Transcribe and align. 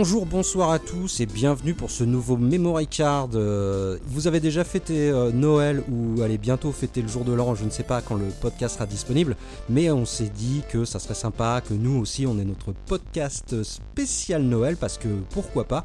Bonjour, 0.00 0.26
bonsoir 0.26 0.70
à 0.70 0.78
tous 0.78 1.18
et 1.18 1.26
bienvenue 1.26 1.74
pour 1.74 1.90
ce 1.90 2.04
nouveau 2.04 2.36
Memory 2.36 2.86
Card. 2.86 3.30
Euh, 3.34 3.98
vous 4.06 4.28
avez 4.28 4.38
déjà 4.38 4.62
fêté 4.62 5.10
euh, 5.10 5.32
Noël 5.32 5.82
ou 5.90 6.22
allez 6.22 6.38
bientôt 6.38 6.70
fêter 6.70 7.02
le 7.02 7.08
jour 7.08 7.24
de 7.24 7.32
l'an, 7.32 7.56
je 7.56 7.64
ne 7.64 7.70
sais 7.70 7.82
pas 7.82 8.00
quand 8.00 8.14
le 8.14 8.26
podcast 8.40 8.76
sera 8.76 8.86
disponible, 8.86 9.34
mais 9.68 9.90
on 9.90 10.06
s'est 10.06 10.30
dit 10.32 10.62
que 10.70 10.84
ça 10.84 11.00
serait 11.00 11.14
sympa 11.14 11.60
que 11.68 11.74
nous 11.74 11.98
aussi 11.98 12.28
on 12.28 12.38
ait 12.38 12.44
notre 12.44 12.70
podcast 12.86 13.64
spécial 13.64 14.42
Noël 14.42 14.76
parce 14.76 14.98
que 14.98 15.08
pourquoi 15.30 15.64
pas. 15.64 15.84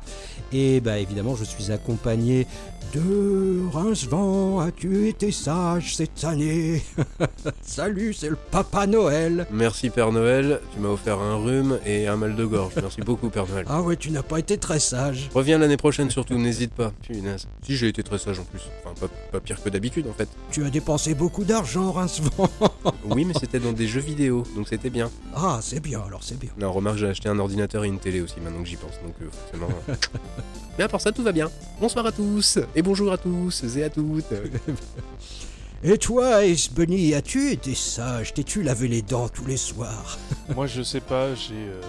Et 0.51 0.79
bah 0.79 0.99
évidemment, 0.99 1.35
je 1.35 1.43
suis 1.43 1.71
accompagné 1.71 2.45
de 2.93 3.63
Rincevent, 3.71 4.59
as-tu 4.59 5.07
été 5.07 5.31
sage 5.31 5.95
cette 5.95 6.23
année 6.23 6.83
Salut, 7.63 8.13
c'est 8.13 8.29
le 8.29 8.37
Papa 8.51 8.85
Noël. 8.85 9.47
Merci 9.51 9.89
Père 9.89 10.11
Noël, 10.11 10.61
tu 10.71 10.79
m'as 10.79 10.89
offert 10.89 11.17
un 11.17 11.37
rhume 11.37 11.79
et 11.83 12.05
un 12.05 12.15
mal 12.15 12.35
de 12.35 12.45
gorge. 12.45 12.73
Merci 12.75 13.01
beaucoup 13.01 13.29
Père 13.29 13.47
Noël. 13.47 13.65
Ah 13.67 13.81
ouais, 13.81 13.97
tu 14.03 14.11
n'as 14.11 14.21
pas 14.21 14.37
été 14.37 14.57
très 14.57 14.79
sage. 14.79 15.29
Reviens 15.33 15.57
l'année 15.57 15.77
prochaine 15.77 16.09
surtout, 16.09 16.37
n'hésite 16.37 16.73
pas. 16.73 16.91
Punaise. 17.07 17.47
Si 17.65 17.77
j'ai 17.77 17.87
été 17.87 18.03
très 18.03 18.17
sage 18.17 18.37
en 18.37 18.43
plus. 18.43 18.59
Enfin, 18.83 18.93
pas, 18.99 19.07
pas 19.31 19.39
pire 19.39 19.63
que 19.63 19.69
d'habitude 19.69 20.07
en 20.09 20.11
fait. 20.11 20.27
Tu 20.51 20.65
as 20.65 20.69
dépensé 20.69 21.13
beaucoup 21.15 21.45
d'argent, 21.45 21.89
Rincevent. 21.93 22.49
Oui, 23.05 23.23
mais 23.23 23.33
c'était 23.39 23.59
dans 23.59 23.71
des 23.71 23.87
jeux 23.87 24.01
vidéo, 24.01 24.43
donc 24.57 24.67
c'était 24.67 24.89
bien. 24.89 25.09
Ah, 25.33 25.59
c'est 25.61 25.79
bien, 25.79 26.01
alors 26.05 26.21
c'est 26.21 26.37
bien. 26.37 26.49
Non, 26.57 26.73
remarque, 26.73 26.97
j'ai 26.97 27.07
acheté 27.07 27.29
un 27.29 27.39
ordinateur 27.39 27.85
et 27.85 27.87
une 27.87 27.99
télé 27.99 28.19
aussi 28.19 28.41
maintenant 28.41 28.61
que 28.61 28.67
j'y 28.67 28.75
pense, 28.75 28.91
donc 29.05 29.13
euh, 29.21 29.29
forcément. 29.31 29.69
euh. 29.87 29.95
mais 30.77 30.83
à 30.83 30.89
part 30.89 30.99
ça, 30.99 31.13
tout 31.13 31.23
va 31.23 31.31
bien. 31.31 31.49
Bonsoir 31.79 32.05
à 32.05 32.11
tous, 32.11 32.59
et 32.75 32.81
bonjour 32.81 33.09
à 33.09 33.17
tous 33.17 33.63
et 33.77 33.83
à 33.85 33.89
toutes. 33.89 34.25
Et 35.85 35.97
toi, 35.97 36.45
Ace 36.45 36.69
Bunny, 36.71 37.13
as-tu 37.13 37.51
été 37.51 37.75
sage? 37.75 38.33
T'es-tu 38.33 38.63
lavé 38.63 38.87
les 38.87 39.01
dents 39.01 39.27
tous 39.27 39.45
les 39.45 39.57
soirs? 39.57 40.17
Moi, 40.55 40.65
je 40.65 40.81
sais 40.81 41.01
pas, 41.01 41.35
j'ai 41.35 41.53
euh, 41.55 41.81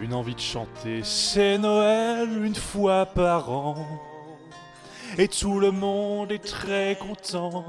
une 0.00 0.14
envie 0.14 0.34
de 0.34 0.40
chanter. 0.40 1.02
C'est 1.02 1.58
Noël 1.58 2.44
une 2.44 2.54
fois 2.54 3.06
par 3.06 3.50
an. 3.50 3.76
Et 5.18 5.28
tout 5.28 5.60
le 5.60 5.70
monde 5.70 6.32
est 6.32 6.44
très 6.44 6.96
content. 6.96 7.64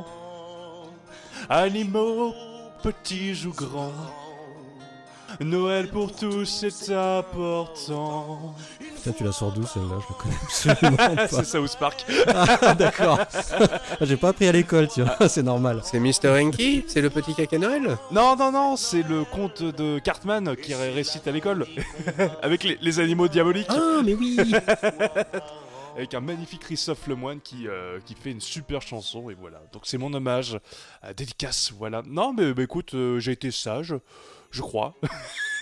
Animaux, 1.50 2.34
petits 2.82 3.45
ou 3.45 3.52
grands. 3.52 3.92
Noël 5.40 5.90
pour 5.90 6.16
tous, 6.16 6.45
c'est 6.45 6.95
important. 6.95 8.56
Putain, 9.06 9.17
tu 9.20 9.23
la 9.23 9.31
sors 9.31 9.52
d'où 9.52 9.64
celle-là? 9.67 9.98
Je 10.02 10.67
la 10.67 10.75
connais 10.75 10.95
absolument 10.98 11.16
pas. 11.16 11.28
c'est 11.28 11.45
South 11.45 11.78
Park. 11.80 12.06
Ah, 12.28 12.73
d'accord. 12.73 13.20
J'ai 14.02 14.17
pas 14.17 14.30
appris 14.30 14.48
à 14.48 14.52
l'école, 14.52 14.88
tu 14.88 15.03
vois, 15.03 15.30
c'est 15.30 15.44
normal. 15.44 15.81
C'est 15.84 16.00
Mr. 16.00 16.30
Enki? 16.42 16.84
C'est 16.88 17.02
le 17.02 17.11
petit 17.11 17.36
caca 17.36 17.59
Noël? 17.59 17.98
Non, 18.11 18.36
non, 18.36 18.52
non, 18.52 18.76
c'est 18.76 19.03
le 19.03 19.23
conte 19.23 19.61
de 19.61 20.00
Cartman 20.00 20.56
qui 20.56 20.73
ré- 20.73 20.89
récite 20.92 21.28
à 21.28 21.31
l'école. 21.31 21.67
Avec 22.42 22.64
les, 22.64 22.80
les 22.81 23.00
animaux 23.00 23.28
diaboliques. 23.28 23.67
Ah, 23.70 24.02
mais 24.03 24.16
oui 24.16 24.38
avec 25.95 26.14
un 26.14 26.20
magnifique 26.20 26.59
Christophe 26.59 27.08
Lemoine 27.08 27.39
qui, 27.39 27.70
euh, 27.70 28.00
qui 28.06 28.16
fait 28.16 28.31
une 28.31 28.42
super 28.42 28.81
chanson 28.81 29.30
et 29.30 29.33
voilà. 29.33 29.61
Donc 29.72 29.83
c'est 29.86 29.98
mon 29.98 30.14
hommage, 30.14 30.60
euh, 31.05 31.14
dédicace, 31.14 31.72
voilà. 31.77 32.02
Non 32.05 32.33
mais 32.33 32.54
bah, 32.54 32.64
écoute, 32.64 32.93
euh, 32.95 33.17
j'ai 33.20 33.32
été 33.32 33.49
sage, 33.49 33.95
je 34.55 34.61
crois. 34.61 34.93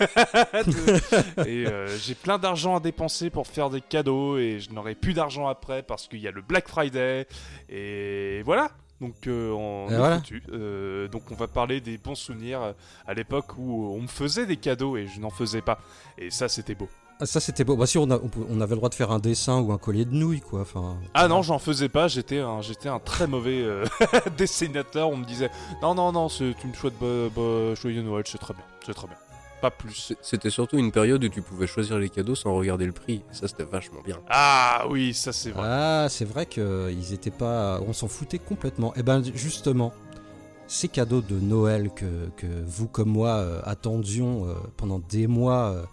et 1.46 1.66
euh, 1.66 1.86
j'ai 1.98 2.14
plein 2.14 2.38
d'argent 2.38 2.76
à 2.76 2.80
dépenser 2.80 3.30
pour 3.30 3.46
faire 3.46 3.70
des 3.70 3.80
cadeaux 3.80 4.38
et 4.38 4.60
je 4.60 4.70
n'aurai 4.70 4.94
plus 4.94 5.12
d'argent 5.14 5.46
après 5.48 5.82
parce 5.82 6.08
qu'il 6.08 6.20
y 6.20 6.28
a 6.28 6.30
le 6.30 6.42
Black 6.42 6.68
Friday 6.68 7.26
et 7.68 8.42
voilà. 8.44 8.70
Donc 9.00 9.26
euh, 9.26 9.50
on 9.52 9.88
Et 9.90 9.94
est 9.94 9.96
voilà. 9.96 10.16
foutu. 10.16 10.42
Euh, 10.52 11.08
donc 11.08 11.30
on 11.30 11.34
va 11.34 11.48
parler 11.48 11.80
des 11.80 11.98
bons 11.98 12.14
souvenirs 12.14 12.74
à 13.06 13.14
l'époque 13.14 13.56
où 13.58 13.92
on 13.94 14.00
me 14.00 14.06
faisait 14.06 14.46
des 14.46 14.56
cadeaux 14.56 14.96
et 14.96 15.06
je 15.06 15.20
n'en 15.20 15.30
faisais 15.30 15.62
pas. 15.62 15.78
Et 16.18 16.30
ça 16.30 16.48
c'était 16.48 16.74
beau. 16.74 16.88
Ah, 17.20 17.26
ça, 17.26 17.38
c'était 17.40 17.62
beau. 17.64 17.76
Bah, 17.76 17.86
si, 17.86 17.96
on, 17.96 18.10
a- 18.10 18.16
on 18.16 18.28
pou- 18.28 18.44
on 18.50 18.60
avait 18.60 18.70
le 18.74 18.76
droit 18.76 18.88
de 18.88 18.94
faire 18.94 19.12
un 19.12 19.20
dessin 19.20 19.60
ou 19.60 19.72
un 19.72 19.78
collier 19.78 20.04
de 20.04 20.14
nouilles, 20.14 20.40
quoi. 20.40 20.62
Enfin, 20.62 20.96
Ah 21.14 21.28
non, 21.28 21.42
j'en 21.42 21.58
faisais 21.60 21.88
pas, 21.88 22.08
j'étais 22.08 22.40
un, 22.40 22.60
j'étais 22.60 22.88
un 22.88 22.98
très 22.98 23.26
mauvais 23.26 23.62
euh, 23.62 23.84
dessinateur. 24.36 25.08
On 25.10 25.16
me 25.16 25.24
disait 25.24 25.50
non, 25.82 25.94
non, 25.94 26.10
non, 26.12 26.28
c'est 26.28 26.54
une 26.64 26.74
chouette 26.74 26.94
joyeux 27.00 28.02
Noël, 28.02 28.24
c'est 28.26 28.38
très 28.38 28.54
bien, 28.54 28.64
c'est 28.84 28.94
très 28.94 29.06
bien. 29.06 29.16
Pas 29.62 29.70
plus. 29.70 30.12
C'était 30.20 30.50
surtout 30.50 30.76
une 30.76 30.92
période 30.92 31.24
où 31.24 31.28
tu 31.28 31.40
pouvais 31.40 31.66
choisir 31.66 31.98
les 31.98 32.10
cadeaux 32.10 32.34
sans 32.34 32.52
regarder 32.54 32.84
le 32.84 32.92
prix. 32.92 33.22
Ça, 33.32 33.48
c'était 33.48 33.64
vachement 33.64 34.00
bien. 34.04 34.18
Ah 34.28 34.84
oui, 34.90 35.14
ça 35.14 35.32
c'est 35.32 35.52
vrai. 35.52 35.62
Ah, 35.64 36.06
c'est 36.10 36.26
vrai 36.26 36.44
qu'ils 36.44 37.14
étaient 37.14 37.30
pas. 37.30 37.80
On 37.86 37.92
s'en 37.94 38.08
foutait 38.08 38.38
complètement. 38.40 38.92
Et 38.96 39.02
ben, 39.02 39.22
justement, 39.34 39.94
ces 40.66 40.88
cadeaux 40.88 41.22
de 41.22 41.36
Noël 41.40 41.90
que, 41.94 42.28
que 42.36 42.46
vous 42.66 42.88
comme 42.88 43.08
moi 43.08 43.28
euh, 43.36 43.60
attendions 43.64 44.46
euh, 44.48 44.54
pendant 44.76 44.98
des 44.98 45.26
mois, 45.28 45.70
euh, 45.70 45.82
euh, 45.82 45.84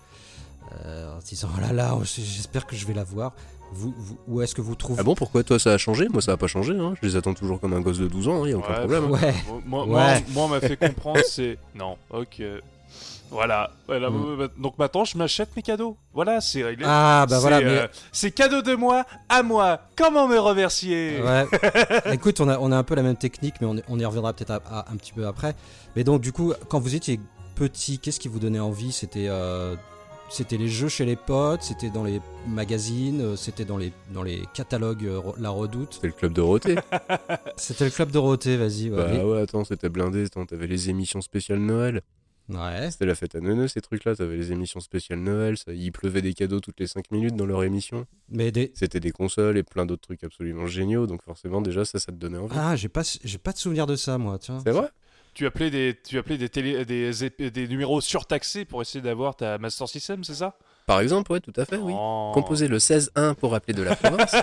en 1.17 1.19
se 1.21 1.25
disant 1.27 1.49
oh 1.55 1.61
là 1.61 1.73
là, 1.73 1.97
j'espère 2.03 2.65
que 2.65 2.75
je 2.75 2.85
vais 2.85 2.93
l'avoir. 2.93 3.33
Vous, 3.73 3.93
vous- 3.97 4.17
où 4.27 4.41
est-ce 4.41 4.53
que 4.53 4.59
vous 4.61 4.75
trouvez 4.75 4.99
Ah 4.99 5.03
bon, 5.03 5.15
pourquoi 5.15 5.43
toi 5.43 5.57
ça 5.57 5.71
a 5.73 5.77
changé? 5.77 6.09
Moi 6.09 6.21
ça 6.21 6.33
a 6.33 6.37
pas 6.37 6.47
changé, 6.47 6.73
hein. 6.77 6.93
je 7.01 7.07
les 7.07 7.15
attends 7.15 7.33
toujours 7.33 7.59
comme 7.61 7.73
un 7.73 7.79
gosse 7.79 7.99
de 7.99 8.07
12 8.07 8.27
ans, 8.27 8.43
il 8.45 8.51
y 8.51 8.53
a 8.53 8.57
aucun 8.57 8.69
Ouais, 8.73 8.79
problème. 8.79 9.05
hein. 9.05 9.09
Ouais. 9.11 9.33
Moi, 9.65 9.85
moi, 9.85 9.97
Ouais. 10.07 10.23
moi, 10.29 10.43
on 10.43 10.47
m'a 10.49 10.59
fait 10.59 10.75
comprendre, 10.77 11.21
c'est 11.25 11.57
non, 11.75 11.95
ok. 12.09 12.41
Voilà, 13.29 13.71
voilà. 13.87 14.09
Mm. 14.09 14.49
donc 14.57 14.77
maintenant 14.77 15.05
je 15.05 15.17
m'achète 15.17 15.55
mes 15.55 15.61
cadeaux. 15.61 15.95
Voilà, 16.13 16.41
c'est 16.41 16.63
réglé. 16.63 16.83
Ah 16.85 17.25
bah 17.29 17.39
voilà, 17.39 17.61
mais 17.61 17.77
euh, 17.77 17.88
c'est 18.11 18.31
cadeau 18.31 18.61
de 18.61 18.75
moi 18.75 19.05
à 19.29 19.41
moi. 19.41 19.79
Comment 19.95 20.27
me 20.27 20.38
remercier? 20.38 21.21
Ouais. 21.21 21.45
Écoute, 22.11 22.41
on 22.41 22.49
a, 22.49 22.59
on 22.59 22.73
a 22.73 22.77
un 22.77 22.83
peu 22.83 22.93
la 22.95 23.03
même 23.03 23.15
technique, 23.15 23.55
mais 23.61 23.67
on, 23.67 23.77
y- 23.77 23.83
on 23.88 23.97
y 23.99 24.03
reviendra 24.03 24.33
peut-être 24.33 24.51
un 24.69 24.95
petit 24.97 25.13
peu 25.13 25.25
après. 25.27 25.55
Mais 25.95 26.03
donc, 26.03 26.19
du 26.19 26.33
coup, 26.33 26.51
quand 26.67 26.81
vous 26.81 26.93
étiez 26.93 27.21
petit, 27.55 27.99
qu'est-ce 27.99 28.19
qui 28.19 28.27
vous 28.27 28.39
donnait 28.39 28.59
envie? 28.59 28.91
C'était 28.91 29.27
euh, 29.29 29.77
c'était 30.31 30.58
les 30.58 30.69
jeux 30.69 30.88
chez 30.88 31.06
les 31.06 31.18
potes, 31.18 31.62
c'était 31.62 31.90
dans 31.90 32.06
les 32.06 32.22
magazines, 32.47 33.22
euh, 33.22 33.36
c'était 33.36 33.66
dans 33.66 33.78
les, 33.78 33.92
dans 34.14 34.24
les 34.24 34.44
catalogues 34.53 35.06
euh, 35.06 35.22
La 35.38 35.50
Redoute. 35.50 35.96
C'était 35.96 36.08
le 36.08 36.14
club 36.14 36.34
Dorothée. 36.34 36.75
C'était 37.58 37.86
le 37.86 37.92
club 37.92 38.12
Dorothée, 38.12 38.56
vas-y. 38.56 38.90
Ouais. 38.90 38.96
bah 38.96 39.25
ouais, 39.25 39.42
attends, 39.42 39.66
c'était 39.66 39.90
blindé, 39.90 40.28
t'avais 40.30 40.68
les 40.68 40.90
émissions 40.90 41.22
spéciales 41.22 41.59
Noël. 41.59 42.02
Ouais. 42.50 42.92
C'était 42.92 43.06
la 43.06 43.16
fête 43.16 43.36
à 43.36 43.40
neuneux 43.40 43.68
ces 43.68 43.81
trucs-là, 43.81 44.16
t'avais 44.16 44.38
les 44.38 44.52
émissions 44.52 44.80
spéciales 44.80 45.19
Noël, 45.19 45.58
ça, 45.58 45.74
il 45.74 45.92
pleuvait 45.92 46.22
des 46.22 46.34
cadeaux 46.34 46.59
toutes 46.59 46.80
les 46.80 46.88
5 46.88 47.12
minutes 47.12 47.36
dans 47.36 47.46
leur 47.46 47.63
émission. 47.63 48.06
Mais 48.30 48.52
des... 48.52 48.72
C'était 48.74 49.00
des 49.00 49.12
consoles 49.12 49.58
et 49.58 49.63
plein 49.63 49.86
d'autres 49.86 50.02
trucs 50.02 50.24
absolument 50.24 50.66
géniaux, 50.66 51.08
donc 51.08 51.24
forcément 51.24 51.62
déjà 51.62 51.86
ça, 51.86 52.00
ça 52.00 52.12
te 52.12 52.18
donnait 52.18 52.38
envie. 52.38 52.56
Ah, 52.58 52.75
j'ai 52.75 52.90
pas, 52.90 53.03
j'ai 53.24 53.38
pas 53.38 53.52
de 53.52 53.58
souvenir 53.58 53.86
de 53.86 53.96
ça, 53.96 54.18
moi, 54.18 54.40
tiens. 54.40 54.59
C'est 54.66 54.72
vrai? 54.72 54.90
Tu 55.34 55.46
appelais 55.46 55.69
des, 55.69 55.97
tu 56.03 56.18
appelais 56.18 56.38
des 56.38 56.50
télé, 56.50 56.84
des, 56.86 57.52
des 57.52 57.68
numéros 57.68 58.02
surtaxés 58.02 58.66
pour 58.66 58.81
essayer 58.81 59.02
d'avoir 59.02 59.36
ta 59.36 59.58
Master 59.58 59.88
System, 59.88 60.24
c'est 60.24 60.36
ça? 60.36 60.58
Par 60.86 61.00
exemple, 61.00 61.31
ouais, 61.31 61.40
tout 61.40 61.53
à 61.56 61.64
fait, 61.66 61.78
oui. 61.78 61.94
Oh. 61.96 62.31
Composez 62.34 62.68
le 62.68 62.78
16-1 62.78 63.36
pour 63.36 63.56
appeler 63.56 63.74
de 63.74 63.84
la 63.84 63.96
province. 63.96 64.36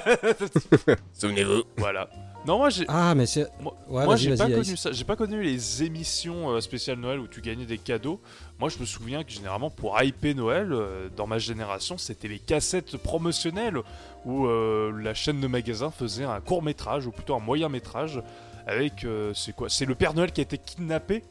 Souvenez-vous. 1.13 1.65
Voilà. 1.77 2.09
Non, 2.47 2.57
moi 2.59 2.71
j'ai. 2.71 2.85
Ah, 2.89 3.15
mais 3.15 3.27
c'est. 3.27 3.47
Moi, 3.61 3.75
Ouais, 3.89 4.05
moi, 4.05 4.17
j'ai 4.17 4.35
pas 4.37 4.49
connu 4.49 4.77
ça. 4.77 4.93
J'ai 4.93 5.05
pas 5.05 5.17
connu 5.17 5.43
les 5.43 5.83
émissions 5.83 6.51
euh, 6.51 6.61
spéciales 6.61 6.99
Noël 6.99 7.19
où 7.19 7.27
tu 7.27 7.41
gagnais 7.41 7.67
des 7.67 7.79
cadeaux. 7.79 8.21
Moi, 8.59 8.69
je 8.69 8.79
me 8.79 8.85
souviens 8.87 9.25
que 9.25 9.31
généralement 9.31 9.71
pour 9.71 10.01
hyper 10.01 10.35
Noël, 10.35 10.73
euh, 10.73 11.09
dans 11.15 11.27
ma 11.27 11.39
génération, 11.39 11.99
c'était 11.99 12.29
les 12.29 12.39
cassettes 12.39 12.97
promotionnelles 12.97 13.79
où 14.25 14.47
euh, 14.47 14.93
la 15.03 15.15
chaîne 15.15 15.41
de 15.41 15.47
magasins 15.49 15.91
faisait 15.91 16.25
un 16.25 16.41
court 16.41 16.63
métrage 16.63 17.07
ou 17.07 17.11
plutôt 17.11 17.35
un 17.35 17.41
moyen 17.41 17.69
métrage 17.69 18.23
avec 18.69 19.05
euh, 19.05 19.33
c'est 19.35 19.55
quoi? 19.55 19.69
C'est 19.69 19.87
le 19.87 19.95
Père 19.95 20.15
Noël 20.15 20.31
qui 20.31 20.41
a 20.41 20.43
été 20.43 20.59
kidnappé. 20.59 21.25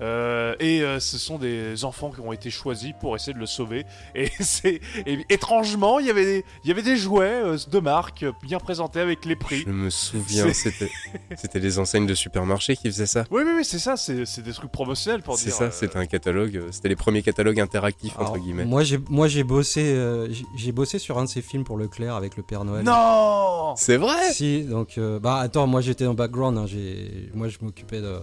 Euh, 0.00 0.54
et 0.60 0.82
euh, 0.82 1.00
ce 1.00 1.18
sont 1.18 1.38
des 1.38 1.84
enfants 1.84 2.10
qui 2.10 2.20
ont 2.20 2.32
été 2.32 2.50
choisis 2.50 2.92
pour 3.00 3.16
essayer 3.16 3.32
de 3.34 3.38
le 3.38 3.46
sauver. 3.46 3.84
Et 4.14 4.30
c'est 4.40 4.80
étrangement, 5.28 5.98
il 5.98 6.06
y 6.06 6.10
avait 6.10 6.24
des, 6.24 6.44
il 6.64 6.68
y 6.68 6.70
avait 6.70 6.82
des 6.82 6.96
jouets 6.96 7.26
euh, 7.44 7.56
de 7.70 7.78
marque 7.78 8.24
bien 8.42 8.58
présentés 8.58 9.00
avec 9.00 9.24
les 9.24 9.36
prix. 9.36 9.62
Je 9.66 9.70
me 9.72 9.90
souviens, 9.90 10.46
C'est- 10.52 10.70
c'était 10.70 10.90
c'était 11.36 11.58
les 11.60 11.78
enseignes 11.78 12.06
de 12.06 12.14
supermarché 12.14 12.76
qui 12.76 12.88
faisaient 12.88 13.06
ça. 13.06 13.24
Oui, 13.30 13.42
oui, 13.44 13.52
oui, 13.58 13.64
c'est 13.64 13.78
ça, 13.78 13.96
c'est 13.96 14.24
c'est 14.26 14.42
des 14.42 14.52
trucs 14.52 14.72
promotionnels 14.72 15.22
pour 15.22 15.36
C'est 15.38 15.46
dire. 15.46 15.54
ça, 15.54 15.64
euh, 15.64 15.70
c'était 15.70 15.96
un 15.98 16.06
catalogue, 16.06 16.62
c'était 16.70 16.88
les 16.88 16.96
premiers 16.96 17.22
catalogues 17.22 17.60
interactifs 17.60 18.18
entre 18.18 18.38
guillemets. 18.38 18.64
moi, 18.64 18.82
j'ai, 18.84 18.98
moi, 19.08 19.28
j'ai 19.28 19.44
bossé, 19.44 19.82
euh, 19.94 20.28
j'ai- 20.32 20.44
j'ai 20.56 20.72
bossé 20.72 20.98
sur 20.98 21.18
un 21.18 21.24
de 21.24 21.28
ces 21.28 21.42
films 21.42 21.64
pour 21.64 21.76
Leclerc 21.78 22.14
avec 22.14 22.36
le 22.36 22.42
Père 22.42 22.64
Noël. 22.64 22.84
Non 22.84 23.74
C'est 23.76 23.96
vrai? 23.96 24.32
Si, 24.32 24.62
donc, 24.62 24.98
euh, 24.98 25.18
bah 25.18 25.36
attends, 25.36 25.66
moi 25.66 25.80
j'étais 25.80 26.06
en 26.06 26.14
background, 26.14 26.58
hein, 26.58 26.66
j'ai, 26.66 27.30
moi 27.34 27.48
je 27.48 27.58
m'occupais 27.60 28.00
de, 28.00 28.18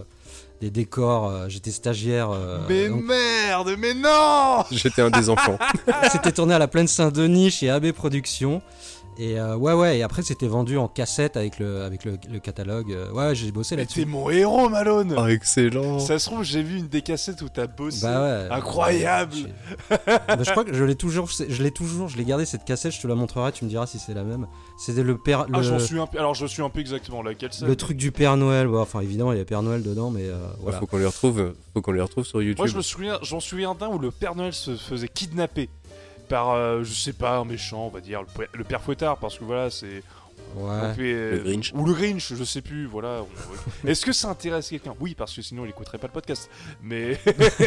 des 0.60 0.70
décors, 0.70 1.28
euh, 1.28 1.48
j'étais 1.48 1.70
stagiaire. 1.70 2.30
euh, 2.30 2.58
Mais 2.68 2.88
donc, 2.88 3.04
merde, 3.04 3.74
mais 3.78 3.92
non 3.94 4.64
J'étais 4.70 5.02
un 5.02 5.10
des 5.10 5.28
enfants. 5.28 5.58
c'était 6.10 6.32
tourné 6.32 6.54
à 6.54 6.58
la 6.58 6.66
plaine 6.68 6.88
Saint-Denis 6.88 7.50
chez 7.50 7.68
AB 7.70 7.92
Productions. 7.92 8.62
Et 9.18 9.40
euh, 9.40 9.56
ouais, 9.56 9.72
ouais, 9.72 9.98
et 9.98 10.02
après 10.02 10.22
c'était 10.22 10.46
vendu 10.46 10.76
en 10.76 10.88
cassette 10.88 11.36
avec 11.38 11.58
le, 11.58 11.82
avec 11.82 12.04
le, 12.04 12.18
le 12.30 12.38
catalogue. 12.38 12.92
euh, 12.92 13.10
ouais, 13.12 13.34
j'ai 13.34 13.50
bossé 13.50 13.74
Mais 13.74 13.82
là-dessus. 13.82 14.00
t'es 14.00 14.06
mon 14.06 14.28
héros, 14.28 14.68
Malone 14.68 15.14
Ah, 15.16 15.30
excellent 15.30 15.98
Ça 15.98 16.18
se 16.18 16.26
trouve, 16.26 16.42
j'ai 16.42 16.62
vu 16.62 16.78
une 16.78 16.88
des 16.88 17.00
cassettes 17.00 17.40
où 17.40 17.48
t'as 17.48 17.66
bossé. 17.66 18.00
Bah 18.02 18.22
ouais. 18.22 18.48
Incroyable 18.54 19.34
Bah, 20.06 20.36
je 20.40 20.50
crois 20.50 20.64
que 20.64 20.74
je 20.74 20.84
l'ai 20.84 20.96
toujours, 20.96 21.28
je 21.30 21.62
l'ai 21.62 21.70
toujours, 21.70 22.08
je 22.08 22.16
l'ai 22.18 22.24
gardé 22.24 22.44
cette 22.44 22.64
cassette, 22.64 22.92
je 22.92 23.00
te 23.00 23.06
la 23.06 23.14
montrerai, 23.14 23.52
tu 23.52 23.64
me 23.64 23.70
diras 23.70 23.86
si 23.86 23.98
c'est 23.98 24.12
la 24.14 24.22
même. 24.22 24.46
C'était 24.78 25.02
le 25.02 25.16
père, 25.16 25.46
Ah, 25.52 25.56
le, 25.58 25.62
je 25.62 25.72
m'en 25.72 25.78
suis 25.78 25.98
un 25.98 26.06
peu... 26.06 26.18
Alors, 26.18 26.34
je 26.34 26.44
suis 26.46 26.62
un 26.62 26.68
peu 26.68 26.80
exactement 26.80 27.22
laquelle 27.22 27.52
c'est. 27.52 27.64
le 27.66 27.76
truc 27.76 27.96
du 27.96 28.12
Père 28.12 28.36
Noël. 28.36 28.68
Bah, 28.68 28.80
enfin, 28.80 29.00
évidemment, 29.00 29.32
il 29.32 29.38
y 29.38 29.40
a 29.40 29.44
Père 29.46 29.62
Noël 29.62 29.82
dedans, 29.82 30.10
mais 30.10 30.24
euh, 30.24 30.36
voilà. 30.60 30.78
Faut 30.78 30.86
qu'on 30.86 30.98
les 30.98 31.06
retrouve, 31.06 31.54
faut 31.72 31.80
qu'on 31.80 31.92
les 31.92 32.02
retrouve 32.02 32.24
sur 32.24 32.42
YouTube. 32.42 32.58
Moi, 32.58 32.66
je 32.66 32.76
me 32.76 32.82
souviens, 32.82 33.18
j'en 33.22 33.40
souviens 33.40 33.74
d'un 33.74 33.88
où 33.88 33.98
le 33.98 34.10
Père 34.10 34.34
Noël 34.34 34.52
se 34.52 34.76
faisait 34.76 35.08
kidnapper. 35.08 35.70
Par, 36.28 36.50
euh, 36.50 36.82
je 36.84 36.92
sais 36.92 37.12
pas, 37.12 37.38
un 37.38 37.44
méchant, 37.44 37.86
on 37.86 37.90
va 37.90 38.00
dire, 38.00 38.20
le, 38.20 38.26
père- 38.26 38.48
le 38.52 38.64
père 38.64 38.80
Fouettard, 38.80 39.16
parce 39.18 39.38
que 39.38 39.44
voilà, 39.44 39.70
c'est. 39.70 40.02
Ouais. 40.56 40.94
euh, 41.00 41.30
Le 41.32 41.38
Grinch. 41.42 41.72
Ou 41.74 41.84
le 41.84 41.92
Grinch, 41.92 42.32
je 42.34 42.44
sais 42.44 42.62
plus, 42.62 42.86
voilà. 42.86 43.24
Est-ce 43.86 44.04
que 44.06 44.12
ça 44.12 44.28
intéresse 44.30 44.68
quelqu'un? 44.70 44.94
Oui, 45.00 45.14
parce 45.14 45.34
que 45.34 45.42
sinon 45.42 45.64
il 45.64 45.68
écouterait 45.70 45.98
pas 45.98 46.06
le 46.06 46.12
podcast. 46.12 46.48
Mais, 46.82 47.18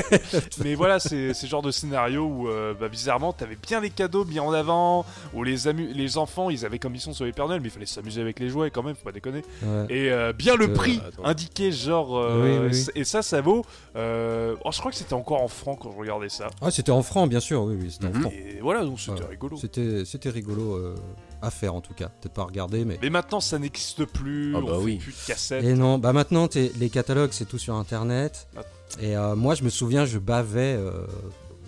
mais 0.63 0.75
voilà, 0.75 0.99
c'est 0.99 1.27
le 1.29 1.47
genre 1.47 1.61
de 1.61 1.71
scénario 1.71 2.23
où, 2.25 2.47
euh, 2.49 2.73
bah, 2.79 2.87
bizarrement, 2.89 3.33
t'avais 3.33 3.55
bien 3.61 3.79
les 3.79 3.89
cadeaux 3.89 4.25
mis 4.25 4.39
en 4.39 4.51
avant, 4.51 5.05
où 5.33 5.43
les, 5.43 5.57
les 5.73 6.17
enfants, 6.17 6.49
ils 6.49 6.65
avaient 6.65 6.79
comme 6.79 6.93
mission 6.93 7.13
sur 7.13 7.25
les 7.25 7.31
Père 7.31 7.47
Noël, 7.47 7.61
mais 7.61 7.67
il 7.67 7.71
fallait 7.71 7.85
s'amuser 7.85 8.21
avec 8.21 8.39
les 8.39 8.49
jouets 8.49 8.71
quand 8.71 8.83
même, 8.83 8.95
faut 8.95 9.03
pas 9.05 9.11
déconner. 9.11 9.43
ouais. 9.63 9.85
Et 9.89 10.11
euh, 10.11 10.33
bien 10.33 10.55
le 10.55 10.65
Euh, 10.69 10.73
prix 10.73 10.99
indiqué, 11.23 11.71
genre. 11.71 12.17
euh, 12.17 12.41
Oui, 12.43 12.57
oui, 12.59 12.67
oui. 12.71 12.75
c- 12.75 12.91
Et 12.95 13.03
ça, 13.03 13.21
ça 13.21 13.41
vaut. 13.41 13.65
oh, 13.95 14.71
je 14.71 14.79
crois 14.79 14.91
que 14.91 14.97
c'était 14.97 15.13
encore 15.13 15.41
en 15.41 15.47
francs 15.47 15.79
quand 15.81 15.91
je 15.91 15.97
regardais 15.97 16.29
ça. 16.29 16.47
Ah, 16.61 16.71
c'était 16.71 16.91
en 16.91 17.03
franc, 17.03 17.27
bien 17.27 17.39
sûr, 17.39 17.63
oui, 17.63 17.75
oui, 17.79 17.91
c'était 17.91 18.07
en 18.07 18.13
franc. 18.21 18.31
Et 18.31 18.59
voilà, 18.61 18.83
donc 18.83 18.99
c'était 18.99 19.25
rigolo. 19.25 19.57
C'était, 19.57 20.05
c'était 20.05 20.29
rigolo 20.29 20.95
à 21.41 21.51
faire 21.51 21.73
en 21.75 21.81
tout 21.81 21.93
cas. 21.93 22.07
Peut-être 22.09 22.33
pas 22.33 22.41
à 22.41 22.45
regarder, 22.45 22.85
mais. 22.85 22.97
Mais 23.01 23.09
maintenant, 23.09 23.39
ça 23.39 23.57
n'existe 23.59 24.05
plus. 24.05 24.55
Ah 24.55 24.61
bah 24.61 24.67
on 24.71 24.79
fait 24.79 24.85
oui. 24.85 24.97
plus 24.97 25.11
de 25.13 25.27
cassettes. 25.27 25.63
Et 25.63 25.73
non, 25.73 25.97
bah 25.97 26.13
maintenant 26.13 26.47
les 26.55 26.89
catalogues 26.89 27.31
c'est 27.33 27.45
tout 27.45 27.57
sur 27.57 27.75
internet. 27.75 28.47
Ah. 28.57 28.61
Et 29.01 29.15
euh, 29.15 29.35
moi 29.35 29.55
je 29.55 29.63
me 29.63 29.69
souviens, 29.69 30.05
je 30.05 30.17
bavais, 30.17 30.75
euh, 30.77 31.05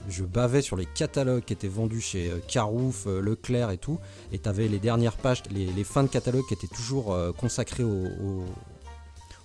je 0.09 0.23
bavais 0.23 0.62
sur 0.62 0.75
les 0.75 0.85
catalogues 0.88 1.44
qui 1.45 1.53
étaient 1.53 1.68
vendus 1.68 2.01
chez 2.01 2.31
euh, 2.31 2.39
Carouf, 2.47 3.06
Leclerc 3.06 3.69
et 3.71 3.77
tout. 3.77 4.00
Et 4.31 4.39
t'avais 4.39 4.68
les 4.68 4.79
dernières 4.79 5.15
pages, 5.18 5.44
les, 5.51 5.65
les 5.68 5.83
fins 5.83 6.03
de 6.03 6.09
catalogue 6.09 6.45
qui 6.47 6.53
étaient 6.56 6.68
toujours 6.73 7.15
consacrées 7.38 7.83
aux, 7.83 8.06
aux- 8.06 8.45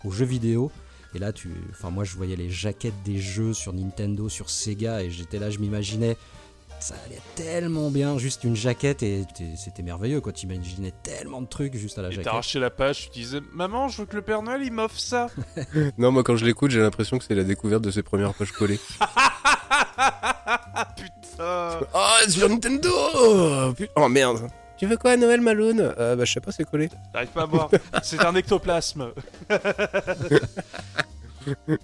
aux 0.04 0.10
jeux 0.10 0.24
vidéo. 0.26 0.70
Et 1.14 1.18
là, 1.18 1.32
tu, 1.32 1.50
enfin 1.70 1.90
moi 1.90 2.04
je 2.04 2.14
voyais 2.16 2.36
les 2.36 2.50
jaquettes 2.50 3.02
des 3.04 3.18
jeux 3.18 3.54
sur 3.54 3.72
Nintendo, 3.72 4.28
sur 4.28 4.50
Sega, 4.50 5.02
et 5.02 5.10
j'étais 5.10 5.38
là, 5.38 5.50
je 5.50 5.58
m'imaginais. 5.58 6.16
Ça 6.86 6.94
allait 7.04 7.20
tellement 7.34 7.90
bien, 7.90 8.16
juste 8.16 8.44
une 8.44 8.54
jaquette 8.54 9.02
et 9.02 9.24
c'était 9.56 9.82
merveilleux 9.82 10.20
quoi. 10.20 10.30
T'imaginais 10.32 10.92
tellement 11.02 11.42
de 11.42 11.48
trucs 11.48 11.74
juste 11.74 11.98
à 11.98 12.02
la 12.02 12.08
Et 12.08 12.12
jaquette. 12.12 12.26
t'arrachais 12.26 12.60
la 12.60 12.70
page, 12.70 13.10
tu 13.10 13.18
disais 13.18 13.40
Maman, 13.52 13.88
je 13.88 14.02
veux 14.02 14.06
que 14.06 14.14
le 14.14 14.22
Père 14.22 14.40
Noël 14.42 14.62
il 14.62 14.70
m'offre 14.72 14.96
ça. 15.00 15.26
Non, 15.98 16.12
moi 16.12 16.22
quand 16.22 16.36
je 16.36 16.44
l'écoute, 16.44 16.70
j'ai 16.70 16.78
l'impression 16.80 17.18
que 17.18 17.24
c'est 17.24 17.34
la 17.34 17.42
découverte 17.42 17.82
de 17.82 17.90
ses 17.90 18.04
premières 18.04 18.34
pages 18.34 18.52
collées. 18.52 18.78
Ah 20.78 20.86
putain 20.96 21.80
Oh, 21.92 22.28
sur 22.28 22.48
Nintendo 22.48 22.90
oh, 23.16 23.72
putain. 23.76 23.92
Oh 23.96 24.08
merde 24.08 24.48
Tu 24.78 24.86
veux 24.86 24.96
quoi 24.96 25.12
à 25.12 25.16
Noël, 25.16 25.40
Malone? 25.40 25.92
Euh, 25.98 26.14
Bah, 26.14 26.24
je 26.24 26.32
sais 26.34 26.40
pas, 26.40 26.52
c'est 26.52 26.64
collé. 26.64 26.88
T'arrives 27.12 27.28
pas 27.30 27.42
à 27.42 27.46
voir. 27.46 27.68
C'est 28.02 28.24
un 28.24 28.34
ectoplasme. 28.36 29.08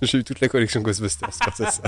J'ai 0.03 0.19
eu 0.19 0.25
toute 0.25 0.41
la 0.41 0.49
collection 0.49 0.81
Ghostbusters 0.81 1.29
grâce 1.41 1.61
à 1.61 1.71
ça. 1.71 1.83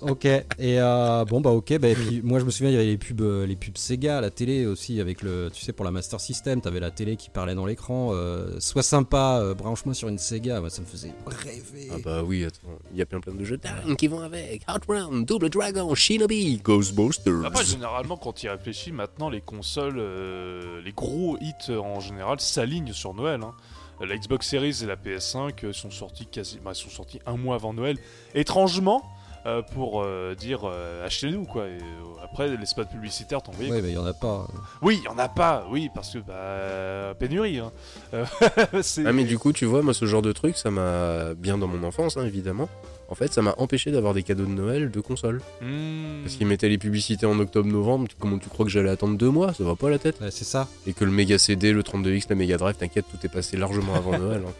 Ok, 0.00 0.24
et 0.26 0.44
euh, 0.60 1.24
bon 1.24 1.40
bah 1.40 1.50
ok, 1.50 1.78
bah, 1.78 1.88
et 1.88 1.94
puis 1.94 2.20
moi 2.22 2.38
je 2.38 2.44
me 2.44 2.50
souviens 2.50 2.70
il 2.70 2.74
y 2.74 2.76
avait 2.76 2.86
les 2.86 2.98
pubs, 2.98 3.20
euh, 3.20 3.46
les 3.46 3.56
pubs 3.56 3.76
Sega 3.78 4.20
la 4.20 4.30
télé 4.30 4.66
aussi 4.66 5.00
avec 5.00 5.22
le, 5.22 5.50
tu 5.52 5.62
sais 5.62 5.72
pour 5.72 5.84
la 5.84 5.90
Master 5.90 6.20
System, 6.20 6.60
t'avais 6.60 6.80
la 6.80 6.90
télé 6.90 7.16
qui 7.16 7.30
parlait 7.30 7.54
dans 7.54 7.66
l'écran, 7.66 8.10
euh, 8.12 8.60
sois 8.60 8.82
sympa, 8.82 9.38
euh, 9.40 9.54
branche-moi 9.54 9.94
sur 9.94 10.08
une 10.08 10.18
Sega, 10.18 10.60
moi 10.60 10.70
ça 10.70 10.82
me 10.82 10.86
faisait 10.86 11.12
rêver. 11.26 11.88
Ah 11.92 11.96
bah 12.04 12.22
oui, 12.22 12.44
attends, 12.44 12.68
il 12.92 12.98
y 12.98 13.02
a 13.02 13.06
plein 13.06 13.20
plein 13.20 13.34
de 13.34 13.44
jeux 13.44 13.56
dingues 13.58 13.96
qui 13.96 14.06
vont 14.08 14.20
avec. 14.20 14.62
Hot 14.68 14.92
Run, 14.92 15.20
Double 15.22 15.48
Dragon, 15.50 15.94
Shinobi, 15.94 16.60
Ghostbusters. 16.62 17.44
Après, 17.44 17.64
généralement, 17.64 18.16
quand 18.16 18.32
tu 18.34 18.46
y 18.46 18.48
réfléchis, 18.48 18.92
maintenant 18.92 19.30
les 19.30 19.40
consoles, 19.40 19.96
euh, 19.98 20.80
les 20.84 20.92
gros 20.92 21.38
hits 21.40 21.72
en 21.72 22.00
général 22.00 22.40
s'alignent 22.40 22.92
sur 22.92 23.14
Noël. 23.14 23.40
hein. 23.42 23.54
La 23.98 24.14
Xbox 24.18 24.46
Series 24.46 24.80
et 24.82 24.86
la 24.86 24.96
PS5 24.96 25.52
euh, 25.64 25.72
sont 25.72 25.90
sortis 25.90 26.26
quasi, 26.26 26.58
bah, 26.62 26.74
sont 26.74 26.90
sortis 26.90 27.18
un 27.24 27.38
mois 27.38 27.54
avant 27.54 27.72
Noël. 27.72 27.96
Étrangement, 28.34 29.02
euh, 29.46 29.62
pour 29.62 30.02
euh, 30.02 30.34
dire 30.34 30.60
euh, 30.64 31.06
achetez-nous 31.06 31.44
quoi. 31.44 31.66
Et, 31.66 31.72
euh, 31.78 32.24
après, 32.24 32.54
les 32.56 32.66
spots 32.66 32.84
publicitaires, 32.86 33.40
t'en 33.42 33.52
voyais. 33.52 33.70
Ouais, 33.70 33.80
mais 33.80 33.90
il 33.90 33.94
y 33.94 33.98
en 33.98 34.04
a 34.06 34.12
pas. 34.12 34.46
Oui, 34.82 34.98
il 35.00 35.04
y 35.04 35.08
en 35.08 35.16
a 35.18 35.28
pas. 35.28 35.64
Oui, 35.70 35.88
parce 35.94 36.12
que 36.12 36.18
bah 36.18 37.14
pénurie. 37.18 37.60
hein. 37.60 37.70
Euh, 38.14 38.24
Ah 39.06 39.12
mais 39.12 39.24
du 39.24 39.38
coup, 39.38 39.52
tu 39.52 39.64
vois, 39.64 39.82
moi 39.82 39.94
ce 39.94 40.04
genre 40.06 40.22
de 40.22 40.32
truc, 40.32 40.56
ça 40.56 40.70
m'a 40.70 41.34
bien 41.34 41.56
dans 41.58 41.68
mon 41.68 41.82
enfance, 41.86 42.16
hein, 42.16 42.24
évidemment. 42.26 42.68
En 43.08 43.14
fait, 43.14 43.32
ça 43.32 43.40
m'a 43.40 43.54
empêché 43.58 43.92
d'avoir 43.92 44.14
des 44.14 44.24
cadeaux 44.24 44.46
de 44.46 44.50
Noël 44.50 44.90
de 44.90 45.00
console. 45.00 45.40
Hmm. 45.62 46.22
Parce 46.24 46.34
qu'ils 46.34 46.48
mettaient 46.48 46.68
les 46.68 46.78
publicités 46.78 47.24
en 47.24 47.38
octobre-novembre. 47.38 48.08
Comment 48.18 48.38
tu 48.38 48.48
crois 48.48 48.66
que 48.66 48.72
j'allais 48.72 48.90
attendre 48.90 49.16
deux 49.16 49.30
mois? 49.30 49.54
Ça 49.54 49.62
va 49.62 49.76
pas 49.76 49.88
la 49.90 50.00
tête. 50.00 50.20
Ouais, 50.20 50.32
c'est 50.32 50.44
ça. 50.44 50.66
Et 50.88 50.92
que 50.92 51.04
le 51.04 51.12
Mega 51.12 51.38
CD, 51.38 51.72
le 51.72 51.82
32X, 51.84 52.26
la 52.30 52.34
Mega 52.34 52.56
Drive, 52.56 52.74
t'inquiète, 52.74 53.04
tout 53.08 53.24
est 53.24 53.28
passé 53.32 53.56
largement 53.56 53.94
avant 53.94 54.18
Noël. 54.18 54.42
hein. 54.44 54.52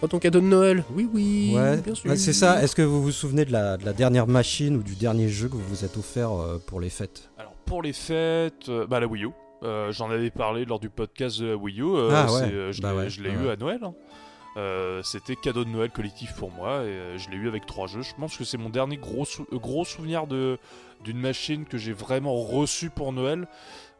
Soit 0.00 0.08
ton 0.08 0.18
cadeau 0.18 0.40
de 0.40 0.46
Noël 0.46 0.82
Oui, 0.94 1.06
oui, 1.12 1.52
Ouais, 1.54 1.76
bien 1.76 1.94
sûr. 1.94 2.08
Ouais, 2.10 2.16
c'est 2.16 2.32
ça. 2.32 2.62
Est-ce 2.62 2.74
que 2.74 2.80
vous 2.82 3.02
vous 3.02 3.12
souvenez 3.12 3.44
de 3.44 3.52
la, 3.52 3.76
de 3.76 3.84
la 3.84 3.92
dernière 3.92 4.26
machine 4.26 4.76
ou 4.76 4.82
du 4.82 4.94
dernier 4.94 5.28
jeu 5.28 5.48
que 5.48 5.54
vous 5.54 5.68
vous 5.68 5.84
êtes 5.84 5.96
offert 5.98 6.32
euh, 6.32 6.58
pour 6.66 6.80
les 6.80 6.88
fêtes? 6.88 7.30
Alors 7.38 7.52
pour 7.66 7.82
les 7.82 7.92
fêtes, 7.92 8.68
euh, 8.70 8.86
bah 8.86 8.98
la 9.00 9.06
Wii 9.06 9.24
U. 9.24 9.30
Euh, 9.62 9.92
J'en 9.92 10.10
avais 10.10 10.30
parlé 10.30 10.64
lors 10.64 10.80
du 10.80 10.88
podcast 10.88 11.38
de 11.38 11.48
la 11.48 11.56
Wii 11.56 11.80
U. 11.80 11.84
euh, 11.84 12.08
Ah 12.14 12.32
ouais, 12.32 12.38
c'est, 12.40 12.52
euh, 12.54 12.72
je 12.72 12.80
bah 12.80 12.92
l'ai 12.92 12.96
ouais, 12.98 13.10
je 13.10 13.22
l'ai 13.22 13.28
ouais, 13.36 13.44
eu 13.44 13.48
à 13.50 13.56
Noël. 13.56 13.80
hein. 13.82 13.92
Euh, 14.56 15.02
C'était 15.04 15.36
cadeau 15.36 15.64
de 15.64 15.68
Noël 15.68 15.90
collectif 15.90 16.32
pour 16.34 16.50
moi 16.50 16.76
et 16.82 16.88
euh, 16.88 17.18
je 17.18 17.28
l'ai 17.30 17.36
eu 17.36 17.46
avec 17.46 17.66
trois 17.66 17.86
jeux. 17.86 18.00
Je 18.02 18.14
pense 18.18 18.36
que 18.38 18.44
c'est 18.44 18.56
mon 18.58 18.70
dernier 18.70 18.96
gros, 18.96 19.26
sou- 19.26 19.46
gros 19.52 19.84
souvenir 19.84 20.26
de 20.26 20.58
d'une 21.04 21.18
machine 21.18 21.64
que 21.66 21.78
j'ai 21.78 21.92
vraiment 21.94 22.34
reçue 22.34 22.88
pour 22.90 23.12
Noël. 23.12 23.46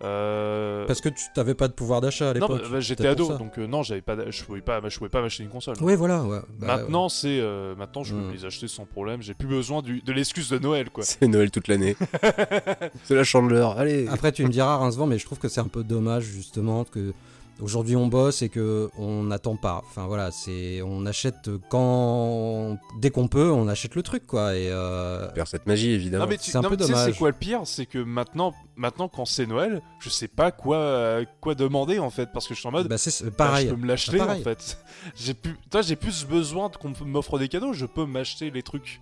Euh, 0.03 0.87
Parce 0.87 1.01
que 1.03 1.11
tu 1.11 1.25
t'avais 1.35 1.55
pas 1.55 1.69
de 1.69 1.75
pouvoir 1.75 2.01
d'achat 2.01 2.31
à 2.31 2.35
non, 2.35 2.47
l'époque. 2.47 2.63
bah, 2.63 2.69
bah, 2.73 2.81
j'étais 2.81 3.07
ado, 3.07 3.37
donc 3.37 3.59
euh, 3.59 3.67
non, 3.67 3.83
j'avais 3.83 4.01
pas, 4.01 4.17
je 4.31 4.45
pouvais 4.45 4.63
pas, 4.63 4.81
je 4.89 4.97
pouvais 4.97 5.11
pas 5.11 5.21
m'acheter 5.21 5.43
une 5.43 5.51
console. 5.51 5.77
Oui, 5.83 5.95
voilà. 5.95 6.23
Ouais. 6.25 6.39
Bah, 6.59 6.79
maintenant, 6.79 7.09
c'est, 7.11 7.39
euh, 7.41 7.75
maintenant, 7.77 8.03
je 8.03 8.15
peux 8.15 8.21
Mm. 8.21 8.33
les 8.33 8.45
acheter 8.47 8.67
sans 8.69 8.87
problème. 8.87 9.21
J'ai 9.21 9.35
plus 9.35 9.47
besoin 9.49 9.83
du- 9.83 10.01
de 10.01 10.13
l'excuse 10.13 10.49
de 10.49 10.59
Noël, 10.59 10.89
quoi. 10.91 11.05
C'est 11.05 11.27
Noël 11.29 11.51
toute 11.51 11.69
l'année. 11.69 11.97
c'est 13.05 13.15
la 13.15 13.25
chandeleur. 13.25 13.79
Allez. 13.79 14.09
Après, 14.09 14.33
tu 14.33 14.43
me 14.45 14.49
diras, 14.49 14.77
Rincevent, 14.79 15.07
mais 15.07 15.19
je 15.19 15.27
trouve 15.27 15.39
que 15.39 15.49
c'est 15.49 15.61
un 15.61 15.69
peu 15.69 15.85
dommage, 15.85 16.25
justement, 16.25 16.85
que 16.85 17.13
aujourd'hui 17.61 17.97
on 17.97 18.07
bosse 18.07 18.43
et 18.43 18.49
que 18.49 18.91
on 18.99 19.25
n'attend 19.25 19.57
pas. 19.57 19.83
Enfin 19.89 20.07
voilà, 20.07 20.31
c'est 20.31 20.83
on 20.83 21.07
achète 21.07 21.51
quand 21.69 22.79
dès 22.99 23.11
qu'on 23.11 23.29
peut, 23.29 23.51
on 23.51 23.69
achète 23.69 23.95
le 23.95 24.03
truc, 24.03 24.27
quoi. 24.27 24.57
Et 24.57 24.69
euh, 24.71 25.29
Perd 25.29 25.49
cette 25.49 25.67
magie, 25.67 25.91
évidemment. 25.91 26.25
Non 26.25 26.31
mais 26.31 26.39
tu 26.39 26.51
C'est 26.51 26.59
un 26.59 26.63
non, 26.63 26.69
peu 26.69 26.77
mais 26.77 26.85
tu 26.85 26.89
sais, 26.89 26.95
c'est 26.95 27.01
dommage. 27.05 27.19
quoi 27.19 27.29
le 27.31 27.37
pire? 27.37 27.61
C'est 27.65 27.87
que 27.87 27.99
maintenant, 27.99 28.55
maintenant 28.77 29.09
quand 29.09 29.25
c'est 29.25 29.47
Noël, 29.47 29.81
je 30.01 30.09
sais 30.09 30.29
pas 30.29 30.51
quoi, 30.51 30.77
euh, 30.77 31.25
quoi 31.41 31.55
demander 31.55 31.99
en 31.99 32.11
fait, 32.11 32.31
parce 32.33 32.47
que 32.49 32.55
je 32.55 32.61
suis 32.61 32.69
en 32.69 32.73
mode. 32.73 32.89
bah, 32.89 32.99
c'est 32.99 33.25
bah, 33.25 33.31
pareil. 33.37 33.69
je 33.69 33.75
peux 33.75 33.81
me 33.81 33.87
l'acheter 33.87 34.19
Bah, 34.19 34.35
en 34.39 34.43
fait. 34.43 34.79
J'ai 35.17 35.35
plus, 35.35 35.57
toi 35.71 35.83
j'ai 35.83 35.97
plus 35.97 36.27
besoin 36.27 36.69
qu'on 36.71 36.93
m'offre 37.05 37.39
des 37.39 37.49
cadeaux, 37.49 37.73
je 37.73 37.87
peux 37.87 38.05
m'acheter 38.07 38.51
les 38.51 38.63
trucs. 38.63 39.01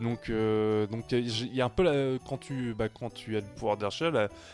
Donc, 0.00 0.30
euh, 0.30 0.86
donc 0.86 1.10
il 1.12 1.54
y 1.54 1.60
a- 1.60 1.64
un 1.64 1.68
peu 1.68 2.18
quand 2.28 2.38
tu, 2.38 2.74
bah, 2.74 2.88
quand 2.88 3.12
tu 3.12 3.36
as 3.36 3.40
le 3.40 3.46
pouvoir 3.46 3.76
d'achat, 3.76 4.10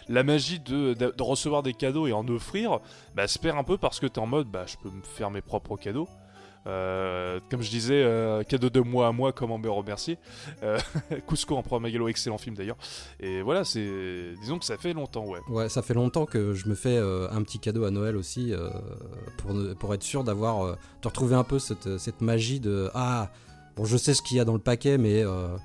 la, 0.08 0.22
magie 0.22 0.58
de, 0.60 0.94
de, 0.94 1.22
recevoir 1.22 1.62
des 1.62 1.74
cadeaux 1.74 2.06
et 2.06 2.12
en 2.12 2.26
offrir, 2.28 2.80
bah, 3.14 3.28
se 3.28 3.38
perd 3.38 3.58
un 3.58 3.64
peu 3.64 3.78
parce 3.78 4.00
que 4.00 4.06
t'es 4.06 4.18
en 4.18 4.26
mode, 4.26 4.48
bah, 4.48 4.64
je 4.66 4.76
peux 4.76 4.90
me 4.90 5.02
faire 5.02 5.30
mes 5.30 5.42
propres 5.42 5.76
cadeaux. 5.76 6.08
Euh, 6.66 7.40
comme 7.50 7.60
je 7.60 7.68
disais, 7.68 8.02
euh, 8.02 8.42
cadeau 8.42 8.70
de 8.70 8.80
moi 8.80 9.08
à 9.08 9.12
moi, 9.12 9.32
comment 9.32 9.58
me 9.58 9.68
remercier. 9.68 10.18
Euh, 10.62 10.78
Cusco 11.28 11.56
Empereur 11.56 11.80
Magalo, 11.80 12.08
excellent 12.08 12.38
film 12.38 12.56
d'ailleurs. 12.56 12.78
Et 13.20 13.42
voilà, 13.42 13.64
c'est, 13.64 14.34
disons 14.40 14.58
que 14.58 14.64
ça 14.64 14.78
fait 14.78 14.94
longtemps, 14.94 15.26
ouais. 15.26 15.40
Ouais, 15.48 15.68
ça 15.68 15.82
fait 15.82 15.94
longtemps 15.94 16.24
que 16.24 16.54
je 16.54 16.68
me 16.68 16.74
fais 16.74 16.96
un 16.96 17.42
petit 17.42 17.58
cadeau 17.58 17.84
à 17.84 17.90
Noël 17.90 18.16
aussi 18.16 18.52
pour, 19.38 19.54
pour 19.78 19.94
être 19.94 20.02
sûr 20.02 20.24
d'avoir 20.24 20.76
de 21.02 21.08
retrouver 21.08 21.34
un 21.34 21.44
peu 21.44 21.58
cette, 21.58 21.98
cette 21.98 22.22
magie 22.22 22.60
de 22.60 22.90
ah 22.94 23.28
bon 23.76 23.84
je 23.84 23.96
sais 23.96 24.14
ce 24.14 24.22
qu'il 24.22 24.36
y 24.36 24.40
a 24.40 24.44
dans 24.44 24.52
le 24.52 24.58
paquet 24.58 24.98
mais 24.98 25.22
euh, 25.22 25.56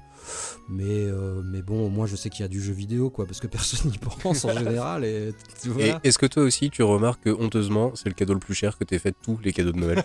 mais 0.69 1.05
euh, 1.07 1.41
mais 1.43 1.61
bon 1.61 1.85
au 1.85 1.89
moins 1.89 2.05
je 2.05 2.15
sais 2.15 2.29
qu'il 2.29 2.41
y 2.41 2.45
a 2.45 2.47
du 2.47 2.61
jeu 2.61 2.73
vidéo 2.73 3.09
quoi 3.09 3.25
parce 3.25 3.39
que 3.39 3.47
personne 3.47 3.91
n'y 3.91 3.97
pense 3.97 4.45
en 4.45 4.53
général 4.57 5.03
et 5.05 5.33
est-ce 6.03 6.17
que 6.17 6.25
toi 6.25 6.43
aussi 6.43 6.69
tu 6.69 6.83
remarques 6.83 7.23
que 7.23 7.29
honteusement 7.29 7.91
c'est 7.95 8.09
le 8.09 8.13
cadeau 8.15 8.33
le 8.33 8.39
plus 8.39 8.53
cher 8.53 8.77
que 8.77 8.83
t'aies 8.83 8.99
fait 8.99 9.11
de 9.11 9.15
tous 9.21 9.39
les 9.43 9.51
cadeaux 9.53 9.71
de 9.71 9.79
Noël? 9.79 10.03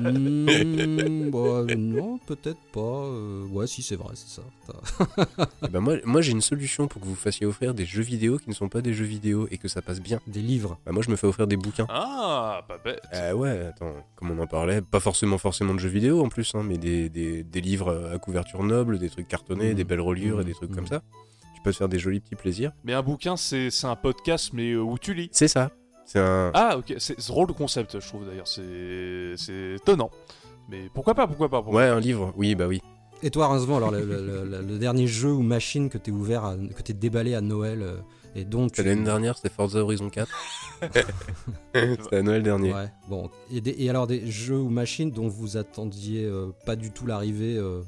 Hmm, 0.00 1.30
bah, 1.30 1.74
non 1.76 2.18
peut-être 2.26 2.60
pas 2.72 2.80
euh, 2.80 3.44
ouais 3.46 3.66
si 3.66 3.82
c'est 3.82 3.96
vrai 3.96 4.14
c'est 4.14 4.40
ça 4.40 4.42
Eh 5.64 5.68
ben 5.68 5.80
moi, 5.80 5.96
moi 6.04 6.20
j'ai 6.20 6.32
une 6.32 6.40
solution 6.40 6.88
pour 6.88 7.00
que 7.02 7.06
vous 7.06 7.14
fassiez 7.14 7.46
offrir 7.46 7.74
des 7.74 7.84
jeux 7.84 8.02
vidéo 8.02 8.38
qui 8.38 8.48
ne 8.48 8.54
sont 8.54 8.68
pas 8.68 8.80
des 8.82 8.92
jeux 8.92 9.04
vidéo 9.04 9.46
et 9.50 9.58
que 9.58 9.68
ça 9.68 9.82
passe 9.82 10.00
bien. 10.00 10.20
des 10.26 10.40
livres 10.40 10.78
Bah 10.86 10.92
moi 10.92 11.02
je 11.02 11.10
me 11.10 11.16
fais 11.16 11.26
offrir 11.26 11.46
des 11.46 11.56
bouquins. 11.56 11.86
Ah, 11.88 12.62
pas 12.68 12.78
bête. 12.78 13.00
Ah 13.12 13.34
ouais, 13.34 13.66
attends, 13.68 13.94
comme 14.16 14.30
on 14.30 14.38
en 14.42 14.46
parlait, 14.46 14.80
pas 14.80 15.00
forcément 15.00 15.38
forcément 15.38 15.74
de 15.74 15.78
jeux 15.78 15.88
vidéo 15.88 16.24
en 16.24 16.28
plus, 16.28 16.54
hein, 16.54 16.62
mais 16.64 16.78
des, 16.78 17.08
des, 17.08 17.42
des 17.42 17.60
livres 17.60 18.10
à 18.12 18.18
couverture 18.18 18.62
noble, 18.62 18.98
des 18.98 19.10
trucs 19.10 19.28
cartonnés, 19.28 19.59
Mhm. 19.68 19.74
des 19.74 19.84
belles 19.84 20.00
reliures 20.00 20.36
et 20.40 20.42
Mhm. 20.42 20.48
des 20.48 20.54
trucs 20.54 20.74
comme 20.74 20.86
ça. 20.86 21.02
Tu 21.54 21.60
peux 21.62 21.70
te 21.72 21.76
faire 21.76 21.88
des 21.88 21.98
jolis 21.98 22.20
petits 22.20 22.36
plaisirs. 22.36 22.72
Mais 22.84 22.94
un 22.94 23.02
bouquin, 23.02 23.36
c'est, 23.36 23.70
c'est 23.70 23.86
un 23.86 23.96
podcast, 23.96 24.50
mais 24.54 24.72
euh, 24.72 24.80
où 24.80 24.98
tu 24.98 25.12
lis. 25.14 25.28
C'est 25.32 25.48
ça. 25.48 25.70
C'est 26.06 26.18
un. 26.18 26.50
Ah, 26.54 26.76
ok, 26.78 26.94
c'est, 26.98 27.18
drôle 27.28 27.48
le 27.48 27.52
concept, 27.54 28.00
je 28.00 28.06
trouve 28.08 28.24
d'ailleurs. 28.26 28.48
C'est, 28.48 29.34
c'est 29.36 29.74
étonnant. 29.76 30.10
Mais 30.68 30.88
pourquoi 30.94 31.14
pas, 31.14 31.26
pourquoi 31.26 31.48
pas 31.48 31.62
pourquoi 31.62 31.82
Ouais, 31.82 31.88
un 31.88 32.00
livre. 32.00 32.32
Oui, 32.36 32.54
bah 32.54 32.66
oui. 32.66 32.80
et 33.22 33.30
toi 33.30 33.48
Rincevent 33.48 33.76
alors 33.76 33.90
le, 33.90 34.04
le- 34.04 34.44
le- 34.46 34.62
le 34.62 34.78
dernier 34.78 35.06
jeu 35.06 35.30
ou 35.30 35.42
machine 35.42 35.90
que 35.90 35.98
t'es 35.98 36.10
ouvert 36.10 36.44
à- 36.44 36.56
que 36.56 36.80
t'es 36.82 36.94
déballé 36.94 37.34
à 37.34 37.40
Noël 37.42 37.82
euh, 37.82 37.96
et 38.34 38.44
dont 38.44 38.66
tu 38.68 38.76
C'était 38.76 38.88
L'année 38.90 39.04
dernière, 39.04 39.36
c'était 39.36 39.50
Forza 39.50 39.80
Horizon 39.80 40.08
4. 40.08 40.28
c'était 41.74 42.16
à 42.16 42.22
Noël 42.22 42.42
dernier. 42.42 42.72
Ouais, 42.72 42.88
bon. 43.08 43.30
Et, 43.52 43.60
des- 43.60 43.76
et 43.78 43.90
alors 43.90 44.06
des 44.06 44.26
jeux 44.30 44.58
ou 44.58 44.70
machines 44.70 45.10
dont 45.10 45.28
vous 45.28 45.56
attendiez 45.56 46.24
euh, 46.24 46.48
pas 46.66 46.76
du 46.76 46.90
tout 46.90 47.06
l'arrivée. 47.06 47.56
euh, 47.56 47.82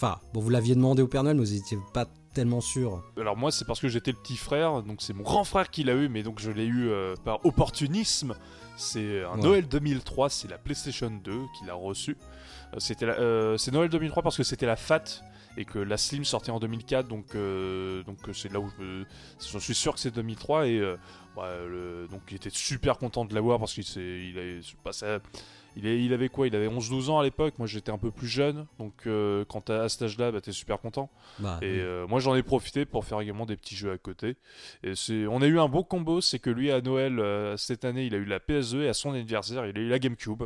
Enfin, 0.00 0.20
bon, 0.32 0.38
vous 0.40 0.50
l'aviez 0.50 0.76
demandé 0.76 1.02
au 1.02 1.08
Père 1.08 1.24
Noël, 1.24 1.36
mais 1.36 1.44
vous 1.44 1.52
n'étiez 1.54 1.76
pas 1.92 2.06
tellement 2.32 2.60
sûr. 2.60 3.02
Alors 3.16 3.36
moi 3.36 3.50
c'est 3.50 3.64
parce 3.64 3.80
que 3.80 3.88
j'étais 3.88 4.12
le 4.12 4.16
petit 4.16 4.36
frère, 4.36 4.84
donc 4.84 5.02
c'est 5.02 5.12
mon 5.12 5.24
grand 5.24 5.42
frère 5.42 5.70
qui 5.70 5.82
l'a 5.82 5.94
eu, 5.94 6.08
mais 6.08 6.22
donc 6.22 6.38
je 6.38 6.52
l'ai 6.52 6.66
eu 6.66 6.88
euh, 6.88 7.16
par 7.24 7.44
opportunisme. 7.44 8.36
C'est 8.76 9.24
un 9.24 9.32
Ouais. 9.34 9.42
Noël 9.42 9.66
2003, 9.66 10.30
c'est 10.30 10.46
la 10.48 10.56
PlayStation 10.56 11.10
2 11.10 11.40
qu'il 11.58 11.68
a 11.68 11.74
reçu. 11.74 12.16
Euh, 12.74 12.76
C'était 12.78 13.06
euh, 13.06 13.56
c'est 13.58 13.72
Noël 13.72 13.88
2003 13.90 14.22
parce 14.22 14.36
que 14.36 14.44
c'était 14.44 14.66
la 14.66 14.76
FAT 14.76 15.02
et 15.56 15.64
que 15.64 15.80
la 15.80 15.96
Slim 15.96 16.24
sortait 16.24 16.52
en 16.52 16.60
2004, 16.60 17.08
donc 17.08 17.34
euh, 17.34 18.04
donc 18.04 18.18
euh, 18.28 18.32
c'est 18.32 18.52
là 18.52 18.60
où 18.60 18.70
je 18.78 19.58
suis 19.58 19.74
sûr 19.74 19.94
que 19.94 19.98
c'est 19.98 20.14
2003 20.14 20.68
et 20.68 20.78
euh, 20.78 20.96
le- 21.36 22.06
donc 22.08 22.20
il 22.30 22.36
était 22.36 22.50
super 22.50 22.98
content 22.98 23.24
de 23.24 23.34
l'avoir 23.34 23.58
parce 23.58 23.72
qu'il 23.74 23.82
s'est, 23.84 24.00
il 24.00 24.62
passé 24.84 25.06
à- 25.06 25.18
il, 25.78 25.86
est- 25.86 26.04
il 26.04 26.12
avait 26.12 26.28
quoi? 26.28 26.46
Il 26.46 26.54
avait 26.56 26.68
11-12 26.68 27.08
ans 27.08 27.18
à 27.18 27.22
l'époque, 27.22 27.54
moi 27.58 27.66
j'étais 27.66 27.90
un 27.90 27.98
peu 27.98 28.10
plus 28.10 28.26
jeune, 28.26 28.66
donc 28.78 28.92
euh, 29.06 29.44
quand 29.46 29.70
à 29.70 29.88
cet 29.88 30.02
âge-là, 30.02 30.30
bah, 30.32 30.40
t'es 30.40 30.52
super 30.52 30.78
content. 30.80 31.10
Bah, 31.38 31.58
Et 31.62 31.78
euh, 31.80 32.06
moi 32.06 32.20
j'en 32.20 32.34
ai 32.34 32.42
profité 32.42 32.84
pour 32.84 33.04
faire 33.04 33.20
également 33.20 33.46
des 33.46 33.56
petits 33.56 33.76
jeux 33.76 33.92
à 33.92 33.98
côté. 33.98 34.36
Et 34.82 34.92
on 35.28 35.40
a 35.40 35.46
eu 35.46 35.58
un 35.58 35.68
beau 35.68 35.84
combo, 35.84 36.20
c'est 36.20 36.38
que 36.38 36.50
lui 36.50 36.70
à 36.70 36.80
Noël 36.80 37.18
euh, 37.18 37.56
cette 37.56 37.84
année 37.84 38.04
il 38.06 38.14
a 38.14 38.18
eu 38.18 38.24
la 38.26 38.40
PS2 38.40 38.82
et 38.82 38.88
à 38.88 38.94
son 38.94 39.12
anniversaire 39.12 39.64
il 39.66 39.76
a 39.76 39.80
eu 39.80 39.88
la 39.88 39.98
GameCube. 39.98 40.42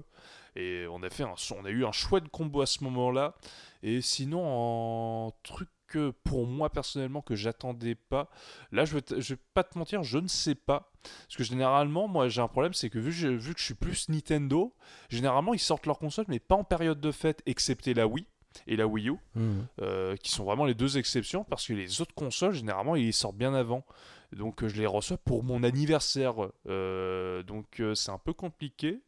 Et 0.55 0.85
on 0.91 1.03
a 1.03 1.09
fait 1.09 1.23
un, 1.23 1.35
on 1.59 1.65
a 1.65 1.71
eu 1.71 1.85
un 1.87 1.93
chouette 1.93 2.29
combo 2.29 2.61
à 2.61 2.67
ce 2.67 2.85
moment-là. 2.85 3.35
Et 3.83 4.01
sinon 4.03 4.45
en 4.45 5.33
truc 5.43 5.69
que 5.93 6.11
pour 6.25 6.47
moi 6.47 6.71
personnellement 6.71 7.21
que 7.23 7.35
j'attendais 7.35 7.95
pas, 7.95 8.31
là 8.73 8.85
je 8.85 8.95
vais, 8.97 9.37
pas 9.55 9.63
te 9.65 9.77
mentir, 9.79 10.03
je 10.03 10.19
ne 10.19 10.29
sais 10.29 10.55
pas. 10.55 10.91
Parce 11.03 11.37
que 11.37 11.45
généralement 11.45 12.09
moi 12.09 12.29
j'ai 12.29 12.41
un 12.41 12.49
problème, 12.49 12.73
c'est 12.75 12.91
que 12.91 12.99
vu, 12.99 13.11
que 13.11 13.17
je- 13.17 13.29
vu 13.29 13.53
que 13.55 13.61
je 13.61 13.65
suis 13.65 13.75
plus 13.75 14.09
Nintendo, 14.09 14.75
généralement 15.09 15.55
ils 15.55 15.59
sortent 15.61 15.87
leur 15.87 15.99
console 15.99 16.25
mais 16.29 16.39
pas 16.39 16.55
en 16.57 16.65
période 16.65 17.01
de 17.01 17.13
fête, 17.13 17.43
excepté 17.47 17.95
la 17.95 18.07
Wii 18.07 18.27
et 18.67 18.77
la 18.77 18.87
Wii 18.87 19.09
U. 19.11 19.17
Mhm. 19.35 19.67
Euh, 19.81 20.17
qui 20.17 20.31
sont 20.31 20.45
vraiment 20.45 20.65
les 20.67 20.75
deux 20.75 20.99
exceptions 20.99 21.43
parce 21.45 21.67
que 21.67 21.73
les 21.73 22.01
autres 22.01 22.15
consoles 22.15 22.53
généralement 22.55 22.97
ils 22.97 23.13
sortent 23.15 23.37
bien 23.37 23.55
avant 23.55 23.85
donc 24.33 24.63
euh, 24.63 24.69
je 24.69 24.77
les 24.77 24.87
reçois 24.87 25.17
pour 25.19 25.43
mon 25.45 25.63
anniversaire 25.63 26.35
Euh, 26.69 27.43
donc 27.43 27.81
euh, 27.81 27.95
c'est 27.95 28.11
un 28.13 28.19
peu 28.19 28.33
compliqué 28.33 29.01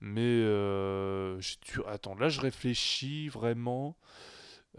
mais 0.00 0.42
attends 1.86 2.14
là 2.14 2.28
je 2.28 2.40
réfléchis 2.40 3.28
vraiment 3.28 3.96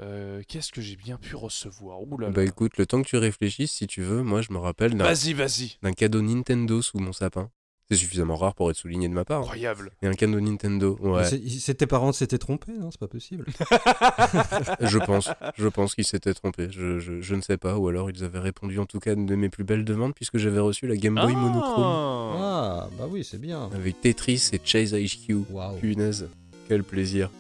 Euh, 0.02 0.42
qu'est-ce 0.48 0.72
que 0.72 0.82
j'ai 0.82 0.96
bien 0.96 1.18
pu 1.18 1.36
recevoir? 1.36 2.02
Ouh 2.02 2.18
là 2.18 2.28
là. 2.28 2.34
Bah 2.34 2.44
écoute, 2.46 2.78
le 2.78 2.86
temps 2.86 3.02
que 3.02 3.08
tu 3.08 3.18
réfléchisses, 3.18 3.72
si 3.74 3.88
tu 3.88 4.02
veux, 4.02 4.24
moi 4.24 4.42
je 4.42 4.54
me 4.54 4.58
rappelle 4.58 4.94
d'un 4.96 5.04
vas-y 5.04 5.34
vas-y 5.34 5.78
d'un 5.82 5.92
cadeau 5.94 6.22
Nintendo 6.22 6.82
sous 6.82 7.00
mon 7.00 7.12
sapin. 7.12 7.50
C'est 7.92 7.98
suffisamment 7.98 8.36
rare 8.38 8.54
pour 8.54 8.70
être 8.70 8.78
souligné 8.78 9.10
de 9.10 9.14
ma 9.16 9.26
part. 9.26 9.40
hein. 9.40 9.42
incroyable 9.46 9.92
Et 10.04 10.08
un 10.08 10.14
cadeau 10.14 10.40
Nintendo, 10.40 10.96
ouais. 11.02 11.26
C'est 11.26 11.42
c'est 11.50 11.74
tes 11.74 11.88
parents 11.88 12.12
s'étaient 12.14 12.38
trompés, 12.38 12.72
non? 12.74 12.92
C'est 12.92 13.00
pas 13.00 13.08
possible. 13.08 13.46
Je 14.80 14.98
pense, 15.00 15.30
je 15.58 15.68
pense 15.68 15.96
qu'ils 15.96 16.06
s'étaient 16.06 16.34
trompés. 16.36 16.68
Je, 16.72 17.00
je- 17.00 17.20
je 17.20 17.36
ne 17.36 17.42
sais 17.42 17.58
pas, 17.58 17.78
ou 17.78 17.88
alors 17.88 18.10
ils 18.12 18.24
avaient 18.24 18.40
répondu 18.40 18.78
en 18.80 18.86
tout 18.86 19.00
cas 19.00 19.12
à 19.12 19.14
une 19.16 19.26
de 19.26 19.36
mes 19.36 19.50
plus 19.50 19.64
belles 19.64 19.86
demandes 19.86 20.14
puisque 20.14 20.38
j'avais 20.38 20.60
reçu 20.60 20.86
la 20.88 20.96
Game 20.98 21.16
Boy 21.16 21.34
Ah 21.36 21.40
monochrome 21.40 22.40
Ah, 22.40 22.90
bah 22.98 23.08
oui, 23.10 23.24
c'est 23.24 23.40
bien. 23.42 23.70
avec 23.74 24.00
Tetris 24.02 24.50
et 24.54 24.62
Chase 24.64 24.94
HQ. 24.94 25.46
Waouh. 25.50 25.78
Punaise, 25.80 26.30
quel 26.68 26.84
plaisir. 26.84 27.32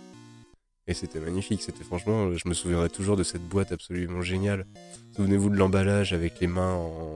Et 0.89 0.95
c'était 0.95 1.19
magnifique, 1.19 1.61
c'était 1.61 1.83
franchement, 1.83 2.33
je 2.35 2.49
me 2.49 2.53
souviendrai 2.55 2.89
toujours 2.89 3.15
de 3.15 3.21
cette 3.23 3.43
boîte 3.47 3.71
absolument 3.71 4.21
géniale. 4.23 4.65
Souvenez-vous 5.15 5.49
de 5.51 5.55
l'emballage 5.55 6.13
avec 6.13 6.39
les 6.41 6.47
mains 6.47 6.73
en, 6.73 7.15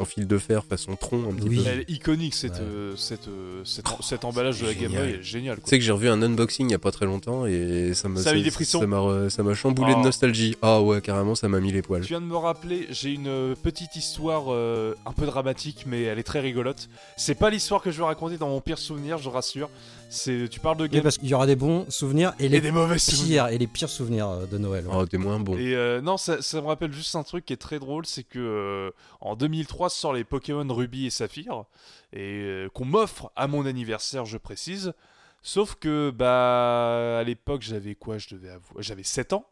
en 0.00 0.04
fil 0.04 0.26
de 0.26 0.38
fer 0.38 0.64
façon 0.64 0.96
tronc 0.96 1.28
un 1.30 1.34
petit 1.34 1.48
Oui. 1.48 1.56
peu. 1.62 1.70
elle 1.70 1.80
est 1.80 1.90
iconique 1.90 2.34
cette, 2.34 2.54
Ouais. 2.54 2.60
euh, 2.62 2.96
cette, 2.96 3.28
euh, 3.28 3.62
cet, 3.64 3.84
cet 4.00 4.24
emballage 4.24 4.60
de 4.60 4.66
la 4.66 4.74
Game 4.74 4.90
Boy 4.90 5.10
est 5.10 5.22
génial 5.22 5.56
Tu 5.56 5.60
quoi. 5.62 5.70
sais 5.70 5.78
que 5.78 5.84
j'ai 5.84 5.92
revu 5.92 6.08
un 6.08 6.20
unboxing 6.20 6.68
il 6.68 6.72
y 6.72 6.74
a 6.74 6.78
pas 6.80 6.90
très 6.90 7.06
longtemps 7.06 7.46
et 7.46 7.92
ça 7.94 8.08
m'a 8.08 8.18
Ça 8.20 8.30
ça 8.64 8.86
m'a 8.86 8.96
re- 8.96 9.28
ça 9.28 9.42
m'a 9.44 9.54
chamboulé 9.54 9.92
Oh. 9.94 10.00
de 10.00 10.04
nostalgie. 10.04 10.56
Ah 10.60 10.82
ouais, 10.82 11.00
carrément, 11.00 11.36
ça 11.36 11.48
m'a 11.48 11.60
mis 11.60 11.70
les 11.70 11.82
poils. 11.82 12.02
Tu 12.02 12.08
viens 12.08 12.20
de 12.20 12.26
me 12.26 12.36
rappeler, 12.36 12.88
j'ai 12.90 13.12
une 13.12 13.28
euh, 13.28 13.54
petite 13.54 13.94
histoire 13.94 14.46
euh, 14.48 14.94
un 15.06 15.12
peu 15.12 15.26
dramatique, 15.26 15.84
mais 15.86 16.02
elle 16.02 16.18
est 16.18 16.22
très 16.24 16.40
rigolote. 16.40 16.88
C'est 17.16 17.36
pas 17.36 17.50
l'histoire 17.50 17.82
que 17.82 17.92
je 17.92 17.98
vais 17.98 18.04
raconter 18.06 18.36
dans 18.36 18.48
mon 18.48 18.60
pire 18.60 18.78
souvenir, 18.78 19.18
je 19.18 19.28
rassure. 19.28 19.70
C'est, 20.14 20.46
tu 20.50 20.60
parles 20.60 20.76
de 20.76 20.82
Oui, 20.84 20.90
Game 20.90 21.02
parce 21.02 21.16
qu'il 21.16 21.28
y 21.28 21.32
aura 21.34 21.46
des 21.46 21.56
bons 21.56 21.86
souvenirs 21.88 22.34
et 22.38 22.44
et 22.44 22.48
les 22.50 22.60
des 22.60 22.70
mauvais 22.70 22.98
souvenirs. 22.98 23.44
pires 23.46 23.54
et 23.54 23.56
les 23.58 23.66
pires 23.66 23.88
souvenirs 23.88 24.28
euh, 24.28 24.46
de 24.46 24.58
Noël. 24.58 24.86
ouais. 24.86 24.92
Oh, 24.94 25.06
t'es 25.06 25.16
moins 25.16 25.40
bon. 25.40 25.56
Et 25.56 25.74
euh, 25.74 26.02
non, 26.02 26.18
ça, 26.18 26.42
ça 26.42 26.60
me 26.60 26.66
rappelle 26.66 26.92
juste 26.92 27.16
un 27.16 27.22
truc 27.22 27.46
qui 27.46 27.54
est 27.54 27.56
très 27.56 27.78
drôle, 27.78 28.04
c'est 28.04 28.22
que 28.22 28.38
euh, 28.38 28.90
en 29.22 29.36
2003 29.36 29.88
sort 29.88 30.12
les 30.12 30.24
Pokémon 30.24 30.66
Ruby 30.72 31.06
et 31.06 31.10
Saphir 31.10 31.64
et 32.12 32.42
euh, 32.42 32.68
qu'on 32.68 32.84
m'offre 32.84 33.32
à 33.36 33.46
mon 33.46 33.64
anniversaire, 33.64 34.26
je 34.26 34.36
précise. 34.36 34.92
Sauf 35.40 35.76
que 35.76 36.10
bah 36.10 37.18
à 37.18 37.22
l'époque 37.24 37.62
j'avais 37.62 37.94
quoi? 37.94 38.18
Je 38.18 38.28
devais 38.34 38.50
avouer, 38.50 38.80
j'avais 38.82 39.02
7 39.02 39.32
ans 39.32 39.46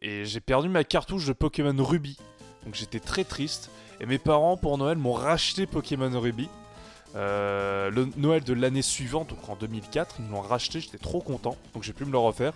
et 0.00 0.24
j'ai 0.24 0.40
perdu 0.40 0.68
ma 0.68 0.84
cartouche 0.84 1.26
de 1.26 1.32
Pokémon 1.32 1.74
Ruby. 1.84 2.16
Donc 2.64 2.76
j'étais 2.76 3.00
très 3.00 3.24
triste 3.24 3.68
et 4.00 4.06
mes 4.06 4.18
parents 4.18 4.56
pour 4.56 4.78
Noël 4.78 4.96
m'ont 4.96 5.12
racheté 5.12 5.66
Pokémon 5.66 6.18
Ruby. 6.20 6.48
Euh, 7.14 7.90
le 7.90 8.08
Noël 8.16 8.42
de 8.42 8.54
l'année 8.54 8.82
suivante, 8.82 9.30
donc 9.30 9.48
en 9.48 9.56
2004, 9.56 10.16
ils 10.18 10.24
me 10.24 10.32
l'ont 10.32 10.40
racheté, 10.40 10.80
j'étais 10.80 10.98
trop 10.98 11.20
content, 11.20 11.56
donc 11.74 11.82
j'ai 11.82 11.92
pu 11.92 12.04
me 12.04 12.12
le 12.12 12.18
refaire. 12.18 12.52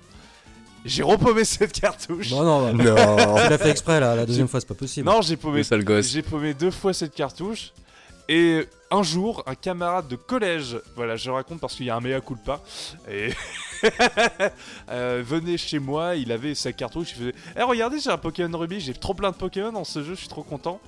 J'ai 0.84 1.02
repaumé 1.02 1.44
cette 1.44 1.78
cartouche. 1.78 2.30
Non, 2.30 2.44
non, 2.44 2.72
bah, 2.72 3.16
Non, 3.26 3.34
tu 3.42 3.50
l'as 3.50 3.58
fait 3.58 3.70
exprès 3.70 4.00
là, 4.00 4.14
la 4.14 4.24
deuxième 4.24 4.48
fois 4.48 4.60
c'est 4.60 4.68
pas 4.68 4.74
possible. 4.74 5.08
Non, 5.08 5.20
j'ai 5.20 5.36
paumé, 5.36 5.62
j'ai 6.02 6.22
paumé 6.22 6.54
deux 6.54 6.70
fois 6.70 6.92
cette 6.92 7.14
cartouche. 7.14 7.72
Et 8.28 8.66
un 8.90 9.02
jour, 9.02 9.44
un 9.46 9.54
camarade 9.54 10.08
de 10.08 10.16
collège, 10.16 10.78
voilà, 10.96 11.16
je 11.16 11.30
raconte 11.30 11.60
parce 11.60 11.74
qu'il 11.76 11.86
y 11.86 11.90
a 11.90 11.96
un 11.96 12.00
mea 12.00 12.20
culpa, 12.20 12.60
et 13.08 13.30
euh, 14.90 15.22
venait 15.24 15.56
chez 15.56 15.78
moi, 15.78 16.16
il 16.16 16.32
avait 16.32 16.56
sa 16.56 16.72
cartouche, 16.72 17.10
il 17.12 17.18
faisait 17.18 17.34
Eh, 17.56 17.62
regardez, 17.62 18.00
j'ai 18.00 18.10
un 18.10 18.18
Pokémon 18.18 18.58
Ruby, 18.58 18.80
j'ai 18.80 18.94
trop 18.94 19.14
plein 19.14 19.30
de 19.30 19.36
Pokémon 19.36 19.70
dans 19.70 19.84
ce 19.84 20.02
jeu, 20.02 20.14
je 20.14 20.20
suis 20.20 20.28
trop 20.28 20.42
content. 20.42 20.80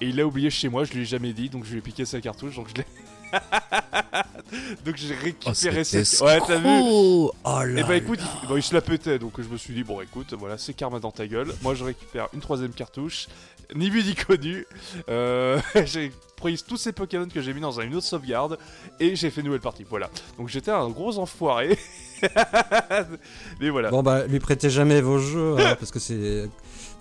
Et 0.00 0.06
il 0.06 0.16
l'a 0.16 0.26
oublié 0.26 0.50
chez 0.50 0.68
moi, 0.68 0.84
je 0.84 0.92
lui 0.94 1.02
ai 1.02 1.04
jamais 1.04 1.32
dit, 1.32 1.48
donc 1.48 1.64
je 1.64 1.72
lui 1.72 1.78
ai 1.78 1.82
piqué 1.82 2.04
sa 2.04 2.20
cartouche, 2.20 2.56
donc 2.56 2.68
je 2.70 2.74
l'ai. 2.76 2.86
donc 4.84 4.96
j'ai 4.96 5.14
Oh, 5.14 5.22
récupéré 5.22 5.84
cet 5.84 6.04
cette. 6.04 6.20
Ouais, 6.20 6.38
t'as 6.46 6.56
vu 6.58 6.66
escroc 6.66 7.34
Oh 7.44 7.62
et 7.62 7.72
là 7.72 7.82
bah 7.84 7.96
écoute, 7.96 8.20
là. 8.20 8.26
il, 8.42 8.48
bon, 8.48 8.56
il 8.56 8.62
se 8.62 8.74
la 8.74 8.80
pétait, 8.80 9.18
donc 9.18 9.40
je 9.40 9.48
me 9.48 9.56
suis 9.56 9.74
dit, 9.74 9.84
bon 9.84 10.00
écoute, 10.00 10.34
voilà, 10.38 10.58
c'est 10.58 10.74
karma 10.74 10.98
dans 10.98 11.10
ta 11.12 11.26
gueule. 11.26 11.52
Moi 11.62 11.74
je 11.74 11.84
récupère 11.84 12.28
une 12.34 12.40
troisième 12.40 12.72
cartouche, 12.72 13.28
ni 13.74 13.90
vu 13.90 14.02
ni 14.02 14.14
connu. 14.14 14.66
Euh, 15.08 15.60
j'ai 15.84 16.12
pris 16.36 16.62
tous 16.66 16.76
ces 16.76 16.92
Pokémon 16.92 17.28
que 17.28 17.40
j'ai 17.40 17.52
mis 17.52 17.60
dans 17.60 17.80
une 17.80 17.94
autre 17.94 18.06
sauvegarde, 18.06 18.58
et 18.98 19.14
j'ai 19.16 19.30
fait 19.30 19.40
une 19.40 19.46
nouvelle 19.48 19.60
partie, 19.60 19.84
voilà. 19.88 20.10
Donc 20.38 20.48
j'étais 20.48 20.70
un 20.70 20.88
gros 20.88 21.18
enfoiré. 21.18 21.78
Mais 23.60 23.70
voilà. 23.70 23.90
Bon 23.90 24.02
bah 24.02 24.26
lui 24.26 24.40
prêtez 24.40 24.70
jamais 24.70 25.00
vos 25.00 25.18
jeux 25.18 25.56
hein, 25.58 25.76
parce 25.78 25.90
que 25.90 25.98
c'est 25.98 26.48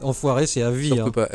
enfoiré, 0.02 0.48
c'est 0.48 0.62
à 0.62 0.72
vie. 0.72 0.98
Hein. 1.00 1.12
pas. 1.12 1.28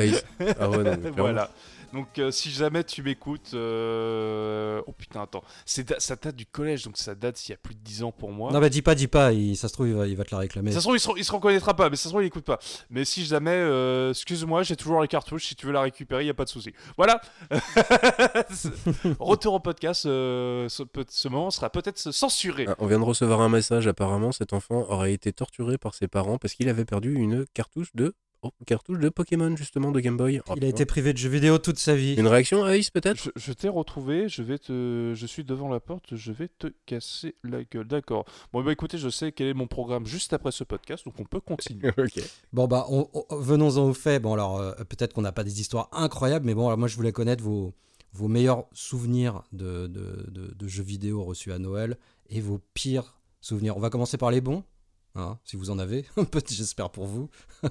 Ah 0.61 0.71
ouais, 0.71 0.85
non, 0.85 0.99
voilà. 1.17 1.51
Donc 1.95 2.19
euh, 2.19 2.31
si 2.31 2.51
jamais 2.51 2.83
tu 2.85 3.03
m'écoutes, 3.03 3.53
euh, 3.55 4.83
oh 4.87 4.93
putain 4.93 5.23
attends, 5.23 5.43
c'est 5.65 5.89
da- 5.89 6.01
ça 6.01 6.17
date 6.17 6.35
du 6.37 6.45
collège, 6.45 6.85
donc 6.85 6.99
ça 6.99 7.15
date 7.15 7.49
il 7.49 7.53
y 7.53 7.55
a 7.55 7.57
plus 7.57 7.75
de 7.75 7.81
10 7.81 8.03
ans 8.03 8.11
pour 8.13 8.33
moi. 8.33 8.51
Non 8.53 8.59
bah 8.61 8.69
dis 8.69 8.83
pas, 8.83 8.95
dis 8.95 9.07
pas, 9.09 9.33
il- 9.33 9.57
ça 9.57 9.69
se 9.69 9.73
trouve 9.75 9.89
il 9.89 9.95
va, 9.95 10.07
il 10.07 10.17
va 10.17 10.25
te 10.25 10.35
la 10.35 10.39
réclamer. 10.41 10.73
Ça 10.73 10.79
se 10.81 10.85
trouve, 10.85 10.97
il 10.97 11.01
se, 11.01 11.09
il 11.17 11.25
se 11.25 11.33
reconnaîtra 11.33 11.75
pas, 11.75 11.89
mais 11.91 11.97
ça 11.97 12.05
se 12.05 12.09
trouve, 12.09 12.23
il 12.23 12.27
écoute 12.27 12.45
pas. 12.45 12.59
Mais 12.91 13.05
si 13.05 13.25
jamais, 13.25 13.53
euh, 13.53 14.11
excuse-moi, 14.11 14.63
j'ai 14.65 14.77
toujours 14.77 15.01
les 15.03 15.09
cartouches. 15.09 15.47
Si 15.47 15.55
tu 15.55 15.67
veux 15.67 15.73
la 15.73 15.83
récupérer, 15.83 16.25
il 16.25 16.27
y 16.27 16.31
a 16.31 16.35
pas 16.35 16.45
de 16.45 16.51
souci. 16.51 16.73
Voilà. 16.97 17.21
Retour 19.19 19.55
au 19.55 19.61
podcast. 19.61 20.07
euh, 20.07 20.69
ce 20.69 21.29
moment 21.29 21.51
sera 21.51 21.71
peut-être 21.71 21.99
censuré. 22.13 22.65
Ah, 22.69 22.75
on 22.79 22.87
vient 22.87 22.99
de 22.99 23.05
recevoir 23.05 23.41
un 23.41 23.49
message. 23.49 23.87
Apparemment, 23.87 24.33
cet 24.33 24.53
enfant 24.53 24.85
aurait 24.91 25.13
été 25.13 25.33
torturé 25.33 25.79
par 25.79 25.95
ses 25.95 26.09
parents 26.09 26.39
parce 26.39 26.55
qu'il 26.55 26.69
avait 26.69 26.85
perdu 26.85 27.15
une 27.15 27.45
cartouche 27.55 27.91
de 27.95 28.15
oh, 28.45 28.51
cartouche 28.67 28.99
de 28.99 29.09
Pokémon 29.09 29.57
justement 29.57 29.91
de 29.91 30.01
Game 30.01 30.17
Boy. 30.17 30.41
Oh, 30.49 30.55
Il 30.57 30.65
a 30.65 30.69
été 30.69 30.85
privé 30.87 31.13
de 31.13 31.19
jeux 31.19 31.29
vidéo 31.29 31.59
toute 31.59 31.79
sa 31.79 31.95
vie. 31.97 32.15
Une 32.15 32.27
réaction, 32.29 32.67
Ace 32.67 32.91
peut-être? 32.91 33.21
Je, 33.23 33.31
je 33.37 33.53
t'ai 33.53 33.69
retrouvé. 33.69 34.29
Je 34.29 34.43
vais 34.43 34.59
te. 34.59 35.13
Je 35.15 35.27
suis 35.27 35.45
devant 35.45 35.69
la 35.69 35.81
porte. 35.81 36.15
Je 36.15 36.31
vais 36.33 36.49
te 36.49 36.69
casser 36.87 37.35
la 37.43 37.65
gueule. 37.65 37.87
D'accord. 37.89 38.25
Bon, 38.53 38.63
bah 38.63 38.73
écoutez, 38.73 38.99
je 38.99 39.09
sais 39.09 39.33
quel 39.33 39.49
est 39.49 39.55
mon 39.55 39.67
programme 39.67 40.07
juste 40.07 40.33
après 40.33 40.53
ce 40.53 40.63
podcast, 40.65 41.05
donc 41.05 41.15
on 41.19 41.25
peut 41.25 41.41
continuer. 41.41 41.91
Ok. 41.99 42.21
Bon 42.53 42.67
bah 42.67 42.87
on- 42.91 43.09
on- 43.15 43.37
venons-en 43.37 43.89
aux 43.89 43.95
faits. 43.95 44.23
Bon 44.23 44.35
alors 44.35 44.59
euh, 44.61 44.73
peut-être 44.89 45.13
qu'on 45.15 45.23
n'a 45.23 45.33
pas 45.33 45.45
des 45.45 45.61
histoires 45.61 45.89
incroyables, 45.93 46.45
mais 46.47 46.55
bon 46.55 46.67
alors 46.67 46.79
moi 46.79 46.89
je 46.89 46.97
voulais 46.97 47.13
connaître 47.13 47.43
vos, 47.43 47.73
vos 48.13 48.29
meilleurs 48.29 48.65
souvenirs 48.73 49.43
de, 49.53 49.87
de, 49.87 50.27
de- 50.31 50.55
de 50.55 50.69
jeux 50.69 50.83
vidéo 50.83 51.25
reçus 51.25 51.53
à 51.53 51.59
Noël 51.59 51.97
et 52.31 52.41
vos 52.41 52.61
pires 52.75 53.19
souvenirs. 53.41 53.77
On 53.77 53.81
va 53.81 53.91
commencer 53.91 54.17
par 54.19 54.31
les 54.31 54.41
bons, 54.41 54.65
hein, 55.15 55.39
si 55.45 55.57
vous 55.57 55.71
en 55.71 55.79
avez, 55.79 56.05
j'espère 56.49 56.91
pour 56.91 57.07
vous. 57.07 57.31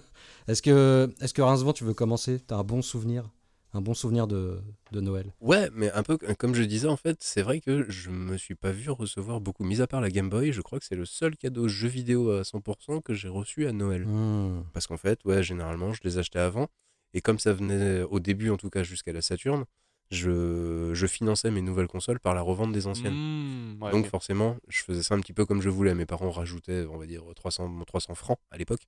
est-ce 0.47 0.62
que, 0.62 1.13
est-ce 1.21 1.33
que 1.33 1.41
Rincevent, 1.41 1.73
tu 1.73 1.83
veux 1.83 1.93
commencer? 1.93 2.39
T'as 2.39 2.57
un 2.57 2.63
bon 2.63 2.81
souvenir 2.81 3.29
Un 3.73 3.81
bon 3.81 3.93
souvenir 3.93 4.27
de, 4.27 4.59
de 4.91 5.01
Noël? 5.01 5.33
Ouais, 5.41 5.69
mais 5.73 5.91
un 5.91 6.03
peu 6.03 6.17
euh, 6.23 6.33
comme 6.35 6.55
je 6.55 6.63
disais, 6.63 6.88
en 6.88 6.97
fait, 6.97 7.17
c'est 7.21 7.41
vrai 7.41 7.62
que 7.62 7.89
je 7.89 8.09
me 8.09 8.38
suis 8.38 8.55
pas 8.55 8.71
vu 8.71 8.89
recevoir 8.89 9.41
beaucoup, 9.41 9.63
mis 9.63 9.81
à 9.81 9.88
part 9.88 10.01
la 10.01 10.09
Game 10.09 10.29
Boy, 10.29 10.51
je 10.51 10.62
crois 10.62 10.79
que 10.79 10.85
c'est 10.85 10.95
le 10.95 11.05
seul 11.05 11.35
cadeau 11.35 11.67
jeu 11.67 11.88
vidéo 11.88 12.31
à 12.31 12.41
100% 12.41 13.01
que 13.01 13.13
j'ai 13.13 13.29
reçu 13.29 13.67
à 13.67 13.71
Noël. 13.71 14.05
Hmm. 14.05 14.63
Parce 14.73 14.88
qu'en 14.88 14.97
fait, 14.97 15.23
ouais, 15.25 15.43
généralement, 15.43 15.93
je 15.93 16.01
les 16.03 16.17
achetais 16.17 16.39
avant. 16.39 16.67
Et 17.13 17.21
comme 17.21 17.39
ça 17.39 17.53
venait 17.53 18.01
au 18.01 18.19
début, 18.19 18.50
en 18.50 18.57
tout 18.57 18.69
cas 18.69 18.83
jusqu'à 18.83 19.13
la 19.13 19.21
Saturne, 19.21 19.65
je, 20.12 20.91
je 20.93 21.07
finançais 21.07 21.51
mes 21.51 21.62
nouvelles 21.62 21.88
consoles 21.88 22.19
par 22.19 22.36
la 22.36 22.41
revente 22.41 22.72
des 22.72 22.88
anciennes. 22.88 23.15
Mmh, 23.15 23.83
ouais, 23.83 23.91
Donc 23.91 24.07
forcément, 24.07 24.57
je 24.67 24.83
faisais 24.83 25.03
ça 25.03 25.15
un 25.15 25.19
petit 25.19 25.33
peu 25.33 25.45
comme 25.45 25.62
je 25.62 25.69
voulais. 25.69 25.95
Mes 25.95 26.05
parents 26.05 26.29
rajoutaient, 26.31 26.86
on 26.86 26.98
va 26.98 27.05
dire, 27.07 27.24
300, 27.36 27.83
300 27.88 28.15
francs 28.15 28.39
à 28.51 28.57
l'époque. 28.57 28.81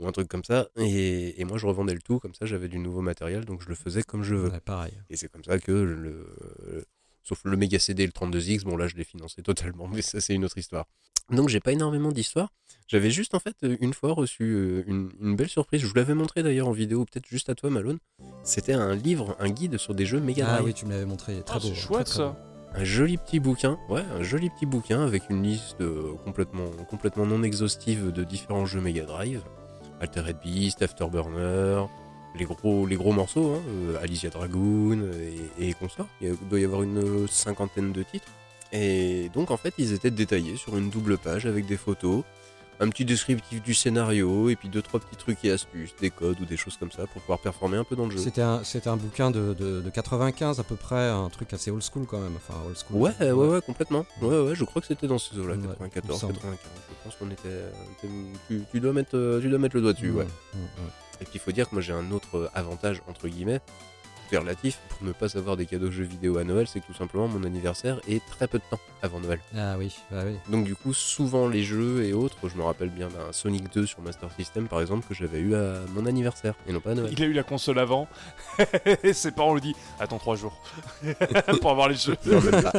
ou 0.00 0.06
un 0.08 0.12
truc 0.12 0.28
comme 0.28 0.44
ça. 0.44 0.68
Et, 0.76 1.40
et 1.40 1.44
moi, 1.44 1.58
je 1.58 1.66
revendais 1.66 1.94
le 1.94 2.02
tout, 2.02 2.18
comme 2.20 2.34
ça, 2.34 2.46
j'avais 2.46 2.68
du 2.68 2.78
nouveau 2.78 3.00
matériel, 3.02 3.44
donc 3.44 3.62
je 3.62 3.68
le 3.68 3.74
faisais 3.74 4.02
comme 4.02 4.22
je 4.22 4.34
veux. 4.34 4.50
Ouais, 4.50 4.60
pareil. 4.60 4.92
Et 5.10 5.16
c'est 5.16 5.28
comme 5.30 5.44
ça 5.44 5.58
que 5.58 5.72
le. 5.72 6.84
Sauf 7.28 7.40
le 7.44 7.56
Mega 7.56 7.78
CD 7.80 8.04
et 8.04 8.06
le 8.06 8.12
32X, 8.12 8.62
bon 8.62 8.76
là 8.76 8.86
je 8.86 8.94
l'ai 8.96 9.02
financé 9.04 9.42
totalement, 9.42 9.88
mais 9.92 10.00
ça 10.02 10.20
c'est 10.20 10.34
une 10.34 10.44
autre 10.44 10.58
histoire. 10.58 10.84
Donc 11.30 11.48
j'ai 11.48 11.58
pas 11.58 11.72
énormément 11.72 12.12
d'histoire. 12.12 12.50
J'avais 12.86 13.10
juste 13.10 13.34
en 13.34 13.40
fait 13.40 13.56
une 13.80 13.92
fois 13.94 14.12
reçu 14.12 14.44
euh, 14.44 14.84
une, 14.86 15.10
une 15.20 15.34
belle 15.34 15.48
surprise. 15.48 15.80
Je 15.80 15.86
vous 15.88 15.94
l'avais 15.94 16.14
montré 16.14 16.44
d'ailleurs 16.44 16.68
en 16.68 16.72
vidéo, 16.72 17.04
peut-être 17.04 17.26
juste 17.26 17.48
à 17.48 17.56
toi 17.56 17.68
Malone. 17.68 17.98
C'était 18.44 18.74
un 18.74 18.94
livre, 18.94 19.34
un 19.40 19.48
guide 19.50 19.76
sur 19.76 19.92
des 19.96 20.06
jeux 20.06 20.20
Mega 20.20 20.44
Ah 20.48 20.52
Drive. 20.52 20.66
oui, 20.66 20.74
tu 20.74 20.86
me 20.86 20.92
l'avais 20.92 21.04
montré. 21.04 21.42
Très 21.42 21.56
Ah, 21.56 21.58
beau. 21.58 21.66
c'est 21.66 21.72
très, 21.72 21.80
chouette 21.80 22.06
très 22.06 22.16
ça. 22.18 22.28
beau. 22.28 22.80
Un 22.80 22.84
joli 22.84 23.16
petit 23.16 23.40
bouquin, 23.40 23.76
ouais, 23.88 24.02
un 24.14 24.22
joli 24.22 24.50
petit 24.50 24.66
bouquin 24.66 25.02
avec 25.04 25.28
une 25.30 25.42
liste 25.42 25.80
euh, 25.80 26.12
complètement, 26.24 26.68
complètement 26.88 27.26
non 27.26 27.42
exhaustive 27.42 28.12
de 28.12 28.22
différents 28.22 28.66
jeux 28.66 28.80
Mega 28.80 29.04
Drive. 29.04 29.42
Altered 30.00 30.36
Beast, 30.44 30.82
Afterburner, 30.82 31.86
les 32.38 32.44
gros, 32.44 32.86
les 32.86 32.96
gros 32.96 33.12
morceaux, 33.12 33.54
hein, 33.54 33.62
euh, 33.68 34.02
Alicia 34.02 34.30
Dragoon 34.30 35.00
et, 35.58 35.68
et 35.68 35.72
consorts. 35.74 36.08
Il 36.20 36.34
doit 36.48 36.60
y 36.60 36.64
avoir 36.64 36.82
une 36.82 37.26
cinquantaine 37.28 37.92
de 37.92 38.02
titres. 38.02 38.28
Et 38.72 39.30
donc 39.34 39.50
en 39.50 39.56
fait, 39.56 39.74
ils 39.78 39.92
étaient 39.92 40.10
détaillés 40.10 40.56
sur 40.56 40.76
une 40.76 40.90
double 40.90 41.18
page 41.18 41.46
avec 41.46 41.66
des 41.66 41.76
photos, 41.76 42.24
un 42.78 42.88
petit 42.90 43.04
descriptif 43.06 43.62
du 43.62 43.72
scénario 43.72 44.50
et 44.50 44.56
puis 44.56 44.68
deux 44.68 44.82
trois 44.82 45.00
petits 45.00 45.16
trucs 45.16 45.42
et 45.46 45.50
astuces, 45.52 45.94
des 45.98 46.10
codes 46.10 46.38
ou 46.40 46.44
des 46.44 46.58
choses 46.58 46.76
comme 46.76 46.90
ça 46.92 47.06
pour 47.06 47.22
pouvoir 47.22 47.38
performer 47.38 47.78
un 47.78 47.84
peu 47.84 47.96
dans 47.96 48.04
le 48.04 48.10
jeu. 48.10 48.18
C'était 48.18 48.42
un, 48.42 48.62
c'était 48.64 48.88
un 48.90 48.96
bouquin 48.96 49.30
de, 49.30 49.54
de, 49.54 49.80
de 49.80 49.90
95 49.90 50.60
à 50.60 50.62
peu 50.64 50.76
près, 50.76 51.08
un 51.08 51.30
truc 51.30 51.52
assez 51.54 51.70
old 51.70 51.82
school 51.82 52.04
quand 52.06 52.18
même. 52.20 52.34
Enfin, 52.36 52.58
old 52.66 52.76
school. 52.76 53.00
Ouais, 53.00 53.12
ouais, 53.20 53.32
ouais, 53.48 53.60
complètement. 53.62 54.04
Ouais, 54.20 54.40
ouais, 54.40 54.54
je 54.54 54.64
crois 54.64 54.82
que 54.82 54.88
c'était 54.88 55.06
dans 55.06 55.18
ces 55.18 55.38
eaux-là, 55.38 55.54
Ouais, 55.54 55.88
94, 55.88 56.04
il 56.04 56.12
me 56.12 56.18
semble. 56.18 56.34
95. 56.34 56.58
Je 56.90 57.04
pense 57.04 57.14
qu'on 57.16 57.30
était. 57.30 57.72
Tu, 58.48 58.60
tu 58.70 58.80
dois 58.80 58.92
mettre, 58.92 59.16
euh, 59.16 59.40
tu 59.40 59.48
dois 59.48 59.58
mettre 59.58 59.76
le 59.76 59.82
doigt 59.82 59.92
dessus, 59.94 60.10
Mmh, 60.10 60.16
ouais. 60.18 60.26
Et 61.20 61.24
puis 61.24 61.34
il 61.34 61.40
faut 61.40 61.52
dire 61.52 61.68
que 61.68 61.74
moi 61.74 61.82
j'ai 61.82 61.92
un 61.92 62.10
autre 62.10 62.50
avantage, 62.54 63.02
entre 63.08 63.28
guillemets, 63.28 63.60
tout 64.26 64.34
est 64.34 64.38
relatif, 64.38 64.78
pour 64.88 65.06
ne 65.06 65.12
pas 65.12 65.36
avoir 65.36 65.56
des 65.56 65.66
cadeaux 65.66 65.90
jeux 65.90 66.04
vidéo 66.04 66.38
à 66.38 66.44
Noël, 66.44 66.66
c'est 66.66 66.80
que 66.80 66.86
tout 66.86 66.94
simplement 66.94 67.28
mon 67.28 67.44
anniversaire 67.44 68.00
est 68.08 68.24
très 68.26 68.46
peu 68.46 68.58
de 68.58 68.64
temps 68.70 68.80
avant 69.02 69.20
Noël. 69.20 69.40
Ah 69.56 69.76
oui, 69.78 69.96
bah 70.10 70.22
oui. 70.26 70.36
Donc 70.50 70.64
du 70.64 70.74
coup, 70.74 70.92
souvent 70.94 71.48
les 71.48 71.62
jeux 71.62 72.04
et 72.04 72.12
autres, 72.12 72.48
je 72.48 72.56
me 72.56 72.62
rappelle 72.62 72.90
bien 72.90 73.08
d'un 73.08 73.32
Sonic 73.32 73.72
2 73.72 73.86
sur 73.86 74.00
Master 74.00 74.30
System 74.32 74.66
par 74.68 74.80
exemple, 74.80 75.06
que 75.06 75.14
j'avais 75.14 75.38
eu 75.38 75.54
à 75.54 75.74
mon 75.94 76.06
anniversaire, 76.06 76.54
et 76.68 76.72
non 76.72 76.80
pas 76.80 76.92
à 76.92 76.94
Noël. 76.94 77.12
Il 77.12 77.22
a 77.22 77.26
eu 77.26 77.32
la 77.32 77.42
console 77.42 77.78
avant, 77.78 78.08
et 79.02 79.12
ses 79.12 79.30
parents 79.30 79.54
lui 79.54 79.60
disent 79.60 79.76
Attends 80.00 80.18
3 80.18 80.36
jours 80.36 80.60
pour 81.60 81.70
avoir 81.70 81.88
les 81.88 81.96
jeux. 81.96 82.16
Non, 82.26 82.40
même 82.40 82.62
pas. 82.62 82.72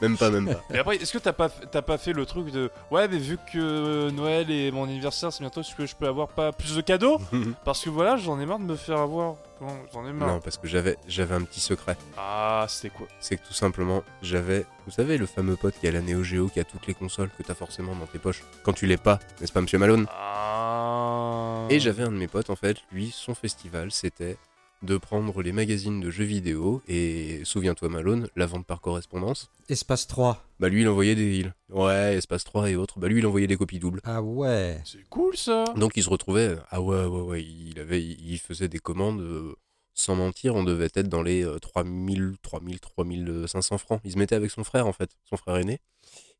même 0.00 0.16
pas, 0.16 0.30
même 0.30 0.46
pas. 0.46 0.62
Et 0.74 0.78
après, 0.78 0.96
est-ce 0.96 1.12
que 1.12 1.18
t'as 1.18 1.32
pas, 1.32 1.48
t'as 1.48 1.82
pas 1.82 1.98
fait 1.98 2.12
le 2.12 2.26
truc 2.26 2.50
de 2.50 2.70
Ouais, 2.90 3.08
mais 3.08 3.18
vu 3.18 3.38
que 3.52 4.10
Noël 4.10 4.50
et 4.50 4.70
mon 4.70 4.84
anniversaire 4.84 5.32
c'est 5.32 5.40
bientôt, 5.40 5.60
est-ce 5.60 5.74
que 5.74 5.86
je 5.86 5.94
peux 5.94 6.06
avoir 6.06 6.28
pas 6.28 6.52
plus 6.52 6.76
de 6.76 6.80
cadeaux? 6.80 7.18
Parce 7.64 7.82
que 7.82 7.90
voilà, 7.90 8.16
j'en 8.16 8.40
ai 8.40 8.46
marre 8.46 8.58
de 8.58 8.64
me 8.64 8.76
faire 8.76 8.98
avoir. 8.98 9.36
Non, 9.62 9.78
J'en 9.92 10.04
ai 10.06 10.12
marre. 10.12 10.28
non, 10.28 10.40
parce 10.40 10.58
que 10.58 10.66
j'avais, 10.66 10.96
j'avais 11.06 11.34
un 11.36 11.42
petit 11.42 11.60
secret. 11.60 11.96
Ah, 12.18 12.66
c'était 12.68 12.90
quoi? 12.90 13.06
C'est 13.20 13.36
que 13.36 13.46
tout 13.46 13.52
simplement, 13.54 14.02
j'avais, 14.20 14.66
vous 14.86 14.92
savez, 14.92 15.16
le 15.18 15.26
fameux 15.26 15.54
pote 15.54 15.74
qui 15.80 15.86
a 15.86 15.92
la 15.92 16.00
Neo 16.00 16.24
Geo, 16.24 16.48
qui 16.48 16.58
a 16.58 16.64
toutes 16.64 16.86
les 16.88 16.94
consoles 16.94 17.30
que 17.38 17.44
t'as 17.44 17.54
forcément 17.54 17.94
dans 17.94 18.06
tes 18.06 18.18
poches 18.18 18.42
quand 18.64 18.72
tu 18.72 18.86
l'es 18.86 18.96
pas, 18.96 19.20
n'est-ce 19.40 19.52
pas, 19.52 19.60
monsieur 19.60 19.78
Malone? 19.78 20.06
Ah. 20.10 21.66
Et 21.70 21.78
j'avais 21.78 22.02
un 22.02 22.10
de 22.10 22.16
mes 22.16 22.26
potes, 22.28 22.50
en 22.50 22.56
fait, 22.56 22.78
lui, 22.90 23.10
son 23.14 23.34
festival, 23.36 23.92
c'était 23.92 24.36
de 24.82 24.96
prendre 24.96 25.42
les 25.42 25.52
magazines 25.52 26.00
de 26.00 26.10
jeux 26.10 26.24
vidéo 26.24 26.82
et, 26.88 27.40
souviens-toi, 27.44 27.88
Malone, 27.88 28.28
la 28.36 28.46
vente 28.46 28.66
par 28.66 28.80
correspondance. 28.80 29.50
Espace 29.68 30.06
3. 30.06 30.44
Bah, 30.60 30.68
lui, 30.68 30.82
il 30.82 30.88
envoyait 30.88 31.14
des. 31.14 31.38
il- 31.38 31.54
Ouais, 31.70 32.14
Espace 32.16 32.44
3 32.44 32.68
et 32.70 32.76
autres. 32.76 32.98
Bah, 32.98 33.08
lui, 33.08 33.18
il 33.20 33.26
envoyait 33.26 33.46
des 33.46 33.56
copies 33.56 33.78
doubles. 33.78 34.00
Ah 34.04 34.22
ouais. 34.22 34.80
C'est 34.84 35.08
cool 35.08 35.36
ça 35.36 35.64
Donc, 35.76 35.92
il 35.96 36.02
se 36.02 36.08
retrouvait. 36.10 36.56
Ah 36.70 36.80
ouais, 36.80 37.04
ouais, 37.04 37.20
ouais. 37.20 37.42
Il, 37.44 37.78
avait, 37.80 38.02
il 38.02 38.38
faisait 38.38 38.68
des 38.68 38.78
commandes. 38.78 39.20
euh, 39.20 39.54
sans 39.94 40.16
mentir, 40.16 40.54
on 40.54 40.64
devait 40.64 40.88
être 40.94 41.08
dans 41.10 41.22
les 41.22 41.44
euh, 41.44 41.58
3000, 41.58 42.36
3000, 42.42 42.80
3500 42.80 43.76
francs. 43.78 44.00
Il 44.04 44.12
se 44.12 44.18
mettait 44.18 44.34
avec 44.34 44.50
son 44.50 44.64
frère, 44.64 44.86
en 44.86 44.92
fait, 44.94 45.10
son 45.28 45.36
frère 45.36 45.56
aîné. 45.58 45.80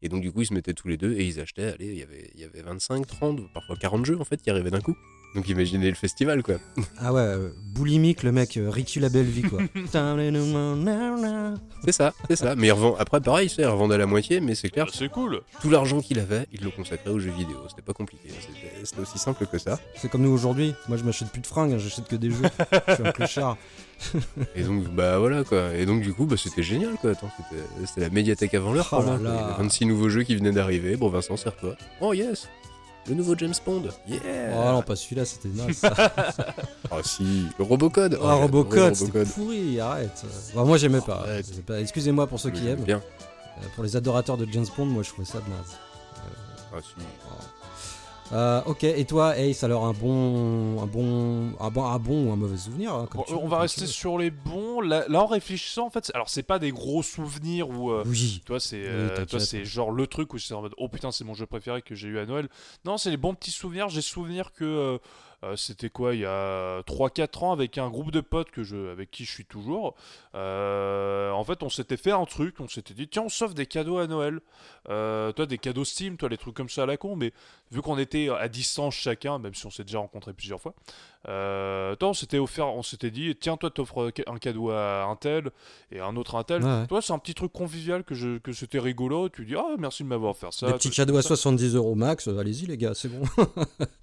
Et 0.00 0.08
donc, 0.08 0.22
du 0.22 0.32
coup, 0.32 0.40
ils 0.40 0.46
se 0.46 0.54
mettaient 0.54 0.72
tous 0.72 0.88
les 0.88 0.96
deux 0.96 1.12
et 1.12 1.26
ils 1.26 1.38
achetaient. 1.38 1.72
Allez, 1.74 1.88
il 1.92 1.98
y 1.98 2.02
avait, 2.02 2.30
il 2.34 2.40
y 2.40 2.44
avait 2.44 2.62
25, 2.62 3.06
30, 3.06 3.52
parfois 3.52 3.76
40 3.76 4.06
jeux, 4.06 4.18
en 4.18 4.24
fait, 4.24 4.40
qui 4.42 4.48
arrivaient 4.50 4.70
d'un 4.70 4.80
coup. 4.80 4.96
Donc, 5.34 5.48
imaginez 5.48 5.88
le 5.88 5.94
festival, 5.94 6.42
quoi. 6.42 6.56
Ah 6.98 7.12
ouais, 7.12 7.20
euh, 7.20 7.48
boulimique, 7.72 8.22
le 8.22 8.32
mec, 8.32 8.56
euh, 8.56 8.70
Ricky 8.70 9.00
la 9.00 9.08
belle 9.08 9.26
vie 9.26 9.42
quoi. 9.42 9.60
C'est 11.84 11.92
ça, 11.92 12.12
c'est 12.28 12.36
ça. 12.36 12.54
Mais 12.54 12.68
il 12.68 12.72
revend... 12.72 12.94
après, 12.98 13.20
pareil, 13.20 13.48
c'est, 13.48 13.62
il 13.62 13.66
revendait 13.66 13.96
à 13.96 13.98
la 13.98 14.06
moitié, 14.06 14.40
mais 14.40 14.54
c'est 14.54 14.68
clair, 14.68 14.86
C'est 14.92 15.08
cool 15.08 15.40
tout 15.60 15.70
l'argent 15.70 16.00
qu'il 16.00 16.18
avait, 16.20 16.46
il 16.52 16.62
le 16.62 16.70
consacrait 16.70 17.10
aux 17.10 17.18
jeux 17.18 17.32
vidéo. 17.32 17.56
C'était 17.68 17.82
pas 17.82 17.92
compliqué, 17.92 18.28
c'était, 18.28 18.84
c'était 18.84 19.00
aussi 19.00 19.18
simple 19.18 19.46
que 19.46 19.58
ça. 19.58 19.78
C'est 19.96 20.10
comme 20.10 20.22
nous 20.22 20.30
aujourd'hui. 20.30 20.74
Moi 20.88 20.96
je 20.96 21.04
m'achète 21.04 21.30
plus 21.30 21.40
de 21.40 21.46
fringues, 21.46 21.72
hein, 21.72 21.78
j'achète 21.78 22.06
que 22.06 22.16
des 22.16 22.30
jeux. 22.30 22.42
je 22.88 22.94
suis 22.94 23.06
un 23.06 23.12
clochard. 23.12 23.56
Et 24.56 24.62
donc, 24.62 24.88
bah 24.88 25.18
voilà 25.18 25.44
quoi. 25.44 25.74
Et 25.74 25.86
donc, 25.86 26.02
du 26.02 26.12
coup, 26.12 26.26
bah, 26.26 26.36
c'était 26.36 26.62
génial 26.62 26.94
quoi. 27.00 27.12
Attends, 27.12 27.30
c'était, 27.36 27.62
c'était 27.86 28.00
la 28.00 28.10
médiathèque 28.10 28.54
avant 28.54 28.72
l'heure. 28.72 28.88
Oh 28.92 28.96
pour 28.96 29.04
là 29.04 29.18
moi, 29.18 29.18
quoi. 29.18 29.28
là. 29.28 29.36
Il 29.36 29.50
y 29.50 29.54
avait 29.54 29.62
26 29.62 29.86
nouveaux 29.86 30.08
jeux 30.08 30.22
qui 30.24 30.36
venaient 30.36 30.52
d'arriver. 30.52 30.96
Bon, 30.96 31.08
Vincent, 31.08 31.36
serre-toi. 31.36 31.76
Oh 32.00 32.12
yes 32.12 32.48
Le 33.08 33.14
nouveau 33.14 33.34
James 33.36 33.54
Bond 33.66 33.82
Yeah 34.06 34.20
Oh 34.56 34.72
non, 34.72 34.82
pas 34.82 34.94
celui-là, 34.96 35.24
c'était 35.24 35.48
naze. 35.48 35.76
ça. 35.76 35.92
Ah 36.90 36.96
si 37.02 37.46
Le 37.58 37.64
Robocode 37.64 38.16
Oh, 38.20 38.36
Robocode, 38.36 38.94
c'était 38.94 39.24
pourri, 39.24 39.80
arrête. 39.80 40.24
Bah, 40.54 40.64
moi 40.64 40.76
j'aimais 40.76 41.00
pas. 41.00 41.20
Arrête. 41.22 41.64
Pas- 41.66 41.80
Excusez-moi 41.80 42.26
pour 42.26 42.38
ceux 42.38 42.50
qui 42.50 42.68
aiment. 42.68 42.82
Bien. 42.84 42.98
Euh, 43.58 43.66
Pour 43.74 43.82
les 43.84 43.96
adorateurs 43.96 44.36
de 44.36 44.46
James 44.52 44.66
Bond, 44.76 44.86
moi 44.86 45.02
je 45.02 45.08
trouvais 45.10 45.26
ça 45.26 45.38
de 45.38 45.48
naze. 45.50 45.76
Ah, 46.74 46.78
si. 46.80 47.04
Euh, 48.32 48.62
ok, 48.64 48.84
et 48.84 49.04
toi, 49.04 49.36
Ace, 49.38 49.62
alors 49.62 49.84
un 49.86 49.92
bon, 49.92 50.80
un 50.82 50.86
bon, 50.86 51.52
un 51.60 51.70
bon, 51.70 51.84
un 51.84 51.98
bon 51.98 52.28
ou 52.28 52.32
un 52.32 52.36
mauvais 52.36 52.56
souvenir 52.56 52.94
hein, 52.94 53.06
comme 53.10 53.20
Bon, 53.20 53.24
tu 53.26 53.34
On 53.34 53.46
va 53.46 53.58
rester 53.58 53.86
sur 53.86 54.16
les 54.16 54.30
bons. 54.30 54.80
Là, 54.80 55.04
là, 55.08 55.22
en 55.22 55.26
réfléchissant, 55.26 55.86
en 55.86 55.90
fait, 55.90 56.10
alors 56.14 56.28
c'est 56.30 56.42
pas 56.42 56.58
des 56.58 56.70
gros 56.72 57.02
souvenirs 57.02 57.68
où. 57.68 57.90
euh, 57.90 58.04
Oui. 58.06 58.40
Toi, 58.46 58.58
c'est 58.58 58.76
Oui, 58.80 58.86
euh, 58.86 59.26
toi, 59.26 59.38
c'est 59.38 59.64
genre 59.64 59.90
le 59.90 60.06
truc 60.06 60.32
où 60.32 60.38
c'est 60.38 60.54
en 60.54 60.62
mode 60.62 60.74
oh 60.78 60.88
putain, 60.88 61.12
c'est 61.12 61.24
mon 61.24 61.34
jeu 61.34 61.44
préféré 61.46 61.82
que 61.82 61.94
j'ai 61.94 62.08
eu 62.08 62.18
à 62.18 62.24
Noël. 62.26 62.48
Non, 62.86 62.96
c'est 62.96 63.10
les 63.10 63.16
bons 63.18 63.34
petits 63.34 63.50
souvenirs. 63.50 63.88
J'ai 63.90 64.00
souvenir 64.00 64.52
que 64.52 64.98
euh, 65.44 65.56
c'était 65.56 65.90
quoi 65.90 66.14
il 66.14 66.20
y 66.20 66.24
a 66.24 66.82
3-4 66.82 67.44
ans 67.44 67.52
avec 67.52 67.76
un 67.78 67.90
groupe 67.90 68.12
de 68.12 68.20
potes 68.20 68.50
que 68.50 68.62
je, 68.62 68.90
avec 68.92 69.10
qui 69.10 69.24
je 69.24 69.30
suis 69.30 69.44
toujours. 69.44 69.94
Euh, 70.34 71.30
en 71.32 71.44
fait, 71.44 71.62
on 71.62 71.68
s'était 71.68 71.96
fait 71.96 72.12
un 72.12 72.24
truc. 72.24 72.60
On 72.60 72.68
s'était 72.68 72.94
dit 72.94 73.08
tiens, 73.08 73.22
on 73.22 73.28
s'offre 73.28 73.54
des 73.54 73.66
cadeaux 73.66 73.98
à 73.98 74.06
Noël. 74.06 74.40
Euh, 74.88 75.32
toi, 75.32 75.46
des 75.46 75.58
cadeaux 75.58 75.84
Steam, 75.84 76.16
toi, 76.16 76.28
les 76.28 76.38
trucs 76.38 76.54
comme 76.54 76.68
ça 76.68 76.84
à 76.84 76.86
la 76.86 76.96
con. 76.96 77.16
Mais 77.16 77.32
vu 77.72 77.82
qu'on 77.82 77.98
était 77.98 78.28
à 78.28 78.48
distance 78.48 78.94
chacun, 78.94 79.38
même 79.38 79.54
si 79.54 79.66
on 79.66 79.70
s'est 79.70 79.84
déjà 79.84 79.98
rencontrés 79.98 80.32
plusieurs 80.32 80.60
fois, 80.60 80.74
toi, 81.24 82.08
on 82.08 82.14
s'était 82.14 82.38
offert, 82.38 82.68
on 82.68 82.82
s'était 82.82 83.10
dit 83.10 83.34
tiens, 83.34 83.56
toi, 83.56 83.70
t'offres 83.70 84.12
un 84.26 84.38
cadeau 84.38 84.70
à 84.70 85.04
un 85.04 85.16
tel 85.16 85.50
et 85.90 85.98
un 86.00 86.14
autre 86.16 86.36
un 86.36 86.44
tel. 86.44 86.62
Ouais, 86.62 86.68
ouais. 86.68 86.86
Toi, 86.86 87.02
c'est 87.02 87.12
un 87.12 87.18
petit 87.18 87.34
truc 87.34 87.52
convivial 87.52 88.04
que, 88.04 88.14
je, 88.14 88.38
que 88.38 88.52
c'était 88.52 88.78
rigolo. 88.78 89.28
Tu 89.28 89.44
dis, 89.44 89.56
ah, 89.56 89.74
merci 89.78 90.04
de 90.04 90.08
m'avoir 90.08 90.32
offert 90.32 90.52
ça. 90.52 90.68
Des 90.68 90.74
petits 90.74 90.90
cadeaux 90.90 91.16
à 91.16 91.22
ça. 91.22 91.32
70 91.32 91.74
euros 91.74 91.94
max, 91.94 92.28
allez-y 92.28 92.66
les 92.66 92.76
gars, 92.76 92.92
c'est 92.94 93.08
bon. 93.08 93.22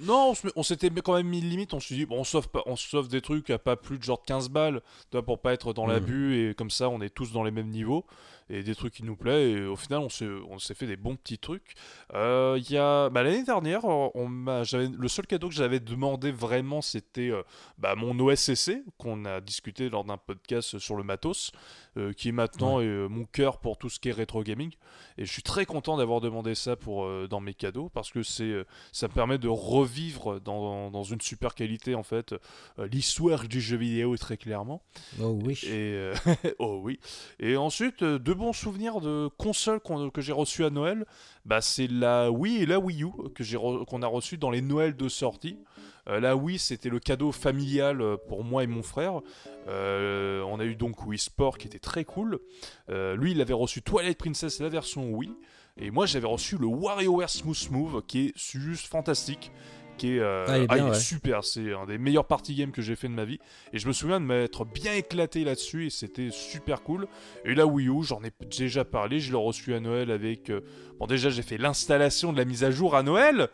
Non, 0.01 0.33
on 0.55 0.63
s'était 0.63 0.89
quand 0.89 1.13
même 1.13 1.28
limite. 1.37 1.73
On 1.73 1.79
s'est 1.79 1.95
dit, 1.95 2.05
bon, 2.05 2.19
on 2.19 2.23
s'offre 2.23 2.49
pas- 2.49 2.63
on 2.65 2.75
s'offre 2.75 3.09
des 3.09 3.21
trucs 3.21 3.49
à 3.49 3.59
pas 3.59 3.75
plus 3.75 3.97
de 3.99 4.03
genre 4.03 4.21
15 4.23 4.49
balles, 4.49 4.81
pour 5.25 5.39
pas 5.39 5.53
être 5.53 5.73
dans 5.73 5.85
Mhm. 5.87 5.93
l'abus 5.93 6.35
et 6.49 6.53
comme 6.55 6.69
ça, 6.71 6.89
on 6.89 7.01
est 7.01 7.09
tous 7.13 7.31
dans 7.31 7.43
les 7.43 7.51
mêmes 7.51 7.69
niveaux 7.69 8.05
et 8.51 8.63
des 8.63 8.73
trucs 8.73 8.93
qui 8.95 9.03
nous 9.03 9.15
plaisent. 9.15 9.55
Et 9.57 9.63
au 9.65 9.75
final, 9.75 9.99
on 9.99 10.09
s'est, 10.09 10.27
on 10.49 10.57
s'est 10.57 10.73
fait 10.73 10.87
des 10.87 10.97
bons 10.97 11.15
petits 11.15 11.37
trucs. 11.37 11.73
Euh, 12.15 12.57
Il 12.59 12.71
y 12.71 12.77
a, 12.77 13.09
bah, 13.09 13.21
l'année 13.23 13.43
dernière, 13.43 13.85
on 13.85 14.27
m'a, 14.27 14.63
j'avais, 14.63 14.87
le 14.87 15.07
seul 15.07 15.27
cadeau 15.27 15.49
que 15.49 15.53
j'avais 15.55 15.79
demandé 15.79 16.31
vraiment, 16.31 16.81
c'était 16.81 17.29
euh, 17.29 17.43
bah, 17.77 17.93
mon 17.95 18.17
OSCC 18.19 18.83
qu'on 18.97 19.25
a 19.25 19.39
discuté 19.41 19.89
lors 19.89 20.03
d'un 20.03 20.17
podcast 20.17 20.79
sur 20.79 20.95
le 20.95 21.03
matos, 21.03 21.51
euh, 21.97 22.13
qui 22.13 22.29
est 22.29 22.31
maintenant 22.31 22.79
euh, 22.81 23.09
mon 23.09 23.25
cœur 23.25 23.57
pour 23.57 23.77
tout 23.77 23.89
ce 23.89 23.99
qui 23.99 24.09
est 24.09 24.13
rétro 24.13 24.43
gaming. 24.43 24.71
Et 25.17 25.25
je 25.25 25.31
suis 25.31 25.41
très 25.41 25.65
content 25.65 25.97
d'avoir 25.97 26.21
demandé 26.21 26.53
ça 26.53 26.75
pour 26.75 27.03
euh, 27.03 27.27
dans 27.27 27.39
mes 27.39 27.53
cadeaux 27.55 27.89
parce 27.89 28.11
que 28.11 28.21
c'est 28.21 28.53
ça 28.91 29.07
me 29.07 29.13
permet 29.13 29.37
de 29.37 29.47
revivre 29.47 30.39
dans, 30.39 30.91
dans 30.91 31.03
une 31.03 31.19
super 31.19 31.55
qualité 31.55 31.95
en 31.95 32.03
fait 32.03 32.35
l'histoire 32.77 33.47
du 33.47 33.59
jeu 33.59 33.77
vidéo 33.77 34.15
très 34.17 34.37
clairement. 34.37 34.83
Oh 35.19 35.39
oui. 35.43 35.59
Et 35.65 36.11
oh 36.59 36.79
oui. 36.83 36.99
Et 37.39 37.57
ensuite 37.57 38.03
deux 38.03 38.35
bons 38.35 38.53
souvenirs 38.53 39.01
de 39.01 39.27
consoles 39.37 39.81
que 39.81 40.21
j'ai 40.21 40.33
reçues 40.33 40.65
à 40.65 40.69
Noël. 40.69 41.05
Bah 41.49 41.61
c'est 41.61 41.87
la 41.87 42.29
Wii 42.29 42.61
et 42.61 42.65
la 42.67 42.77
Wii 42.77 43.03
U 43.03 43.09
que 43.33 43.43
j'ai 43.43 43.57
qu'on 43.57 44.03
a 44.03 44.07
reçu 44.07 44.37
dans 44.37 44.51
les 44.51 44.61
Noëls 44.61 44.95
de 44.95 45.09
sortie. 45.09 45.57
Euh, 46.07 46.19
la 46.19 46.35
Wii 46.35 46.59
c'était 46.59 46.89
le 46.89 46.99
cadeau 46.99 47.31
familial 47.31 48.01
euh, 48.01 48.17
pour 48.27 48.43
moi 48.43 48.63
et 48.63 48.67
mon 48.67 48.83
frère. 48.83 49.21
Euh, 49.67 50.43
on 50.43 50.59
a 50.59 50.65
eu 50.65 50.75
donc 50.75 51.07
Wii 51.07 51.17
Sport 51.17 51.57
qui 51.57 51.65
était 51.65 51.79
très 51.79 52.05
cool. 52.05 52.37
Lui 52.87 53.31
il 53.31 53.41
avait 53.41 53.53
reçu 53.53 53.81
Twilight 53.81 54.19
Princess 54.19 54.59
la 54.59 54.69
version 54.69 55.09
Wii. 55.09 55.33
Et 55.77 55.89
moi 55.89 56.05
j'avais 56.05 56.27
reçu 56.27 56.55
le 56.55 56.67
WarioWare 56.67 57.31
Smooth 57.31 57.71
Move 57.71 58.03
qui 58.05 58.27
est 58.27 58.33
juste 58.37 58.85
fantastique. 58.85 59.51
Qui 59.99 60.15
est, 60.15 60.19
euh, 60.19 60.45
Ah, 60.47 60.57
il 60.57 60.63
est 60.63 60.67
bien, 60.67 60.89
ouais. 60.89 60.95
super, 60.99 61.43
c'est 61.43 61.73
un 61.73 61.85
des 61.85 61.97
meilleurs 61.99 62.25
party 62.25 62.55
games 62.55 62.71
que 62.71 62.81
j'ai 62.81 62.95
fait 62.95 63.07
de 63.07 63.13
ma 63.13 63.25
vie. 63.25 63.39
Et 63.73 63.77
je 63.79 63.87
me 63.87 63.93
souviens 63.93 64.19
de 64.19 64.25
m'être 64.25 64.65
bien 64.65 64.93
éclaté 64.93 65.43
là-dessus 65.43 65.85
et 65.85 65.89
c'était 65.91 66.29
super 66.31 66.81
cool. 66.81 67.07
Et 67.45 67.53
la 67.53 67.67
Wii 67.67 67.89
U, 67.89 68.03
j'en 68.03 68.21
ai 68.23 68.31
déjà 68.57 68.83
parlé, 68.85 69.19
je 69.19 69.31
l'ai 69.31 69.37
reçu 69.37 69.73
à 69.75 69.79
Noël 69.79 70.09
avec... 70.09 70.49
euh, 70.49 70.61
Bon 70.99 71.05
déjà 71.07 71.29
j'ai 71.29 71.43
fait 71.43 71.57
l'installation 71.57 72.33
de 72.33 72.37
la 72.37 72.43
mise 72.45 72.63
à 72.65 72.71
jour 72.71 72.93
à 72.95 73.03
Noël 73.03 73.47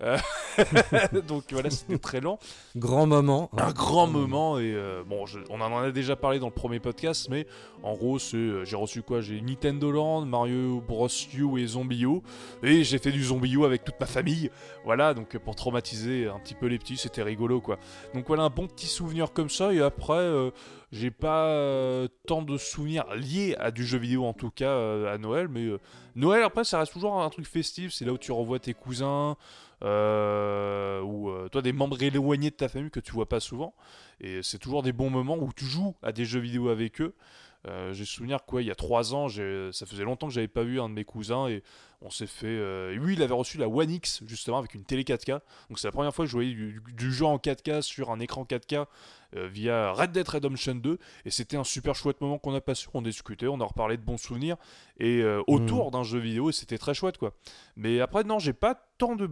donc 1.28 1.44
voilà, 1.52 1.70
c'était 1.70 1.98
très 1.98 2.20
lent. 2.20 2.38
Grand 2.76 3.06
moment. 3.06 3.50
Un 3.56 3.72
grand 3.72 4.06
moment 4.06 4.58
et 4.58 4.72
euh, 4.74 5.02
bon, 5.06 5.26
je- 5.26 5.38
on 5.50 5.60
en 5.60 5.76
a 5.78 5.90
déjà 5.92 6.16
parlé 6.16 6.38
dans 6.38 6.48
le 6.48 6.52
premier 6.52 6.80
podcast, 6.80 7.28
mais 7.30 7.46
en 7.82 7.94
gros, 7.94 8.18
euh, 8.34 8.64
j'ai 8.64 8.76
reçu 8.76 9.02
quoi? 9.02 9.20
J'ai 9.20 9.40
Nintendo 9.40 9.90
Land, 9.90 10.26
Mario 10.26 10.80
Bros 10.80 11.08
U 11.34 11.58
et 11.60 11.66
Zombie 11.66 12.02
U 12.02 12.20
et 12.62 12.82
j'ai 12.84 12.98
fait 12.98 13.12
du 13.12 13.22
Zombie 13.24 13.52
U 13.54 13.64
avec 13.64 13.84
toute 13.84 13.98
ma 14.00 14.06
famille. 14.06 14.50
Voilà, 14.84 15.14
donc 15.14 15.34
euh, 15.34 15.38
pour 15.38 15.54
traumatiser 15.54 16.28
un 16.28 16.38
petit 16.40 16.54
peu 16.54 16.66
les 16.66 16.78
petits, 16.78 16.96
c'était 16.96 17.22
rigolo 17.22 17.60
quoi. 17.60 17.78
Donc 18.14 18.26
voilà 18.26 18.42
un 18.44 18.50
bon 18.50 18.66
petit 18.66 18.86
souvenir 18.86 19.32
comme 19.32 19.48
ça 19.50 19.72
et 19.72 19.80
après. 19.80 20.14
euh, 20.14 20.50
j'ai 20.92 21.10
pas 21.10 21.46
euh, 21.48 22.06
tant 22.28 22.42
de 22.42 22.56
souvenirs 22.56 23.04
liés 23.16 23.56
à 23.58 23.72
du 23.72 23.84
jeu 23.84 23.98
vidéo 23.98 24.26
en 24.26 24.32
tout 24.32 24.50
cas 24.50 24.68
euh, 24.70 25.12
à 25.12 25.18
Noël, 25.18 25.48
mais 25.48 25.64
euh, 25.64 25.80
Noël 26.14 26.44
après 26.44 26.62
ça 26.62 26.78
reste 26.78 26.92
toujours 26.92 27.20
un 27.20 27.28
truc 27.30 27.46
festif, 27.48 27.92
c'est 27.92 28.04
là 28.04 28.12
où 28.12 28.18
tu 28.18 28.30
revois 28.30 28.60
tes 28.60 28.74
cousins 28.74 29.36
euh, 29.84 31.00
ou 31.02 31.30
euh, 31.30 31.48
toi 31.48 31.62
des 31.62 31.72
membres 31.72 32.02
éloignés 32.02 32.50
de 32.50 32.56
ta 32.56 32.68
famille 32.68 32.90
que 32.90 33.00
tu 33.00 33.12
vois 33.12 33.28
pas 33.28 33.40
souvent, 33.40 33.74
et 34.20 34.42
c'est 34.42 34.58
toujours 34.58 34.82
des 34.82 34.92
bons 34.92 35.10
moments 35.10 35.36
où 35.36 35.52
tu 35.52 35.64
joues 35.66 35.94
à 36.02 36.12
des 36.12 36.24
jeux 36.24 36.40
vidéo 36.40 36.68
avec 36.68 37.00
eux. 37.00 37.14
Euh, 37.66 37.92
j'ai 37.94 38.04
souvenir 38.04 38.44
quoi, 38.44 38.60
il 38.60 38.66
y 38.68 38.70
a 38.70 38.74
trois 38.74 39.14
ans, 39.14 39.28
ça 39.28 39.86
faisait 39.86 40.04
longtemps 40.04 40.26
que 40.28 40.34
j'avais 40.34 40.48
pas 40.48 40.64
vu 40.64 40.80
un 40.80 40.88
de 40.90 40.94
mes 40.94 41.04
cousins 41.04 41.48
et 41.48 41.62
on 42.02 42.10
s'est 42.10 42.26
fait. 42.26 42.46
euh, 42.46 42.92
et 42.92 42.96
lui, 42.96 43.14
il 43.14 43.22
avait 43.22 43.32
reçu 43.32 43.56
la 43.56 43.68
One 43.68 43.90
X 43.90 44.22
justement 44.26 44.58
avec 44.58 44.74
une 44.74 44.84
télé 44.84 45.02
4K. 45.02 45.40
Donc 45.70 45.78
c'est 45.78 45.88
la 45.88 45.92
première 45.92 46.14
fois 46.14 46.26
que 46.26 46.30
je 46.30 46.36
voyais 46.36 46.52
du, 46.52 46.82
du 46.92 47.12
jeu 47.12 47.24
en 47.24 47.38
4K 47.38 47.80
sur 47.80 48.10
un 48.10 48.20
écran 48.20 48.44
4K 48.44 48.84
euh, 49.36 49.48
via 49.48 49.92
Red 49.92 50.12
Dead 50.12 50.28
Redemption 50.28 50.74
2 50.74 50.98
et 51.24 51.30
c'était 51.30 51.56
un 51.56 51.64
super 51.64 51.94
chouette 51.94 52.20
moment 52.20 52.38
qu'on 52.38 52.54
a 52.54 52.60
passé. 52.60 52.86
On 52.92 53.00
discutait, 53.00 53.46
on 53.46 53.60
a 53.60 53.64
reparlé 53.64 53.96
de 53.96 54.02
bons 54.02 54.18
souvenirs 54.18 54.56
et 54.98 55.22
euh, 55.22 55.42
autour 55.46 55.90
d'un 55.90 56.02
jeu 56.02 56.18
vidéo 56.18 56.50
et 56.50 56.52
c'était 56.52 56.76
très 56.78 56.92
chouette 56.92 57.16
quoi. 57.16 57.32
Mais 57.76 58.00
après 58.00 58.24
non, 58.24 58.38
j'ai 58.38 58.52
pas 58.52 58.74
tant 58.98 59.16
de 59.16 59.30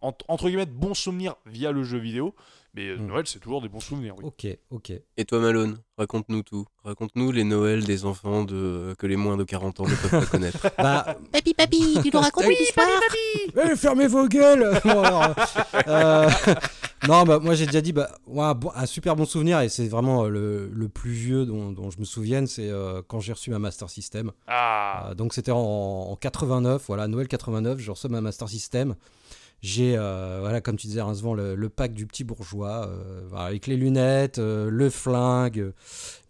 en- 0.00 0.16
entre 0.28 0.46
guillemets 0.48 0.66
de 0.66 0.72
bons 0.72 0.94
souvenirs 0.94 1.34
via 1.46 1.72
le 1.72 1.82
jeu 1.82 1.98
vidéo. 1.98 2.34
Mais 2.74 2.88
euh, 2.88 2.96
Mm. 2.96 3.06
Noël, 3.06 3.26
c'est 3.26 3.38
toujours 3.38 3.60
des 3.60 3.68
bons 3.68 3.80
souvenirs. 3.80 4.14
Oui. 4.18 4.24
Ok, 4.24 4.46
ok. 4.70 4.92
Et 5.18 5.24
toi, 5.26 5.40
Malone, 5.40 5.78
raconte-nous 5.98 6.42
tout. 6.42 6.64
Raconte-nous 6.84 7.30
les 7.30 7.44
Noëls 7.44 7.84
des 7.84 8.04
enfants 8.06 8.44
de... 8.44 8.94
que 8.98 9.06
les 9.06 9.16
moins 9.16 9.36
de 9.36 9.44
40 9.44 9.80
ans 9.80 9.84
ne 9.86 9.94
peuvent 9.94 10.10
pas 10.20 10.26
connaître. 10.26 10.58
Bah, 10.78 11.16
Papy, 11.30 11.52
papy, 11.54 11.98
tu 12.02 12.10
nous 12.14 12.20
racontes 12.20 12.44
une 12.46 12.52
histoire 12.52 12.88
Eh, 13.70 13.76
fermez 13.76 14.06
vos 14.06 14.26
gueules 14.26 14.80
Bon, 14.84 15.02
alors, 15.02 15.34
euh, 15.86 16.30
Non, 17.08 17.24
bah, 17.24 17.40
moi 17.40 17.54
j'ai 17.56 17.66
déjà 17.66 17.80
dit, 17.80 17.92
bah, 17.92 18.10
ouais, 18.28 18.42
un, 18.44 18.54
bon- 18.54 18.70
un 18.74 18.86
super 18.86 19.16
bon 19.16 19.24
souvenir, 19.26 19.60
et 19.60 19.68
c'est 19.68 19.88
vraiment 19.88 20.24
euh, 20.24 20.28
le, 20.28 20.68
le 20.72 20.88
plus 20.88 21.10
vieux 21.10 21.44
dont, 21.44 21.72
dont 21.72 21.90
je 21.90 21.98
me 21.98 22.04
souvienne, 22.04 22.46
c'est 22.46 22.70
euh, 22.70 23.02
quand 23.06 23.18
j'ai 23.20 23.32
reçu 23.32 23.50
ma 23.50 23.58
Master 23.58 23.90
System. 23.90 24.30
Ah, 24.46 25.08
Euh, 25.10 25.14
donc 25.14 25.34
c'était 25.34 25.50
en, 25.50 25.58
en 25.58 26.16
89, 26.16 26.84
voilà, 26.86 27.08
Noël 27.08 27.26
89, 27.28 27.80
je 27.80 27.90
reçois 27.90 28.08
ma 28.08 28.20
Master 28.20 28.48
System. 28.48 28.94
J'ai, 29.62 29.94
euh, 29.96 30.38
voilà, 30.40 30.60
comme 30.60 30.76
tu 30.76 30.88
disais, 30.88 31.00
Rincevent, 31.02 31.34
le, 31.34 31.54
le 31.54 31.68
pack 31.68 31.94
du 31.94 32.06
petit 32.06 32.24
bourgeois, 32.24 32.88
euh, 32.88 33.30
avec 33.36 33.68
les 33.68 33.76
lunettes, 33.76 34.38
euh, 34.38 34.68
le 34.68 34.90
flingue, 34.90 35.72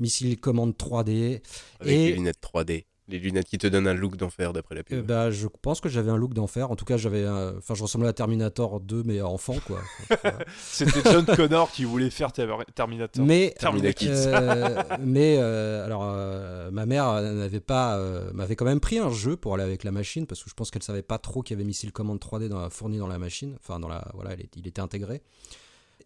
missile 0.01 0.38
commande 0.38 0.77
3D. 0.77 1.40
Avec 1.81 1.92
Et- 1.95 2.07
les 2.11 2.12
lunettes 2.12 2.40
3D. 2.42 2.85
Les 3.12 3.18
lunettes 3.18 3.46
qui 3.46 3.59
te 3.59 3.66
donnent 3.66 3.87
un 3.87 3.92
look 3.94 4.16
d'enfer 4.16 4.53
d'après 4.55 4.75
la 4.75 4.83
pub. 4.83 4.98
Euh, 4.98 5.03
bah, 5.03 5.31
je 5.31 5.46
pense 5.46 5.81
que 5.83 5.88
j'avais 5.90 6.11
un 6.11 6.16
look 6.16 6.33
d'enfer. 6.33 6.70
En 6.70 6.77
tout 6.77 6.85
cas, 6.87 6.96
j'avais, 6.96 7.25
un- 7.27 7.57
enfin, 7.59 7.75
je 7.75 7.83
ressemblais 7.83 8.09
à 8.09 8.12
Terminator 8.14 8.81
2, 8.81 9.03
mais 9.05 9.20
enfant, 9.20 9.55
quoi. 9.66 9.81
C'était 10.57 11.03
John 11.11 11.27
Connor 11.27 11.70
qui 11.70 11.85
voulait 11.85 12.09
faire 12.11 12.33
Ter- 12.33 12.48
Terminator. 12.75 13.25
mais, 13.25 13.55
Terminator. 13.59 14.09
euh, 14.11 14.83
mais 15.01 15.37
euh, 15.38 15.85
alors, 15.85 16.03
euh, 16.07 16.70
ma 16.70 16.87
mère 16.87 17.20
n'avait 17.20 17.61
pas, 17.61 17.98
euh, 17.98 18.31
m'avait 18.33 18.57
quand 18.57 18.64
même 18.64 18.81
pris 18.81 18.98
un 18.98 19.11
jeu 19.11 19.37
pour 19.37 19.55
aller 19.55 19.62
avec 19.64 19.85
la 19.85 19.92
machine 19.92 20.27
parce 20.27 20.42
que 20.42 20.48
je 20.48 20.55
pense 20.55 20.70
qu'elle 20.70 20.83
savait 20.83 21.03
pas 21.03 21.18
trop 21.18 21.42
qu'il 21.42 21.55
y 21.55 21.61
avait 21.61 21.66
Missile 21.66 21.92
Commande 21.92 22.18
3D 22.18 22.48
dans 22.48 22.61
la, 22.61 22.70
fourni 22.70 22.96
dans 22.98 23.07
la 23.09 23.18
machine. 23.18 23.57
Enfin, 23.61 23.79
dans 23.79 23.88
la, 23.88 24.11
voilà, 24.14 24.31
il 24.57 24.66
était 24.66 24.81
intégré. 24.81 25.20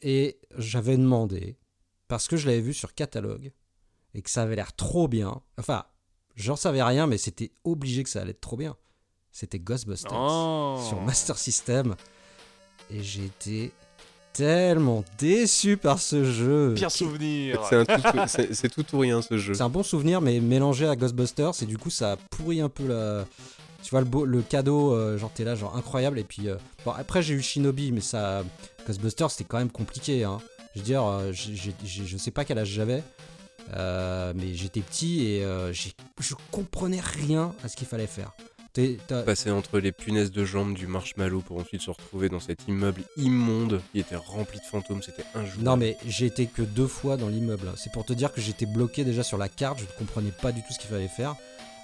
Et 0.03 0.39
j'avais 0.59 0.97
demandé 0.97 1.57
parce 2.09 2.27
que 2.29 2.37
je 2.37 2.47
l'avais 2.47 2.61
vu 2.61 2.75
sur 2.75 2.95
catalogue 2.95 3.53
et 4.15 4.23
que 4.23 4.31
ça 4.31 4.43
avait 4.43 4.57
l'air 4.57 4.75
trop 4.75 5.09
bien. 5.09 5.41
Enfin, 5.59 5.85
j'en 6.37 6.57
savais 6.57 6.83
rien, 6.83 7.07
mais 7.07 7.19
c'était 7.19 7.51
obligé 7.65 8.03
que 8.05 8.11
ça 8.11 8.21
allait 8.23 8.31
être 8.31 8.41
trop 8.41 8.57
bien. 8.57 8.77
C'était 9.33 9.59
Ghostbusters 9.59 10.13
Oh. 10.15 10.81
sur 10.89 11.01
Master 11.03 11.37
System. 11.37 11.95
Et 12.91 13.03
j'ai 13.03 13.25
été 13.25 13.73
tellement 14.33 15.05
déçu 15.19 15.77
par 15.77 15.99
ce 15.99 16.25
jeu. 16.31 16.75
Pire 16.77 16.91
souvenir. 16.91 17.63
C'est 17.69 17.77
un 17.77 17.85
tout, 17.85 18.19
c'est- 18.29 18.55
c'est 18.55 18.69
tout 18.69 18.85
ou 18.95 18.99
rien 19.01 19.23
ce 19.23 19.39
jeu. 19.39 19.55
C'est 19.55 19.63
un 19.63 19.69
bon 19.69 19.83
souvenir, 19.83 20.21
mais 20.21 20.41
mélangé 20.41 20.87
à 20.87 20.95
Ghostbusters, 20.95 21.53
et 21.63 21.67
du 21.67 21.79
coup, 21.79 21.91
ça 21.91 22.17
pourrit 22.31 22.61
un 22.61 22.69
peu 22.69 22.87
la. 22.87 23.25
Tu 23.83 23.91
vois, 23.91 24.01
le, 24.01 24.07
beau, 24.07 24.25
le 24.25 24.43
cadeau, 24.43 24.93
euh, 24.95 25.17
genre, 25.17 25.31
t'es 25.33 25.45
là, 25.45 25.55
genre, 25.55 25.77
incroyable. 25.77 26.19
Et 26.19 26.25
puis, 26.25 26.49
euh, 26.49 26.57
bon, 26.85 26.91
après, 26.93 27.23
j'ai 27.23 27.35
eu 27.35 27.43
Shinobi, 27.43 27.93
mais 27.93 28.01
ça. 28.01 28.43
Ghostbusters, 28.87 29.31
c'était 29.31 29.45
quand 29.45 29.59
même 29.59 29.71
compliqué, 29.71 30.25
hein. 30.25 30.39
Je 30.75 30.81
veux 30.81 30.85
dire, 30.85 31.05
euh, 31.05 31.33
j'ai- 31.33 31.55
j'ai- 31.57 31.75
j'ai- 31.85 32.05
je 32.05 32.17
sais 32.19 32.31
pas 32.31 32.45
quel 32.45 32.59
âge 32.59 32.69
j'avais, 32.69 33.03
euh, 33.75 34.33
mais 34.35 34.55
j'étais 34.55 34.81
petit 34.81 35.27
et 35.27 35.45
euh, 35.45 35.73
je 35.73 36.35
comprenais 36.51 37.01
rien 37.01 37.55
à 37.63 37.69
ce 37.69 37.77
qu'il 37.77 37.87
fallait 37.87 38.07
faire. 38.07 38.33
Passer 39.25 39.51
entre 39.51 39.79
les 39.79 39.93
punaises 39.93 40.31
de 40.31 40.45
jambes 40.45 40.75
du 40.75 40.87
marshmallow 40.87 41.41
pour 41.41 41.59
ensuite 41.59 41.81
se 41.81 41.91
retrouver 41.91 42.29
dans 42.29 42.41
cet 42.41 42.69
immeuble 42.69 43.03
immonde 43.17 43.81
qui 43.93 44.01
était 44.01 44.17
rempli 44.17 44.59
de 44.59 44.65
fantômes, 44.65 45.03
c'était 45.03 45.25
injouable. 45.35 45.63
Non 45.63 45.77
mais 45.77 45.97
j'ai 46.07 46.27
été 46.27 46.47
que 46.47 46.63
deux 46.63 46.87
fois 46.87 47.17
dans 47.17 47.29
l'immeuble. 47.29 47.73
C'est 47.77 47.91
pour 47.91 48.05
te 48.05 48.13
dire 48.13 48.33
que 48.33 48.41
j'étais 48.41 48.67
bloqué 48.67 49.05
déjà 49.05 49.23
sur 49.23 49.39
la 49.39 49.49
carte, 49.49 49.79
je 49.79 49.85
ne 49.85 49.99
comprenais 49.99 50.31
pas 50.31 50.53
du 50.53 50.63
tout 50.63 50.73
ce 50.73 50.79
qu'il 50.79 50.91
fallait 50.91 51.09
faire. 51.09 51.37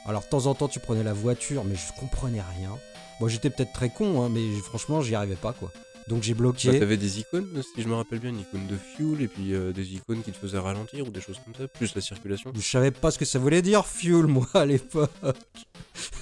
Alors 0.05 0.23
de 0.23 0.27
temps 0.27 0.47
en 0.47 0.55
temps 0.55 0.69
tu 0.69 0.81
prenais 0.81 1.03
la 1.03 1.15
voiture 1.15 1.65
mais 1.65 1.77
je 1.77 1.99
comprenais 1.99 2.43
rien. 2.59 2.77
Moi 3.21 3.29
j'étais 3.29 3.49
peut-être 3.49 3.73
très 3.73 3.89
con 3.89 4.23
hein, 4.23 4.29
mais 4.31 4.53
franchement 4.61 5.01
j'y 5.01 5.15
arrivais 5.15 5.37
pas 5.37 5.55
quoi. 5.55 5.73
Donc 6.09 6.23
j'ai 6.23 6.35
Bah, 6.35 6.39
bloqué. 6.41 6.79
T'avais 6.79 6.97
des 6.97 7.21
icônes, 7.21 7.47
si 7.75 7.83
je 7.83 7.89
me 7.89 7.95
rappelle 7.95 8.19
bien, 8.19 8.31
une 8.31 8.41
icône 8.41 8.67
de 8.67 8.77
fuel 8.77 9.23
et 9.23 9.29
puis 9.29 9.55
euh, 9.55 9.73
des 9.73 9.95
icônes 9.95 10.23
qui 10.23 10.33
te 10.33 10.37
faisaient 10.37 10.59
ralentir 10.59 11.07
ou 11.07 11.11
des 11.11 11.21
choses 11.21 11.39
comme 11.45 11.55
ça, 11.55 11.69
plus 11.69 11.95
la 11.95 12.01
circulation. 12.01 12.53
je 12.55 12.61
savais 12.61 12.91
pas 12.91 13.11
ce 13.11 13.19
que 13.19 13.25
ça 13.25 13.39
voulait 13.39 13.63
dire 13.63 13.87
fuel 13.87 14.27
moi 14.27 14.47
à 14.55 14.65
l'époque. 14.67 15.11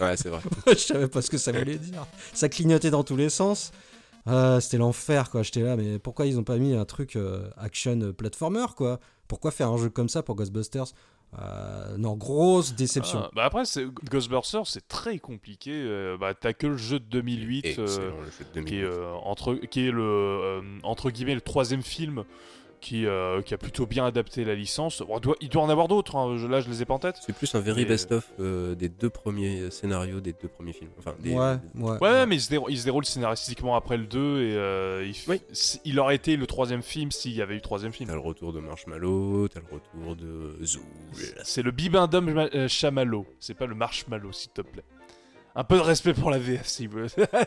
Ouais, 0.00 0.16
c'est 0.16 0.28
vrai. 0.28 0.40
je 0.68 0.74
savais 0.74 1.08
pas 1.08 1.22
ce 1.22 1.30
que 1.30 1.38
ça 1.38 1.52
voulait 1.52 1.78
dire. 1.78 2.06
Ça 2.34 2.48
clignotait 2.48 2.90
dans 2.90 3.04
tous 3.04 3.16
les 3.16 3.30
sens. 3.30 3.72
Euh, 4.28 4.60
C'était 4.60 4.76
l'enfer 4.76 5.30
quoi. 5.30 5.42
J'étais 5.42 5.62
là 5.62 5.76
mais 5.76 5.98
pourquoi 5.98 6.26
ils 6.26 6.38
ont 6.38 6.44
pas 6.44 6.58
mis 6.58 6.74
un 6.74 6.84
truc 6.84 7.16
euh, 7.16 7.48
action 7.56 8.12
platformer 8.12 8.66
quoi? 8.76 9.00
Pourquoi 9.28 9.50
faire 9.50 9.70
un 9.70 9.78
jeu 9.78 9.88
comme 9.88 10.08
ça 10.08 10.22
pour 10.22 10.34
Ghostbusters? 10.34 10.92
Euh, 11.38 11.96
Non 11.96 12.16
grosse 12.16 12.74
déception. 12.74 13.20
Ah, 13.24 13.30
bah 13.34 13.44
après, 13.44 13.62
Ghostbusters, 14.10 14.66
c'est 14.66 14.88
très 14.88 15.18
compliqué. 15.18 15.70
euh, 15.72 16.16
bah, 16.18 16.34
T'as 16.34 16.52
que 16.52 16.66
le 16.66 16.76
jeu 16.76 16.98
de 16.98 17.04
2008 17.04 17.78
euh, 17.78 17.86
jeu 17.86 18.12
de 18.54 18.60
qui, 18.62 18.76
est, 18.76 18.80
2008. 18.80 18.84
euh, 18.84 19.12
entre, 19.22 19.54
qui 19.54 19.86
est 19.86 19.90
le 19.92 20.02
euh, 20.02 20.60
entre 20.82 21.10
guillemets 21.10 21.34
le 21.36 21.40
troisième 21.40 21.82
film 21.82 22.24
qui, 22.80 23.06
euh, 23.06 23.42
qui 23.42 23.54
a 23.54 23.58
plutôt 23.58 23.86
bien 23.86 24.04
adapté 24.06 24.44
la 24.44 24.54
licence. 24.54 25.02
Bon, 25.02 25.18
il, 25.18 25.20
doit, 25.20 25.36
il 25.40 25.48
doit 25.48 25.62
en 25.62 25.68
avoir 25.68 25.86
d'autres. 25.88 26.16
hein, 26.16 26.36
je- 26.38 26.46
Là, 26.46 26.60
je 26.60 26.68
les 26.68 26.82
ai 26.82 26.84
pas 26.84 26.94
en 26.94 26.98
tête. 26.98 27.16
C'est 27.24 27.34
plus 27.34 27.54
un 27.54 27.60
very 27.60 27.82
Et- 27.82 27.84
best-of 27.84 28.30
euh, 28.40 28.74
des 28.74 28.88
deux 28.88 29.10
premiers 29.10 29.70
scénarios 29.70 30.20
des 30.20 30.32
deux 30.32 30.48
premiers 30.48 30.72
films. 30.72 30.90
Enfin, 30.98 31.14
des, 31.20 31.34
Ouais, 31.34 31.56
ouais. 31.76 31.98
Ouais, 32.00 32.26
mais 32.26 32.36
il 32.36 32.40
se, 32.40 32.50
déroule, 32.50 32.70
il 32.72 32.78
se 32.78 32.84
déroule 32.84 33.04
scénaristiquement 33.04 33.76
après 33.76 33.96
le 33.96 34.06
2 34.06 34.18
et 34.42 34.56
euh, 34.56 35.04
il, 35.06 35.12
f- 35.12 35.24
Oui. 35.28 35.40
s- 35.50 35.80
il 35.84 35.98
aurait 36.00 36.16
été 36.16 36.36
le 36.36 36.46
troisième 36.46 36.82
film 36.82 37.10
s'il 37.10 37.32
y 37.32 37.42
avait 37.42 37.52
eu 37.54 37.56
le 37.58 37.62
troisième 37.62 37.92
film. 37.92 38.08
T'as 38.08 38.14
le 38.14 38.20
retour 38.20 38.52
de 38.52 38.60
Marshmallow, 38.60 39.48
t'as 39.48 39.60
le 39.60 39.66
retour 39.74 40.16
de 40.16 40.56
Zool. 40.64 40.82
C'est 41.44 41.62
le 41.62 41.72
euh, 42.54 42.68
Chamallow, 42.68 43.26
c'est 43.38 43.54
pas 43.54 43.66
le 43.66 43.74
Marshmallow, 43.74 44.32
s'il 44.32 44.50
te 44.52 44.62
plaît. 44.62 44.84
Un 45.56 45.64
peu 45.64 45.76
de 45.76 45.80
respect 45.80 46.14
pour 46.14 46.30
la 46.30 46.38
VF, 46.38 46.66
si 46.66 46.86
vous 46.86 46.98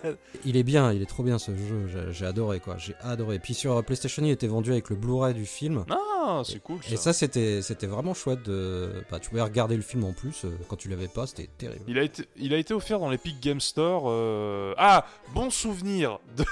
Il 0.46 0.58
est 0.58 0.64
bien, 0.64 0.92
il 0.92 1.02
est 1.02 1.06
trop 1.06 1.24
bien 1.24 1.40
ce 1.40 1.52
jeu, 1.56 1.88
j'ai- 1.88 2.12
j'ai 2.12 2.26
adoré 2.26 2.60
quoi, 2.60 2.76
j'ai 2.78 2.96
adoré. 3.02 3.40
Puis 3.40 3.54
sur 3.54 3.82
PlayStation 3.84 4.24
il 4.26 4.32
était 4.32 4.48
vendu 4.48 4.72
avec 4.72 4.90
le 4.90 4.96
Blu-ray 4.98 5.34
du 5.34 5.46
film. 5.46 5.86
Ah, 5.90 6.42
c'est 6.46 6.62
cool 6.62 6.80
ça. 6.84 6.94
Et 6.94 6.98
ça 6.98 7.14
c'était 7.14 7.62
c'était 7.62 7.88
vraiment 7.88 8.14
chouette 8.14 8.44
de... 8.44 8.92
Bah, 9.10 9.20
tu 9.20 9.30
pouvais 9.30 9.42
regarder 9.42 9.76
le 9.78 9.82
film 9.82 10.04
en 10.04 10.12
plus, 10.14 10.44
euh, 10.46 10.50
quand 10.68 10.76
tu 10.76 10.90
l'avais 10.90 11.08
pas 11.08 11.28
c'était 11.28 11.50
terrible. 11.58 11.84
Il 11.88 11.98
a, 11.98 12.04
été, 12.04 12.26
il 12.38 12.54
a 12.54 12.58
été 12.58 12.74
offert 12.74 13.00
dans 13.00 13.10
l'Epic 13.10 13.42
Game 13.42 13.62
Store. 13.62 14.04
euh, 14.08 14.74
Ah, 14.78 15.06
bon 15.34 15.50
souvenir 15.50 16.20
de... 16.36 16.44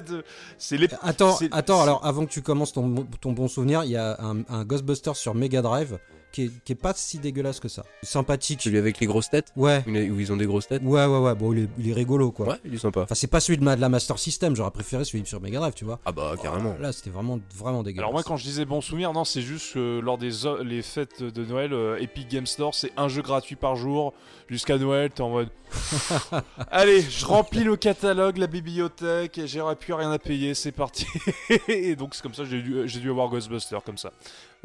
de- 0.00 0.24
C'est 0.58 0.76
les... 0.76 0.88
Attends, 1.02 1.32
c'est- 1.36 1.48
attends, 1.52 1.76
c'est- 1.78 1.82
alors 1.82 2.04
avant 2.04 2.26
que 2.26 2.30
tu 2.30 2.42
commences 2.42 2.72
ton, 2.72 2.86
bon- 2.88 3.06
ton 3.20 3.32
bon 3.32 3.48
souvenir, 3.48 3.84
il 3.84 3.90
y 3.90 3.96
a 3.96 4.16
un, 4.22 4.42
un 4.50 4.64
Ghostbuster 4.64 5.14
sur 5.14 5.34
Mega 5.34 5.62
Drive 5.62 5.98
qui 6.34 6.42
est, 6.46 6.50
qui 6.64 6.72
est 6.72 6.76
pas 6.76 6.92
si 6.94 7.18
dégueulasse 7.18 7.60
que 7.60 7.68
ça. 7.68 7.84
Sympathique. 8.02 8.60
Celui 8.62 8.76
avec 8.78 8.98
les 8.98 9.06
grosses 9.06 9.30
têtes 9.30 9.52
Ouais, 9.56 9.84
où 9.86 9.90
il- 9.90 10.10
où 10.10 10.18
ils 10.20 10.32
ont 10.32 10.36
des 10.36 10.46
grosses 10.46 10.66
têtes 10.66 10.82
ouais, 10.82 11.06
ouais, 11.06 11.18
ouais, 11.18 11.34
bon 11.36 11.52
il 11.52 11.60
est, 11.60 11.68
il 11.78 11.88
est 11.88 11.92
rigolo 11.92 12.32
quoi. 12.32 12.48
Ouais, 12.48 12.56
il 12.64 12.74
est 12.74 12.78
sympa. 12.78 13.02
Enfin 13.02 13.14
c'est 13.14 13.28
pas 13.28 13.38
celui 13.40 13.56
de, 13.58 13.62
ma, 13.64 13.76
de 13.76 13.80
la 13.80 13.88
Master 13.88 14.18
System, 14.18 14.56
j'aurais 14.56 14.72
préféré 14.72 15.04
celui 15.04 15.24
sur 15.24 15.40
Mega 15.40 15.60
Drive 15.60 15.74
tu 15.74 15.84
vois. 15.84 16.00
Ah 16.04 16.12
bah 16.12 16.34
carrément. 16.42 16.76
Là 16.80 16.92
c'était 16.92 17.10
vraiment, 17.10 17.38
vraiment 17.56 17.82
dégueulasse. 17.84 18.02
Alors 18.02 18.12
moi 18.12 18.22
quand 18.24 18.36
je 18.36 18.44
disais 18.44 18.64
bon 18.64 18.80
souvenir, 18.80 19.12
non 19.12 19.24
c'est 19.24 19.42
juste 19.42 19.74
que 19.74 20.00
lors 20.00 20.18
des 20.18 20.30
les 20.64 20.82
fêtes 20.82 21.22
de 21.22 21.44
Noël, 21.44 21.72
euh, 21.72 21.98
Epic 22.00 22.28
Game 22.28 22.46
Store 22.46 22.74
c'est 22.74 22.90
un 22.96 23.06
jeu 23.08 23.22
gratuit 23.22 23.56
par 23.56 23.76
jour 23.76 24.12
jusqu'à 24.48 24.76
Noël, 24.76 25.10
t'es 25.10 25.22
en 25.22 25.30
mode 25.30 25.48
allez 26.70 27.00
je 27.02 27.24
remplis 27.26 27.64
le 27.64 27.76
catalogue, 27.76 28.36
la 28.38 28.46
bibliothèque, 28.46 29.38
et 29.38 29.46
j'aurais 29.46 29.76
plus 29.76 29.92
rien 29.92 30.10
à 30.10 30.18
payer, 30.18 30.54
c'est 30.54 30.72
parti. 30.72 31.06
et 31.68 31.96
donc 31.96 32.14
c'est 32.14 32.22
comme 32.22 32.34
ça 32.34 32.44
j'ai 32.44 32.60
dû, 32.62 32.82
j'ai 32.88 33.00
dû 33.00 33.10
avoir 33.10 33.28
Ghostbuster 33.28 33.78
comme 33.84 33.98
ça. 33.98 34.12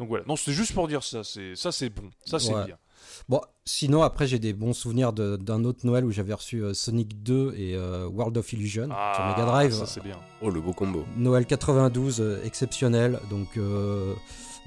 Donc 0.00 0.08
voilà, 0.08 0.24
non 0.26 0.34
c'était 0.34 0.52
juste 0.52 0.72
pour 0.72 0.88
dire 0.88 1.02
ça, 1.04 1.22
c'est 1.22 1.54
ça 1.54 1.70
c'est 1.70 1.90
bon, 1.90 2.10
ça 2.24 2.38
c'est 2.40 2.52
Ouais. 2.54 2.64
bien. 2.64 2.76
Bon, 3.28 3.40
sinon, 3.64 4.02
après, 4.02 4.26
j'ai 4.26 4.38
des 4.38 4.52
bons 4.52 4.72
souvenirs 4.72 5.12
d'un 5.12 5.64
autre 5.64 5.86
Noël 5.86 6.04
où 6.04 6.10
j'avais 6.10 6.34
reçu 6.34 6.62
euh, 6.62 6.74
Sonic 6.74 7.22
2 7.22 7.54
et 7.56 7.74
euh, 7.74 8.06
World 8.08 8.36
of 8.38 8.52
Illusion 8.52 8.86
sur 8.86 8.94
Ah, 8.96 9.28
Mega 9.36 9.46
Drive. 9.46 9.72
ça 9.72 9.86
c'est 9.86 10.02
bien. 10.02 10.18
Oh, 10.42 10.50
le 10.50 10.60
beau 10.60 10.72
combo. 10.72 11.04
Noël 11.16 11.46
92, 11.46 12.20
euh, 12.20 12.40
exceptionnel. 12.44 13.18
Donc, 13.30 13.56
euh, 13.56 14.14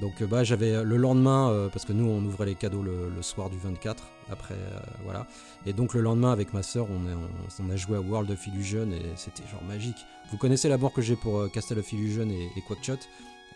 donc 0.02 0.22
bah, 0.24 0.44
j'avais 0.44 0.84
le 0.84 0.98
lendemain, 0.98 1.50
euh, 1.52 1.70
parce 1.70 1.84
que 1.86 1.94
nous, 1.94 2.06
on 2.08 2.24
ouvrait 2.26 2.46
les 2.48 2.56
cadeaux 2.56 2.82
le, 2.84 3.10
le 3.16 3.22
soir 3.22 3.50
du 3.50 3.58
24, 3.58 4.04
après, 4.32 4.56
euh, 4.56 4.80
voilà. 5.04 5.28
Et 5.66 5.74
donc, 5.74 5.94
le 5.94 6.02
lendemain, 6.02 6.32
avec 6.32 6.54
ma 6.54 6.64
soeur, 6.64 6.88
on, 6.90 7.08
est- 7.10 7.14
on, 7.60 7.66
on 7.68 7.70
a 7.72 7.76
joué 7.76 7.98
à 7.98 8.02
World 8.02 8.30
of 8.32 8.48
Illusion 8.48 8.88
et 8.92 9.02
c'était 9.16 9.44
genre 9.52 9.64
magique. 9.64 9.98
Vous 10.32 10.38
connaissez 10.38 10.70
l'amour 10.70 10.92
que 10.94 11.02
j'ai 11.02 11.16
pour 11.16 11.40
euh, 11.40 11.50
Castle 11.50 11.80
of 11.80 11.92
Illusion 11.94 12.30
et, 12.30 12.50
et 12.56 12.62
Quackshot? 12.68 12.98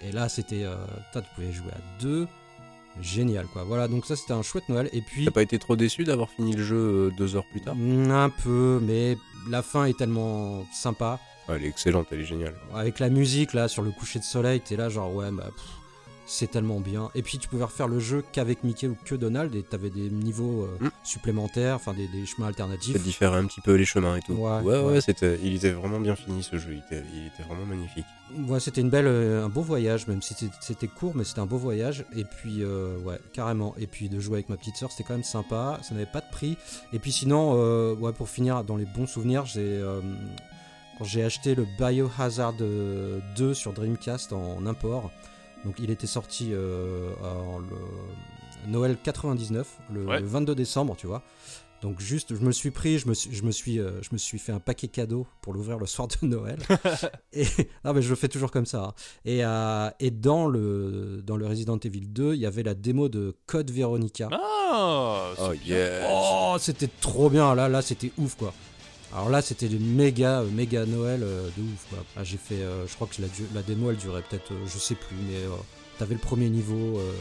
Et 0.02 0.12
là, 0.12 0.30
c'était. 0.30 0.64
Euh, 0.64 0.76
tu 1.14 1.20
pouvais 1.36 1.52
jouer 1.52 1.72
à 1.72 2.02
deux. 2.02 2.28
Génial, 3.02 3.46
quoi. 3.48 3.64
Voilà, 3.64 3.88
donc 3.88 4.06
ça, 4.06 4.16
c'était 4.16 4.34
un 4.34 4.42
chouette 4.42 4.68
Noël. 4.70 4.90
Et 4.94 5.02
puis. 5.02 5.26
T'as 5.26 5.32
pas 5.32 5.44
été 5.44 5.60
trop 5.60 5.76
déçu 5.76 6.04
d'avoir 6.04 6.30
fini 6.30 6.54
le 6.54 6.64
jeu 6.64 6.76
euh, 6.78 7.12
deux 7.18 7.36
heures 7.36 7.46
plus 7.52 7.62
tard? 7.62 7.76
Mm, 7.76 8.10
Un 8.12 8.30
peu, 8.30 8.80
mais 8.82 9.18
la 9.50 9.62
fin 9.62 9.86
est 9.86 9.98
tellement 9.98 10.66
sympa. 10.74 11.20
Ah, 11.48 11.54
Elle 11.56 11.66
est 11.66 11.70
excellente, 11.70 12.08
elle 12.12 12.22
est 12.22 12.26
géniale. 12.26 12.56
Avec 12.76 13.00
la 13.00 13.10
musique 13.10 13.54
là 13.54 13.68
sur 13.68 13.82
le 13.84 13.92
coucher 13.92 14.20
de 14.20 14.24
soleil, 14.26 14.60
t'es 14.60 14.76
là 14.76 14.90
genre 14.90 15.14
ouais 15.16 15.32
bah 15.32 15.46
pff, 15.56 15.66
c'est 16.30 16.52
tellement 16.52 16.80
bien. 16.82 17.10
Et 17.16 17.22
puis 17.24 17.38
tu 17.40 17.48
pouvais 17.48 17.64
refaire 17.64 17.88
le 17.88 18.00
jeu 18.00 18.24
qu'avec 18.34 18.64
Mickey 18.64 18.88
ou 18.88 18.98
que 19.06 19.16
Donald 19.16 19.56
et 19.56 19.64
t'avais 19.64 19.90
des 19.90 20.10
niveaux 20.10 20.64
euh, 20.64 20.86
Mm. 20.86 20.90
supplémentaires, 21.04 21.76
enfin 21.76 21.94
des, 21.94 22.08
des 22.10 22.26
chemins 22.26 22.46
Ça 22.46 22.50
alternatifs. 22.50 23.02
différait 23.02 23.38
un 23.38 23.46
petit 23.46 23.62
peu 23.62 23.74
les 23.76 23.86
chemins 23.86 24.18
et 24.18 24.22
tout. 24.22 24.34
Ouais, 24.34 24.60
ouais, 24.62 24.80
ouais. 24.84 25.02
c'était, 25.02 25.40
il 25.42 25.56
était 25.56 25.72
vraiment 25.72 26.00
bien 26.02 26.16
fini 26.16 26.44
ce 26.44 26.58
jeu, 26.58 26.74
il 26.74 26.80
était, 26.80 27.04
il 27.16 27.28
était 27.28 27.44
vraiment 27.44 27.66
magnifique. 27.66 28.06
Ouais, 28.48 28.60
c'était 28.60 28.82
une 28.82 28.90
belle, 28.90 29.08
euh, 29.08 29.46
un 29.46 29.50
beau 29.50 29.62
voyage, 29.62 30.06
même 30.08 30.22
si 30.22 30.34
c'était- 30.60 30.88
court, 30.88 31.14
mais 31.16 31.24
c'était 31.24 31.40
un 31.40 31.46
beau 31.46 31.58
voyage. 31.58 32.04
Et 32.14 32.26
puis, 32.26 32.58
euh, 32.62 32.98
ouais, 33.06 33.20
carrément. 33.32 33.74
Et 33.80 33.88
puis 33.88 34.10
de 34.10 34.20
jouer 34.20 34.36
avec 34.36 34.50
ma 34.50 34.58
petite 34.58 34.76
soeur, 34.76 34.92
c'était 34.92 35.06
quand 35.06 35.14
même 35.14 35.24
sympa. 35.24 35.80
Ça 35.82 35.94
n'avait 35.96 36.06
pas 36.06 36.20
de 36.20 36.30
prix. 36.30 36.58
Et 36.92 37.00
puis 37.00 37.14
sinon, 37.14 37.54
ouais, 37.94 38.12
pour 38.12 38.28
finir 38.28 38.66
dans 38.66 38.76
les 38.76 38.86
bons 38.86 39.08
souvenirs, 39.08 39.46
j'ai 39.46 39.82
j'ai 41.04 41.24
acheté 41.24 41.54
le 41.56 41.66
Biohazard 41.80 42.56
euh, 42.62 43.20
2 43.38 43.54
sur 43.54 43.72
Dreamcast 43.72 44.34
en, 44.34 44.66
import. 44.66 45.12
Donc 45.68 45.76
il 45.80 45.92
était 45.92 46.08
sorti 46.08 46.52
euh, 46.54 47.12
en 47.22 47.60
le 47.60 48.72
Noël 48.72 48.98
99, 49.04 49.68
le, 49.94 50.06
Ouais. 50.06 50.20
le 50.22 50.26
22 50.26 50.56
décembre, 50.56 50.96
tu 50.98 51.08
vois. 51.08 51.22
Donc 51.82 52.00
juste, 52.00 52.34
je 52.36 52.40
me 52.42 52.52
suis 52.52 52.72
pris, 52.72 52.98
je 53.00 53.08
me 53.08 53.14
suis, 53.14 53.32
je 53.36 53.44
me 53.44 53.52
suis, 53.52 53.80
euh, 53.80 54.02
je 54.02 54.08
me 54.14 54.18
suis 54.18 54.40
fait 54.40 54.52
un 54.54 54.60
paquet 54.62 54.88
cadeau 54.88 55.28
pour 55.42 55.54
l'ouvrir 55.54 55.78
le 55.78 55.86
soir 55.86 56.08
de 56.08 56.26
Noël. 56.26 56.58
et 57.34 57.46
non 57.86 57.94
mais 57.94 58.02
je 58.02 58.10
le 58.10 58.16
fais 58.16 58.30
toujours 58.30 58.50
comme 58.50 58.66
ça. 58.66 58.82
hein. 58.84 58.94
Et, 59.26 59.44
euh, 59.46 59.90
et 60.00 60.10
dans 60.10 60.48
le 60.48 61.22
dans 61.24 61.36
le 61.38 61.46
Resident 61.46 61.78
Evil 61.78 62.08
2, 62.08 62.34
il 62.34 62.40
y 62.40 62.46
avait 62.46 62.64
la 62.64 62.74
démo 62.74 63.10
de 63.10 63.36
Code 63.46 63.70
Veronica. 63.72 64.30
Ah, 64.32 65.34
Oh 65.40 65.52
yeah 65.66 66.08
Oh, 66.10 66.56
c'était 66.60 66.90
trop 67.02 67.30
bien. 67.30 67.54
Là, 67.56 67.68
là, 67.70 67.82
c'était 67.82 68.12
ouf 68.18 68.36
quoi. 68.36 68.54
Alors 69.14 69.30
là, 69.30 69.42
c'était 69.42 69.68
le 69.70 69.80
méga, 69.80 70.42
euh, 70.42 70.50
méga 70.50 70.86
Noël 70.86 71.22
euh, 71.24 71.50
de 71.58 71.62
ouf 71.64 71.88
quoi. 71.90 72.00
Ah, 72.18 72.24
j'ai 72.24 72.38
fait, 72.38 72.56
euh, 72.62 72.86
je 72.88 72.94
crois 72.96 73.08
que 73.08 73.22
la, 73.22 73.28
la 73.56 73.62
démo, 73.64 73.90
elle 73.90 73.98
durait 73.98 74.22
peut-être, 74.22 74.52
euh, 74.52 74.66
je 74.66 74.78
sais 74.78 74.96
plus, 74.96 75.16
mais 75.28 75.38
euh, 75.46 75.50
t'avais 75.98 76.14
le 76.16 76.20
premier 76.20 76.50
niveau. 76.50 77.00
euh, 77.00 77.12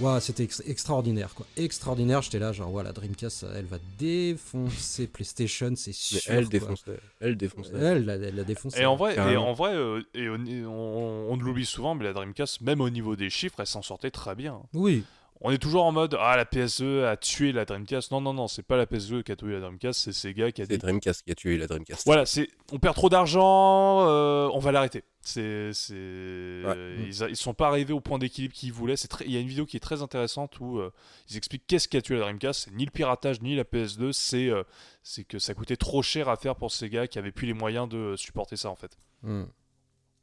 Ouah, 0.00 0.20
c'était 0.20 0.44
ex- 0.44 0.62
extraordinaire 0.66 1.34
quoi. 1.34 1.46
Extraordinaire. 1.58 2.22
J'étais 2.22 2.38
là, 2.38 2.52
genre, 2.52 2.72
ouais, 2.72 2.82
la 2.82 2.92
Dreamcast, 2.92 3.44
elle 3.54 3.66
va 3.66 3.76
défoncer 3.98 5.06
PlayStation, 5.12 5.74
c'est 5.76 5.90
Mais 5.90 6.18
sûr. 6.20 6.32
elle 6.32 6.48
défonçait, 6.48 6.98
elle 7.20 7.36
défonçait. 7.36 7.72
Elle, 7.76 8.06
l'a- 8.06 8.14
elle 8.14 8.34
l'a 8.34 8.44
défoncé. 8.44 8.80
Et 8.80 8.86
en 8.86 8.96
vrai, 8.96 9.14
et 9.14 9.36
en 9.36 9.52
vrai 9.52 9.74
euh, 9.74 10.02
et 10.14 10.28
on, 10.30 10.36
on- 10.66 11.32
on 11.32 11.36
l'oublie 11.36 11.66
souvent, 11.66 11.94
mais 11.94 12.04
la 12.04 12.14
Dreamcast, 12.14 12.62
même 12.62 12.80
au 12.80 12.88
niveau 12.90 13.14
des 13.14 13.28
chiffres, 13.30 13.60
elle 13.60 13.66
s'en 13.66 13.82
sortait 13.82 14.10
très 14.10 14.34
bien. 14.34 14.60
Oui. 14.72 15.04
On 15.44 15.50
est 15.50 15.58
toujours 15.58 15.84
en 15.84 15.92
mode 15.92 16.16
Ah, 16.20 16.36
la 16.36 16.44
PSE 16.44 17.02
a 17.04 17.16
tué 17.16 17.50
la 17.52 17.64
Dreamcast. 17.64 18.12
Non, 18.12 18.20
non, 18.20 18.32
non, 18.32 18.46
c'est 18.46 18.62
pas 18.62 18.76
la 18.76 18.86
PSE 18.86 19.22
qui 19.24 19.32
a 19.32 19.36
tué 19.36 19.52
la 19.54 19.60
Dreamcast, 19.60 19.98
c'est 20.00 20.12
Sega 20.12 20.52
qui 20.52 20.62
a 20.62 20.66
C'est 20.66 20.72
dit 20.72 20.78
Dreamcast 20.78 21.22
qui 21.24 21.32
a 21.32 21.34
tué 21.34 21.58
la 21.58 21.66
Dreamcast. 21.66 22.06
Voilà, 22.06 22.26
c'est 22.26 22.48
on 22.72 22.78
perd 22.78 22.94
trop 22.94 23.08
d'argent, 23.08 24.06
euh, 24.08 24.48
on 24.52 24.58
va 24.60 24.70
l'arrêter. 24.72 25.02
C'est, 25.24 25.72
c'est, 25.72 25.94
ils, 25.94 27.22
a- 27.22 27.28
ils 27.28 27.36
sont 27.36 27.54
pas 27.54 27.68
arrivés 27.68 27.92
au 27.92 28.00
point 28.00 28.18
d'équilibre 28.18 28.54
qu'ils 28.54 28.72
voulaient. 28.72 28.96
C'est 28.96 29.08
très, 29.08 29.24
il 29.24 29.30
y 29.32 29.36
a 29.36 29.40
une 29.40 29.46
vidéo 29.48 29.66
qui 29.66 29.76
est 29.76 29.80
très 29.80 30.02
intéressante 30.02 30.58
où 30.60 30.78
euh, 30.78 30.90
ils 31.30 31.36
expliquent 31.36 31.64
qu'est-ce 31.66 31.88
qui 31.88 31.96
a 31.96 32.02
tué 32.02 32.14
la 32.16 32.22
Dreamcast. 32.22 32.64
C'est 32.64 32.74
ni 32.74 32.84
le 32.84 32.90
piratage 32.90 33.40
ni 33.40 33.54
la 33.56 33.64
PS2, 33.64 34.12
c'est, 34.12 34.48
euh, 34.48 34.62
c'est 35.02 35.24
que 35.24 35.38
ça 35.38 35.54
coûtait 35.54 35.76
trop 35.76 36.02
cher 36.02 36.28
à 36.28 36.36
faire 36.36 36.56
pour 36.56 36.70
Sega 36.72 37.06
qui 37.06 37.18
avait 37.18 37.32
plus 37.32 37.46
les 37.46 37.52
moyens 37.54 37.88
de 37.88 38.14
supporter 38.16 38.56
ça 38.56 38.68
en 38.70 38.76
fait. 38.76 38.96
Hmm. 39.22 39.44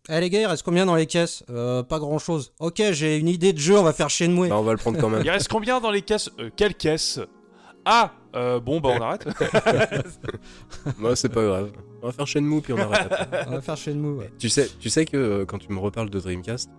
Eh 0.08 0.20
les 0.20 0.30
gars, 0.30 0.42
il 0.42 0.46
reste 0.46 0.64
combien 0.64 0.86
dans 0.86 0.96
les 0.96 1.06
caisses? 1.06 1.44
Euh, 1.50 1.84
Pas 1.84 2.00
grand 2.00 2.18
chose. 2.20 2.52
Ok, 2.60 2.82
j'ai 2.92 3.18
une 3.18 3.28
idée 3.28 3.54
de 3.54 3.60
jeu, 3.60 3.78
on 3.78 3.84
va 3.84 3.94
faire 3.94 4.10
Shenmue. 4.10 4.50
Bah, 4.50 4.58
on 4.58 4.64
va 4.64 4.72
le 4.72 4.78
prendre 4.78 5.00
quand 5.00 5.10
même. 5.10 5.22
Il 5.24 5.30
reste 5.30 5.48
combien 5.50 5.80
dans 5.80 5.92
les 5.92 6.02
caisses? 6.02 6.30
Euh, 6.40 6.50
Quelle 6.56 6.74
caisse 6.76 7.20
Ah, 7.86 8.12
euh, 8.36 8.60
bon 8.60 8.80
bah 8.80 8.90
on 8.98 9.02
arrête. 9.02 9.28
Moi, 10.98 11.16
c'est 11.16 11.30
pas 11.30 11.44
grave. 11.44 11.72
On 12.02 12.08
va 12.08 12.14
faire 12.14 12.28
Shenmue 12.28 12.62
puis 12.62 12.74
on 12.74 12.78
arrête. 12.78 13.08
après. 13.12 13.46
On 13.48 13.52
va 13.52 13.62
faire 13.62 13.78
Shenmue, 13.78 14.18
ouais. 14.20 14.32
tu 14.40 14.50
sais, 14.50 14.68
tu 14.80 14.90
sais 14.90 15.06
que 15.06 15.18
euh, 15.18 15.46
quand 15.46 15.58
tu 15.60 15.72
me 15.72 15.80
reparles 15.80 16.10
de 16.10 16.20
Dreamcast, 16.20 16.70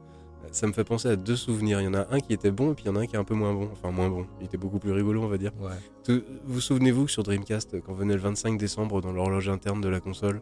ça 0.51 0.67
me 0.67 0.73
fait 0.73 0.83
penser 0.85 1.09
à 1.09 1.17
deux 1.17 1.37
souvenirs. 1.37 1.81
Il 1.81 1.85
y 1.85 1.89
en 1.89 1.95
a 1.95 2.07
un 2.11 2.21
qui 2.21 2.33
était 2.33 2.51
bon 2.51 2.73
et 2.73 2.75
puis 2.75 2.85
il 2.85 2.89
y 2.89 2.91
en 2.91 2.97
a 2.97 3.01
un 3.01 3.07
qui 3.07 3.15
est 3.15 3.19
un 3.19 3.25
peu 3.25 3.35
moins 3.35 3.53
bon. 3.53 3.69
Enfin, 3.73 3.93
moins 3.93 4.09
bon. 4.09 4.27
Il 4.41 4.47
était 4.47 4.57
beaucoup 4.57 4.79
plus 4.81 4.91
rigolo, 4.93 5.23
on 5.23 5.29
va 5.29 5.39
dire. 5.39 5.53
ouais. 5.61 6.21
Vous 6.47 6.61
souvenez-vous 6.61 7.05
que 7.05 7.11
sur 7.13 7.23
Dreamcast, 7.23 7.81
quand 7.83 7.93
venait 7.93 8.15
le 8.15 8.21
25 8.21 8.59
décembre 8.59 9.01
dans 9.01 9.13
l'horloge 9.13 9.49
interne 9.49 9.81
de 9.81 9.89
la 9.89 10.01
console, 10.01 10.41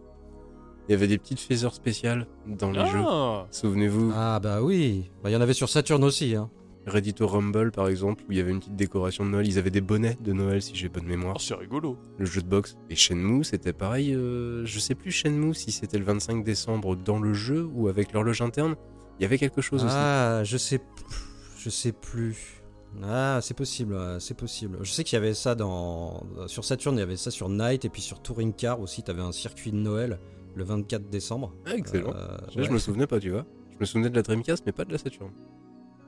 il 0.89 0.93
y 0.93 0.95
avait 0.95 1.07
des 1.09 1.19
petites 1.19 1.41
phasers 1.41 1.75
spéciales 1.75 2.27
dans 2.47 2.71
les 2.71 2.85
jeux. 2.87 2.99
Ah, 3.07 3.47
Souvenez-vous, 3.51 4.13
Ah 4.15 4.41
bah 4.41 4.63
oui. 4.63 5.11
Bah, 5.23 5.31
Il 5.31 5.33
y 5.33 5.37
en 5.37 5.41
avait 5.41 5.53
sur 5.53 5.69
Saturn 5.69 6.03
aussi. 6.05 6.35
Hein. 6.35 6.51
Reddit 6.87 7.15
Rumble 7.21 7.71
par 7.71 7.89
exemple, 7.89 8.25
où 8.27 8.33
il 8.33 8.39
y 8.39 8.41
avait 8.41 8.51
une 8.51 8.61
petite 8.61 8.77
décoration 8.77 9.25
de 9.27 9.31
Noël. 9.31 9.47
Ils 9.47 9.59
avaient 9.59 9.71
des 9.71 9.83
bonnets 9.83 10.17
de 10.23 10.33
Noël, 10.33 10.63
si 10.63 10.75
j'ai 10.75 10.89
bonne 10.89 11.05
mémoire. 11.05 11.35
oh, 11.37 11.41
c'est 11.43 11.55
rigolo. 11.55 11.99
Le 12.17 12.25
jeu 12.25 12.41
de 12.41 12.47
boxe. 12.49 12.77
Et 12.89 12.97
Shenmue, 12.97 13.45
c'était 13.45 13.75
pareil. 13.75 14.15
euh, 14.15 14.65
je 14.65 14.79
sais 14.79 14.95
plus 14.95 15.11
Shenmue 15.11 15.53
si 15.55 15.71
c'était 15.71 15.99
le 15.99 16.05
25 16.05 16.43
décembre 16.45 16.97
dans 16.97 17.19
le 17.19 17.35
jeu 17.35 17.69
ou 17.75 17.89
avec 17.89 18.13
l'horloge 18.15 18.41
interne. 18.41 18.75
Il 19.19 19.23
y 19.23 19.27
avait 19.27 19.37
quelque 19.39 19.61
chose 19.61 19.85
aussi. 19.85 19.95
Ah, 19.97 20.43
je 20.45 20.57
sais, 20.57 20.81
je 21.59 21.69
sais 21.69 21.93
plus. 21.93 22.63
Ah, 23.03 23.41
c'est 23.43 23.53
possible, 23.55 23.99
c'est 24.19 24.37
possible. 24.37 24.79
Je 24.81 24.91
sais 24.91 25.05
qu'il 25.05 25.17
y 25.17 25.21
avait 25.21 25.35
ça 25.35 25.55
dans 25.55 26.23
sur 26.47 26.65
Saturn, 26.65 26.97
il 26.97 27.01
y 27.01 27.03
avait 27.03 27.17
ça 27.19 27.31
sur 27.31 27.51
Night 27.51 27.85
et 27.85 27.91
puis 27.91 28.01
sur 28.01 28.23
Touring 28.23 28.55
Car 28.55 28.81
aussi. 28.81 29.03
T'avais 29.03 29.21
un 29.21 29.33
circuit 29.33 29.73
de 29.73 29.77
Noël 29.77 30.19
le 30.55 30.65
24 30.65 31.09
décembre. 31.09 31.55
Ah, 31.67 31.75
excellent. 31.75 32.13
Euh, 32.15 32.37
Je 32.57 32.71
me 32.71 32.79
souvenais 32.79 33.07
pas, 33.07 33.21
tu 33.21 33.31
vois. 33.31 33.47
Je 33.75 33.77
me 33.81 33.85
souvenais 33.85 34.11
de 34.11 34.17
la 34.17 34.23
Dreamcast, 34.23 34.65
mais 34.67 34.73
pas 34.73 34.85
de 34.85 34.93
la 34.93 34.99
Saturn. 34.99 35.31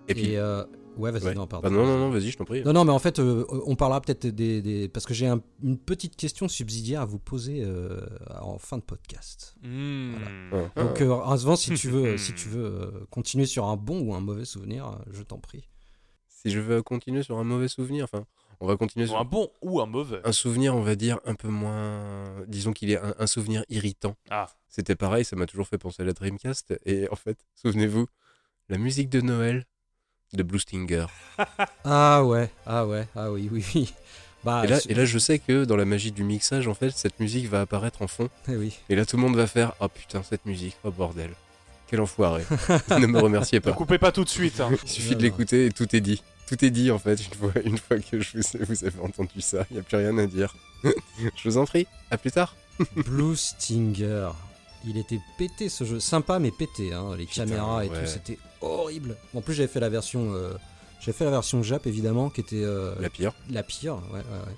Et 0.09 0.15
puis. 0.15 0.33
Et 0.33 0.39
euh, 0.39 0.65
ouais, 0.97 1.13
vas-y, 1.13 1.25
ouais. 1.27 1.35
non, 1.35 1.47
pardon. 1.47 1.69
Bah 1.69 1.75
non, 1.75 1.87
non, 1.87 1.99
non, 1.99 2.11
vas-y, 2.11 2.31
je 2.31 2.37
t'en 2.39 2.45
prie. 2.45 2.65
Non, 2.65 2.73
non, 2.73 2.85
mais 2.85 2.91
en 2.91 2.99
fait, 2.99 3.21
euh, 3.21 3.45
on 3.67 3.77
parlera 3.77 4.01
peut-être 4.01 4.27
des, 4.27 4.61
des- 4.61 4.89
Parce 4.89 5.07
que 5.07 5.15
j'ai 5.15 5.29
un- 5.29 5.41
une 5.63 5.79
petite 5.79 6.17
question 6.17 6.49
subsidiaire 6.49 7.03
à 7.03 7.05
vous 7.05 7.21
poser 7.21 7.63
euh, 7.65 8.01
en 8.41 8.59
fin 8.59 8.77
de 8.79 8.83
podcast. 8.83 9.55
Hmm. 9.63 10.15
Ah. 10.53 10.83
Donc, 10.83 11.01
euh, 11.01 11.15
Razvan, 11.15 11.55
si 11.55 11.75
tu 11.75 11.89
veux, 11.89 12.17
si 12.19 12.35
tu 12.35 12.49
veux 12.49 12.65
euh, 12.65 12.91
continuer 13.11 13.47
sur 13.47 13.67
un 13.67 13.77
bon 13.77 14.01
ou 14.01 14.15
un 14.15 14.21
mauvais 14.21 14.45
souvenir, 14.45 14.99
je 15.13 15.23
t'en 15.23 15.39
prie. 15.39 15.69
Si 16.29 16.51
je 16.51 16.59
veux 16.59 16.83
continuer 16.83 17.23
sur 17.23 17.39
un 17.39 17.45
mauvais 17.45 17.69
souvenir, 17.69 18.05
enfin, 18.05 18.25
on 18.61 18.67
va 18.67 18.77
continuer 18.77 19.07
Ou 19.07 19.09
sur 19.09 19.19
un 19.19 19.25
bon 19.25 19.51
ou 19.63 19.81
un 19.81 19.87
mauvais. 19.87 20.21
un 20.25 20.33
souvenir, 20.33 20.75
on 20.77 20.83
va 20.83 20.95
dire, 20.95 21.19
un 21.25 21.35
peu 21.35 21.49
moins. 21.49 22.25
Disons 22.47 22.73
qu'il 22.73 22.91
est 22.91 22.99
un, 22.99 23.15
un 23.19 23.27
souvenir 23.27 23.65
irritant. 23.69 24.17
Ah. 24.31 24.49
C'était 24.69 24.95
pareil, 24.97 25.25
ça 25.25 25.35
m'a 25.37 25.47
toujours 25.47 25.67
fait 25.67 25.79
penser 25.79 26.03
à 26.03 26.05
la 26.07 26.13
Dreamcast. 26.13 26.75
Et 26.87 27.09
en 27.11 27.17
fait, 27.17 27.39
souvenez-vous, 27.57 28.07
la 28.69 28.79
musique 28.79 29.09
de 29.09 29.21
Noël 29.21 29.67
de 30.33 30.43
Blue 30.43 30.61
Stinger. 30.61 31.07
Ah 31.85 32.23
ouais, 32.25 32.51
ah 32.67 32.87
ouais, 32.87 33.09
ah 33.17 33.33
oui, 33.33 33.49
oui, 33.51 33.65
oui. 33.75 33.93
Bah, 34.45 34.63
et, 34.65 34.69
là, 34.69 34.79
et 34.89 34.95
là, 34.95 35.05
je 35.05 35.19
sais 35.19 35.39
que 35.39 35.65
dans 35.65 35.77
la 35.77 35.85
magie 35.85 36.13
du 36.13 36.25
mixage, 36.25 36.67
en 36.69 36.73
fait, 36.75 36.91
cette 36.93 37.21
musique 37.21 37.47
va 37.49 37.61
apparaître 37.63 38.01
en 38.03 38.07
fond. 38.07 38.31
eh 38.49 38.57
oui. 38.57 38.79
Et 38.89 38.95
là, 38.95 39.05
tout 39.05 39.17
le 39.17 39.23
monde 39.23 39.37
va 39.37 39.47
faire 39.47 39.75
Oh 39.81 39.89
putain, 39.89 40.23
cette 40.23 40.47
musique, 40.47 40.77
oh 40.85 40.91
bordel. 40.91 41.31
Quel 41.89 42.01
enfoiré. 42.01 42.45
ne 42.99 43.07
me 43.07 43.19
remerciez 43.19 43.59
Ne 43.59 43.65
pas. 43.65 43.73
coupez 43.73 43.99
pas 43.99 44.13
tout 44.13 44.23
de 44.25 44.29
suite. 44.31 44.61
hein. 44.61 44.71
Il 44.85 44.89
suffit 44.89 45.11
Non, 45.13 45.19
de 45.19 45.23
l'écouter 45.25 45.67
et 45.67 45.71
tout 45.73 45.95
est 45.95 46.01
dit. 46.01 46.23
Tout 46.51 46.65
est 46.65 46.71
dit 46.71 46.91
en 46.91 46.99
fait, 46.99 47.15
une 47.25 47.35
fois, 47.35 47.53
une 47.65 47.79
fois 47.79 47.99
que 48.01 48.21
je 48.21 48.39
vous, 48.39 48.65
vous 48.67 48.85
avez 48.85 49.01
entendu 49.01 49.41
ça, 49.41 49.65
il 49.71 49.75
n'y 49.75 49.79
a 49.81 49.85
plus 49.85 49.97
rien 49.97 50.19
à 50.19 50.27
dire. 50.27 50.53
je 50.85 51.49
vous 51.49 51.59
en 51.59 51.65
prie, 51.65 51.87
à 52.11 52.19
plus 52.19 52.33
tard. 52.33 52.57
Blue 52.97 53.37
Stinger. 53.37 54.31
Il 54.85 54.97
était 54.99 55.21
pété 55.39 55.69
ce 55.69 55.85
jeu, 55.85 56.01
sympa 56.01 56.41
mais 56.41 56.51
pété, 56.51 56.93
hein, 56.93 57.15
les 57.17 57.27
Putain, 57.27 57.45
caméras 57.45 57.85
et 57.85 57.89
ouais. 57.89 58.01
tout, 58.01 58.07
c'était 58.09 58.37
horrible. 58.63 59.17
En 59.33 59.43
plus 59.43 59.55
j'avais 59.55 59.69
fait 59.69 59.79
la 59.79 59.91
version, 59.91 60.35
euh, 60.35 60.51
j'avais 61.01 61.17
fait 61.17 61.25
la 61.25 61.31
version 61.31 61.63
Jap 61.63 61.87
évidemment, 61.87 62.31
qui 62.31 62.41
était 62.41 62.65
euh, 62.65 62.97
La 62.99 63.11
pire. 63.11 63.33
la 63.49 63.63
pire. 63.63 63.95
Ouais, 64.11 64.19
ouais, 64.19 64.19
ouais. 64.19 64.57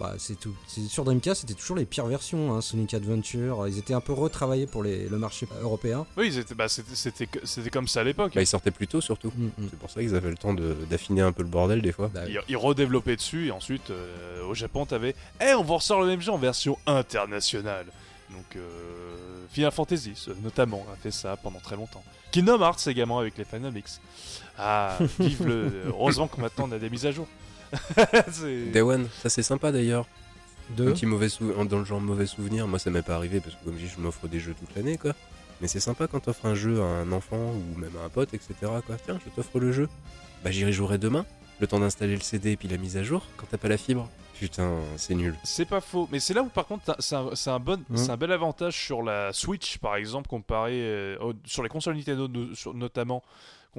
Bah, 0.00 0.14
c'est 0.18 0.38
tout. 0.38 0.54
Sur 0.88 1.02
Dreamcast, 1.04 1.40
c'était 1.40 1.54
toujours 1.54 1.76
les 1.76 1.84
pires 1.84 2.06
versions. 2.06 2.54
Hein, 2.54 2.60
Sonic 2.60 2.94
Adventure, 2.94 3.66
ils 3.66 3.78
étaient 3.78 3.94
un 3.94 4.00
peu 4.00 4.12
retravaillés 4.12 4.68
pour 4.68 4.84
les- 4.84 5.08
le 5.08 5.18
marché 5.18 5.48
européen. 5.60 6.06
Oui, 6.16 6.32
c'était, 6.32 6.54
bah, 6.54 6.66
c'était, 6.68 7.26
comme 7.70 7.88
ça 7.88 8.02
à 8.02 8.04
l'époque. 8.04 8.32
Bah, 8.34 8.40
ils 8.40 8.46
sortaient 8.46 8.70
plus 8.70 8.86
tôt 8.86 9.00
surtout. 9.00 9.32
Mm, 9.36 9.46
mm. 9.46 9.68
C'est 9.70 9.78
pour 9.78 9.90
ça 9.90 10.00
qu'ils 10.00 10.14
avaient 10.14 10.30
le 10.30 10.36
temps 10.36 10.54
d'affiner 10.54 11.22
un 11.22 11.32
peu 11.32 11.42
le 11.42 11.48
bordel 11.48 11.82
des 11.82 11.90
fois. 11.90 12.10
Bah. 12.14 12.20
Ils, 12.28 12.40
ils 12.48 12.56
redéveloppaient 12.56 13.16
dessus 13.16 13.48
et 13.48 13.50
ensuite 13.50 13.90
euh, 13.90 14.44
au 14.44 14.54
Japon 14.54 14.86
t'avais 14.86 15.16
Eh 15.40 15.54
on 15.54 15.64
vous 15.64 15.74
ressort 15.76 16.00
le 16.00 16.06
même 16.06 16.20
jeu 16.20 16.30
en 16.30 16.38
version 16.38 16.78
internationale 16.86 17.86
Donc 18.30 18.56
euh, 18.56 19.46
Final 19.50 19.72
Fantasy 19.72 20.12
euh, 20.28 20.34
notamment 20.42 20.86
a 20.92 20.96
fait 20.96 21.10
ça 21.10 21.36
pendant 21.36 21.58
très 21.58 21.74
longtemps. 21.76 22.04
Kingdom 22.30 22.60
Hearts 22.60 22.86
également 22.86 23.18
avec 23.18 23.36
les 23.38 23.44
Final 23.44 23.72
Mix. 23.72 24.00
Ah, 24.58 24.98
vive 25.18 25.46
le. 25.46 25.72
Heureusement 25.88 26.28
que 26.28 26.40
maintenant 26.40 26.66
on 26.68 26.72
a 26.72 26.78
des 26.78 26.90
mises 26.90 27.06
à 27.06 27.10
jour. 27.10 27.26
Day 28.72 28.80
One, 28.80 29.08
ça 29.22 29.28
c'est 29.28 29.42
sympa 29.42 29.72
d'ailleurs. 29.72 30.06
Un 30.70 30.74
Deux. 30.76 30.92
petit 30.92 31.06
mauvais 31.06 31.28
sou- 31.28 31.52
dans 31.64 31.78
le 31.78 31.84
genre 31.84 32.00
mauvais 32.00 32.26
souvenir, 32.26 32.66
moi 32.68 32.78
ça 32.78 32.90
m'est 32.90 33.02
pas 33.02 33.14
arrivé 33.16 33.40
parce 33.40 33.54
que 33.54 33.64
comme 33.64 33.74
je 33.78 33.84
dis, 33.86 33.92
je 33.96 34.00
m'offre 34.00 34.28
des 34.28 34.38
jeux 34.40 34.54
toute 34.58 34.74
l'année 34.76 34.98
quoi. 34.98 35.14
Mais 35.60 35.66
c'est 35.68 35.80
sympa 35.80 36.06
quand 36.06 36.20
t'offres 36.20 36.46
un 36.46 36.54
jeu 36.54 36.80
à 36.80 36.84
un 36.84 37.10
enfant 37.10 37.52
ou 37.52 37.78
même 37.78 37.90
à 38.00 38.04
un 38.04 38.08
pote, 38.08 38.32
etc. 38.34 38.54
quoi. 38.86 38.96
Tiens, 39.04 39.18
je 39.24 39.30
t'offre 39.30 39.58
le 39.58 39.72
jeu. 39.72 39.88
Bah 40.44 40.50
j'irai 40.50 40.72
jouer 40.72 40.98
demain. 40.98 41.24
Le 41.60 41.66
temps 41.66 41.80
d'installer 41.80 42.14
le 42.14 42.20
CD 42.20 42.52
et 42.52 42.56
puis 42.56 42.68
la 42.68 42.76
mise 42.76 42.96
à 42.96 43.02
jour 43.02 43.26
quand 43.36 43.46
t'as 43.50 43.58
pas 43.58 43.68
la 43.68 43.76
fibre. 43.78 44.08
Putain, 44.38 44.76
c'est 44.96 45.16
nul. 45.16 45.34
C'est 45.42 45.64
pas 45.64 45.80
faux, 45.80 46.08
mais 46.12 46.20
c'est 46.20 46.32
là 46.32 46.42
où 46.42 46.48
par 46.48 46.66
contre 46.66 46.94
c'est 47.00 47.16
un, 47.16 47.30
un 47.46 47.58
bon, 47.58 47.82
Mhm. 47.88 47.96
c'est 47.96 48.10
un 48.10 48.16
bel 48.16 48.30
avantage 48.30 48.76
sur 48.80 49.02
la 49.02 49.32
Switch 49.32 49.78
par 49.78 49.96
exemple 49.96 50.28
comparé 50.28 50.74
euh, 50.74 51.18
au- 51.18 51.32
sur 51.44 51.64
les 51.64 51.68
consoles 51.68 51.96
Nintendo 51.96 52.28
no- 52.28 52.54
sur- 52.54 52.72
notamment 52.74 53.24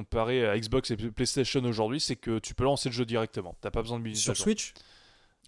comparé 0.04 0.48
à 0.48 0.58
Xbox 0.58 0.92
et 0.92 0.98
PlayStation 0.98 1.64
aujourd'hui, 1.66 2.00
c'est 2.00 2.16
que 2.16 2.40
tu 2.40 2.54
peux 2.54 2.64
lancer 2.64 2.90
le 2.90 2.94
jeu 2.96 3.06
directement. 3.06 3.56
T'as 3.62 3.72
pas 3.72 3.82
besoin 3.82 4.00
de 4.00 4.04
mise 4.04 4.18
à 4.30 4.34
Sur. 4.36 4.38
Switch 4.38 4.74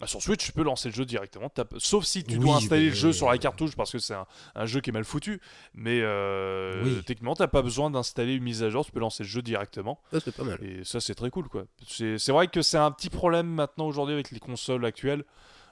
Ah, 0.00 0.06
sur 0.06 0.20
Switch, 0.20 0.44
tu 0.44 0.52
peux 0.52 0.62
lancer 0.64 0.88
le 0.88 0.94
jeu 0.94 1.04
directement. 1.04 1.50
Sauf 1.78 2.04
si 2.04 2.24
tu 2.24 2.36
Oui, 2.36 2.44
dois 2.44 2.56
installer 2.56 2.84
mais- 2.84 2.88
le 2.90 2.94
jeu 2.96 3.12
sur 3.12 3.30
la 3.30 3.38
cartouche 3.38 3.76
parce 3.76 3.92
que 3.92 3.98
c'est 3.98 4.14
un, 4.14 4.26
un 4.56 4.66
jeu 4.66 4.80
qui 4.80 4.90
est 4.90 4.92
mal 4.92 5.04
foutu. 5.04 5.40
Mais 5.74 6.00
euh, 6.02 6.82
Oui. 6.84 7.02
techniquement, 7.06 7.36
t'as 7.36 7.46
pas 7.46 7.62
besoin 7.62 7.88
d'installer 7.90 8.34
une 8.34 8.42
mise 8.42 8.62
à 8.64 8.70
jour. 8.70 8.84
Tu 8.84 8.90
peux 8.90 9.00
lancer 9.00 9.22
le 9.22 9.28
jeu 9.28 9.42
directement. 9.42 10.00
Ça 10.12 10.18
c'est 10.20 10.34
pas 10.34 10.42
mal. 10.44 10.58
Et 10.64 10.82
ça, 10.84 10.98
c'est 11.00 11.14
très 11.14 11.30
cool, 11.30 11.48
quoi. 11.48 11.64
C'est 11.86 12.30
vrai 12.30 12.48
que 12.48 12.62
c'est 12.62 12.78
un 12.78 12.90
petit 12.90 13.10
problème 13.10 13.46
maintenant 13.46 13.86
aujourd'hui 13.86 14.14
avec 14.14 14.30
les 14.32 14.40
consoles 14.40 14.84
actuelles 14.84 15.24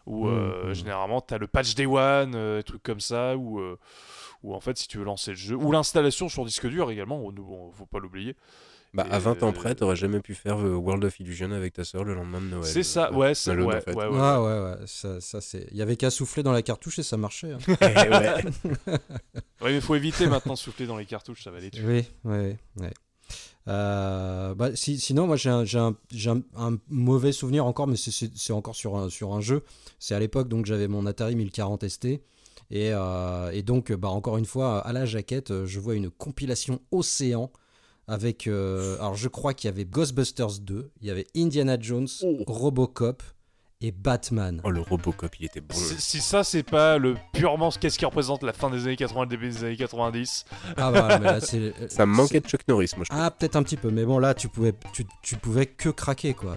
où 0.07 0.27
Mmh, 0.27 0.31
euh, 0.31 0.71
mmh. 0.71 0.75
généralement 0.75 1.21
t'as 1.21 1.37
le 1.39 1.47
patch 1.47 1.75
Day 1.75 1.85
One, 1.87 2.35
euh, 2.35 2.57
des 2.59 2.63
trucs 2.65 2.83
comme 2.83 3.01
ça, 3.01 3.37
où, 3.37 3.59
euh, 3.61 3.79
où 4.43 4.55
en 4.55 4.61
fait, 4.61 4.79
si 4.79 4.89
tu 4.89 4.97
veux 4.99 5.05
lancer 5.05 5.33
le 5.33 5.37
jeu, 5.37 5.55
ou 5.57 5.73
l'installation 5.73 6.29
sur 6.31 6.45
disque 6.47 6.67
dur 6.69 6.91
également, 6.91 7.19
on, 7.19 7.35
on- 7.39 7.71
faut 7.73 7.85
pas 7.87 7.99
l'oublier. 7.99 8.35
Bah 8.93 9.07
à 9.09 9.21
20 9.21 9.43
ans 9.45 9.51
euh, 9.51 9.53
près, 9.53 9.75
t'aurais 9.77 9.95
jamais 9.95 10.19
pu 10.21 10.35
faire 10.35 10.59
euh, 10.59 10.75
World 10.75 11.05
of 11.05 11.21
Illusion 11.21 11.53
avec 11.53 11.75
ta 11.75 11.85
soeur 11.85 12.03
le 12.03 12.13
lendemain 12.15 12.41
de 12.41 12.47
Noël. 12.47 12.65
c'est 12.65 12.83
ça, 12.83 13.11
Euh, 13.13 13.17
ouais, 13.17 13.35
c'est 13.37 13.55
ouais, 13.55 13.77
en 13.77 13.81
fait. 13.81 13.95
ouais, 13.95 14.07
ouais. 14.07 14.19
Ah 14.21 14.43
ouais, 14.43 14.49
ouais, 14.65 14.77
ça, 14.87 15.21
ça 15.21 15.41
c'est. 15.41 15.69
Il 15.71 15.77
y 15.77 15.83
avait 15.83 15.95
qu'à 15.97 16.11
souffler 16.11 16.43
dans 16.43 16.51
la 16.53 16.63
cartouche 16.63 16.99
et 16.99 17.05
ça 17.05 17.17
marchait. 17.17 17.53
hein. 17.53 17.59
Eh 17.81 18.09
ouais. 18.09 18.45
Ouais, 19.63 19.73
mais 19.73 19.81
faut 19.81 19.95
éviter 19.95 20.27
maintenant 20.27 20.55
de 20.55 20.59
souffler 20.59 20.87
dans 20.87 20.97
les 20.97 21.05
cartouches, 21.07 21.45
ça 21.45 21.51
va 21.53 21.61
les 21.61 21.71
tuer. 21.71 21.85
oui, 21.87 22.05
oui, 22.25 22.57
oui. 22.79 22.89
Euh, 23.69 24.55
bah, 24.55 24.75
si- 24.75 24.99
sinon, 24.99 25.27
moi 25.27 25.37
j'ai 25.37 25.51
un, 25.51 25.65
j'ai 25.65 25.79
un- 25.79 25.95
j'ai 26.11 26.31
un- 26.31 26.43
un 26.57 26.77
mauvais 26.89 27.31
souvenir 27.33 27.67
encore, 27.67 27.87
mais 27.87 27.97
c'est- 27.97 28.53
encore 28.53 28.75
sur 28.75 28.97
un, 28.97 29.09
sur 29.11 29.33
un 29.35 29.41
jeu. 29.41 29.63
C'est 29.99 30.15
à 30.15 30.19
l'époque, 30.19 30.49
donc 30.49 30.67
j'avais 30.67 30.89
mon 30.89 31.07
Atari 31.07 31.37
1040 31.37 31.85
ST. 31.89 32.23
Et, 32.73 32.91
euh, 32.93 33.51
et 33.53 33.63
donc, 33.63 33.93
bah, 33.93 34.09
encore 34.09 34.39
une 34.39 34.47
fois, 34.47 34.79
à 34.81 34.93
la 34.93 35.05
jaquette, 35.05 35.65
je 35.67 35.79
vois 35.81 35.95
une 35.95 36.09
compilation 36.11 36.81
Océan 36.91 37.51
avec. 38.07 38.47
euh, 38.47 38.97
alors, 38.99 39.15
je 39.17 39.29
crois 39.29 39.55
qu'il 39.55 39.69
y 39.69 39.73
avait 39.73 39.85
Ghostbusters 39.85 40.61
2, 40.61 40.91
il 41.01 41.07
y 41.07 41.11
avait 41.11 41.27
Indiana 41.37 41.77
Jones, 41.81 42.09
Oh. 42.23 42.39
Robocop 42.47 43.23
et 43.83 43.93
Batman. 43.93 44.61
Oh 44.65 44.71
le 44.71 44.81
Robocop, 44.81 45.35
il 45.41 45.47
était 45.47 45.61
bon. 45.61 45.75
Si, 45.75 46.01
si 46.01 46.21
ça 46.21 46.45
c'est 46.45 46.63
pas 46.63 46.99
le 46.99 47.17
purement 47.33 47.71
ce 47.71 47.79
qu'est-ce 47.79 47.99
qui 47.99 48.05
représente 48.05 48.43
la 48.43 48.53
fin 48.53 48.69
des 48.71 48.85
années 48.87 48.97
80, 48.97 49.23
le 49.23 49.27
début 49.29 49.49
des 49.49 49.65
années 49.65 49.77
90, 49.77 50.45
Ah 50.77 50.91
bah, 50.93 51.19
mais 51.19 51.25
là, 51.27 51.41
c'est. 51.41 51.73
Ça 51.91 52.05
me 52.07 52.15
manquait 52.15 52.41
de 52.41 52.47
Chuck 52.47 52.61
Norris, 52.69 52.91
moi 52.97 53.07
je. 53.11 53.17
Ah, 53.17 53.31
peut-être 53.31 53.57
un 53.57 53.63
petit 53.63 53.77
peu, 53.79 53.91
mais 53.91 54.05
bon, 54.05 54.19
là, 54.19 54.35
tu 54.35 54.49
pouvais, 54.49 54.75
tu, 54.93 55.07
tu 55.23 55.37
pouvais 55.37 55.67
que 55.67 55.89
craquer, 55.89 56.35
quoi. 56.35 56.57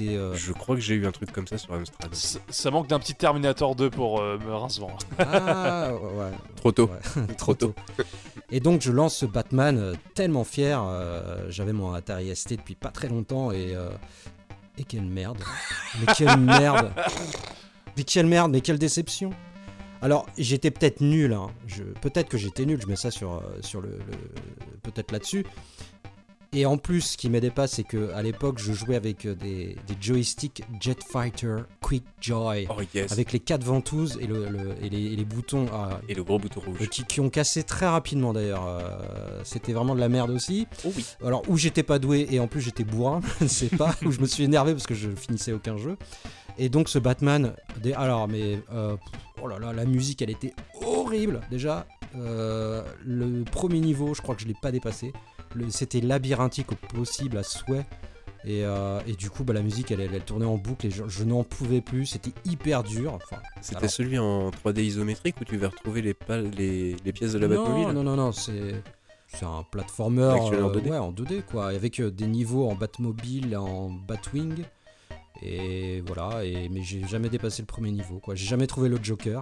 Euh, 0.00 0.34
Je 0.34 0.52
crois 0.52 0.76
que 0.76 0.80
j'ai 0.80 0.94
eu 0.94 1.06
un 1.06 1.10
truc 1.12 1.32
comme 1.32 1.46
ça 1.48 1.58
sur 1.58 1.74
Amstrad. 1.74 2.14
ça, 2.14 2.38
ça 2.48 2.70
manque 2.70 2.86
d'un 2.88 2.98
petit 3.00 3.14
Terminator 3.14 3.74
2 3.74 3.90
pour 3.90 4.20
euh, 4.20 4.38
me 4.38 4.54
rincement. 4.54 4.96
Ah, 5.18 5.90
ouais, 5.94 6.30
Trop 6.56 6.70
tôt. 6.72 6.86
ouais, 7.16 7.26
trop 7.36 7.54
tôt. 7.54 7.74
Et 8.50 8.60
donc, 8.60 8.82
je 8.82 8.92
lance 8.92 9.16
ce 9.16 9.26
Batman 9.26 9.78
euh, 9.78 9.94
tellement 10.14 10.44
fier. 10.44 10.80
euh, 10.84 11.46
J'avais 11.48 11.72
mon 11.72 11.92
Atari 11.92 12.34
ST 12.36 12.50
depuis 12.56 12.74
pas 12.76 12.90
très 12.90 13.08
longtemps 13.08 13.50
et. 13.50 13.76
Et 14.78 14.84
quelle 14.84 15.04
merde. 15.04 15.38
Mais 16.00 16.12
quelle 16.16 16.36
merde. 16.38 16.92
Mais 17.96 18.04
quelle 18.04 18.26
merde, 18.26 18.50
mais 18.52 18.60
quelle 18.60 18.78
déception. 18.78 19.30
Alors, 20.00 20.26
j'étais 20.36 20.70
peut-être 20.70 21.00
nul. 21.00 21.32
hein. 21.32 21.48
Peut-être 22.00 22.28
que 22.28 22.38
j'étais 22.38 22.64
nul. 22.64 22.80
Je 22.80 22.86
mets 22.86 22.96
ça 22.96 23.10
sur, 23.10 23.34
euh, 23.34 23.40
le- 23.80 23.98
peut-être 24.82 25.12
là-dessus. 25.12 25.44
Et 26.54 26.66
en 26.66 26.76
plus, 26.76 27.00
ce 27.00 27.16
qui 27.16 27.30
m'aidait 27.30 27.50
pas, 27.50 27.66
c'est 27.66 27.82
que 27.82 28.12
à 28.12 28.22
l'époque, 28.22 28.58
je 28.58 28.72
jouais 28.74 28.96
avec 28.96 29.24
euh, 29.24 29.34
des, 29.34 29.76
des 29.86 29.96
joysticks 29.98 30.62
Jet 30.80 31.02
Fighter 31.02 31.56
Quick 31.80 32.04
Joy, 32.20 32.66
Oh 32.68 32.82
yes. 32.94 33.10
avec 33.10 33.32
les 33.32 33.40
quatre 33.40 33.64
ventouses 33.64 34.18
et, 34.20 34.26
le, 34.26 34.48
le- 34.50 34.74
et, 34.82 34.90
les, 34.90 35.02
et 35.12 35.16
les 35.16 35.24
boutons 35.24 35.66
Et 36.10 36.14
le 36.14 36.22
gros 36.22 36.38
bouton 36.38 36.60
euh, 36.66 36.70
rouge. 36.78 36.88
qui, 36.90 37.04
qui 37.04 37.20
ont 37.20 37.30
cassé 37.30 37.62
très 37.62 37.86
rapidement 37.86 38.34
d'ailleurs. 38.34 38.66
Euh, 38.66 39.40
C'était 39.44 39.72
vraiment 39.72 39.94
de 39.94 40.00
la 40.00 40.10
merde 40.10 40.30
aussi. 40.30 40.66
Oh 40.84 40.92
oui. 40.94 41.06
Alors, 41.24 41.42
où 41.48 41.56
j'étais 41.56 41.82
pas 41.82 41.98
doué 41.98 42.28
et 42.30 42.38
en 42.38 42.48
plus 42.48 42.60
j'étais 42.60 42.84
bourrin, 42.84 43.20
je 43.38 43.44
ne 43.44 43.48
sais 43.48 43.68
pas, 43.74 43.94
où 44.04 44.12
je 44.12 44.20
me 44.20 44.26
suis 44.26 44.44
énervé 44.44 44.72
parce 44.72 44.86
que 44.86 44.94
je 44.94 45.08
finissais 45.10 45.52
aucun 45.52 45.78
jeu. 45.78 45.96
Et 46.58 46.68
donc, 46.68 46.90
ce 46.90 46.98
Batman, 46.98 47.54
des- 47.82 47.94
alors, 47.94 48.28
mais 48.28 48.58
euh, 48.74 48.96
oh 49.42 49.48
là 49.48 49.58
là, 49.58 49.72
la 49.72 49.86
musique 49.86 50.20
elle 50.20 50.28
était 50.30 50.52
horrible 50.82 51.40
déjà. 51.50 51.86
Euh, 52.16 52.82
le 53.04 53.44
premier 53.44 53.80
niveau, 53.80 54.14
je 54.14 54.22
crois 54.22 54.34
que 54.34 54.42
je 54.42 54.46
l'ai 54.48 54.56
pas 54.60 54.70
dépassé. 54.72 55.12
C'était 55.68 56.00
labyrinthique 56.00 56.72
au 56.72 56.74
possible 56.74 57.36
à 57.38 57.42
souhait. 57.42 57.86
Et, 58.44 58.64
euh, 58.64 58.98
et 59.06 59.12
du 59.12 59.30
coup, 59.30 59.44
bah, 59.44 59.52
la 59.52 59.62
musique 59.62 59.92
elle, 59.92 60.00
elle, 60.00 60.14
elle 60.14 60.24
tournait 60.24 60.46
en 60.46 60.56
boucle 60.56 60.86
et 60.86 60.90
je, 60.90 61.04
je 61.06 61.22
n'en 61.24 61.44
pouvais 61.44 61.80
plus. 61.80 62.06
C'était 62.06 62.32
hyper 62.44 62.82
dur. 62.82 63.14
Enfin, 63.14 63.36
C'était 63.60 63.76
alors- 63.78 63.90
celui 63.90 64.18
en 64.18 64.50
3D 64.50 64.82
isométrique 64.82 65.36
où 65.40 65.44
tu 65.44 65.56
vas 65.58 65.68
retrouver 65.68 66.02
les, 66.02 66.14
pales- 66.14 66.50
les, 66.58 66.96
les 67.04 67.12
pièces 67.12 67.34
de 67.34 67.38
la 67.38 67.46
Batmobile 67.48 67.88
non, 67.94 68.02
non, 68.02 68.16
non, 68.16 68.32
c'est. 68.32 68.82
C'est 69.34 69.46
un 69.46 69.62
platformer 69.70 70.24
euh, 70.52 70.68
2D. 70.68 70.90
ouais, 70.90 70.98
en 70.98 71.10
2D 71.10 71.42
quoi, 71.44 71.68
avec 71.68 72.00
euh, 72.00 72.10
des 72.10 72.26
niveaux 72.26 72.68
en 72.68 72.74
Batmobile, 72.74 73.56
en 73.56 73.88
Batwing, 73.88 74.62
et 75.40 76.02
voilà. 76.06 76.44
Et 76.44 76.68
mais 76.68 76.82
j'ai 76.82 77.06
jamais 77.06 77.30
dépassé 77.30 77.62
le 77.62 77.66
premier 77.66 77.90
niveau 77.92 78.18
quoi. 78.18 78.34
J'ai 78.34 78.44
jamais 78.46 78.66
trouvé 78.66 78.90
le 78.90 78.98
Joker. 79.02 79.40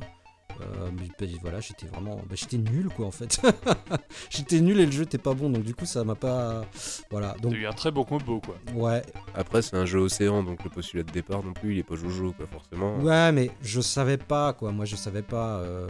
Euh, 0.60 0.90
bah, 0.90 1.26
voilà, 1.42 1.60
j'étais 1.60 1.86
vraiment, 1.86 2.16
bah, 2.16 2.34
j'étais 2.34 2.58
nul 2.58 2.88
quoi 2.94 3.06
en 3.06 3.10
fait. 3.10 3.40
j'étais 4.30 4.60
nul 4.60 4.78
et 4.80 4.86
le 4.86 4.92
jeu 4.92 5.02
était 5.02 5.18
pas 5.18 5.34
bon, 5.34 5.50
donc 5.50 5.62
du 5.64 5.74
coup 5.74 5.86
ça 5.86 6.04
m'a 6.04 6.14
pas, 6.14 6.64
voilà. 7.10 7.34
T'as 7.34 7.40
Donc 7.40 7.54
eu 7.54 7.66
un 7.66 7.72
très 7.72 7.90
beau 7.90 8.04
combo 8.04 8.40
quoi. 8.40 8.56
ouais, 8.74 9.02
Après, 9.34 9.62
c'est 9.62 9.76
un 9.76 9.86
jeu 9.86 9.98
océan, 10.00 10.42
donc 10.42 10.62
le 10.64 10.70
postulat 10.70 11.02
de 11.02 11.10
départ 11.12 11.42
non 11.42 11.52
plus, 11.52 11.72
il 11.74 11.78
est 11.78 11.82
pas 11.82 11.96
jojo, 11.96 12.32
quoi, 12.32 12.46
forcément. 12.46 12.98
ouais, 12.98 13.32
mais 13.32 13.50
je 13.62 13.80
savais 13.80 14.16
pas 14.18 14.52
quoi. 14.52 14.72
Moi 14.72 14.84
je 14.84 14.96
savais 14.96 15.22
pas, 15.22 15.56
euh, 15.58 15.88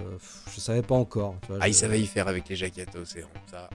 je 0.54 0.61
savais 0.61 0.83
pas 0.83 0.94
encore. 0.94 1.37
tu 1.42 1.48
vois, 1.48 1.59
Ah, 1.61 1.68
il 1.68 1.74
savait 1.74 2.00
y 2.00 2.06
faire 2.06 2.28
avec 2.28 2.48
les 2.48 2.56
jaquettes 2.56 2.94
océan, 2.96 3.28
ça. 3.50 3.68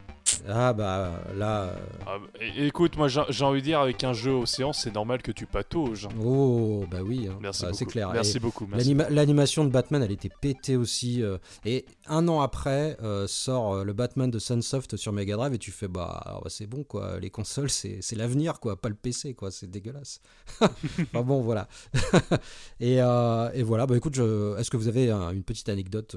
Ah 0.47 0.73
bah 0.73 1.21
là. 1.35 1.63
euh, 1.65 1.75
Ah, 2.05 2.17
bah, 2.19 2.39
écoute, 2.57 2.97
moi 2.97 3.07
j'ai 3.07 3.45
envie 3.45 3.59
de 3.61 3.65
dire, 3.65 3.79
avec 3.79 4.03
un 4.03 4.13
jeu 4.13 4.31
océan, 4.31 4.73
c'est 4.73 4.93
normal 4.93 5.21
que 5.21 5.31
tu 5.31 5.45
patauges. 5.45 6.07
Oh 6.23 6.83
bah 6.89 6.99
oui. 7.03 7.27
hein. 7.29 7.37
Merci 7.41 7.63
Bah, 7.63 7.71
c'est 7.73 7.85
clair. 7.85 8.09
Merci 8.11 8.37
Et- 8.37 8.39
beaucoup. 8.39 8.67
L'animation 9.09 9.63
de 9.65 9.69
Batman, 9.69 10.01
elle 10.03 10.11
était 10.11 10.29
pétée 10.41 10.75
aussi. 10.77 11.21
euh, 11.21 11.37
et 11.63 11.85
un 12.07 12.27
an 12.27 12.41
après, 12.41 12.97
euh, 13.03 13.27
sort 13.27 13.83
le 13.83 13.93
Batman 13.93 14.29
de 14.31 14.39
Sunsoft 14.39 14.95
sur 14.97 15.11
Mega 15.13 15.35
Drive 15.35 15.53
et 15.53 15.57
tu 15.59 15.71
fais 15.71 15.87
bah, 15.87 16.39
bah, 16.43 16.49
c'est 16.49 16.67
bon 16.67 16.83
quoi. 16.83 17.19
Les 17.19 17.29
consoles, 17.29 17.69
c'est 17.69 17.99
l'avenir 18.15 18.59
quoi, 18.59 18.75
pas 18.81 18.89
le 18.89 18.95
PC 18.95 19.35
quoi. 19.35 19.51
C'est 19.51 19.69
dégueulasse. 19.69 20.21
enfin 20.61 21.21
bon, 21.21 21.41
voilà. 21.41 21.67
et, 22.79 23.01
euh, 23.01 23.49
et 23.53 23.63
voilà. 23.63 23.85
Bah 23.85 23.95
écoute, 23.95 24.17
est-ce 24.17 24.69
que 24.71 24.77
vous 24.77 24.87
avez 24.87 25.11
un- 25.11 25.31
une 25.31 25.43
petite 25.43 25.69
anecdote 25.69 26.15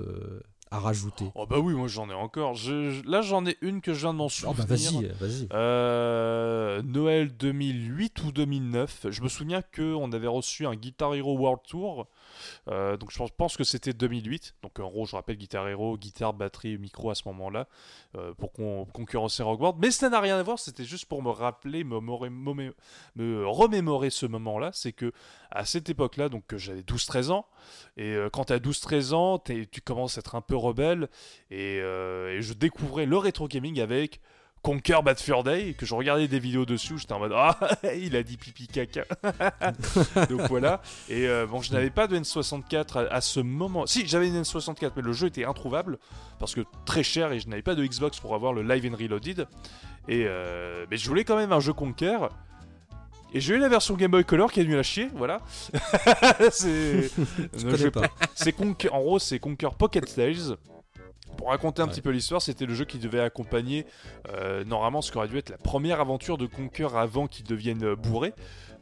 à 0.71 0.79
rajouter 0.79 1.27
Oh 1.35 1.47
bah 1.47 1.59
oui, 1.59 1.75
moi 1.75 1.89
j'en 1.89 2.09
ai 2.11 2.14
encore. 2.14 2.55
Je- 2.55 3.03
là 3.09 3.23
j'en 3.23 3.45
ai 3.47 3.57
une 3.62 3.81
que 3.81 3.95
je 3.95 4.01
viens 4.01 4.12
de 4.12 4.19
m'en 4.19 4.27
Oh 4.27 4.29
souvenir. 4.29 4.57
bah 4.57 4.64
vas-y, 4.69 5.07
vas-y. 5.21 5.49
Euh, 5.53 6.83
Noël 6.83 7.35
2008 7.37 8.23
ou 8.25 8.33
2009. 8.33 9.07
Je 9.11 9.23
me 9.23 9.29
souviens 9.29 9.62
que 9.62 9.95
on 9.95 10.12
avait 10.12 10.27
reçu 10.27 10.66
un 10.66 10.75
Guitar 10.75 11.14
Hero 11.14 11.37
World 11.37 11.61
Tour. 11.69 12.07
Euh, 12.68 12.96
donc 12.96 13.11
je 13.11 13.22
pense, 13.36 13.57
que 13.57 13.64
c'était 13.64 13.92
2008. 13.92 14.55
Donc 14.62 14.78
en 14.78 14.88
gros, 14.88 15.07
je 15.07 15.16
rappelle 15.16 15.36
Guitar 15.36 15.68
Hero, 15.68 15.96
guitare, 15.96 16.34
batterie, 16.34 16.78
micro 16.78 17.11
à 17.11 17.14
ce 17.14 17.22
moment-là, 17.26 17.66
euh, 18.16 18.32
pour 18.34 18.53
concurrencer 18.53 19.42
Rock. 19.42 19.76
Mais 19.80 19.90
ça 19.90 20.09
n'a 20.09 20.20
rien 20.20 20.38
à 20.38 20.42
voir. 20.42 20.59
C'était 20.59 20.84
juste 20.84 21.07
pour 21.07 21.22
me 21.22 21.30
rappeler, 21.30 21.84
me, 21.84 21.96
remémorer 23.46 24.11
ce 24.11 24.26
moment-là. 24.26 24.70
C'est 24.72 24.92
que 24.92 25.12
à 25.51 25.64
cette 25.64 25.88
époque-là, 25.88 26.28
donc 26.28 26.55
j'avais 26.57 26.82
12-13 26.82 27.30
ans, 27.30 27.46
et 27.96 28.14
euh, 28.14 28.28
quand 28.30 28.44
tu 28.46 28.53
as 28.53 28.59
12-13 28.59 29.14
ans, 29.14 29.38
tu 29.38 29.80
commences 29.82 30.18
à 30.18 30.20
être 30.20 30.34
un 30.34 30.40
peu 30.40 30.57
rebelle, 30.57 31.09
et 31.51 31.80
je 31.80 32.53
découvrais 32.53 33.07
le 33.07 33.16
rétro 33.16 33.49
gaming 33.49 33.80
avec 33.80 34.20
Conquer 34.63 34.99
Bad 35.05 35.19
Fur 35.21 35.45
Day, 35.45 35.75
que 35.79 35.87
je 35.87 35.95
regardais 35.95 36.29
des 36.29 36.39
vidéos 36.39 36.67
dessus, 36.67 36.99
j'étais 36.99 37.13
en 37.13 37.21
mode 37.21 37.33
Ah, 37.35 37.59
il 37.97 38.17
a 38.17 38.23
dit 38.23 38.37
pipi 38.37 38.67
caca. 38.67 39.05
Donc 40.29 40.43
voilà. 40.49 40.83
Et 41.09 41.27
euh, 41.29 41.47
bon, 41.47 41.63
je 41.63 41.73
n'avais 41.73 41.91
pas 41.91 42.07
de 42.07 42.19
N64 42.19 43.07
à, 43.09 43.15
à 43.15 43.21
ce 43.21 43.41
moment. 43.41 43.87
Si, 43.87 44.07
j'avais 44.07 44.29
une 44.29 44.43
N64, 44.43 44.91
mais 44.97 45.03
le 45.03 45.13
jeu 45.13 45.29
était 45.29 45.45
introuvable 45.45 45.99
parce 46.39 46.55
que 46.55 46.61
très 46.85 47.03
cher 47.03 47.33
et 47.33 47.41
je 47.41 47.49
n'avais 47.49 47.63
pas 47.63 47.75
de 47.75 47.85
Xbox 47.87 48.19
pour 48.21 48.35
avoir 48.35 48.53
le 48.53 48.63
Live 48.63 48.91
and 48.93 48.97
Reloaded. 48.97 49.47
Et 50.09 50.25
euh, 50.27 50.87
mais 50.91 50.97
je 50.97 51.09
voulais 51.09 51.25
quand 51.25 51.37
même 51.37 51.53
un 51.53 51.61
jeu 51.61 51.73
Conquer. 51.73 52.19
Et 53.35 53.41
j'ai 53.41 53.55
eu 53.57 53.59
la 53.59 53.69
version 53.69 53.95
Game 53.95 54.11
Boy 54.11 54.25
Color 54.25 54.51
qui 54.51 54.61
est 54.61 54.65
nulle 54.65 54.79
à 54.79 54.83
chier, 54.83 55.11
voilà. 55.15 55.41
c'est. 56.51 57.11
Je 57.57 57.77
je- 57.77 57.89
pas. 57.89 58.09
en 58.91 59.01
gros, 59.01 59.19
c'est 59.19 59.39
Conquer 59.39 59.69
Pocket 59.79 60.15
Tales. 60.15 60.57
Pour 61.37 61.49
raconter 61.49 61.83
un 61.83 61.85
Ouais. 61.87 61.91
petit 61.93 62.01
peu 62.03 62.11
l'histoire, 62.11 62.43
c'était 62.43 62.66
le 62.66 62.74
jeu 62.74 62.85
qui 62.85 62.99
devait 62.99 63.20
accompagner 63.20 63.87
euh, 64.31 64.64
normalement 64.64 65.03
ce 65.03 65.12
qui 65.12 65.18
aurait 65.18 65.29
dû 65.29 65.39
être 65.39 65.51
la 65.51 65.59
première 65.59 66.01
aventure 66.01 66.37
de 66.39 66.47
Conquer 66.47 66.89
avant 66.97 67.26
qu'il 67.29 67.45
devienne 67.47 67.85
euh, 67.85 67.97
bourré. 67.97 68.33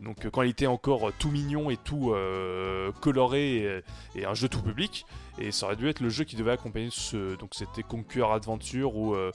Donc 0.01 0.25
euh, 0.25 0.31
quand 0.31 0.43
il 0.43 0.51
était 0.51 0.67
encore 0.67 1.11
tout 1.19 1.31
mignon 1.31 1.69
et 1.71 1.77
tout 1.77 2.13
euh, 2.13 2.93
coloré 3.03 3.83
et, 4.15 4.21
et 4.21 4.25
un 4.27 4.35
jeu 4.35 4.49
tout 4.49 4.63
public. 4.63 5.05
Et 5.39 5.53
ça 5.53 5.67
aurait 5.67 5.77
dû 5.77 5.89
être 5.89 6.01
le 6.01 6.09
jeu 6.09 6.25
qui 6.25 6.35
devait 6.37 6.53
accompagner 6.53 6.89
ce. 6.91 7.37
Donc 7.37 7.51
c'était 7.53 7.83
Conquer 7.83 8.25
Adventure 8.31 8.97
ou 8.97 9.15
euh, 9.15 9.33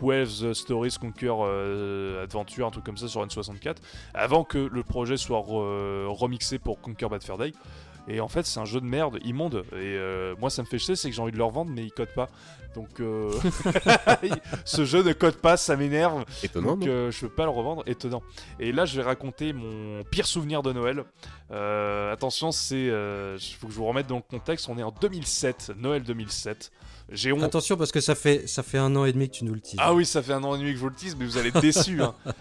12 0.00 0.54
Stories 0.54 0.96
Conquer 0.98 1.30
euh, 1.38 2.22
Adventure, 2.24 2.66
un 2.66 2.70
truc 2.70 2.84
comme 2.84 2.96
ça 2.96 3.08
sur 3.08 3.24
N64. 3.26 3.76
Avant 4.14 4.44
que 4.44 4.56
le 4.58 4.82
projet 4.82 5.18
soit 5.18 5.40
re- 5.40 6.06
remixé 6.06 6.58
pour 6.58 6.80
Conquer 6.80 7.08
Bad 7.10 7.22
Fur 7.22 7.36
Day. 7.36 7.52
Et 8.08 8.20
en 8.20 8.28
fait, 8.28 8.46
c'est 8.46 8.60
un 8.60 8.64
jeu 8.64 8.80
de 8.80 8.86
merde 8.86 9.18
immonde. 9.24 9.64
Et 9.72 9.76
euh, 9.96 10.34
moi, 10.40 10.50
ça 10.50 10.62
me 10.62 10.66
fait 10.66 10.78
chier, 10.78 10.96
c'est 10.96 11.08
que 11.08 11.14
j'ai 11.14 11.22
envie 11.22 11.32
de 11.32 11.38
le 11.38 11.44
revendre, 11.44 11.70
mais 11.74 11.84
il 11.84 11.92
code 11.92 12.12
pas. 12.14 12.28
Donc, 12.74 13.00
euh, 13.00 13.30
ce 14.64 14.84
jeu 14.84 15.02
ne 15.02 15.12
code 15.12 15.36
pas, 15.36 15.56
ça 15.56 15.76
m'énerve. 15.76 16.24
Étonnant, 16.42 16.76
Donc 16.76 16.88
euh, 16.88 17.10
je 17.10 17.20
peux 17.20 17.28
pas 17.28 17.44
le 17.44 17.50
revendre, 17.50 17.82
étonnant. 17.86 18.22
Et 18.58 18.72
là 18.72 18.84
je 18.84 18.96
vais 18.96 19.02
raconter 19.02 19.52
mon 19.52 20.02
pire 20.04 20.26
souvenir 20.26 20.62
de 20.62 20.72
Noël. 20.72 21.04
Attention, 21.50 22.50
c'est, 22.50 22.88
euh, 22.88 23.38
faut 23.38 23.66
que 23.66 23.72
je 23.72 23.78
vous 23.78 23.86
remette 23.86 24.06
dans 24.06 24.16
le 24.16 24.22
contexte. 24.22 24.68
On 24.68 24.78
est 24.78 24.82
en 24.82 24.92
2007, 24.92 25.72
Noël 25.76 26.02
2007. 26.02 26.72
J'ai 27.12 27.32
honte. 27.32 27.42
Attention 27.42 27.76
parce 27.76 27.92
que 27.92 28.00
ça 28.00 28.14
fait, 28.14 28.46
ça 28.48 28.62
fait 28.62 28.78
un 28.78 28.94
an 28.96 29.04
et 29.04 29.12
demi 29.12 29.28
que 29.28 29.34
tu 29.36 29.44
nous 29.44 29.54
le 29.54 29.60
teases. 29.60 29.76
Ah 29.78 29.92
oui, 29.94 30.04
ça 30.06 30.22
fait 30.22 30.32
un 30.32 30.42
an 30.44 30.54
et 30.54 30.58
demi 30.58 30.70
que 30.70 30.76
je 30.76 30.80
vous 30.82 30.88
le 30.88 30.94
tease, 30.94 31.16
mais 31.18 31.24
vous 31.26 31.36
allez 31.38 31.48
être 31.48 31.60
déçus. 31.60 32.02
hein. 32.02 32.14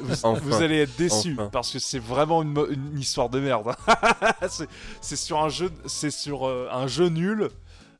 Vous, 0.00 0.12
Enfin. 0.24 0.32
vous 0.42 0.54
allez 0.62 0.78
être 0.80 0.96
déçus 0.96 1.34
Enfin. 1.38 1.48
parce 1.52 1.70
que 1.70 1.78
c'est 1.78 2.00
vraiment 2.00 2.42
une, 2.42 2.58
histoire 2.98 3.28
de 3.28 3.38
merde. 3.38 3.72
c'est, 4.48 4.66
c'est 5.00 5.14
sur 5.14 5.40
un 5.40 5.48
jeu, 5.48 5.70
c'est 5.86 6.10
sur 6.10 6.48
euh, 6.48 6.66
un 6.72 6.88
jeu 6.88 7.08
nul. 7.08 7.50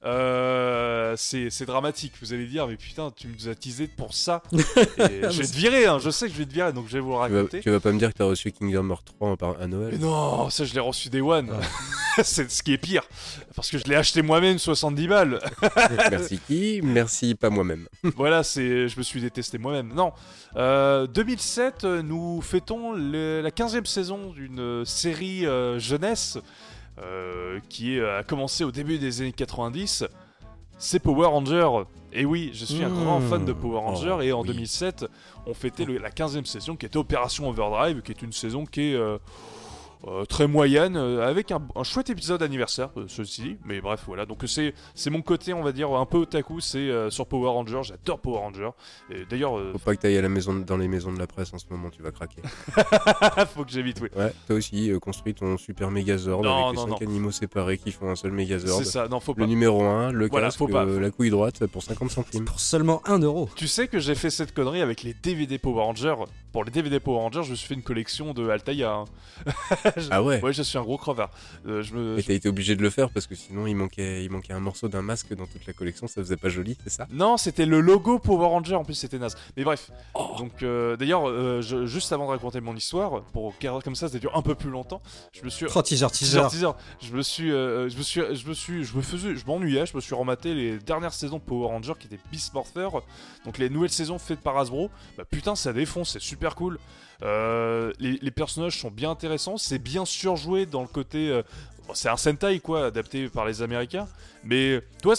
Euh, 0.05 1.14
c'est, 1.16 1.49
c'est 1.51 1.66
dramatique. 1.66 2.14
Vous 2.21 2.33
allez 2.33 2.47
dire, 2.47 2.66
mais 2.66 2.77
putain, 2.77 3.12
tu 3.14 3.29
nous 3.29 3.49
as 3.49 3.55
teasé 3.55 3.87
pour 3.87 4.14
ça. 4.14 4.43
Et 4.53 5.31
je 5.31 5.43
vais 5.43 5.47
te 5.47 5.57
virer. 5.57 5.87
hein, 5.87 5.99
je 6.01 6.11
sais 6.11 6.27
que 6.27 6.33
je 6.33 6.39
vais 6.39 6.47
te 6.47 6.53
virer, 6.53 6.73
donc 6.73 6.87
je 6.89 6.95
vais 6.95 7.01
vous 7.01 7.11
le 7.11 7.14
tu 7.14 7.31
vas, 7.33 7.37
raconter. 7.39 7.61
tu 7.61 7.71
vas 7.71 7.79
pas 7.81 7.93
me 7.93 7.99
dire 8.01 8.09
que 8.12 8.18
t'as 8.18 8.25
reçu 8.25 8.51
Kingdom 8.51 8.91
Hearts 8.91 9.05
3 9.18 9.37
par- 9.37 9.51
à 9.51 9.59
Mais 9.61 9.66
Noël 9.68 9.99
non, 10.01 10.51
ça 10.51 10.64
je 10.64 10.75
l'ai 10.75 10.81
reçu 10.81 11.09
des 11.09 11.21
One. 11.21 11.53
c'est 12.23 12.51
ce 12.51 12.63
qui 12.63 12.73
est 12.73 12.79
pire. 12.79 13.03
Parce 13.55 13.71
que 13.71 13.79
je 13.79 13.85
l'ai 13.85 13.95
acheté 13.97 14.23
moi-même 14.23 14.59
70 14.59 15.09
balles. 15.09 15.41
Merci 16.11 16.39
qui? 16.47 16.81
Merci 16.83 17.35
pas 17.35 17.51
moi-même. 17.51 17.87
voilà, 18.17 18.43
c'est, 18.43 18.89
je 18.89 18.99
me 18.99 19.03
suis 19.03 19.21
détesté 19.21 19.59
moi-même. 19.59 19.93
Non. 19.95 20.13
Euh, 20.57 21.07
2007, 21.07 21.85
euh, 21.85 22.03
nous 22.03 22.41
fêtons 22.41 22.93
le- 22.93 23.41
la 23.43 23.51
15e 23.51 23.85
saison 23.87 24.31
d'une 24.33 24.61
euh, 24.61 24.85
série 24.85 25.47
euh, 25.47 25.79
jeunesse 25.79 26.39
euh, 27.03 27.59
qui 27.69 27.99
a 28.01 28.23
commencé 28.23 28.65
au 28.65 28.71
début 28.71 28.99
des 28.99 29.21
années 29.23 29.33
90. 29.33 30.05
C'est 30.79 30.99
Power 30.99 31.27
Ranger. 31.27 31.69
Et 32.13 32.25
oui, 32.25 32.51
je 32.55 32.65
suis 32.65 32.83
un 32.83 32.89
Mmh. 32.89 33.05
grand 33.05 33.21
fan 33.21 33.45
de 33.45 33.53
Power 33.53 33.79
Ranger. 33.79 34.17
Oh, 34.19 34.23
et 34.23 34.33
en 34.33 34.41
oui. 34.41 34.49
2007, 34.49 35.05
on 35.47 35.55
fêtait 35.55 35.85
le- 35.85 35.99
la 35.99 36.11
15e 36.11 36.45
saison 36.45 36.75
qui 36.75 36.87
était 36.87 36.97
Opération 36.97 37.49
Overdrive, 37.49 38.03
qui 38.03 38.11
est 38.13 38.23
une 38.23 38.33
saison 38.33 38.67
qui 38.67 38.93
est 38.95 38.97
euh, 40.07 40.25
très 40.25 40.47
moyenne, 40.47 40.97
euh, 40.97 41.27
avec 41.29 41.51
un, 41.53 41.61
un 41.77 41.83
chouette 41.83 42.09
épisode 42.11 42.43
anniversaire, 42.43 42.91
euh, 42.97 43.05
ceci 43.09 43.43
dit. 43.43 43.57
Mais 43.65 43.81
bref, 43.81 44.05
voilà. 44.07 44.25
Donc 44.27 44.43
c'est 44.47 44.75
c'est 44.95 45.11
mon 45.11 45.23
côté, 45.23 45.53
on 45.53 45.63
va 45.63 45.73
dire, 45.73 45.91
un 45.93 46.07
peu 46.07 46.19
otaku, 46.19 46.61
c'est 46.61 46.79
euh, 46.79 47.11
sur 47.11 47.27
Power 47.27 47.51
Ranger. 47.51 47.81
J'adore 47.83 48.19
Power 48.21 48.39
Ranger. 48.39 48.71
D'ailleurs, 49.29 49.59
euh, 49.59 49.73
Faut 49.73 49.79
pas 49.79 49.95
que 49.95 50.01
t'ailles 50.01 50.17
à 50.19 50.23
la 50.23 50.29
maison, 50.29 50.55
dans 50.55 50.77
les 50.77 50.89
maisons 50.89 51.13
de 51.13 51.19
la 51.19 51.27
presse 51.27 51.53
en 51.53 51.59
ce 51.59 51.67
moment, 51.71 51.91
tu 51.91 52.03
vas 52.03 52.11
craquer. 52.13 52.41
faut 53.55 53.65
que 53.65 53.71
j'évite, 53.71 54.01
oui. 54.01 54.09
Ouais, 54.17 54.33
toi 54.47 54.57
aussi, 54.57 54.91
euh, 54.91 54.99
construis 54.99 55.35
ton 55.35 55.57
super 55.59 55.91
Megazord 55.91 56.43
Non, 56.43 56.69
avec 56.69 56.77
non, 56.79 56.87
les 56.87 56.91
5 56.93 57.01
non. 57.03 57.07
animaux 57.07 57.31
séparés 57.31 57.79
qui 57.79 57.93
font 57.93 58.09
un 58.11 58.17
seul 58.17 58.33
Megazord. 58.33 58.79
C'est 58.79 58.85
ça, 58.85 59.09
non, 59.09 59.21
faut 59.21 59.35
pas. 59.35 59.43
Le 59.43 59.47
numéro 59.49 59.83
1, 59.83 60.13
le 60.13 60.29
Voilà, 60.29 60.47
casque, 60.49 60.59
faut 60.59 60.69
pas, 60.69 60.85
euh, 60.85 60.95
faut- 60.95 61.01
la 61.01 61.11
couille 61.11 61.31
droite 61.31 61.67
pour 61.67 61.83
50 61.83 62.11
centimes. 62.11 62.45
Pour 62.45 62.61
seulement 62.61 63.03
1 63.07 63.19
euro. 63.19 63.49
Tu 63.57 63.69
sais 63.69 63.87
que 63.89 63.99
j'ai 63.99 64.15
fait 64.15 64.31
cette 64.31 64.55
connerie 64.55 64.81
avec 64.81 65.03
les 65.03 65.15
DVD 65.15 65.59
Power 65.59 65.83
Ranger. 65.83 66.15
Pour 66.53 66.65
les 66.65 66.71
DVD 66.71 66.99
Power 67.01 67.19
Ranger, 67.19 67.43
je 67.45 67.51
me 67.51 67.55
suis 67.57 67.69
fait 67.69 67.75
une 67.75 67.83
collection 67.83 68.33
de 68.35 68.49
Altaïa. 68.49 68.93
hein. 68.93 69.05
Ah 70.11 70.22
ouais 70.22 70.41
Ouais, 70.43 70.53
je 70.53 70.62
suis 70.62 70.78
un 70.78 70.82
gros 70.82 70.97
crevard. 70.99 71.30
Euh, 71.66 71.82
je 71.82 71.95
me, 71.95 72.18
Et 72.18 72.22
t'as 72.22 72.34
été 72.34 72.49
obligé 72.49 72.76
de 72.76 72.82
le 72.82 72.91
faire 72.91 73.11
parce 73.11 73.26
que 73.26 73.34
sinon 73.34 73.66
il 73.66 73.74
manquait, 73.74 74.24
il 74.24 74.30
manquait 74.30 74.53
un 74.53 74.61
morceau 74.61 74.88
d'un 74.88 75.03
masque 75.03 75.34
dans 75.34 75.47
toute 75.47 75.66
la 75.66 75.72
collection, 75.72 76.07
ça 76.07 76.22
faisait 76.22 76.36
pas 76.36 76.49
joli, 76.49 76.76
c'est 76.84 76.91
ça? 76.91 77.07
Non, 77.11 77.36
c'était 77.36 77.66
le 77.66 77.80
logo 77.80 78.18
Power 78.18 78.47
Ranger, 78.47 78.74
en 78.76 78.84
plus 78.84 78.95
c'était 78.95 79.18
naze. 79.18 79.36
Mais 79.57 79.64
bref, 79.64 79.91
Oh. 80.14 80.34
donc 80.38 80.62
euh, 80.62 80.97
d'ailleurs, 80.97 81.28
euh, 81.28 81.61
je- 81.62 81.86
juste 81.86 82.12
avant 82.12 82.26
de 82.26 82.30
raconter 82.30 82.61
mon 82.61 82.74
histoire, 82.76 83.22
pour 83.32 83.55
comme 83.84 83.95
ça 83.95 84.09
ça 84.09 84.18
dure 84.18 84.36
un 84.36 84.43
peu 84.43 84.55
plus 84.55 84.70
longtemps, 84.70 85.01
je 85.32 85.43
me 85.45 85.51
suis... 85.51 85.66
Oh, 85.74 85.82
teaser, 85.82 86.07
teaser. 86.11 86.41
Teaser, 86.41 86.49
teaser. 86.51 86.70
Je 87.01 87.12
me 87.14 87.22
suis, 87.22 87.51
euh, 87.53 87.88
je 87.88 87.97
me 87.97 88.03
suis, 88.03 88.20
je 88.34 88.49
me 88.49 88.55
suis, 88.55 88.84
je 88.84 88.97
me 88.97 89.03
faisais, 89.03 89.36
je 89.36 89.47
m'ennuyais, 89.47 89.86
je 89.86 89.95
me 89.97 90.01
suis 90.01 90.14
rematé 90.14 90.55
les 90.55 90.78
dernières 90.78 91.12
saisons 91.14 91.38
de 91.38 91.43
Power 91.43 91.66
Ranger 91.68 91.93
qui 91.99 92.07
étaient 92.07 92.20
Beast 92.30 92.53
Morpher, 92.55 92.88
donc 93.45 93.59
les 93.59 93.68
nouvelles 93.70 93.91
saisons 93.91 94.18
faites 94.18 94.41
par 94.41 94.57
Hasbro. 94.59 94.91
Bah 95.16 95.24
putain, 95.30 95.55
ça 95.55 95.72
défonce, 95.72 96.11
c'est 96.12 96.20
super 96.22 96.55
cool. 96.55 96.78
Euh, 97.22 97.93
les, 97.99 98.18
les 98.22 98.30
personnages 98.30 98.78
sont 98.80 98.91
bien 98.91 99.11
intéressants, 99.11 99.57
c'est 99.59 99.78
bien 99.81 100.05
surjoué 100.05 100.66
dans 100.66 100.83
le 100.83 100.89
côté. 100.89 101.31
euh, 101.31 101.43
c'est 101.93 102.09
un 102.09 102.16
Sentai 102.16 102.61
quoi, 102.61 102.87
adapté 102.87 103.28
par 103.28 103.45
les 103.47 103.62
Américains. 103.62 104.07
Mais 104.45 104.81
toi, 105.03 105.14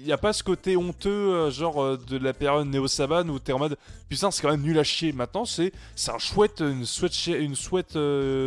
il 0.00 0.06
y 0.06 0.12
a 0.12 0.18
pas 0.18 0.32
ce 0.32 0.42
côté 0.42 0.76
honteux, 0.76 1.10
euh, 1.10 1.50
genre 1.50 1.82
euh, 1.82 1.98
de 2.08 2.16
la 2.16 2.32
période 2.32 2.68
Neo 2.68 2.86
Saban 2.86 3.28
où 3.28 3.38
t'es 3.38 3.52
en 3.52 3.58
mode 3.58 3.76
putain, 4.08 4.30
c'est 4.30 4.40
quand 4.40 4.50
même 4.50 4.62
nul 4.62 4.78
à 4.78 4.84
chier. 4.84 5.12
Maintenant, 5.12 5.44
c'est, 5.44 5.72
un 6.08 6.18
chouette, 6.18 6.60
une 6.60 6.86
chouette, 6.86 7.98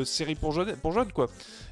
série 0.06 0.36
pour 0.36 0.54
jeunes, 0.54 0.76
pour 0.78 0.94
jeunes 0.94 1.12
quoi. 1.12 1.28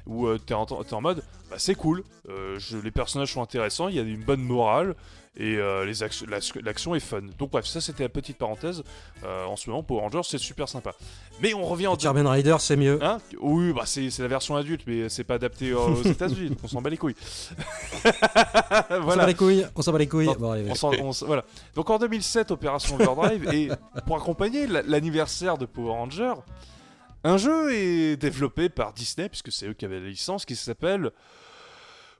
Où 0.06 0.28
t'es, 0.36 0.52
en, 0.52 0.66
en 0.68 1.00
mode, 1.00 1.22
bah 1.50 1.56
c'est 1.58 1.74
cool. 1.74 2.04
les 2.28 2.90
personnages 2.90 3.32
sont 3.32 3.42
intéressants, 3.42 3.88
il 3.88 3.94
y 3.94 3.98
a 3.98 4.02
une 4.02 4.22
bonne 4.22 4.42
morale. 4.42 4.94
Et 5.36 5.56
euh, 5.56 5.84
les 5.84 5.94
l'action 6.62 6.94
est 6.94 7.00
fun. 7.00 7.22
Donc 7.38 7.50
bref, 7.50 7.64
ça 7.66 7.80
c'était 7.80 8.04
la 8.04 8.08
petite 8.08 8.38
parenthèse. 8.38 8.84
Euh, 9.24 9.44
en 9.46 9.56
ce 9.56 9.68
moment, 9.68 9.82
Power 9.82 10.02
Rangers, 10.02 10.20
c'est 10.22 10.38
super 10.38 10.68
sympa. 10.68 10.92
Mais 11.40 11.54
on 11.54 11.64
revient 11.64 11.88
en 11.88 11.98
Charmen 11.98 12.24
Rider, 12.26 12.54
c'est 12.60 12.76
mieux. 12.76 13.02
Hein? 13.02 13.18
Oui, 13.40 13.72
bah 13.72 13.82
c'est 13.84 14.10
c'est 14.10 14.22
la 14.22 14.28
version 14.28 14.54
adulte, 14.54 14.82
mais 14.86 15.08
c'est 15.08 15.24
pas 15.24 15.34
adapté 15.34 15.72
aux 15.72 16.02
États-Unis, 16.04 16.50
donc 16.50 16.58
on 16.62 16.68
s'en 16.68 16.80
bat 16.80 16.88
les 16.90 16.96
couilles. 16.98 17.16
On 18.90 19.10
s'en 19.10 19.16
bat 19.16 19.26
les 19.26 19.34
couilles, 19.34 19.66
on 19.74 19.82
s'en 19.82 19.92
bat 19.92 19.98
les 19.98 20.08
couilles. 20.08 20.26
Non, 20.26 20.34
Bon, 20.38 20.50
allez, 20.52 20.70
On 20.70 20.74
s'en- 20.74 20.92
on 21.00 21.10
s- 21.10 21.22
voilà. 21.26 21.44
Donc 21.74 21.90
en 21.90 21.98
2007, 21.98 22.50
Opération 22.50 22.96
Overdrive, 22.96 23.48
et 23.52 23.68
pour 24.06 24.16
accompagner 24.16 24.66
la- 24.66 24.82
l'anniversaire 24.82 25.58
de 25.58 25.66
Power 25.66 25.90
Ranger, 25.92 26.34
un 27.24 27.38
jeu 27.38 27.72
est 27.74 28.16
développé 28.16 28.68
par 28.68 28.92
Disney, 28.92 29.28
puisque 29.28 29.50
c'est 29.50 29.66
eux 29.66 29.72
qui 29.72 29.84
avaient 29.84 30.00
la 30.00 30.08
licence, 30.08 30.44
qui 30.44 30.56
s'appelle 30.56 31.10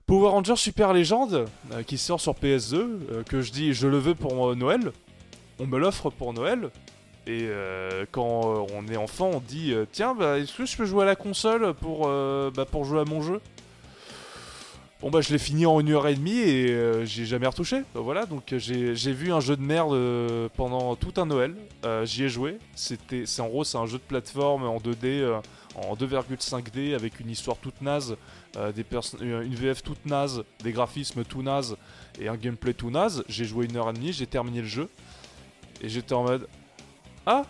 Power 0.07 0.29
Ranger 0.29 0.55
Super 0.55 0.93
Legend, 0.93 1.47
euh, 1.71 1.81
qui 1.81 1.97
sort 1.97 2.21
sur 2.21 2.33
PS2, 2.33 2.75
euh, 2.75 3.23
que 3.23 3.41
je 3.41 3.51
dis 3.51 3.73
je 3.73 3.87
le 3.87 3.97
veux 3.97 4.13
pour 4.13 4.51
euh, 4.51 4.55
Noël. 4.55 4.91
On 5.57 5.65
me 5.65 5.79
l'offre 5.79 6.11
pour 6.11 6.31
Noël. 6.33 6.69
Et 7.27 7.49
quand 8.11 8.67
on 8.71 8.87
est 8.87 8.97
enfant, 8.97 9.31
on 9.33 9.39
dit 9.39 9.73
tiens, 9.91 10.13
bah, 10.13 10.37
est-ce 10.37 10.55
que 10.55 10.63
je 10.67 10.77
peux 10.77 10.85
jouer 10.85 11.01
à 11.01 11.05
la 11.07 11.15
console 11.15 11.73
pour, 11.73 12.07
bah, 12.07 12.65
pour 12.69 12.85
jouer 12.85 12.99
à 12.99 13.05
mon 13.05 13.23
jeu? 13.23 13.41
Bon 15.01 15.09
bah 15.09 15.21
je 15.21 15.31
l'ai 15.31 15.39
fini 15.39 15.65
en 15.65 15.79
une 15.79 15.91
heure 15.91 16.07
et 16.07 16.13
demie 16.13 16.37
et 16.37 17.03
j'ai 17.05 17.25
jamais 17.25 17.47
retouché. 17.47 17.81
Bah, 17.95 18.01
voilà, 18.01 18.27
donc 18.27 18.53
j'ai 18.55 19.13
vu 19.13 19.33
un 19.33 19.39
jeu 19.39 19.55
de 19.55 19.63
merde 19.63 19.97
pendant 20.55 20.95
tout 20.95 21.13
un 21.17 21.25
Noël. 21.25 21.55
J'y 22.03 22.25
ai 22.25 22.29
joué. 22.29 22.59
C'était, 22.75 23.25
c'est 23.25 23.41
en 23.41 23.47
gros 23.47 23.63
c'est 23.63 23.79
un 23.79 23.87
jeu 23.87 23.97
de 23.97 24.03
plateforme 24.03 24.65
en 24.65 24.77
2D, 24.77 25.21
euh, 25.75 25.89
en 25.89 25.95
2,5D 25.95 26.95
avec 26.95 27.19
une 27.19 27.29
histoire 27.29 27.57
toute 27.57 27.81
naze, 27.81 28.15
euh, 28.57 28.71
des 28.71 28.85
euh, 29.21 29.41
une 29.41 29.55
VF 29.55 29.83
toute 29.83 30.05
naze, 30.05 30.43
des 30.63 30.71
graphismes 30.71 31.23
tout 31.23 31.41
naze 31.41 31.75
et 32.19 32.27
un 32.27 32.35
gameplay 32.37 32.73
tout 32.73 32.89
naze. 32.89 33.23
J'ai 33.27 33.45
joué 33.45 33.65
une 33.65 33.75
heure 33.77 33.89
et 33.89 33.93
demie, 33.93 34.13
j'ai 34.13 34.27
terminé 34.27 34.61
le 34.61 34.67
jeu 34.67 34.89
et 35.81 35.89
j'étais 35.89 36.13
en 36.13 36.23
mode 36.23 36.47
ah 37.25 37.43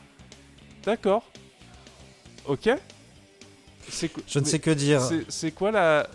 d'accord 0.84 1.24
ok. 2.46 2.70
Je 4.28 4.40
ne 4.40 4.46
sais 4.46 4.60
que 4.60 4.72
dire. 4.72 5.02
c'est- 5.30 5.52
quoi 5.52 5.72
la. 5.72 6.08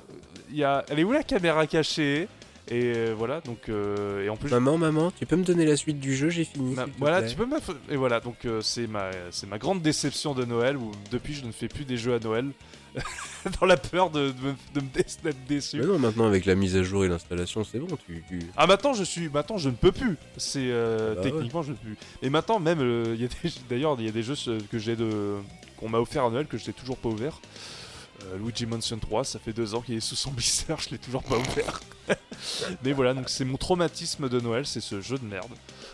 Il 0.51 0.57
y 0.57 0.65
a... 0.65 0.85
Elle 0.89 0.99
est 0.99 1.05
où 1.05 1.13
la 1.13 1.23
caméra 1.23 1.67
cachée? 1.67 2.27
Et 2.69 2.93
euh, 2.97 3.15
voilà, 3.17 3.41
donc. 3.41 3.69
euh, 3.69 4.25
Et 4.25 4.29
en 4.29 4.37
plus. 4.37 4.51
Maman, 4.51 4.77
maman, 4.79 5.13
tu 5.13 5.25
peux 5.27 5.37
me 5.37 5.45
donner 5.45 5.65
la 5.65 5.77
suite 5.77 6.01
du 6.01 6.15
jeu, 6.17 6.31
j'ai 6.31 6.45
fini. 6.45 6.75
ma- 6.75 6.87
voilà, 6.99 7.21
plaît 7.21 7.31
tu 7.31 7.37
peux 7.37 7.47
me. 7.47 7.57
Et 7.89 7.97
voilà, 7.97 8.19
donc 8.21 8.45
euh, 8.45 8.61
c'est 8.61 8.87
ma... 8.87 9.11
c'est 9.31 9.47
ma 9.49 9.59
grande 9.59 9.83
déception 9.83 10.35
de 10.35 10.45
Noël 10.45 10.77
où 10.77 10.91
depuis 11.13 11.35
je 11.35 11.45
ne 11.45 11.53
fais 11.53 11.69
plus 11.69 11.85
des 11.85 11.97
jeux 11.97 12.15
à 12.15 12.19
Noël. 12.19 12.47
Dans 13.61 13.67
la 13.67 13.77
peur 13.77 14.11
de, 14.11 14.33
de 14.75 14.81
me- 14.81 14.83
de 15.31 15.33
déçu. 15.49 15.79
Mais 15.79 15.87
non, 15.87 15.99
maintenant 15.99 16.27
avec 16.27 16.45
la 16.45 16.55
mise 16.55 16.77
à 16.77 16.83
jour 16.83 17.05
et 17.05 17.09
l'installation, 17.09 17.65
c'est 17.65 17.79
bon. 17.79 17.97
Tu, 18.07 18.23
tu- 18.29 18.41
Ah 18.57 18.67
maintenant 18.67 18.93
je 18.93 19.05
suis 19.05 19.29
maintenant 19.29 19.59
je 19.59 19.69
ne 19.71 19.75
peux 19.75 19.93
plus. 19.93 20.17
C'est 20.37 20.59
euh, 20.71 21.15
Bah 21.15 21.23
ouais. 21.23 21.31
techniquement 21.31 21.63
je 21.63 21.71
ne 21.71 21.77
peux 21.77 21.87
plus. 21.87 21.97
Et 22.23 22.31
maintenant 22.31 22.59
même 22.61 22.81
euh, 22.81 23.17
d'ailleurs 23.69 23.97
il 23.99 24.05
y 24.07 24.09
a 24.09 24.13
des 24.13 24.23
jeux 24.23 24.35
que 24.71 24.79
j'ai 24.79 24.97
de 24.97 25.37
qu'on 25.77 25.89
m'a 25.89 25.99
offert 25.99 26.25
à 26.25 26.31
Noël 26.31 26.47
que 26.47 26.59
je 26.59 26.67
n'ai 26.67 26.73
toujours 26.73 26.97
pas 26.97 27.09
ouvert. 27.09 27.41
Euh, 28.25 28.37
Luigi 28.37 28.67
Mansion 28.67 28.99
3, 28.99 29.25
ça 29.25 29.39
fait 29.39 29.55
deux 29.55 29.75
ans 29.75 29.81
qu'il 29.81 29.95
est 29.95 30.01
sous 30.01 30.15
son 30.17 30.31
blister, 30.33 30.75
je 30.79 30.91
l'ai 30.91 30.99
toujours 30.99 31.23
pas 31.23 31.39
ouvert. 31.39 31.81
Mais 32.85 32.93
voilà, 32.93 33.15
donc 33.15 33.31
c'est 33.31 33.47
mon 33.47 33.57
traumatisme 33.57 34.29
de 34.29 34.41
Noël, 34.41 34.67
c'est 34.67 34.83
ce 34.83 35.01
jeu 35.01 35.17
de 35.17 35.25
merde. 35.25 35.51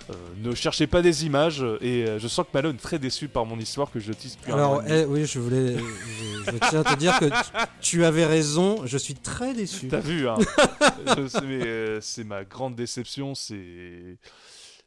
Euh, 0.09 0.15
ne 0.37 0.55
cherchez 0.55 0.87
pas 0.87 1.03
des 1.03 1.27
images, 1.27 1.65
et 1.81 2.05
euh, 2.07 2.19
je 2.21 2.29
sens 2.29 2.45
que 2.47 2.51
Malone 2.55 2.77
est 2.77 2.81
très 2.81 2.99
déçu 3.01 3.27
par 3.27 3.45
mon 3.45 3.59
histoire 3.59 3.91
que 3.91 3.99
je 3.99 4.13
tisse 4.13 4.37
plus 4.37 4.53
Alors, 4.53 4.83
eh, 4.87 5.05
oui, 5.05 5.27
je 5.27 5.41
voulais. 5.41 5.77
Je, 5.77 6.53
je 6.53 6.69
tiens 6.71 6.81
à 6.83 6.95
te 6.95 6.99
dire 6.99 7.19
que 7.19 7.25
tu, 7.27 7.33
tu 7.81 8.05
avais 8.05 8.25
raison, 8.25 8.87
je 8.87 8.99
suis 8.99 9.15
très 9.15 9.53
déçu. 9.53 9.89
T'as 9.89 9.99
vu, 9.99 10.29
hein 10.29 10.37
Je 11.17 11.27
sais, 11.27 11.41
mais, 11.43 11.67
euh, 11.67 11.99
C'est 12.01 12.23
ma 12.25 12.45
grande 12.45 12.77
déception, 12.77 13.35
c'est... 13.35 14.19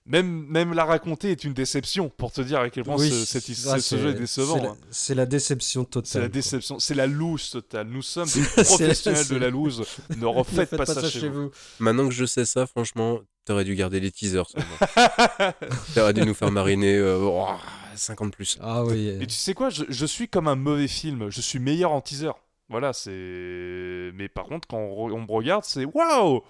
Même, 0.05 0.45
même 0.47 0.73
la 0.73 0.85
raconter 0.85 1.29
est 1.31 1.43
une 1.43 1.53
déception, 1.53 2.09
pour 2.09 2.31
te 2.31 2.41
dire 2.41 2.59
à 2.61 2.69
quel 2.71 2.83
point 2.83 2.95
Oui, 2.95 3.09
ce, 3.11 3.25
cette- 3.25 3.43
ce 3.81 3.97
jeu 3.97 4.09
est 4.09 4.13
décevant. 4.13 4.71
hein. 4.71 4.77
C'est 4.89 5.13
la, 5.13 5.25
déception 5.27 5.83
totale. 5.83 6.09
C'est 6.09 6.19
la 6.21 6.29
déception, 6.29 6.79
c'est 6.79 6.95
la 6.95 7.05
loose 7.05 7.49
totale. 7.51 7.87
Nous 7.87 8.01
sommes 8.01 8.27
des 8.33 8.63
professionnels 8.63 9.27
de 9.27 9.35
la 9.35 9.49
loose. 9.49 9.83
Ne 10.17 10.25
refaites 10.25 10.69
faites 10.69 10.77
pas, 10.77 10.85
ça, 10.87 11.07
chez 11.07 11.29
vous. 11.29 11.51
Maintenant 11.79 12.07
que 12.07 12.13
je 12.13 12.25
sais 12.25 12.45
ça, 12.45 12.65
franchement, 12.65 13.19
t'aurais 13.49 13.63
dû 13.63 13.73
garder 13.73 13.99
les 13.99 14.11
teasers 14.11 14.45
t'aurais 15.95 16.13
dû 16.13 16.21
nous 16.21 16.35
faire 16.35 16.51
mariner 16.51 16.95
euh, 16.97 17.17
oh, 17.19 17.47
50 17.95 18.31
plus. 18.31 18.59
Ah 18.61 18.83
oui. 18.83 19.17
Et 19.19 19.25
tu 19.25 19.33
sais 19.33 19.55
quoi, 19.55 19.71
je, 19.71 19.85
je 19.89 20.05
suis 20.05 20.27
comme 20.27 20.47
un 20.47 20.55
mauvais 20.55 20.87
film. 20.87 21.31
Je 21.31 21.41
suis 21.41 21.57
meilleur 21.57 21.91
en 21.91 21.99
teaser. 21.99 22.29
Voilà, 22.69 22.93
c'est. 22.93 23.09
Mais 24.13 24.29
par 24.31 24.45
contre, 24.45 24.67
quand 24.67 24.77
on, 24.77 25.07
re- 25.07 25.13
on 25.13 25.21
me 25.21 25.31
regarde, 25.31 25.63
c'est 25.65 25.83
waouh 25.83 26.43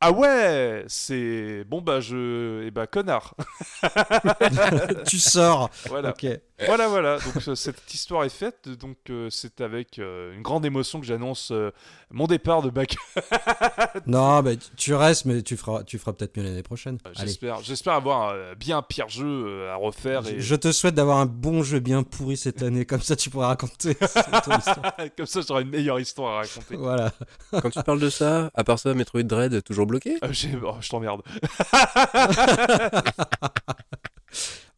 Ah 0.00 0.12
ouais 0.12 0.84
C'est. 0.88 1.64
Bon 1.64 1.82
bah 1.82 2.00
je. 2.00 2.64
Eh 2.66 2.70
bah 2.70 2.86
connard 2.86 3.34
tu 5.06 5.18
sors. 5.18 5.68
Voilà. 5.90 6.14
Voilà, 6.66 6.88
voilà. 6.88 7.18
Donc 7.18 7.56
cette 7.56 7.94
histoire 7.94 8.24
est 8.24 8.28
faite. 8.28 8.68
Donc 8.68 8.96
euh, 9.10 9.28
c'est 9.30 9.60
avec 9.60 9.98
euh, 9.98 10.34
une 10.34 10.42
grande 10.42 10.64
émotion 10.64 11.00
que 11.00 11.06
j'annonce 11.06 11.50
euh, 11.52 11.70
mon 12.10 12.26
départ 12.26 12.62
de 12.62 12.70
bac. 12.70 12.96
Non, 14.06 14.42
mais 14.42 14.56
tu- 14.76 14.94
restes, 14.94 15.24
mais 15.24 15.42
tu 15.42 15.56
feras, 15.56 15.82
tu 15.84 15.98
feras 15.98 16.12
peut-être 16.12 16.36
mieux 16.36 16.44
l'année 16.44 16.62
prochaine. 16.62 16.98
J'espère, 17.14 17.60
j'espère 17.62 17.94
avoir 17.94 18.28
euh, 18.30 18.54
bien 18.54 18.78
un 18.78 18.82
pire 18.82 19.08
jeu 19.08 19.68
à 19.68 19.76
refaire. 19.76 20.22
Je, 20.22 20.30
Et... 20.30 20.40
je 20.40 20.54
te 20.54 20.70
souhaite 20.72 20.94
d'avoir 20.94 21.18
un 21.18 21.26
bon 21.26 21.62
jeu 21.62 21.80
bien 21.80 22.02
pourri 22.02 22.36
cette 22.36 22.62
année, 22.62 22.84
comme 22.84 23.00
ça 23.00 23.16
tu 23.16 23.30
pourras 23.30 23.48
raconter. 23.48 23.96
Comme 25.16 25.26
ça, 25.26 25.40
j'aurai 25.46 25.62
une 25.62 25.70
meilleure 25.70 25.98
histoire 26.00 26.34
à 26.34 26.36
raconter. 26.42 26.76
Voilà. 26.76 27.12
Quand 27.50 27.70
tu 27.70 27.82
parles 27.82 28.00
de 28.00 28.10
ça, 28.10 28.50
à 28.54 28.64
part 28.64 28.78
ça, 28.78 28.94
Metroid 28.94 29.22
Dread, 29.22 29.62
toujours 29.64 29.86
bloqué? 29.86 30.16
Euh, 30.22 30.28
j'ai- 30.32 30.56
oh, 30.62 30.74
je 30.80 30.88
t'emmerde. 30.88 31.22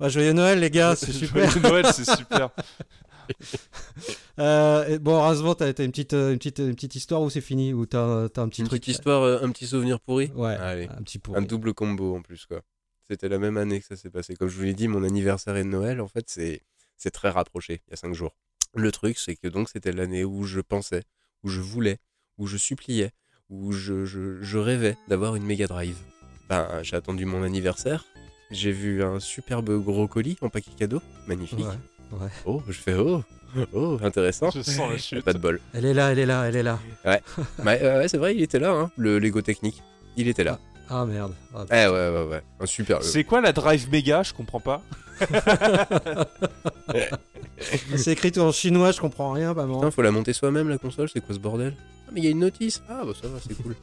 Bah, 0.01 0.09
joyeux 0.09 0.33
Noël, 0.33 0.59
les 0.61 0.71
gars, 0.71 0.97
c'est 0.97 1.13
super. 1.13 1.49
Joyeux 1.51 1.69
Noël, 1.69 1.87
c'est 1.93 2.09
super. 2.17 2.51
Euh, 4.39 4.87
et 4.89 4.99
bon, 4.99 5.15
heureusement, 5.15 5.55
t'as 5.55 5.73
t'as 5.73 5.85
une 5.85 5.91
petite, 5.91 6.15
euh, 6.15 6.33
une 6.33 6.39
petite, 6.39 6.59
une 6.59 6.75
petite 6.75 6.97
histoire 6.97 7.23
ou 7.23 7.31
c'est 7.31 7.41
fini 7.41 7.73
ou 7.73 7.87
t'as 7.87 8.29
t'as 8.29 8.43
un 8.43 8.49
petit 8.49 8.63
Une 8.63 8.67
truc. 8.69 8.81
petite 8.81 8.97
histoire, 8.97 9.23
euh, 9.23 9.39
un 9.43 9.51
petit 9.51 9.67
souvenir 9.67 10.01
pourri 10.01 10.31
Ouais. 10.35 10.55
Allez. 10.57 10.89
Un 10.89 11.03
petit 11.03 11.19
pourri. 11.19 11.39
Un 11.39 11.43
double 11.43 11.75
combo 11.75 12.17
en 12.17 12.23
plus, 12.23 12.47
quoi. 12.47 12.63
C'était 13.09 13.29
la 13.29 13.39
même 13.39 13.57
année 13.59 13.81
que 13.81 13.87
ça 13.87 13.97
s'est 13.97 14.11
passé. 14.11 14.35
Comme 14.35 14.49
je 14.49 14.57
vous 14.57 14.65
l'ai 14.65 14.75
dit, 14.75 14.89
mon 14.89 15.05
anniversaire 15.05 15.57
et 15.57 15.65
Noël, 15.65 16.01
en 16.01 16.09
fait, 16.09 16.25
c'est 16.29 16.63
c'est 16.97 17.11
très 17.11 17.31
rapproché, 17.31 17.83
il 17.87 17.91
y 17.91 17.95
a 17.95 17.97
cinq 17.97 18.15
jours. 18.15 18.35
Le 18.75 18.91
truc, 18.91 19.19
c'est 19.19 19.37
que 19.37 19.49
donc 19.49 19.69
c'était 19.69 19.93
l'année 19.93 20.25
où 20.25 20.45
je 20.45 20.61
pensais, 20.61 21.03
où 21.43 21.49
je 21.49 21.61
voulais, 21.61 21.99
où 22.39 22.47
je 22.47 22.57
suppliais, 22.57 23.11
où 23.51 23.73
je, 23.73 24.05
je, 24.07 24.41
je 24.43 24.59
rêvais 24.59 24.97
d'avoir 25.09 25.37
une 25.37 25.45
Mega 25.45 25.67
Drive. 25.67 25.99
Ben, 26.49 26.83
j'ai 26.83 26.97
attendu 26.97 27.25
mon 27.27 27.43
anniversaire, 27.43 28.05
j'ai 28.53 28.73
vu 28.73 29.03
un 29.03 29.21
superbe 29.21 29.83
gros 29.83 30.07
colis 30.07 30.37
en 30.41 30.49
paquet 30.49 30.71
cadeau, 30.79 31.01
magnifique. 31.27 31.59
Ouais, 31.59 32.19
ouais. 32.21 32.29
Oh, 32.45 32.63
je 32.69 32.73
fais 32.73 32.95
oh, 32.95 33.23
oh, 33.73 33.99
intéressant. 34.03 34.51
Je 34.51 34.63
sens 34.63 34.91
la 34.91 34.99
chute. 34.99 35.25
Pas 35.25 35.33
de 35.33 35.39
bol. 35.39 35.61
Elle 35.75 35.87
est 35.87 35.95
là, 35.95 36.13
elle 36.13 36.19
est 36.19 36.27
là, 36.27 36.45
elle 36.45 36.57
est 36.57 36.63
là. 36.63 36.79
Ouais, 37.05 37.23
euh, 37.67 37.99
ouais, 38.01 38.09
c'est 38.09 38.19
vrai, 38.19 38.35
il 38.35 38.43
était 38.43 38.59
là, 38.59 38.73
hein, 38.73 38.91
le 38.97 39.19
Lego 39.19 39.41
technique. 39.43 39.83
Il 40.17 40.29
était 40.29 40.45
là. 40.45 40.59
Ah 40.95 41.07
merde. 41.07 41.33
Ah, 41.55 41.65
Eh 41.71 41.87
ouais, 41.89 42.11
ouais, 42.11 42.25
ouais. 42.31 42.43
Un 42.61 42.67
super. 42.67 42.99
euh, 42.99 43.03
C'est 43.03 43.25
quoi 43.25 43.41
la 43.41 43.53
Drive 43.55 43.89
Mega 43.91 44.23
Je 44.23 44.35
comprends 44.35 44.61
pas. 44.61 44.83
c'est 47.97 48.13
écrit 48.13 48.31
tout 48.33 48.41
en 48.41 48.53
chinois, 48.53 48.93
je 48.93 49.01
comprends 49.01 49.33
rien, 49.33 49.55
maman. 49.55 49.77
Putain, 49.79 49.91
faut 49.91 50.03
la 50.03 50.11
monter 50.11 50.33
soi-même 50.33 50.69
la 50.69 50.77
console, 50.79 51.09
c'est 51.09 51.25
quoi 51.25 51.35
ce 51.35 51.41
bordel? 51.41 51.75
Ah, 52.07 52.11
mais 52.13 52.21
il 52.21 52.25
y 52.25 52.29
a 52.29 52.31
une 52.31 52.41
notice 52.41 52.83
Ah, 52.89 53.03
bah 53.07 53.13
ça 53.21 53.29
va, 53.29 53.39
c'est 53.41 53.55
cool. 53.63 53.75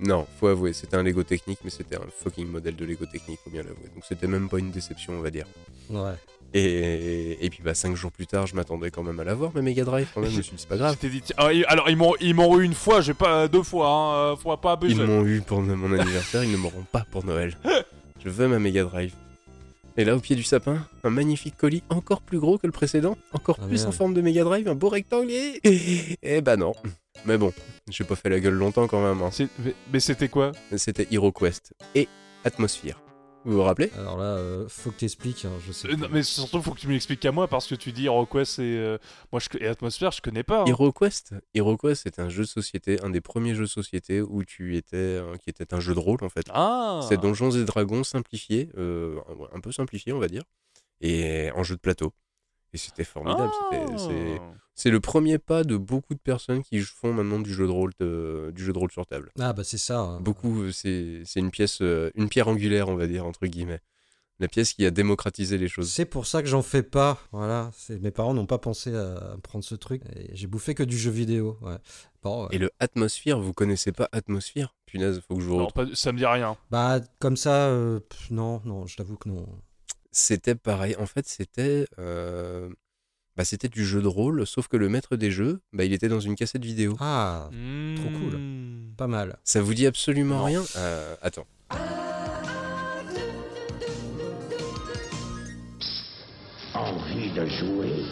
non, 0.00 0.26
faut 0.40 0.48
avouer, 0.48 0.72
c'était 0.72 0.96
un 0.96 1.02
Lego 1.04 1.22
technique, 1.22 1.60
mais 1.62 1.70
c'était 1.70 1.96
un 1.96 2.06
fucking 2.24 2.48
modèle 2.48 2.74
de 2.76 2.84
Lego 2.84 3.06
technique, 3.06 3.38
faut 3.44 3.50
bien 3.50 3.62
l'avouer. 3.62 3.88
Donc 3.94 4.04
c'était 4.08 4.26
même 4.26 4.48
pas 4.48 4.58
une 4.58 4.70
déception, 4.72 5.12
on 5.14 5.20
va 5.20 5.30
dire. 5.30 5.46
Ouais. 5.90 6.14
Et, 6.54 7.44
et 7.44 7.50
puis 7.50 7.60
bah 7.62 7.74
5 7.74 7.94
jours 7.94 8.10
plus 8.10 8.26
tard, 8.26 8.46
je 8.46 8.54
m'attendais 8.56 8.90
quand 8.90 9.02
même 9.02 9.20
à 9.20 9.24
l'avoir, 9.24 9.52
ma 9.54 9.60
Mega 9.60 9.84
Drive 9.84 10.08
quand 10.14 10.22
même, 10.22 10.30
je 10.30 10.38
me 10.38 10.42
suis 10.42 10.56
dit 10.56 10.62
c'est 10.62 10.68
pas 10.68 10.76
grave. 10.78 10.96
Dit, 11.00 11.22
ah, 11.36 11.48
alors 11.66 11.90
ils 11.90 11.96
m'ont 11.96 12.14
ils 12.20 12.34
m'ont 12.34 12.58
eu 12.58 12.64
une 12.64 12.72
fois, 12.74 13.02
j'ai 13.02 13.12
pas 13.14 13.48
deux 13.48 13.62
fois, 13.62 13.88
hein, 13.90 14.14
euh, 14.32 14.36
faut 14.36 14.56
pas 14.56 14.72
abuser. 14.72 14.94
Ils 14.94 15.06
m'ont 15.06 15.24
eu 15.26 15.42
pour 15.42 15.60
mon 15.60 15.92
anniversaire, 15.98 16.42
ils 16.44 16.50
ne 16.52 16.56
m'auront 16.56 16.84
pas 16.90 17.04
pour 17.10 17.24
Noël. 17.24 17.56
Je 18.24 18.30
veux 18.30 18.48
ma 18.48 18.58
Mega 18.58 18.82
Drive. 18.84 19.12
Et 19.98 20.04
là, 20.04 20.16
au 20.16 20.20
pied 20.20 20.36
du 20.36 20.42
sapin, 20.44 20.86
un 21.04 21.10
magnifique 21.10 21.56
colis 21.56 21.82
encore 21.90 22.20
plus 22.22 22.38
gros 22.38 22.56
que 22.56 22.66
le 22.66 22.72
précédent, 22.72 23.18
encore 23.32 23.58
Ah, 23.60 23.66
plus 23.66 23.84
en 23.84 23.92
forme 23.92 24.14
de 24.14 24.20
Mega 24.20 24.44
Drive, 24.44 24.68
un 24.68 24.74
beau 24.74 24.88
rectangle. 24.88 25.30
Et, 25.30 25.60
et 26.22 26.40
bah 26.40 26.56
non. 26.56 26.72
Mais 27.26 27.36
bon, 27.36 27.52
j'ai 27.90 28.04
pas 28.04 28.14
fait 28.16 28.28
la 28.28 28.38
gueule 28.40 28.54
longtemps 28.54 28.86
quand 28.86 29.02
même. 29.02 29.20
hein. 29.22 29.30
Mais, 29.58 29.74
mais 29.92 30.00
c'était 30.00 30.28
quoi? 30.28 30.52
C'était 30.76 31.08
Hero 31.10 31.32
Quest 31.32 31.72
et 31.96 32.08
Atmosphere. 32.44 32.98
Vous 33.48 33.54
vous 33.54 33.62
rappelez? 33.62 33.90
Alors 33.96 34.18
là, 34.18 34.24
euh, 34.24 34.68
faut 34.68 34.90
que 34.90 34.96
t'expliques, 34.98 35.46
hein, 35.46 35.52
je 35.66 35.72
sais. 35.72 35.88
Euh, 35.88 35.96
non, 35.96 36.08
Mais 36.10 36.22
surtout, 36.22 36.60
faut 36.60 36.74
que 36.74 36.80
tu 36.80 36.86
me 36.86 36.92
l'expliques 36.92 37.24
à 37.24 37.32
moi 37.32 37.48
parce 37.48 37.66
que 37.66 37.74
tu 37.74 37.92
dis 37.92 38.04
HeroQuest 38.04 38.58
et 38.58 38.62
euh, 38.76 38.98
moi 39.32 39.40
je, 39.40 39.48
et 39.58 39.66
Atmosphère, 39.66 40.10
je 40.10 40.20
connais 40.20 40.42
pas. 40.42 40.60
hein. 40.60 40.66
Hero 40.66 40.92
Quest 40.92 41.34
Hero 41.54 41.78
Quest, 41.78 42.02
c'était 42.02 42.20
un 42.20 42.28
jeu 42.28 42.42
de 42.42 42.48
société, 42.48 43.02
un 43.02 43.08
des 43.08 43.22
premiers 43.22 43.54
jeux 43.54 43.64
de 43.64 43.70
société 43.70 44.20
où 44.20 44.44
tu 44.44 44.76
étais, 44.76 44.96
euh, 44.96 45.34
qui 45.38 45.48
était 45.48 45.72
un 45.72 45.80
jeu 45.80 45.94
de 45.94 45.98
rôle 45.98 46.22
en 46.22 46.28
fait. 46.28 46.44
Ah 46.50 47.00
C'est 47.08 47.18
Donjons 47.18 47.50
et 47.52 47.64
Dragons 47.64 48.04
simplifié, 48.04 48.68
euh, 48.76 49.18
un 49.54 49.60
peu 49.60 49.72
simplifié 49.72 50.12
on 50.12 50.18
va 50.18 50.28
dire, 50.28 50.42
et 51.00 51.50
en 51.54 51.62
jeu 51.62 51.74
de 51.74 51.80
plateau. 51.80 52.12
Et 52.72 52.78
c'était 52.78 53.04
formidable. 53.04 53.50
c'était- 53.70 54.38
c'est- 54.74 54.90
le 54.90 55.00
premier 55.00 55.38
pas 55.38 55.64
de 55.64 55.76
beaucoup 55.76 56.14
de 56.14 56.20
personnes 56.20 56.62
qui 56.62 56.78
font 56.80 57.12
maintenant 57.12 57.40
du 57.40 57.52
jeu 57.52 57.66
de 57.66 57.72
rôle, 57.72 57.92
de- 57.98 58.52
du 58.54 58.62
jeu 58.64 58.72
de 58.72 58.78
rôle 58.78 58.90
sur 58.92 59.06
table. 59.06 59.32
Ah 59.40 59.52
bah 59.52 59.64
c'est 59.64 59.78
ça. 59.78 60.00
hein. 60.00 60.20
Beaucoup, 60.20 60.62
euh, 60.64 60.70
c'est 60.72 61.22
une 61.36 61.50
pièce, 61.50 61.78
euh, 61.82 62.10
une 62.14 62.28
pierre 62.28 62.48
angulaire, 62.48 62.88
on 62.88 62.94
va 62.96 63.06
dire 63.06 63.24
entre 63.26 63.46
guillemets. 63.46 63.80
La 64.40 64.46
pièce 64.46 64.72
qui 64.72 64.86
a 64.86 64.92
démocratisé 64.92 65.58
les 65.58 65.66
choses. 65.66 65.90
C'est 65.90 66.04
pour 66.04 66.24
ça 66.26 66.42
que 66.42 66.48
j'en 66.48 66.62
fais 66.62 66.84
pas. 66.84 67.18
Voilà. 67.32 67.72
Mes 67.88 68.12
parents 68.12 68.34
n'ont 68.34 68.46
pas 68.46 68.58
pensé 68.58 68.94
à 68.94 69.36
prendre 69.42 69.64
ce 69.64 69.74
truc. 69.74 70.02
J'ai 70.32 70.46
bouffé 70.46 70.76
que 70.76 70.84
du 70.84 70.96
jeu 70.96 71.10
vidéo. 71.10 71.58
Ouais. 71.60 71.74
Bon, 72.22 72.42
ouais. 72.44 72.48
Et 72.52 72.58
le 72.58 72.70
atmosphère, 72.78 73.40
vous 73.40 73.52
connaissez 73.52 73.90
pas 73.90 74.08
atmosphère? 74.12 74.76
Punaise, 74.86 75.20
faut 75.26 75.34
que 75.34 75.42
je 75.42 75.48
vous 75.48 75.56
Non, 75.56 75.70
pas- 75.70 75.86
ça 75.94 76.12
me 76.12 76.18
dit 76.18 76.24
rien. 76.26 76.56
Bah 76.70 77.00
comme 77.18 77.36
ça, 77.36 77.66
euh, 77.66 77.98
pff, 77.98 78.30
non, 78.30 78.62
non, 78.64 78.86
je 78.86 78.96
t'avoue 78.96 79.16
que 79.16 79.28
non. 79.28 79.44
C'était 80.20 80.56
pareil. 80.56 80.96
En 80.98 81.06
fait, 81.06 81.28
c'était, 81.28 81.86
euh, 82.00 82.68
bah, 83.36 83.44
c'était 83.44 83.68
du 83.68 83.84
jeu 83.86 84.02
de 84.02 84.08
rôle, 84.08 84.44
sauf 84.48 84.66
que 84.66 84.76
le 84.76 84.88
maître 84.88 85.14
des 85.14 85.30
jeux, 85.30 85.60
bah, 85.72 85.84
il 85.84 85.92
était 85.92 86.08
dans 86.08 86.18
une 86.18 86.34
cassette 86.34 86.64
vidéo. 86.64 86.96
Ah, 86.98 87.48
Trop 87.96 88.10
cool. 88.18 88.36
pas 88.96 89.06
mal. 89.06 89.38
Ça 89.44 89.62
vous 89.62 89.74
dit 89.74 89.86
absolument 89.86 90.38
Non. 90.38 90.44
rien? 90.44 90.64
Euh, 90.76 91.14
Attends. 91.22 91.46
Envie 96.74 97.30
de 97.32 97.46
jouer? 97.46 98.04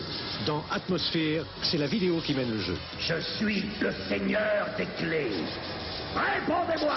Dans 0.46 0.62
Atmosphère, 0.70 1.44
c'est 1.62 1.78
la 1.78 1.86
vidéo 1.86 2.20
qui 2.24 2.34
mène 2.34 2.50
le 2.50 2.58
jeu. 2.60 2.76
Je 3.00 3.20
suis 3.36 3.64
le 3.80 3.92
seigneur 4.08 4.68
des 4.76 4.86
clés. 4.98 5.30
Répondez-moi 6.14 6.94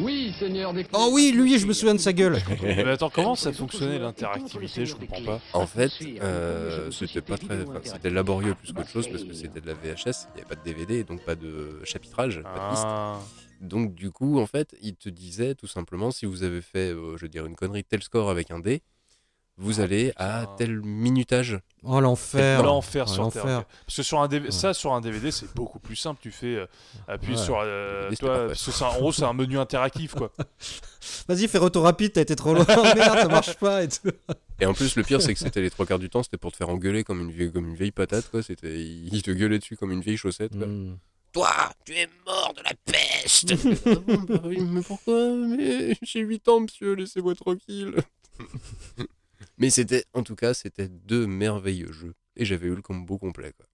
Oui, 0.00 0.34
Seigneur 0.38 0.72
des 0.72 0.86
Oh 0.92 1.10
oui, 1.12 1.32
lui, 1.32 1.58
je 1.58 1.66
me 1.66 1.72
souviens 1.72 1.94
de 1.94 2.00
sa 2.00 2.12
gueule. 2.12 2.38
Mais 2.62 2.88
attends, 2.88 3.10
comment 3.10 3.34
ça 3.34 3.52
fonctionnait 3.52 3.98
l'interactivité 3.98 4.86
Je 4.86 4.94
comprends 4.94 5.22
pas. 5.22 5.40
En 5.52 5.66
fait, 5.66 5.92
euh, 6.22 6.90
c'était 6.90 7.20
pas 7.20 7.36
très, 7.36 7.62
enfin, 7.62 7.80
c'était 7.82 8.10
laborieux 8.10 8.54
plus 8.54 8.72
qu'autre 8.72 8.88
chose 8.88 9.08
parce 9.08 9.24
que 9.24 9.32
c'était 9.32 9.60
de 9.60 9.66
la 9.66 9.74
VHS, 9.74 9.84
il 9.84 10.36
n'y 10.36 10.40
avait 10.40 10.48
pas 10.48 10.56
de 10.56 10.64
DVD 10.64 10.98
et 11.00 11.04
donc 11.04 11.24
pas 11.24 11.34
de 11.34 11.80
chapitrage, 11.84 12.42
pas 12.42 12.54
de 12.54 12.70
piste. 12.70 12.84
Ah. 12.86 13.20
Donc 13.60 13.94
du 13.94 14.10
coup, 14.10 14.38
en 14.40 14.46
fait, 14.46 14.74
il 14.82 14.96
te 14.96 15.08
disait 15.08 15.54
tout 15.54 15.66
simplement 15.66 16.10
si 16.10 16.24
vous 16.26 16.42
avez 16.42 16.62
fait, 16.62 16.92
euh, 16.92 17.16
je 17.16 17.22
veux 17.22 17.28
dire, 17.28 17.44
une 17.44 17.56
connerie 17.56 17.84
tel 17.84 18.02
score 18.02 18.30
avec 18.30 18.50
un 18.50 18.58
dé, 18.58 18.82
vous 19.60 19.80
Ah, 19.80 19.84
allez 19.84 20.12
à 20.16 20.46
tel 20.58 20.80
minutage. 20.80 21.58
Oh 21.84 22.00
l'enfer. 22.00 22.62
L'enfer 22.62 23.04
Oh, 23.08 23.12
sur 23.12 23.22
l'enfer. 23.22 23.42
Terre. 23.44 23.64
Parce 23.86 23.96
que 23.96 24.02
sur 24.02 24.20
un 24.20 24.26
DV 24.28 24.46
Ouais. 24.46 24.50
ça, 24.50 24.74
sur 24.74 24.92
un 24.92 25.00
DVD, 25.00 25.30
c'est 25.30 25.52
beaucoup 25.54 25.78
plus 25.78 25.96
simple. 25.96 26.18
Tu 26.22 26.30
fais 26.30 26.56
euh, 26.56 26.66
appuie 27.06 27.32
Ouais. 27.36 27.36
sur. 27.42 27.58
euh, 27.58 28.08
DVD, 28.10 28.16
c'était 28.16 28.26
toi, 28.26 28.28
parfait. 28.34 28.46
parce 28.48 28.64
que 28.64 28.70
c'est 28.72 28.84
un- 28.84 28.88
en 28.88 28.98
gros, 28.98 29.12
c'est 29.12 29.24
un 29.24 29.32
menu 29.32 29.58
interactif, 29.58 30.14
quoi. 30.14 30.32
Vas-y, 31.28 31.46
fais 31.48 31.58
retour 31.58 31.84
rapide, 31.84 32.12
t'as 32.12 32.22
été 32.22 32.34
trop 32.36 32.54
loin. 32.54 32.64
Merde, 32.94 33.18
ça 33.20 33.28
marche 33.28 33.54
pas 33.54 33.82
et 33.84 33.88
tout. 33.88 34.10
Et 34.60 34.66
en 34.66 34.74
plus, 34.74 34.96
le 34.96 35.02
pire, 35.02 35.22
c'est 35.22 35.32
que 35.32 35.38
c'était 35.40 35.60
les 35.62 35.70
trois 35.70 35.86
quarts 35.86 35.98
du 35.98 36.10
temps, 36.10 36.22
c'était 36.22 36.36
pour 36.36 36.52
te 36.52 36.56
faire 36.56 36.68
engueuler 36.68 37.04
comme 37.04 37.20
une 37.20 37.30
vieille, 37.30 37.52
comme 37.52 37.68
une 37.68 37.76
vieille 37.76 37.92
patate, 37.92 38.30
quoi. 38.30 38.42
C'était, 38.42 38.78
il 38.80 39.22
te 39.22 39.30
gueulait 39.30 39.58
dessus 39.58 39.76
comme 39.76 39.92
une 39.92 40.00
vieille 40.02 40.16
chaussette, 40.18 40.56
quoi. 40.56 40.66
Hmm. 40.66 40.98
Toi, 41.32 41.48
tu 41.84 41.94
es 41.94 42.08
mort 42.26 42.52
de 42.56 42.62
la 42.64 42.72
peste 42.84 43.52
Ah 43.86 43.94
bon, 44.04 44.16
bah 44.28 44.40
oui, 44.44 44.58
Mais 44.60 44.82
pourquoi? 44.82 45.28
Mais 45.36 45.96
j'ai 46.02 46.20
8 46.20 46.48
ans, 46.48 46.60
monsieur, 46.60 46.94
laissez-moi 46.94 47.36
tranquille. 47.36 47.94
Mais 49.60 49.70
c'était, 49.70 50.04
en 50.14 50.22
tout 50.22 50.34
cas, 50.34 50.54
c'était 50.54 50.88
deux 50.88 51.26
merveilleux 51.26 51.92
jeux. 51.92 52.14
Et 52.36 52.44
j'avais 52.44 52.66
eu 52.66 52.74
le 52.74 52.82
combo 52.82 53.18
complet, 53.18 53.52
quoi. 53.52 53.66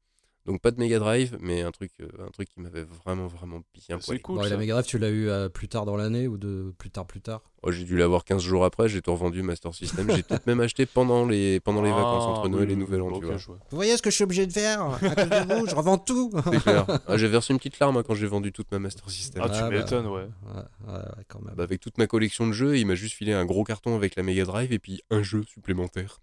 Donc 0.45 0.61
pas 0.61 0.71
de 0.71 0.79
Mega 0.79 0.99
Drive, 1.01 1.37
mais 1.41 1.63
un 1.63 1.73
truc, 1.73 1.91
euh, 2.01 2.09
un 2.21 2.31
truc 2.31 2.49
qui 2.49 2.61
m'avait 2.61 2.85
vraiment, 2.85 3.27
vraiment 3.27 3.63
bien 3.75 3.99
C'est 4.01 4.21
cool. 4.21 4.37
Bon, 4.37 4.45
et 4.45 4.49
la 4.49 4.57
Mega 4.57 4.75
Drive, 4.75 4.87
tu 4.87 4.99
l'as 4.99 5.09
eu 5.11 5.29
euh, 5.29 5.49
plus 5.49 5.69
tard 5.69 5.87
dans 5.87 5.97
l'année 5.97 6.29
ou 6.29 6.39
de 6.39 6.73
plus 6.79 6.91
tard, 6.91 7.07
plus 7.07 7.21
tard? 7.21 7.43
Oh, 7.63 7.73
j'ai 7.73 7.85
dû 7.85 7.97
l'avoir 7.97 8.25
15 8.25 8.43
jours 8.43 8.65
après, 8.65 8.89
j'ai 8.89 9.03
tout 9.03 9.13
revendu 9.13 9.43
Master 9.43 9.75
System. 9.75 10.09
j'ai 10.15 10.23
peut-être 10.23 10.47
même 10.47 10.61
acheté 10.61 10.87
pendant 10.87 11.27
les, 11.27 11.59
pendant 11.59 11.83
les 11.83 11.91
Ah, 11.91 11.97
vacances 11.97 12.25
entre 12.25 12.49
Noël 12.49 12.69
oui, 12.69 12.75
et 12.75 12.77
Nouvel 12.77 13.03
An, 13.03 13.19
tu 13.19 13.25
vois. 13.27 13.37
Vous 13.37 13.57
voyez 13.77 13.97
ce 13.97 14.03
que 14.03 14.11
je 14.11 14.15
suis 14.15 14.25
obligé 14.25 14.47
de 14.47 14.53
faire? 14.53 14.83
À 14.83 14.99
cause 14.99 15.29
de 15.29 15.55
vous, 15.55 15.67
je 15.67 15.75
revends 15.75 15.99
tout 15.99 16.31
C'est 16.53 16.63
clair. 16.63 16.87
Ah, 17.09 17.17
j'ai 17.17 17.27
versé 17.29 17.53
une 17.53 17.59
petite 17.59 17.79
larme 17.81 17.97
hein, 17.97 18.03
quand 18.07 18.15
j'ai 18.15 18.27
vendu 18.27 18.53
toute 18.53 18.71
ma 18.71 18.79
Master 18.79 19.09
System. 19.11 19.43
Ah, 19.45 19.49
tu 19.49 19.57
Ah, 19.59 19.63
bah. 19.71 19.77
m'étonnes, 19.77 20.07
ouais. 20.07 20.23
Ouais, 20.23 20.63
ouais, 20.87 20.93
ouais, 20.95 21.25
quand 21.29 21.41
même. 21.43 21.55
Bah, 21.57 21.65
avec 21.65 21.81
toute 21.81 21.99
ma 21.99 22.07
collection 22.07 22.47
de 22.47 22.53
jeux, 22.53 22.79
il 22.79 22.87
m'a 22.87 22.95
juste 22.95 23.15
filé 23.15 23.33
un 23.33 23.45
gros 23.45 23.65
carton 23.65 23.97
avec 23.97 24.15
la 24.17 24.23
Mega 24.23 24.45
Drive 24.45 24.73
et 24.73 24.79
puis 24.79 25.03
un 25.11 25.23
jeu 25.23 25.43
supplémentaire. 25.53 26.21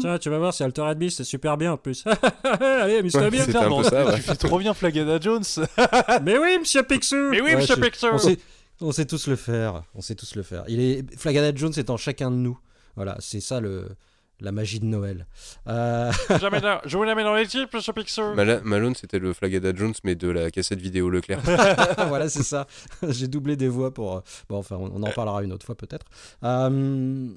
Tiens, 0.00 0.18
tu 0.18 0.30
vas 0.30 0.38
voir, 0.38 0.52
c'est 0.54 0.64
Altered 0.64 0.98
Beast, 0.98 1.18
c'est 1.18 1.24
super 1.24 1.56
bien 1.56 1.72
en 1.72 1.76
plus. 1.76 2.04
Allez, 2.60 2.98
amuse-toi 2.98 3.22
Ouais, 3.22 3.30
bien. 3.30 3.44
C'était 3.44 3.60
mais 3.68 3.76
peu 3.76 3.82
ça, 3.84 4.04
ouais. 4.06 4.14
Tu 4.16 4.22
fais 4.22 4.34
trop 4.36 4.58
bien 4.58 4.74
Flagada 4.74 5.18
Jones. 5.20 5.44
Mais 6.22 6.38
oui, 6.38 6.58
monsieur 6.58 6.82
Picsou 6.82 7.30
Mais 7.30 7.40
oui, 7.40 7.50
Ouais, 7.50 7.56
monsieur 7.56 7.76
Picsou. 7.76 8.06
On 8.80 8.92
sait, 8.92 9.06
tous 9.06 9.26
le 9.28 9.36
faire. 9.36 9.84
On 9.94 10.00
sait 10.00 10.14
tous 10.14 10.34
le 10.34 10.42
faire. 10.42 10.64
Il 10.68 10.80
est 10.80 11.16
Flagada 11.18 11.54
Jones 11.56 11.72
est 11.76 11.90
en 11.90 11.96
chacun 11.96 12.30
de 12.30 12.36
nous. 12.36 12.58
Voilà, 12.96 13.16
c'est 13.20 13.40
ça 13.40 13.60
le 13.60 13.88
la 14.40 14.50
magie 14.50 14.80
de 14.80 14.84
Noël. 14.84 15.26
Euh, 15.68 16.10
Jamais 16.40 16.58
là. 16.60 16.82
Je 16.84 16.96
vous 16.96 17.04
la 17.04 17.14
mets 17.14 17.22
dans 17.22 17.34
l'équipe, 17.36 17.72
monsieur 17.72 17.92
Picsou. 17.92 18.34
Mala- 18.34 18.60
Malone, 18.62 18.94
c'était 18.96 19.20
le 19.20 19.32
Flagada 19.32 19.72
Jones, 19.74 19.94
mais 20.02 20.16
de 20.16 20.28
la 20.28 20.50
cassette 20.50 20.80
vidéo 20.80 21.08
Leclerc. 21.08 21.40
voilà, 22.08 22.28
c'est 22.28 22.42
ça. 22.42 22.66
J'ai 23.08 23.28
doublé 23.28 23.56
des 23.56 23.68
voix 23.68 23.94
pour. 23.94 24.16
euh, 24.16 24.20
Bon, 24.48 24.58
enfin, 24.58 24.76
on, 24.76 24.90
on 24.92 25.02
en 25.04 25.10
parlera 25.12 25.42
une 25.44 25.52
autre 25.52 25.64
fois 25.64 25.76
peut-être. 25.76 26.04
Euh, 26.42 27.28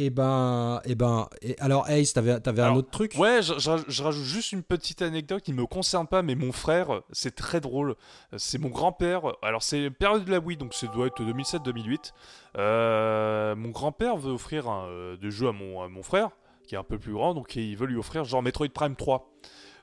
et 0.00 0.10
ben, 0.10 0.80
et 0.84 0.94
ben, 0.94 1.28
et 1.42 1.58
alors 1.60 1.88
Ace, 1.90 2.12
t'avais, 2.12 2.46
avais 2.48 2.62
un 2.62 2.74
autre 2.74 2.90
truc? 2.90 3.14
Ouais, 3.18 3.42
je, 3.42 3.58
je- 3.58 3.84
je 3.88 4.02
rajoute 4.02 4.24
juste 4.24 4.52
une 4.52 4.62
petite 4.62 5.02
anecdote 5.02 5.42
qui 5.42 5.52
me 5.52 5.66
concerne 5.66 6.06
pas, 6.06 6.22
mais 6.22 6.34
mon 6.34 6.52
frère, 6.52 7.02
c'est 7.12 7.34
très 7.34 7.60
drôle. 7.60 7.96
C'est 8.36 8.58
mon 8.58 8.68
grand-père. 8.68 9.22
Alors, 9.42 9.62
c'est 9.62 9.90
période 9.90 10.24
de 10.24 10.30
la 10.30 10.38
Wii, 10.38 10.56
donc 10.56 10.72
ça 10.74 10.86
doit 10.86 11.06
être 11.08 11.22
2007-2008. 11.22 12.12
Euh, 12.56 13.54
mon 13.56 13.70
grand-père 13.70 14.16
veut 14.16 14.32
offrir 14.32 14.68
un, 14.68 14.86
euh, 14.88 15.16
des 15.16 15.30
jeux 15.30 15.48
à 15.48 15.52
mon, 15.52 15.82
à 15.82 15.88
mon 15.88 16.02
frère, 16.02 16.30
qui 16.66 16.74
est 16.74 16.78
un 16.78 16.84
peu 16.84 16.98
plus 16.98 17.12
grand, 17.12 17.34
donc 17.34 17.56
il 17.56 17.76
veut 17.76 17.86
lui 17.86 17.96
offrir 17.96 18.24
genre 18.24 18.42
Metroid 18.42 18.68
Prime 18.72 18.96
3. 18.96 19.30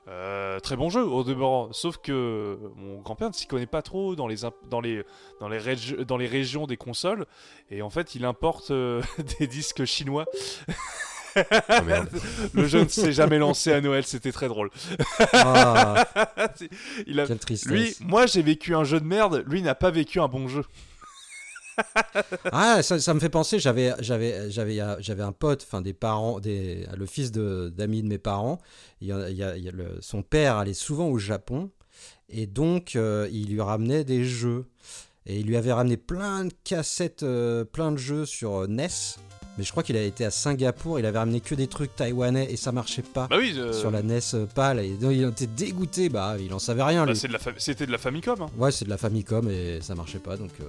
Euh, 0.08 0.60
très 0.60 0.76
bon 0.76 0.88
jeu 0.88 1.04
au 1.04 1.24
demeurant, 1.24 1.72
sauf 1.72 1.96
que 1.96 2.58
mon 2.76 3.00
grand-père 3.00 3.28
ne 3.28 3.34
s'y 3.34 3.48
connaît 3.48 3.66
pas 3.66 3.82
trop 3.82 4.14
dans 4.14 4.28
les, 4.28 4.36
dans, 4.70 4.80
les, 4.80 5.02
dans, 5.40 5.48
les 5.48 5.58
régi- 5.58 6.04
dans 6.04 6.16
les 6.16 6.28
régions 6.28 6.66
des 6.66 6.76
consoles, 6.76 7.26
et 7.70 7.82
en 7.82 7.90
fait 7.90 8.14
il 8.14 8.24
importe 8.24 8.70
euh, 8.70 9.02
des 9.40 9.48
disques 9.48 9.84
chinois. 9.84 10.24
Ah. 10.68 10.72
Le 12.54 12.66
jeu 12.66 12.84
ne 12.84 12.88
s'est 12.88 13.12
jamais 13.12 13.38
lancé 13.38 13.72
à 13.72 13.80
Noël, 13.80 14.04
c'était 14.06 14.32
très 14.32 14.48
drôle. 14.48 14.70
Ah, 15.32 16.06
Il 17.06 17.20
a... 17.20 17.26
quelle 17.26 17.38
tristesse. 17.38 17.70
Lui, 17.70 17.96
moi 18.00 18.26
j'ai 18.26 18.42
vécu 18.42 18.74
un 18.74 18.84
jeu 18.84 19.00
de 19.00 19.04
merde, 19.04 19.44
lui 19.46 19.60
n'a 19.60 19.74
pas 19.74 19.90
vécu 19.90 20.20
un 20.20 20.28
bon 20.28 20.48
jeu. 20.48 20.64
Ah, 22.52 22.82
ça, 22.82 23.14
me 23.14 23.20
fait 23.20 23.28
penser, 23.28 23.58
j'avais, 23.58 23.92
j'avais, 24.00 24.50
j'avais, 24.50 24.80
j'avais 25.00 25.22
un 25.22 25.32
pote, 25.32 25.64
enfin 25.66 25.80
des 25.82 25.92
parents, 25.92 26.40
des, 26.40 26.86
le 26.96 27.06
fils 27.06 27.30
de, 27.32 27.72
d'amis 27.74 28.02
de 28.02 28.08
mes 28.08 28.18
parents. 28.18 28.58
Il 29.00 29.08
il 29.30 29.70
le- 29.74 29.98
son 30.00 30.22
père 30.22 30.56
allait 30.56 30.74
souvent 30.74 31.08
au 31.08 31.18
Japon 31.18 31.70
et 32.28 32.46
donc 32.46 32.96
euh, 32.96 33.28
il 33.32 33.50
lui 33.52 33.60
ramenait 33.60 34.04
des 34.04 34.24
jeux. 34.24 34.66
Et 35.28 35.40
il 35.40 35.46
lui 35.46 35.56
avait 35.56 35.72
ramené 35.72 35.96
plein 35.96 36.44
de 36.44 36.52
cassettes, 36.62 37.24
euh, 37.24 37.64
plein 37.64 37.90
de 37.90 37.96
jeux 37.96 38.24
sur 38.26 38.62
euh, 38.62 38.66
NES. 38.68 38.86
Mais 39.58 39.64
je 39.64 39.70
crois 39.70 39.82
qu'il 39.82 39.96
a 39.96 40.02
été 40.02 40.24
à 40.24 40.30
Singapour, 40.30 40.98
il 40.98 41.06
avait 41.06 41.18
ramené 41.18 41.40
que 41.40 41.54
des 41.54 41.66
trucs 41.66 41.94
taïwanais 41.96 42.46
et 42.50 42.56
ça 42.56 42.72
marchait 42.72 43.02
pas 43.02 43.26
Bah 43.30 43.36
oui, 43.38 43.54
euh, 43.56 43.72
sur 43.72 43.90
la 43.90 44.02
NES 44.02 44.18
euh, 44.34 44.46
pâle. 44.46 44.80
Et 44.80 44.90
donc 44.94 45.12
il 45.14 45.22
était 45.24 45.46
dégoûté, 45.46 46.08
bah 46.08 46.36
il 46.38 46.52
en 46.52 46.58
savait 46.58 46.82
rien 46.82 47.06
bah, 47.06 47.12
de 47.14 47.18
fa- 47.38 47.50
c'était 47.56 47.86
de 47.86 47.92
la 47.92 47.98
Famicom. 47.98 48.40
hein. 48.42 48.50
Ouais, 48.58 48.70
c'est 48.70 48.84
de 48.84 48.90
la 48.90 48.98
Famicom 48.98 49.48
et 49.50 49.78
ça 49.80 49.94
marchait 49.94 50.18
pas, 50.18 50.36
donc 50.36 50.50
euh, 50.60 50.64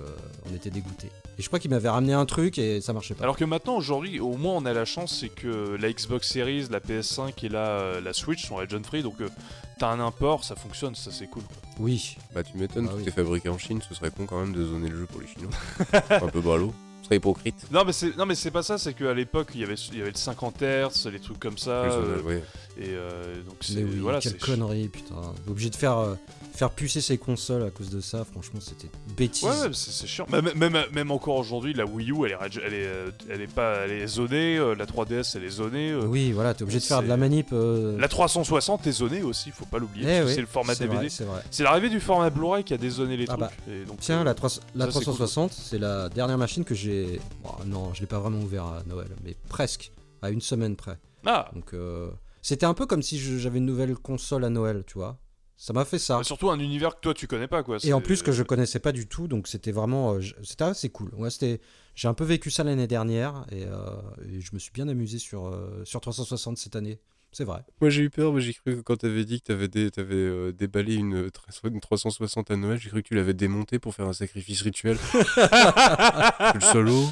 on 0.50 0.56
était 0.56 0.70
dégoûté. 0.70 1.08
Et 1.38 1.42
je 1.42 1.48
crois 1.48 1.60
qu'il 1.60 1.70
m'avait 1.72 1.90
ramené 1.90 2.14
un 2.14 2.26
truc 2.26 2.58
et 2.58 2.80
ça 2.82 2.94
marchait 2.94 3.14
pas. 3.14 3.24
Alors 3.24 3.36
que 3.38 3.46
maintenant, 3.46 3.76
aujourd'hui, 3.76 4.20
au 4.20 4.38
moins 4.38 4.54
on 4.56 4.66
a 4.66 4.74
la 4.74 4.86
chance, 4.86 5.18
c'est 5.20 5.30
que 5.30 5.76
la 5.80 5.92
Xbox 5.92 6.30
Series, 6.32 6.68
la 6.72 6.80
PS5 6.80 7.34
et 7.46 7.50
la, 7.50 7.60
euh, 7.68 8.02
la 8.02 8.14
Switch 8.14 8.48
sont 8.48 8.56
region 8.56 8.82
free, 8.84 9.04
donc 9.04 9.20
euh, 9.22 9.28
t'as 9.80 9.90
un 9.90 10.00
import, 10.00 10.44
ça 10.46 10.56
fonctionne, 10.56 10.96
ça 10.96 11.12
c'est 11.12 11.28
cool. 11.28 11.44
Oui. 11.80 12.16
Bah, 12.34 12.42
tu 12.44 12.58
m'étonnes, 12.58 12.88
Ah 12.90 12.94
tout 12.94 13.00
oui. 13.02 13.08
est 13.08 13.12
fabriqué 13.12 13.50
en 13.50 13.58
Chine, 13.58 13.82
ce 13.88 13.94
serait 13.94 14.12
con 14.12 14.26
quand 14.26 14.40
même 14.40 14.54
de 14.54 14.64
zoner 14.66 14.88
le 14.90 14.98
jeu 15.00 15.06
pour 15.06 15.20
les 15.22 15.28
Chinois. 15.28 15.52
un 16.10 16.30
peu 16.30 16.40
bralo. 16.42 16.74
Serait 17.08 17.18
hypocrite. 17.18 17.56
Non 17.72 17.84
mais 17.86 17.94
c'est 17.94 18.16
non 18.18 18.26
mais 18.26 18.36
c'est 18.36 18.52
pas 18.52 18.64
ça, 18.64 18.78
c'est 18.78 18.94
qu'à 18.94 19.14
l'époque 19.14 19.50
il 19.56 19.62
y 19.62 19.64
avait 19.64 19.76
il 19.76 19.98
y 19.98 20.02
avait 20.02 20.12
le 20.12 20.18
50 20.18 20.62
Hz, 20.62 21.08
les 21.12 21.20
trucs 21.20 21.40
comme 21.40 21.58
ça, 21.58 21.72
euh, 21.72 22.40
et 22.80 22.90
euh, 22.90 23.36
donc 23.44 23.56
Mais 23.62 23.76
c'est 23.76 23.84
oui, 23.84 23.98
voilà, 24.00 24.20
quelle 24.20 24.34
c'est 24.34 24.38
connerie, 24.40 24.88
putain. 24.90 25.16
Obligé 25.50 25.70
de 25.70 25.76
faire, 25.76 25.98
euh, 25.98 26.16
faire 26.54 26.70
pucer 26.70 27.02
ses 27.02 27.18
consoles 27.18 27.64
à 27.64 27.70
cause 27.72 27.90
de 27.90 28.02
ça, 28.02 28.24
franchement, 28.26 28.60
c'était 28.60 28.90
bêtise. 29.18 29.44
Ouais, 29.44 29.50
ouais, 29.50 29.70
c'est 29.74 29.92
c'est 29.92 30.06
chiant. 30.08 30.28
Même, 30.30 30.52
même, 30.56 30.78
même 30.92 31.10
encore 31.12 31.38
aujourd'hui, 31.38 31.74
la 31.74 31.86
Wii 31.86 32.12
U, 32.12 32.26
elle 32.26 32.34
est, 32.34 32.38
elle 32.66 32.74
est, 32.74 32.86
euh, 32.86 33.10
elle 33.30 33.42
est 33.42 33.52
pas, 33.52 33.78
elle 33.86 33.92
est 33.94 34.08
zonée. 34.08 34.58
euh, 34.58 34.76
la 34.76 34.86
3DS, 34.86 35.36
elle 35.38 35.44
est 35.46 35.50
zonée. 35.50 35.92
euh, 35.92 36.06
Oui, 36.06 36.32
voilà, 36.34 36.54
t'es 36.54 36.64
obligé 36.64 36.80
de 36.80 36.84
faire 36.84 37.02
de 37.02 37.08
la 37.08 37.16
c'est- 37.16 37.20
manip. 37.20 37.48
euh, 37.54 37.98
La 38.00 38.08
360 38.08 38.86
est 38.86 38.92
zonée 38.92 39.24
aussi, 39.24 39.50
faut 39.52 39.66
pas 39.66 39.80
l'oublier. 39.80 40.06
eh 40.06 40.10
parce 40.10 40.20
que 40.22 40.26
oui, 40.28 40.36
c'est 40.36 40.42
le 40.42 40.48
format 40.48 40.76
c'est 40.76 40.84
DVD. 40.84 40.98
vrai, 41.00 41.10
c'est 41.10 41.24
vrai. 41.24 41.42
C'est 41.50 41.64
l'arrivée 41.64 41.90
du 41.90 42.00
format 42.00 42.30
Blu-ray 42.30 42.64
qui 42.64 42.74
a 42.74 42.78
dézoné 42.78 43.18
les 43.18 43.24
Ah 43.28 43.38
trucs. 43.38 43.40
bah, 43.40 43.52
et 43.72 43.86
donc, 43.86 44.00
Tiens, 44.02 44.22
euh, 44.22 44.24
la, 44.24 44.34
3- 44.36 44.60
la 44.76 44.86
ça, 44.86 44.92
c'est 44.92 45.06
cool. 45.06 45.14
360, 45.16 45.52
c'est 45.54 45.80
la 45.80 46.10
dernière 46.10 46.38
machine 46.38 46.64
que 46.64 46.76
j'ai. 46.76 46.97
Non, 47.66 47.94
je 47.94 48.02
l'ai 48.02 48.08
pas 48.08 48.20
vraiment 48.20 48.40
ouvert 48.40 48.66
à 48.66 48.84
Noël, 48.88 49.10
mais 49.24 49.36
presque, 49.50 49.92
à 50.22 50.30
une 50.30 50.42
semaine 50.42 50.76
près. 50.76 50.98
Ah, 51.26 51.50
Donc, 51.54 51.74
euh, 51.74 52.10
c'était 52.42 52.66
un 52.66 52.74
peu 52.74 52.86
comme 52.86 53.02
si 53.02 53.20
j'avais 53.40 53.58
une 53.58 53.66
nouvelle 53.66 53.96
console 53.96 54.44
à 54.46 54.50
Noël, 54.50 54.84
tu 54.88 54.94
vois. 54.94 55.18
Ça 55.60 55.74
m'a 55.74 55.86
fait 55.86 55.98
ça. 55.98 56.18
bah, 56.18 56.24
surtout 56.24 56.52
un 56.52 56.60
univers 56.60 56.96
que 56.96 57.02
toi 57.02 57.14
tu 57.16 57.26
connais 57.26 57.48
pas 57.48 57.64
quoi. 57.64 57.78
Et 57.84 57.92
en 57.92 58.00
plus 58.00 58.22
que 58.22 58.32
je 58.32 58.44
connaissais 58.44 58.80
pas 58.80 58.92
du 58.92 59.08
tout, 59.08 59.28
donc 59.28 59.48
c'était 59.48 59.72
vraiment, 59.72 60.14
euh, 60.14 60.22
c'était 60.44 60.66
assez 60.66 60.90
cool. 60.90 61.10
Ouais, 61.16 61.32
c'était, 61.32 61.60
j'ai 61.96 62.08
un 62.08 62.14
peu 62.14 62.24
vécu 62.24 62.52
ça 62.52 62.64
l'année 62.64 62.86
dernière 62.86 63.44
et, 63.52 63.66
euh, 63.66 63.96
et 64.30 64.40
je 64.40 64.52
me 64.54 64.60
suis 64.60 64.72
bien 64.72 64.88
amusé 64.88 65.18
sur 65.18 65.48
euh, 65.48 65.82
sur 65.84 66.00
360 66.00 66.60
cette 66.60 66.76
année. 66.76 67.00
C'est 67.38 67.44
vrai. 67.44 67.60
Moi 67.82 67.92
j'ai 67.92 68.02
eu 68.02 68.10
peur, 68.10 68.34
mais 68.34 68.42
j'ai 68.42 68.52
cru 68.56 68.78
que 68.78 68.82
quand 68.82 68.96
t'avais 68.98 69.24
dit 69.24 69.40
que 69.42 69.46
t'avais 69.46 69.68
dé- 69.68 69.92
t'avais, 69.92 70.16
euh, 70.16 70.52
déballé 70.52 70.96
une, 70.96 71.28
tra- 71.28 71.68
une 71.72 71.80
360 71.80 72.50
à 72.50 72.56
Noël, 72.56 72.80
j'ai 72.80 72.90
cru 72.90 73.04
que 73.04 73.08
tu 73.10 73.14
l'avais 73.14 73.36
démonté 73.36 73.78
pour 73.78 73.94
faire 73.94 74.08
un 74.08 74.14
sacrifice 74.14 74.64
rituel. 74.64 74.98
C'est 75.14 76.54
le 76.56 76.60
solo. 76.62 77.04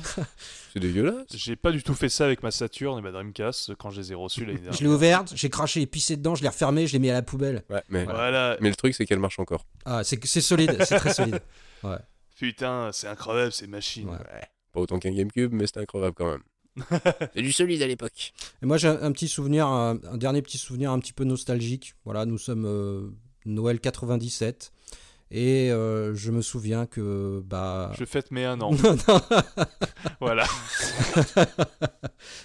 C'est 0.73 0.79
dégueulasse. 0.79 1.27
J'ai 1.35 1.55
pas 1.55 1.71
du 1.71 1.83
tout 1.83 1.93
fait 1.93 2.09
ça 2.09 2.25
avec 2.25 2.41
ma 2.41 2.49
Saturn 2.49 2.97
et 2.97 3.01
ma 3.03 3.11
Dreamcast 3.11 3.75
quand 3.75 3.91
je 3.91 4.01
les 4.01 4.11
ai 4.13 4.15
reçus 4.15 4.45
l'année 4.45 4.57
Je 4.57 4.63
dernière. 4.63 4.81
l'ai 4.81 4.87
ouverte, 4.87 5.33
j'ai 5.35 5.49
craché 5.51 5.81
et 5.81 5.85
pissé 5.85 6.17
dedans, 6.17 6.33
je 6.33 6.41
l'ai 6.41 6.49
refermée, 6.49 6.87
je 6.87 6.93
l'ai 6.93 6.99
mis 6.99 7.11
à 7.11 7.13
la 7.13 7.21
poubelle. 7.21 7.63
Ouais, 7.69 7.83
mais, 7.89 8.05
Voilà. 8.05 8.57
mais 8.61 8.69
le 8.69 8.75
truc 8.75 8.95
c'est 8.95 9.05
qu'elle 9.05 9.19
marche 9.19 9.37
encore. 9.37 9.67
Ah, 9.85 10.03
c'est 10.03 10.25
c'est 10.25 10.41
solide, 10.41 10.75
c'est 10.85 10.97
très 10.97 11.13
solide. 11.13 11.39
Putain, 12.35 12.89
c'est 12.93 13.07
incroyable 13.07 13.51
ces 13.51 13.67
machines. 13.67 14.09
Ouais. 14.09 14.17
Pas 14.73 14.79
autant 14.81 14.97
qu'un 14.97 15.11
GameCube, 15.11 15.53
mais 15.53 15.67
c'était 15.67 15.81
incroyable 15.81 16.15
quand 16.15 16.31
même. 16.31 16.41
c'est 17.33 17.41
du 17.41 17.51
solide 17.51 17.81
à 17.81 17.87
l'époque. 17.87 18.33
Et 18.61 18.65
moi 18.65 18.77
j'ai 18.77 18.87
un, 18.87 19.11
petit 19.11 19.27
souvenir, 19.27 19.67
un, 19.67 19.99
un 20.11 20.17
dernier 20.17 20.41
petit 20.41 20.57
souvenir 20.57 20.91
un 20.91 20.99
petit 20.99 21.13
peu 21.13 21.23
nostalgique. 21.23 21.95
Voilà, 22.05 22.25
nous 22.25 22.37
sommes 22.37 22.65
euh, 22.65 23.09
Noël 23.45 23.79
97 23.79 24.71
et 25.31 25.71
euh, 25.71 26.13
je 26.13 26.31
me 26.31 26.41
souviens 26.41 26.85
que 26.85 27.41
bah 27.45 27.91
Je 27.97 28.05
fête 28.05 28.31
mes 28.31 28.45
un 28.45 28.59
an. 28.61 28.71
non, 28.83 28.95
non, 29.07 29.21
voilà. 30.19 30.45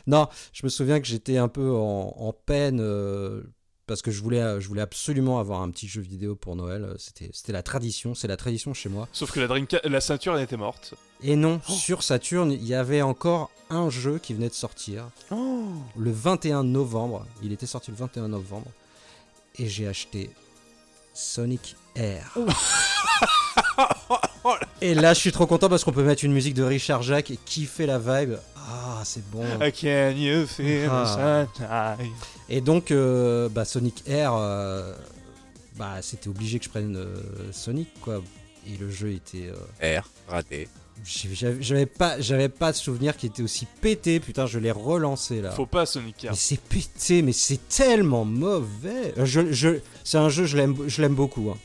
non, 0.06 0.28
je 0.52 0.64
me 0.64 0.68
souviens 0.68 1.00
que 1.00 1.06
j'étais 1.06 1.36
un 1.36 1.48
peu 1.48 1.70
en, 1.72 2.14
en 2.16 2.32
peine 2.32 2.80
euh, 2.80 3.42
parce 3.86 4.02
que 4.02 4.10
je 4.10 4.22
voulais, 4.22 4.60
je 4.60 4.68
voulais 4.68 4.82
absolument 4.82 5.40
avoir 5.40 5.60
un 5.60 5.70
petit 5.70 5.88
jeu 5.88 6.00
vidéo 6.00 6.36
pour 6.36 6.56
Noël. 6.56 6.94
C'était, 6.98 7.30
c'était 7.32 7.52
la 7.52 7.62
tradition, 7.62 8.14
c'est 8.14 8.28
la 8.28 8.36
tradition 8.36 8.72
chez 8.72 8.88
moi. 8.88 9.08
Sauf 9.12 9.32
que 9.32 9.40
la 9.40 9.48
Dreamcast, 9.48 9.84
la 9.84 10.00
Saturn 10.00 10.38
était 10.38 10.56
morte. 10.56 10.94
Et 11.22 11.36
non, 11.36 11.60
sur 11.68 12.02
Saturn, 12.02 12.50
il 12.50 12.64
y 12.64 12.74
avait 12.74 13.02
encore 13.02 13.50
un 13.68 13.90
jeu 13.90 14.18
qui 14.18 14.34
venait 14.34 14.48
de 14.48 14.54
sortir 14.54 15.04
le 15.30 16.10
21 16.10 16.64
novembre. 16.64 17.26
Il 17.42 17.52
était 17.52 17.66
sorti 17.66 17.90
le 17.90 17.96
21 17.96 18.28
novembre 18.28 18.66
et 19.58 19.68
j'ai 19.68 19.86
acheté 19.86 20.30
Sonic 21.14 21.76
Air. 21.94 22.34
et 24.80 24.94
là, 24.94 25.14
je 25.14 25.20
suis 25.20 25.32
trop 25.32 25.46
content 25.46 25.68
parce 25.68 25.84
qu'on 25.84 25.92
peut 25.92 26.02
mettre 26.04 26.24
une 26.24 26.32
musique 26.32 26.54
de 26.54 26.62
Richard 26.62 27.02
Jacques 27.02 27.30
et 27.30 27.36
kiffer 27.36 27.86
la 27.86 27.98
vibe. 27.98 28.36
Ah, 28.56 29.02
c'est 29.04 29.28
bon. 29.30 29.44
Can 29.58 30.12
you 30.16 30.46
feel 30.46 30.88
Ah. 30.90 31.96
Et 32.48 32.60
donc, 32.60 32.90
euh, 32.90 33.48
bah, 33.48 33.64
Sonic 33.64 34.02
Air, 34.06 34.32
euh, 34.34 34.94
bah, 35.76 36.02
c'était 36.02 36.28
obligé 36.28 36.58
que 36.58 36.64
je 36.64 36.70
prenne 36.70 36.96
euh, 36.96 37.14
Sonic, 37.52 37.88
quoi. 38.00 38.22
Et 38.66 38.76
le 38.76 38.90
jeu 38.90 39.12
était. 39.12 39.50
euh, 39.82 40.00
R, 40.00 40.04
raté. 40.28 40.68
J'avais 41.05 41.86
pas, 41.86 42.20
j'avais 42.20 42.48
pas 42.48 42.72
de 42.72 42.76
souvenir 42.76 43.16
qui 43.16 43.26
était 43.26 43.42
aussi 43.42 43.66
pété. 43.80 44.20
Putain, 44.20 44.46
je 44.46 44.59
l'ai 44.59 44.70
relancé 44.70 45.40
là. 45.40 45.51
Faut 45.51 45.66
pas 45.66 45.86
Sonic 45.86 46.26
Mais 46.28 46.36
c'est 46.36 46.61
pété, 46.61 47.22
mais 47.22 47.32
c'est 47.32 47.68
tellement 47.68 48.24
mauvais. 48.24 49.14
Euh, 49.18 49.24
Je, 49.24 49.53
je, 49.53 49.78
c'est 50.05 50.18
un 50.18 50.28
jeu, 50.28 50.44
je 50.46 50.57
l'aime, 50.57 50.76
je 50.86 51.01
l'aime 51.03 51.14
beaucoup. 51.14 51.51
hein. 51.51 51.59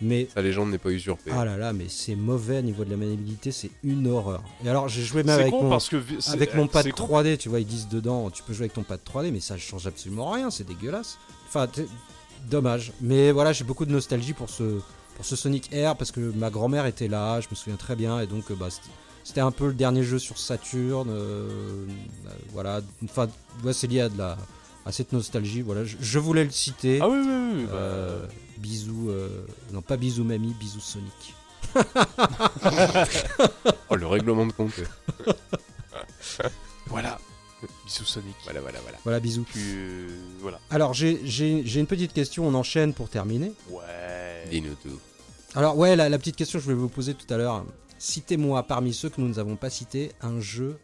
Mais 0.00 0.28
Sa 0.34 0.42
légende 0.42 0.70
n'est 0.70 0.78
pas 0.78 0.90
usurpée. 0.90 1.30
ah 1.32 1.44
là 1.44 1.56
là, 1.56 1.72
mais 1.72 1.86
c'est 1.88 2.16
mauvais 2.16 2.58
au 2.58 2.62
niveau 2.62 2.84
de 2.84 2.90
la 2.90 2.96
maniabilité, 2.96 3.52
c'est 3.52 3.70
une 3.84 4.08
horreur. 4.08 4.42
Et 4.64 4.68
alors, 4.68 4.88
j'ai 4.88 5.02
joué 5.02 5.22
même 5.22 5.38
avec 5.38 5.50
con 5.52 5.62
mon, 5.62 5.70
parce 5.70 5.88
que 5.88 6.02
avec 6.32 6.54
mon 6.54 6.66
pad 6.66 6.82
c'est 6.84 6.90
con. 6.90 7.06
3D, 7.06 7.38
tu 7.38 7.48
vois, 7.48 7.60
ils 7.60 7.66
disent 7.66 7.88
dedans, 7.88 8.28
tu 8.30 8.42
peux 8.42 8.52
jouer 8.52 8.64
avec 8.64 8.74
ton 8.74 8.82
pad 8.82 9.00
3D, 9.06 9.30
mais 9.30 9.40
ça 9.40 9.56
change 9.56 9.86
absolument 9.86 10.30
rien, 10.30 10.50
c'est 10.50 10.66
dégueulasse. 10.66 11.16
Enfin, 11.46 11.68
Dommage. 12.50 12.92
Mais 13.00 13.32
voilà, 13.32 13.52
j'ai 13.52 13.64
beaucoup 13.64 13.86
de 13.86 13.92
nostalgie 13.92 14.34
pour 14.34 14.50
ce, 14.50 14.80
pour 15.16 15.24
ce 15.24 15.36
Sonic 15.36 15.72
Air 15.72 15.96
parce 15.96 16.10
que 16.12 16.20
ma 16.20 16.50
grand-mère 16.50 16.86
était 16.86 17.08
là, 17.08 17.40
je 17.40 17.48
me 17.50 17.54
souviens 17.54 17.76
très 17.76 17.96
bien, 17.96 18.20
et 18.20 18.26
donc 18.26 18.50
euh, 18.50 18.54
bah, 18.54 18.68
c'était- 19.22 19.40
un 19.40 19.50
peu 19.52 19.66
le 19.68 19.72
dernier 19.74 20.02
jeu 20.02 20.18
sur 20.18 20.38
Saturn. 20.38 21.08
euh, 21.08 21.48
euh, 21.48 21.86
voilà, 22.52 22.80
enfin, 23.04 23.28
ouais, 23.64 23.72
c'est 23.72 23.86
lié 23.86 24.00
à, 24.02 24.08
de 24.08 24.18
la, 24.18 24.36
à 24.84 24.92
cette 24.92 25.12
nostalgie. 25.12 25.62
Voilà, 25.62 25.84
je, 25.84 25.96
je 26.00 26.18
voulais 26.18 26.44
le 26.44 26.50
citer. 26.50 26.98
Ah 27.00 27.08
oui, 27.08 27.18
oui, 27.24 27.52
oui. 27.56 27.64
bah, 27.64 27.72
Euh, 27.74 28.26
bisous, 28.58 29.08
euh, 29.10 29.28
non 29.72 29.80
pas 29.82 29.96
bisous 29.96 30.24
mamie, 30.24 30.54
bisous 30.60 30.80
Sonic. 30.80 31.34
Oh, 33.90 33.96
le 33.96 34.06
règlement 34.06 34.46
de 34.46 34.52
compte. 34.52 34.72
Voilà. 36.86 37.18
Bisous 37.84 38.04
Sonic. 38.04 38.34
voilà, 38.44 38.60
voilà, 38.60 38.80
voilà. 38.80 38.98
Voilà, 39.04 39.20
bisous. 39.20 39.42
Puis, 39.44 39.60
euh, 39.62 40.08
voilà. 40.40 40.58
Alors 40.70 40.94
j'ai 40.94 41.20
j'ai- 41.26 41.62
j'ai 41.66 41.80
une 41.80 41.86
petite 41.86 42.12
question, 42.12 42.46
on 42.46 42.54
enchaîne 42.54 42.94
pour 42.94 43.08
terminer. 43.10 43.52
Ouais. 43.70 44.44
Dis-nous 44.50 44.74
tout. 44.76 44.98
Alors 45.54 45.76
ouais, 45.76 45.94
la, 45.96 46.08
la 46.08 46.18
petite 46.18 46.36
question 46.36 46.58
que 46.58 46.62
je 46.62 46.64
voulais 46.70 46.80
vous 46.80 46.88
poser 46.88 47.14
tout 47.14 47.32
à 47.32 47.36
l'heure. 47.36 47.64
Citez-moi 47.98 48.62
parmi 48.64 48.92
ceux 48.94 49.08
que 49.10 49.20
nous 49.20 49.28
n'avons 49.34 49.56
pas 49.56 49.70
cités 49.70 50.12
un 50.20 50.40
jeu 50.40 50.78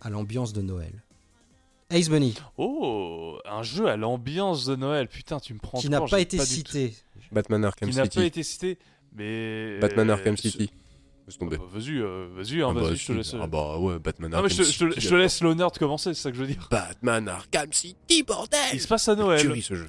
à 0.00 0.10
l'ambiance 0.10 0.52
de 0.52 0.62
Noël. 0.62 0.92
Ace 1.90 2.08
Bunny, 2.08 2.34
Oh, 2.56 3.38
un 3.44 3.62
jeu 3.62 3.86
à 3.86 3.96
l'ambiance 3.96 4.64
de 4.64 4.74
Noël. 4.76 5.06
Putain, 5.08 5.38
tu 5.38 5.54
me 5.54 5.58
prends 5.60 5.78
qui 5.78 5.88
n'a 5.88 6.00
pas 6.00 6.20
été 6.20 6.36
du 6.38 6.44
cité. 6.44 6.94
Batman 7.30 7.64
Arkham 7.64 7.88
Qui 7.90 7.96
n'a 7.96 8.04
City. 8.04 8.18
pas 8.18 8.24
été 8.24 8.42
cité. 8.42 8.78
Mais. 9.14 9.78
Batman 9.80 10.10
Arkham 10.10 10.36
ce- 10.36 10.48
City. 10.50 10.70
Laisse 11.26 11.38
tomber. 11.38 11.56
Bah, 11.58 11.64
vas-y, 11.72 11.98
euh, 11.98 12.28
vas-y, 12.36 12.62
hein, 12.62 12.68
Ah 12.70 12.74
bah, 12.74 12.80
vas-y, 12.82 12.96
je 12.96 13.06
te 13.06 13.12
laisse. 13.12 13.34
Ah 13.40 13.46
bah 13.46 13.78
ouais, 13.78 13.98
Batman 13.98 14.30
Non, 14.30 14.38
mais 14.42 14.44
Arkham 14.44 14.64
je, 14.64 14.70
te- 14.70 14.72
je 14.72 14.78
te- 14.86 14.90
City. 14.94 15.00
je 15.06 15.08
te 15.10 15.14
laisse 15.16 15.40
l'honneur 15.42 15.70
de 15.72 15.78
commencer, 15.78 16.14
c'est 16.14 16.20
ça 16.22 16.30
que 16.30 16.36
je 16.36 16.42
veux 16.42 16.46
dire. 16.48 16.68
Batman 16.70 17.28
Arkham 17.28 17.72
City, 17.72 18.22
bordel 18.22 18.58
Il 18.72 18.80
se 18.80 18.86
passe 18.88 19.08
à 19.08 19.16
Noël. 19.16 19.40
Tuerie, 19.40 19.62
ce 19.62 19.74
jeu. 19.74 19.86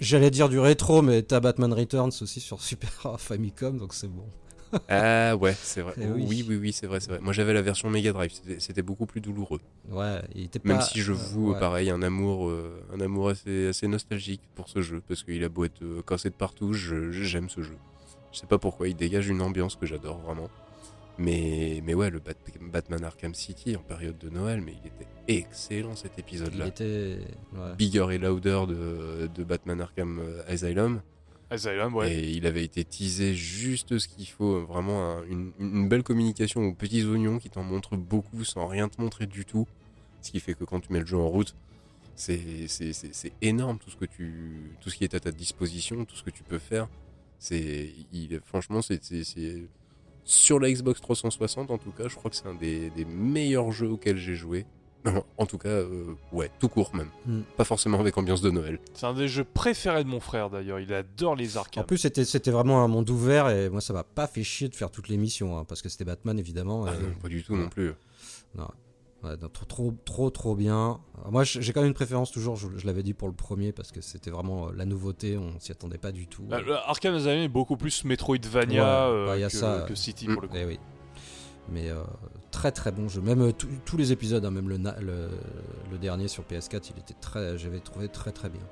J'allais 0.00 0.30
dire 0.30 0.48
du 0.48 0.58
rétro, 0.58 1.02
mais 1.02 1.22
t'as 1.22 1.40
Batman 1.40 1.72
Returns 1.72 2.12
aussi 2.22 2.40
sur 2.40 2.62
Super 2.62 2.90
Famicom, 3.18 3.76
donc 3.78 3.92
c'est 3.94 4.08
bon. 4.08 4.24
Ah 4.88 5.34
ouais, 5.36 5.54
c'est 5.62 5.80
vrai. 5.80 5.94
Eh 5.98 6.04
oui, 6.06 6.24
oui. 6.28 6.44
oui, 6.46 6.56
oui, 6.56 6.72
c'est 6.74 6.86
vrai, 6.86 7.00
c'est 7.00 7.08
vrai. 7.10 7.20
Moi 7.20 7.32
j'avais 7.32 7.54
la 7.54 7.62
version 7.62 7.88
Mega 7.88 8.12
Drive, 8.12 8.30
c'était- 8.32 8.60
c'était 8.60 8.82
beaucoup 8.82 9.06
plus 9.06 9.20
douloureux. 9.22 9.60
Ouais, 9.90 10.20
il 10.34 10.44
était 10.44 10.58
pas. 10.58 10.68
Même 10.68 10.82
si 10.82 11.00
je 11.00 11.12
euh, 11.12 11.16
ouais. 11.36 11.58
pareil, 11.58 11.88
un 11.90 12.02
amour, 12.02 12.48
euh, 12.50 12.82
un 12.94 13.00
amour 13.00 13.30
assez, 13.30 13.68
assez 13.68 13.88
nostalgique 13.88 14.42
pour 14.54 14.68
ce 14.68 14.82
jeu, 14.82 15.02
parce 15.08 15.22
qu'il 15.22 15.42
a 15.42 15.48
beau 15.48 15.64
être 15.64 15.82
euh, 15.82 16.02
cassé 16.06 16.28
de 16.28 16.34
partout, 16.34 16.74
je- 16.74 17.10
j'aime 17.10 17.48
ce 17.48 17.62
jeu. 17.62 17.76
Je 18.30 18.38
sais 18.40 18.46
pas 18.46 18.58
pourquoi, 18.58 18.88
il 18.88 18.94
dégage 18.94 19.28
une 19.30 19.40
ambiance 19.40 19.74
que 19.74 19.86
j'adore 19.86 20.18
vraiment. 20.18 20.48
Mais, 21.18 21.82
mais 21.84 21.94
ouais, 21.94 22.10
le 22.10 22.20
Bat- 22.20 22.34
Batman 22.60 23.02
Arkham 23.04 23.34
City 23.34 23.74
en 23.74 23.80
période 23.82 24.18
de 24.18 24.28
Noël, 24.28 24.60
mais 24.60 24.74
il 24.80 24.86
était 24.86 25.08
excellent 25.26 25.96
cet 25.96 26.12
Il 26.16 26.20
épisode-là. 26.20 26.68
était. 26.68 27.18
ouais. 27.54 27.74
Bigger 27.76 28.06
et 28.12 28.18
louder 28.18 28.64
de, 28.68 29.26
de 29.34 29.44
Batman 29.44 29.80
Arkham 29.80 30.20
euh, 30.20 30.42
Asylum. 30.46 31.00
Asylum, 31.50 31.94
ouais. 31.96 32.12
Et 32.14 32.30
il 32.30 32.46
avait 32.46 32.62
été 32.64 32.84
teasé 32.84 33.34
juste 33.34 33.98
ce 33.98 34.06
qu'il 34.06 34.28
faut, 34.28 34.64
vraiment 34.64 35.16
un- 35.16 35.24
une, 35.24 35.50
une 35.58 35.88
belle 35.88 36.04
communication 36.04 36.62
aux 36.62 36.74
petits 36.74 37.04
oignons 37.04 37.38
qui 37.38 37.50
t'en 37.50 37.64
montrent 37.64 37.96
beaucoup 37.96 38.44
sans 38.44 38.66
rien 38.68 38.88
te 38.88 39.00
montrer 39.00 39.26
du 39.26 39.44
tout. 39.44 39.66
Ce 40.22 40.30
qui 40.30 40.38
fait 40.40 40.54
que 40.54 40.64
quand 40.64 40.78
tu 40.80 40.92
mets 40.92 41.00
le 41.00 41.06
jeu 41.06 41.16
en 41.16 41.28
route, 41.28 41.56
c'est 42.14 42.68
c'est- 42.68 42.92
c'est- 42.92 43.12
c'est 43.14 43.32
énorme 43.42 43.78
tout 43.78 43.90
ce, 43.90 43.96
que 43.96 44.04
tu, 44.04 44.72
tout 44.80 44.90
ce 44.90 44.96
qui 44.96 45.04
est 45.04 45.14
à 45.14 45.20
ta 45.20 45.32
disposition, 45.32 46.04
tout 46.04 46.14
ce 46.16 46.22
que 46.22 46.30
tu 46.30 46.42
peux 46.44 46.58
faire. 46.58 46.88
C'est 47.40 47.92
il- 48.12 48.40
Franchement, 48.44 48.82
c'est- 48.82 49.02
sur 50.28 50.60
la 50.60 50.70
Xbox 50.70 51.00
360 51.00 51.70
en 51.70 51.78
tout 51.78 51.90
cas, 51.90 52.06
je 52.06 52.14
crois 52.14 52.30
que 52.30 52.36
c'est 52.36 52.46
un 52.46 52.54
des, 52.54 52.90
des 52.90 53.06
meilleurs 53.06 53.72
jeux 53.72 53.88
auxquels 53.88 54.18
j'ai 54.18 54.34
joué. 54.34 54.66
En 55.38 55.46
tout 55.46 55.56
cas, 55.56 55.70
euh, 55.70 56.16
ouais, 56.32 56.50
tout 56.58 56.68
court 56.68 56.94
même. 56.94 57.08
Hmm. 57.24 57.40
Pas 57.56 57.64
forcément 57.64 57.98
avec 57.98 58.18
ambiance 58.18 58.42
de 58.42 58.50
Noël. 58.50 58.78
C'est 58.92 59.06
un 59.06 59.14
des 59.14 59.26
jeux 59.26 59.44
préférés 59.44 60.04
de 60.04 60.08
mon 60.08 60.20
frère 60.20 60.50
d'ailleurs. 60.50 60.80
Il 60.80 60.92
adore 60.92 61.34
les 61.34 61.56
En 61.56 61.60
arcades. 61.60 61.86
plus, 61.86 61.96
c'était 61.96 62.26
c'était 62.26 62.50
vraiment 62.50 62.84
un 62.84 62.88
monde 62.88 63.08
ouvert 63.08 63.48
et 63.48 63.70
moi, 63.70 63.80
ça 63.80 63.94
m'a 63.94 64.04
pas 64.04 64.26
fait 64.26 64.42
chier 64.42 64.68
de 64.68 64.74
faire 64.74 64.90
toutes 64.90 65.08
les 65.08 65.16
missions 65.16 65.56
hein, 65.56 65.64
parce 65.64 65.80
que 65.80 65.88
c'était 65.88 66.04
Batman 66.04 66.38
évidemment. 66.38 66.84
Ah 66.86 66.92
non, 66.92 67.14
pas 67.22 67.28
du 67.28 67.42
tout 67.42 67.56
non 67.56 67.70
plus. 67.70 67.94
Ouais, 69.24 69.36
trop, 69.36 69.64
trop, 69.66 69.94
trop, 70.04 70.30
trop 70.30 70.54
bien. 70.54 71.00
Alors 71.18 71.32
moi, 71.32 71.42
j'ai 71.42 71.72
quand 71.72 71.80
même 71.80 71.88
une 71.88 71.94
préférence 71.94 72.30
toujours, 72.30 72.54
je, 72.54 72.68
je 72.76 72.86
l'avais 72.86 73.02
dit 73.02 73.14
pour 73.14 73.26
le 73.26 73.34
premier, 73.34 73.72
parce 73.72 73.90
que 73.90 74.00
c'était 74.00 74.30
vraiment 74.30 74.68
euh, 74.68 74.72
la 74.76 74.84
nouveauté, 74.84 75.36
on 75.36 75.58
s'y 75.58 75.72
attendait 75.72 75.98
pas 75.98 76.12
du 76.12 76.28
tout. 76.28 76.44
Bah, 76.44 76.60
Arkham 76.86 77.14
Asylum 77.14 77.38
est 77.38 77.48
beaucoup 77.48 77.76
plus 77.76 78.04
Metroidvania 78.04 78.82
Ouais, 79.08 79.14
euh, 79.14 79.26
bah, 79.26 79.36
y 79.38 79.42
a 79.44 79.48
que, 79.48 79.56
ça. 79.56 79.84
que 79.88 79.94
City 79.96 80.26
pour 80.26 80.42
le 80.42 80.46
coup. 80.48 80.54
Eh 80.56 80.64
oui. 80.64 80.78
Mais 81.70 81.90
euh, 81.90 82.02
très 82.52 82.70
très 82.72 82.92
bon 82.92 83.08
jeu. 83.08 83.20
Même 83.20 83.42
euh, 83.42 83.52
tous- 83.52 83.96
les 83.96 84.12
épisodes, 84.12 84.44
hein, 84.44 84.50
même 84.52 84.68
le, 84.68 84.76
le, 84.78 85.28
le 85.90 85.98
dernier 85.98 86.28
sur 86.28 86.44
PS4, 86.44 86.92
il 86.94 87.00
était 87.00 87.14
très, 87.20 87.58
j'avais 87.58 87.80
trouvé 87.80 88.08
très 88.08 88.30
très 88.32 88.48
bien. 88.48 88.62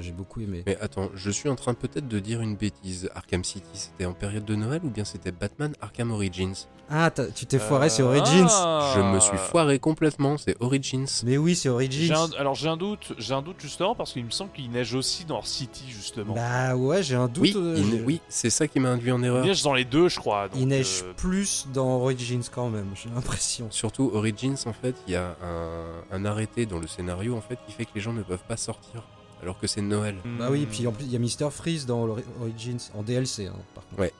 J'ai 0.00 0.12
beaucoup 0.12 0.40
aimé. 0.40 0.62
Mais 0.66 0.76
attends, 0.80 1.10
je 1.14 1.30
suis 1.30 1.48
en 1.48 1.56
train 1.56 1.74
peut-être 1.74 2.06
de 2.08 2.18
dire 2.18 2.40
une 2.40 2.54
bêtise. 2.56 3.10
Arkham 3.14 3.42
City, 3.44 3.66
c'était 3.74 4.04
en 4.04 4.12
période 4.12 4.44
de 4.44 4.54
Noël 4.54 4.80
ou 4.84 4.90
bien 4.90 5.04
c'était 5.04 5.32
Batman 5.32 5.72
Arkham 5.80 6.10
Origins? 6.12 6.54
Ah, 6.90 7.10
tu 7.34 7.46
t'es 7.46 7.58
foiré, 7.58 7.88
c'est 7.88 8.02
Euh, 8.02 8.06
Origins. 8.08 8.46
ah. 8.50 8.92
Je 8.94 9.00
me 9.00 9.18
suis 9.20 9.36
foiré 9.38 9.78
complètement, 9.78 10.36
c'est 10.36 10.56
Origins. 10.60 11.06
Mais 11.24 11.36
oui, 11.38 11.54
c'est 11.56 11.68
Origins. 11.68 12.12
un- 12.14 12.30
alors 12.38 12.54
j'ai 12.54 12.68
un 12.68 12.76
doute, 12.76 13.12
j'ai 13.18 13.32
un 13.34 13.40
doute 13.42 13.56
justement 13.60 13.94
parce 13.94 14.12
qu'il 14.12 14.24
me 14.24 14.30
semble 14.30 14.52
qu'il 14.52 14.70
neige 14.70 14.94
aussi 14.94 15.24
dans 15.24 15.42
City 15.42 15.84
justement. 15.88 16.34
Bah 16.34 16.76
ouais, 16.76 17.02
j'ai 17.02 17.16
un 17.16 17.28
doute. 17.28 17.42
Oui, 17.42 17.54
euh, 17.56 17.74
il- 17.78 18.02
oui 18.04 18.20
c'est 18.28 18.50
ça 18.50 18.68
qui 18.68 18.78
m'a 18.78 18.90
induit 18.90 19.10
en 19.12 19.20
il 19.20 19.26
erreur. 19.26 19.44
neige 19.44 19.62
dans 19.62 19.74
les 19.74 19.84
deux, 19.84 20.08
je 20.08 20.18
crois. 20.20 20.48
donc, 20.48 20.60
il 20.60 20.66
neige 20.68 21.02
euh, 21.04 21.12
plus 21.14 21.66
dans 21.72 21.96
Origins 22.00 22.42
quand 22.52 22.68
même, 22.68 22.90
j'ai 22.94 23.08
l'impression. 23.08 23.68
Surtout 23.70 24.10
Origins, 24.12 24.56
en 24.66 24.72
fait, 24.72 24.94
il 25.06 25.14
y 25.14 25.16
a 25.16 25.34
un, 25.42 26.16
un 26.16 26.24
arrêté 26.24 26.66
dans 26.66 26.78
le 26.78 26.86
scénario 26.86 27.34
en 27.36 27.40
fait 27.40 27.58
qui 27.66 27.72
fait 27.72 27.84
que 27.86 27.90
les 27.94 28.00
gens 28.00 28.12
ne 28.12 28.22
peuvent 28.22 28.44
pas 28.46 28.56
sortir 28.56 29.02
alors 29.42 29.58
que 29.58 29.66
c'est 29.66 29.82
Noël. 29.82 30.16
Bah 30.38 30.48
oui, 30.50 30.62
hmm. 30.62 30.66
puis 30.66 30.86
en 30.86 30.92
plus, 30.92 31.04
il 31.04 31.12
y 31.12 31.16
a 31.16 31.18
Mister 31.18 31.48
Freeze 31.50 31.86
dans 31.86 32.02
Ori- 32.06 32.24
Origins, 32.40 32.78
en 32.94 33.02
DLC 33.02 33.46
hein, 33.46 33.54
par 33.74 33.86
contre. 33.88 34.00
Ouais. 34.00 34.12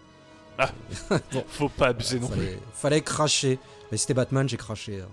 faut 1.49 1.69
pas 1.69 1.89
abuser 1.89 2.21
non 2.21 2.29
plus. 2.29 2.39
fallait, 2.41 2.59
fallait 2.75 3.01
cracher. 3.01 3.59
Mais 3.91 3.97
c'était 3.99 4.15
Batman, 4.15 4.49
j'ai 4.49 4.57
craché. 4.57 5.01
hein, 5.01 5.09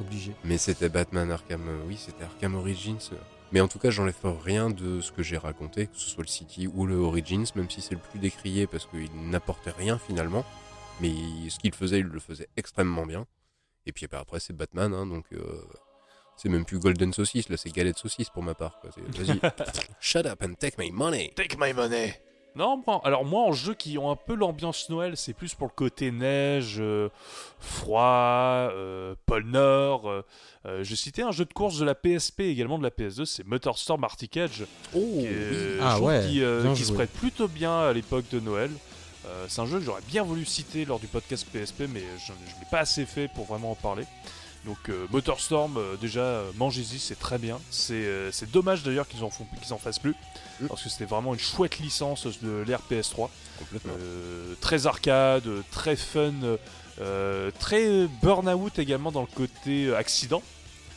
Obligé. 0.00 0.32
Mais 0.44 0.58
c'était 0.58 0.88
Batman 0.88 1.30
Arkham, 1.30 1.66
euh, 1.68 1.78
oui, 1.88 1.96
c'était 1.98 2.24
Arkham 2.24 2.54
Origins. 2.54 2.98
Mais 3.52 3.60
en 3.60 3.68
tout 3.68 3.78
cas, 3.78 3.90
j'enlève 3.90 4.14
rien 4.44 4.68
de 4.70 5.00
ce 5.00 5.10
que 5.12 5.22
j'ai 5.22 5.38
raconté, 5.38 5.86
que 5.86 5.96
ce 5.96 6.10
soit 6.10 6.22
le 6.22 6.28
City 6.28 6.66
ou 6.66 6.84
le 6.86 6.96
Origins, 6.96 7.46
même 7.54 7.70
si 7.70 7.80
c'est 7.80 7.94
le 7.94 8.00
plus 8.00 8.18
décrié 8.18 8.66
parce 8.66 8.86
qu'il 8.86 9.08
n'apportait 9.30 9.70
rien 9.70 9.98
finalement. 9.98 10.44
Mais 11.00 11.12
ce 11.48 11.58
qu'il 11.58 11.72
faisait, 11.74 12.00
il 12.00 12.06
le 12.06 12.20
faisait 12.20 12.48
extrêmement 12.56 13.06
bien. 13.06 13.26
Et 13.86 13.92
puis 13.92 14.06
bah, 14.06 14.18
après, 14.20 14.40
c'est 14.40 14.52
Batman, 14.54 14.92
hein, 14.92 15.06
donc 15.06 15.24
euh, 15.32 15.62
c'est 16.36 16.48
même 16.48 16.64
plus 16.64 16.78
Golden 16.78 17.12
Saucisse, 17.12 17.48
là, 17.48 17.56
c'est 17.56 17.70
Galette 17.70 17.98
Saucisse 17.98 18.30
pour 18.30 18.42
ma 18.42 18.54
part. 18.54 18.78
quoi. 18.80 18.90
C'est- 18.94 19.22
Vas-y, 19.22 19.40
shut 20.00 20.26
up 20.26 20.42
and 20.42 20.54
take 20.58 20.76
my 20.78 20.90
money. 20.90 21.32
Take 21.36 21.56
my 21.58 21.72
money. 21.72 22.20
Non, 22.54 22.82
moi, 22.86 23.02
alors 23.04 23.26
moi 23.26 23.42
en 23.42 23.52
jeu 23.52 23.74
qui 23.74 23.98
ont 23.98 24.10
un 24.10 24.16
peu 24.16 24.34
l'ambiance 24.34 24.88
Noël, 24.88 25.14
c'est 25.18 25.34
plus 25.34 25.54
pour 25.54 25.66
le 25.66 25.72
côté 25.74 26.10
neige, 26.10 26.76
euh, 26.78 27.10
froid, 27.60 28.70
euh, 28.72 29.14
pôle 29.26 29.44
Nord. 29.44 30.08
euh, 30.08 30.22
euh, 30.64 30.82
je 30.82 30.94
citais 30.94 31.20
un 31.22 31.32
jeu 31.32 31.44
de 31.44 31.52
course 31.52 31.78
de 31.78 31.84
la 31.84 31.94
PSP 31.94 32.40
également 32.40 32.78
de 32.78 32.82
la 32.82 32.90
PS2, 32.90 33.24
c'est 33.26 33.46
Motorstorm 33.46 34.02
Arctic 34.04 34.36
Edge. 34.38 34.62
Oh, 34.94 34.98
qui 35.20 35.26
Ah 35.82 35.90
je 35.90 35.94
trouve 35.96 36.08
ouais, 36.08 36.26
qui, 36.26 36.42
euh, 36.42 36.62
bien 36.62 36.72
qui 36.74 36.80
se 36.82 36.86
joué. 36.88 36.96
prête 36.96 37.10
plutôt 37.12 37.46
bien 37.48 37.78
à 37.78 37.92
l'époque 37.92 38.24
de 38.30 38.40
Noël. 38.40 38.70
Euh, 39.26 39.44
c'est 39.48 39.60
un 39.60 39.66
jeu 39.66 39.78
que 39.78 39.84
j'aurais 39.84 40.00
bien 40.08 40.22
voulu 40.22 40.44
citer 40.46 40.84
lors 40.86 40.98
du 41.00 41.08
podcast 41.08 41.46
PSP, 41.52 41.82
mais 41.92 42.00
je 42.26 42.32
ne 42.32 42.38
l'ai 42.60 42.66
pas 42.70 42.78
assez 42.80 43.04
fait 43.04 43.28
pour 43.28 43.44
vraiment 43.44 43.72
en 43.72 43.74
parler. 43.74 44.04
Donc 44.66 44.78
euh, 44.88 45.06
Motorstorm, 45.10 45.76
euh, 45.78 45.96
déjà, 45.96 46.20
euh, 46.20 46.50
mangez-y, 46.56 46.98
c'est 46.98 47.18
très 47.18 47.38
bien. 47.38 47.58
C'est 47.70 47.94
euh, 47.94 48.30
c'est 48.32 48.50
dommage 48.50 48.82
d'ailleurs 48.82 49.06
qu'ils 49.08 49.22
en, 49.24 49.30
font- 49.30 49.46
qu'ils 49.62 49.72
en 49.72 49.78
fassent 49.78 50.00
plus, 50.00 50.14
Mm. 50.60 50.66
parce 50.68 50.82
que 50.82 50.88
c'était 50.88 51.04
vraiment 51.04 51.34
une 51.34 51.40
chouette 51.40 51.78
licence 51.78 52.26
de 52.42 52.64
l'ère 52.66 52.80
PS3. 52.90 53.28
Complètement. 53.58 53.92
Très 54.60 54.86
arcade, 54.86 55.44
très 55.70 55.94
fun, 55.96 56.32
très 57.58 58.06
burn-out 58.22 58.78
également 58.78 59.12
dans 59.12 59.20
le 59.22 59.26
côté 59.34 59.94
accident, 59.94 60.42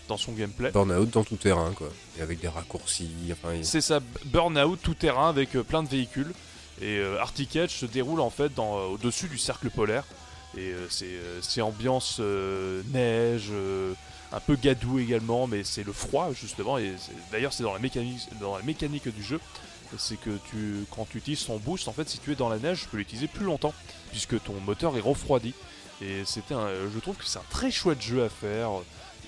dans 0.08 0.18
son 0.18 0.32
gameplay. 0.34 0.72
Burnout 0.72 1.10
dans 1.10 1.24
tout 1.24 1.36
terrain, 1.36 1.72
quoi. 1.76 1.90
Et 2.18 2.22
avec 2.22 2.40
des 2.40 2.48
raccourcis, 2.48 3.10
enfin, 3.32 3.54
il- 3.54 3.66
C'est 3.66 3.82
ça, 3.82 4.00
burn-out 4.26 4.80
tout 4.82 4.94
terrain 4.94 5.30
avec 5.30 5.52
plein 5.52 5.84
de 5.84 5.90
véhicules. 5.90 6.32
Et 6.82 7.02
Arctic 7.20 7.56
Edge 7.58 7.72
se 7.72 7.86
déroule 7.86 8.22
en 8.22 8.30
fait 8.30 8.54
dans, 8.54 8.76
au-dessus 8.86 9.28
du 9.28 9.38
cercle 9.38 9.70
polaire. 9.70 10.06
Et 10.58 10.72
euh, 10.72 10.88
c'est, 10.90 11.06
euh, 11.06 11.40
c'est 11.42 11.62
ambiance 11.62 12.18
euh, 12.20 12.82
neige, 12.92 13.52
un 14.32 14.40
peu 14.40 14.56
gadou 14.56 15.00
également, 15.00 15.48
mais 15.48 15.64
c'est 15.64 15.84
le 15.84 15.94
froid 15.94 16.32
justement. 16.34 16.78
D'ailleurs, 17.32 17.54
c'est 17.54 17.64
dans 17.64 17.74
la 17.74 17.80
mécanique, 17.80 19.08
du 19.16 19.24
jeu. 19.24 19.40
C'est 19.98 20.20
que 20.20 20.30
quand 20.92 21.08
tu 21.10 21.18
utilises 21.18 21.46
ton 21.46 21.58
boost, 21.58 21.88
en 21.88 21.94
fait, 21.94 22.08
si 22.08 22.20
tu 22.20 22.32
es 22.32 22.36
dans 22.36 22.50
la 22.50 22.60
neige, 22.60 22.82
tu 22.82 22.88
peux 22.88 22.98
l'utiliser 22.98 23.28
plus 23.28 23.46
longtemps, 23.46 23.74
puisque 24.12 24.42
ton 24.44 24.54
moteur 24.66 24.96
est 24.98 25.02
refroidi. 25.02 25.54
Et 26.02 26.24
c'était 26.26 26.56
je 26.56 27.00
trouve 27.00 27.16
que 27.16 27.26
c'est 27.26 27.40
un 27.40 27.50
très 27.50 27.72
chouette 27.72 28.02
jeu 28.02 28.24
à 28.24 28.30
faire. 28.30 28.70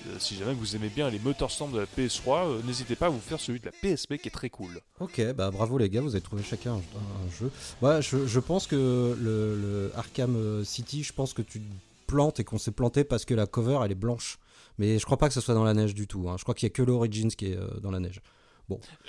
Euh, 0.08 0.16
si 0.18 0.36
jamais 0.36 0.54
vous 0.54 0.74
aimez 0.76 0.88
bien 0.88 1.08
les 1.10 1.18
Motorstorm 1.18 1.72
de 1.72 1.78
la 1.80 1.86
PS3, 1.86 2.46
euh, 2.46 2.62
n'hésitez 2.64 2.96
pas 2.96 3.06
à 3.06 3.08
vous 3.08 3.20
faire 3.20 3.38
celui 3.40 3.60
de 3.60 3.66
la 3.66 3.72
PSP 3.72 4.16
qui 4.18 4.28
est 4.28 4.32
très 4.32 4.50
cool. 4.50 4.80
Ok, 5.00 5.20
bah 5.34 5.50
bravo 5.50 5.78
les 5.78 5.88
gars, 5.90 6.00
vous 6.00 6.14
avez 6.14 6.22
trouvé 6.22 6.42
chacun 6.42 6.72
un, 6.74 6.76
un 6.76 7.30
jeu. 7.38 7.50
Moi, 7.80 8.00
je, 8.00 8.26
je 8.26 8.40
pense 8.40 8.66
que 8.66 8.76
le, 9.20 9.56
le 9.56 9.92
Arkham 9.96 10.36
euh, 10.36 10.64
City, 10.64 11.02
je 11.02 11.12
pense 11.12 11.32
que 11.34 11.42
tu 11.42 11.60
te 11.60 11.64
plantes 12.06 12.40
et 12.40 12.44
qu'on 12.44 12.58
s'est 12.58 12.72
planté 12.72 13.04
parce 13.04 13.24
que 13.24 13.34
la 13.34 13.46
cover 13.46 13.78
elle 13.84 13.92
est 13.92 13.94
blanche. 13.96 14.38
Mais 14.78 14.98
je 14.98 15.04
crois 15.04 15.18
pas 15.18 15.28
que 15.28 15.34
ce 15.34 15.40
soit 15.40 15.54
dans 15.54 15.64
la 15.64 15.74
neige 15.74 15.94
du 15.94 16.06
tout. 16.06 16.28
hein. 16.28 16.36
Je 16.38 16.42
crois 16.44 16.54
qu'il 16.54 16.66
y 16.66 16.72
a 16.72 16.74
que 16.74 16.82
l'Origins 16.82 17.28
qui 17.28 17.52
est 17.52 17.56
euh, 17.56 17.68
dans 17.80 17.90
la 17.90 18.00
neige. 18.00 18.20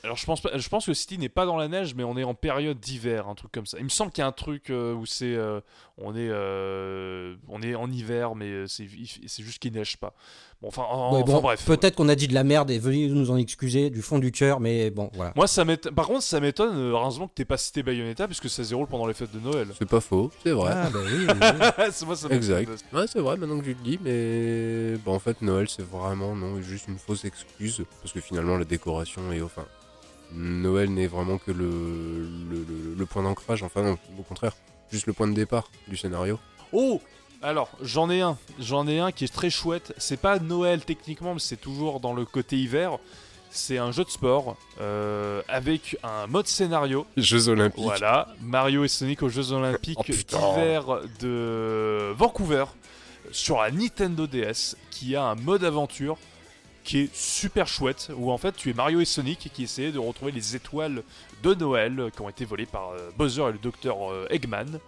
Alors 0.04 0.18
je 0.18 0.26
pense 0.26 0.42
pas, 0.42 0.58
je 0.58 0.68
pense 0.68 0.88
que 0.88 0.94
City 0.94 1.18
n'est 1.18 1.30
pas 1.30 1.46
dans 1.46 1.56
la 1.56 1.70
neige, 1.70 1.96
mais 1.96 2.04
on 2.04 2.18
est 2.18 2.24
en 2.26 2.34
période 2.34 2.82
d'hiver, 2.82 3.30
un 3.30 3.36
truc 3.36 3.50
comme 3.54 3.66
ça. 3.66 3.78
Il 3.78 3.86
me 3.86 3.90
semble 3.90 4.12
qu'il 4.12 4.22
y 4.22 4.26
a 4.26 4.28
un 4.28 4.34
truc 4.34 4.70
euh, 4.70 4.94
où 4.94 5.06
c'est, 5.06 5.36
euh, 5.36 5.62
on 6.00 6.16
est, 6.16 6.28
euh, 6.30 7.36
on 7.50 7.62
est 7.62 7.76
en 7.76 7.92
hiver, 7.92 8.34
mais 8.36 8.50
euh, 8.50 8.66
c'est, 8.68 8.88
juste 8.88 9.60
qu'il 9.60 9.74
neige 9.74 9.98
pas. 9.98 10.14
Bon, 10.62 10.70
enfin, 10.70 10.84
en- 10.90 11.14
Ouais, 11.16 11.22
enfin, 11.24 11.34
bon, 11.34 11.42
bref. 11.42 11.66
Peut-être 11.66 11.96
qu'on 11.96 12.10
a 12.10 12.16
dit 12.16 12.28
de 12.28 12.34
la 12.34 12.44
merde 12.44 12.72
et 12.72 12.80
veuillez 12.80 13.10
nous 13.10 13.30
en 13.30 13.38
excuser 13.38 13.90
du 13.92 14.02
fond 14.02 14.18
du 14.18 14.32
cœur, 14.32 14.60
mais 14.60 14.90
bon, 14.90 15.12
voilà. 15.14 15.34
Moi, 15.36 15.46
ça 15.46 15.66
m'étonne. 15.66 15.94
Par 15.94 16.08
contre, 16.08 16.24
ça 16.24 16.40
m'étonne. 16.40 16.76
euh, 16.76 16.92
Heureusement 16.94 17.28
que 17.28 17.34
t'aies 17.36 17.46
pas 17.46 17.58
cité 17.58 17.84
Bayonetta, 17.84 18.26
puisque 18.28 18.50
ça 18.50 18.64
se 18.64 18.70
déroule 18.70 18.88
pendant 18.88 19.06
les 19.06 19.14
fêtes 19.14 19.32
de 19.34 19.40
Noël. 19.40 19.68
C'est 19.78 19.88
pas 19.88 20.02
faux, 20.02 20.32
c'est 20.44 20.52
vrai. 20.52 20.72
Ah, 20.74 20.90
bah 20.92 21.00
oui, 21.06 21.28
Moi, 22.08 22.16
ça. 22.16 22.28
Exact. 22.30 22.70
Ouais, 22.92 23.06
c'est 23.08 23.20
vrai, 23.20 23.38
maintenant 23.38 23.60
que 23.60 23.66
je 23.66 23.70
le 23.72 23.76
dis, 23.76 24.00
mais 24.04 24.98
bon, 25.06 25.14
en 25.14 25.20
fait, 25.20 25.42
Noël, 25.42 25.68
c'est 25.70 25.86
vraiment 25.88 26.36
non, 26.36 26.60
juste 26.62 26.88
une 26.88 26.98
fausse 26.98 27.24
excuse, 27.26 27.84
parce 28.02 28.14
que 28.14 28.20
finalement, 28.22 28.58
la 28.58 28.66
décoration 28.66 29.22
est 29.32 29.42
enfin. 29.42 29.66
Noël 30.36 30.90
n'est 30.92 31.06
vraiment 31.08 31.38
que 31.38 31.52
le, 31.52 31.70
le, 32.50 32.58
le- 32.68 32.96
le 32.98 33.06
point 33.06 33.22
d'ancrage, 33.22 33.62
enfin 33.62 33.84
non, 33.84 33.98
au 34.18 34.24
contraire, 34.24 34.54
juste 34.92 35.08
le 35.08 35.14
point 35.14 35.28
de 35.28 35.34
départ 35.34 35.70
du 35.88 35.98
scénario. 35.98 36.40
Oh 36.72 37.02
alors, 37.44 37.70
j'en 37.82 38.10
ai 38.10 38.22
un. 38.22 38.38
J'en 38.58 38.88
ai 38.88 39.00
un 39.00 39.12
qui 39.12 39.26
est 39.26 39.34
très 39.34 39.50
chouette. 39.50 39.94
C'est 39.98 40.16
pas 40.16 40.40
Noël 40.40 40.86
techniquement, 40.86 41.34
mais 41.34 41.42
c'est 41.42 41.58
toujours 41.58 42.00
dans 42.00 42.14
le 42.14 42.24
côté 42.24 42.58
hiver. 42.58 43.00
C'est 43.50 43.78
un 43.78 43.92
jeu 43.92 44.06
de 44.06 44.10
sport 44.10 44.56
euh, 44.80 45.42
avec 45.50 45.98
un 46.04 46.26
mode 46.28 46.48
scénario. 46.48 47.06
Jeux 47.18 47.50
Olympiques. 47.50 47.84
Voilà, 47.84 48.30
Mario 48.42 48.86
et 48.86 48.88
Sonic 48.88 49.22
aux 49.24 49.30
Jeux 49.30 49.52
Olympiques 49.52 50.00
Oh, 50.00 50.04
d'hiver 50.08 51.02
de 51.20 52.14
Vancouver 52.18 52.66
sur 53.32 53.60
la 53.60 53.72
Nintendo 53.72 54.26
DS 54.26 54.76
qui 54.90 55.16
a 55.16 55.24
un 55.24 55.36
mode 55.36 55.66
aventure 55.66 56.18
qui 56.84 57.00
est 57.00 57.16
super 57.16 57.68
chouette 57.68 58.10
où 58.16 58.32
en 58.32 58.38
fait 58.38 58.56
tu 58.56 58.70
es 58.70 58.74
Mario 58.74 59.00
et 59.00 59.06
Sonic 59.06 59.50
qui 59.54 59.64
essayaient 59.64 59.92
de 59.92 60.00
retrouver 60.00 60.32
les 60.32 60.56
étoiles 60.56 61.04
de 61.42 61.54
Noël 61.54 62.00
euh, 62.00 62.10
qui 62.10 62.22
ont 62.22 62.30
été 62.30 62.46
volées 62.46 62.66
par 62.66 62.90
euh, 62.90 63.10
Bowser 63.18 63.44
et 63.50 63.52
le 63.54 63.58
docteur 63.58 64.12
euh, 64.12 64.28
Eggman. 64.30 64.80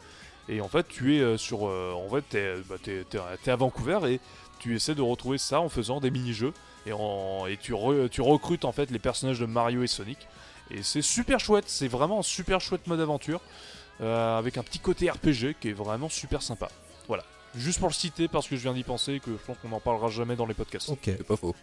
Et 0.50 0.62
en 0.62 0.68
fait 0.68 0.88
tu 0.88 1.16
es 1.18 1.38
sur 1.38 1.64
en 1.64 2.08
fait 2.10 2.24
t'es, 2.30 2.54
bah, 2.70 2.76
t'es 2.84 3.52
à 3.52 3.56
Vancouver 3.56 4.00
et 4.14 4.20
tu 4.60 4.76
essaies 4.76 4.94
de 4.96 5.02
retrouver 5.02 5.38
ça 5.38 5.60
en 5.62 5.70
faisant 5.70 6.00
des 6.00 6.12
mini-jeux. 6.12 6.54
Et, 6.86 6.94
en- 6.94 7.48
et 7.48 7.58
tu, 7.58 7.74
tu 8.12 8.22
recrutes 8.22 8.64
en 8.66 8.72
fait 8.72 8.92
les 8.92 9.00
personnages 9.00 9.40
de 9.40 9.46
Mario 9.48 9.82
et 9.82 9.88
Sonic. 9.88 10.20
Et 10.70 10.84
c'est 10.84 11.02
super 11.02 11.40
chouette, 11.40 11.66
c'est 11.68 11.88
vraiment 11.88 12.20
un 12.20 12.24
super 12.24 12.62
chouette 12.62 12.86
mode 12.88 13.00
aventure 13.02 13.40
avec 14.00 14.58
un 14.58 14.64
petit 14.64 14.80
côté 14.80 15.10
RPG 15.10 15.56
qui 15.60 15.70
est 15.70 15.74
vraiment 15.74 16.10
super 16.10 16.42
sympa. 16.44 16.68
Voilà, 17.08 17.24
juste 17.58 17.80
pour 17.80 17.88
le 17.90 17.94
citer 17.94 18.28
parce 18.28 18.48
que 18.48 18.56
je 18.56 18.62
viens 18.62 18.74
d'y 18.74 18.84
penser 18.84 19.14
et 19.14 19.20
que 19.20 19.32
je 19.32 19.46
pense 19.46 19.58
qu'on 19.62 19.70
n'en 19.70 19.80
parlera 19.80 20.10
jamais 20.10 20.36
dans 20.36 20.46
les 20.46 20.54
podcasts. 20.54 20.90
Ok. 20.90 21.00
C'est 21.06 21.24
pas 21.24 21.36
faux. 21.36 21.56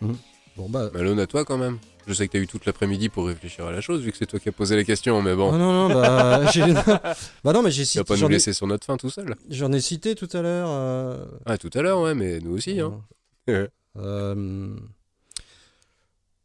Bon, 0.56 0.68
bah. 0.68 0.90
Malone 0.92 1.18
à 1.20 1.26
toi 1.26 1.44
quand 1.46 1.56
même. 1.56 1.78
Je 2.06 2.12
sais 2.12 2.26
que 2.26 2.32
t'as 2.32 2.38
eu 2.38 2.46
toute 2.46 2.66
l'après-midi 2.66 3.08
pour 3.08 3.26
réfléchir 3.28 3.64
à 3.66 3.72
la 3.72 3.80
chose, 3.80 4.02
vu 4.02 4.10
que 4.12 4.18
c'est 4.18 4.26
toi 4.26 4.38
qui 4.40 4.48
as 4.48 4.52
posé 4.52 4.76
les 4.76 4.84
questions, 4.84 5.22
mais 5.22 5.34
bon, 5.34 5.50
Oh 5.54 5.56
non, 5.56 5.88
non, 5.88 5.94
bah. 5.94 6.44
j'ai- 6.52 6.72
bah 7.44 7.52
non, 7.54 7.62
mais 7.62 7.70
j'ai 7.70 7.84
tu 7.86 7.98
vas 7.98 8.02
cité. 8.02 8.04
pas 8.04 8.16
nous 8.16 8.26
ai, 8.26 8.32
laisser 8.32 8.52
sur 8.52 8.66
notre 8.66 8.84
fin 8.84 8.96
tout 8.96 9.08
seul. 9.08 9.34
j'en 9.48 9.72
ai 9.72 9.80
cité 9.80 10.14
tout 10.14 10.28
à 10.32 10.42
l'heure. 10.42 10.68
euh, 10.68 11.24
Ah, 11.46 11.56
tout 11.56 11.70
à 11.74 11.80
l'heure, 11.80 12.00
ouais, 12.00 12.14
mais 12.14 12.38
nous 12.40 12.56
aussi, 12.56 12.78
hein. 12.80 13.00
Ouais. 13.48 13.68
Euh, 13.98 14.74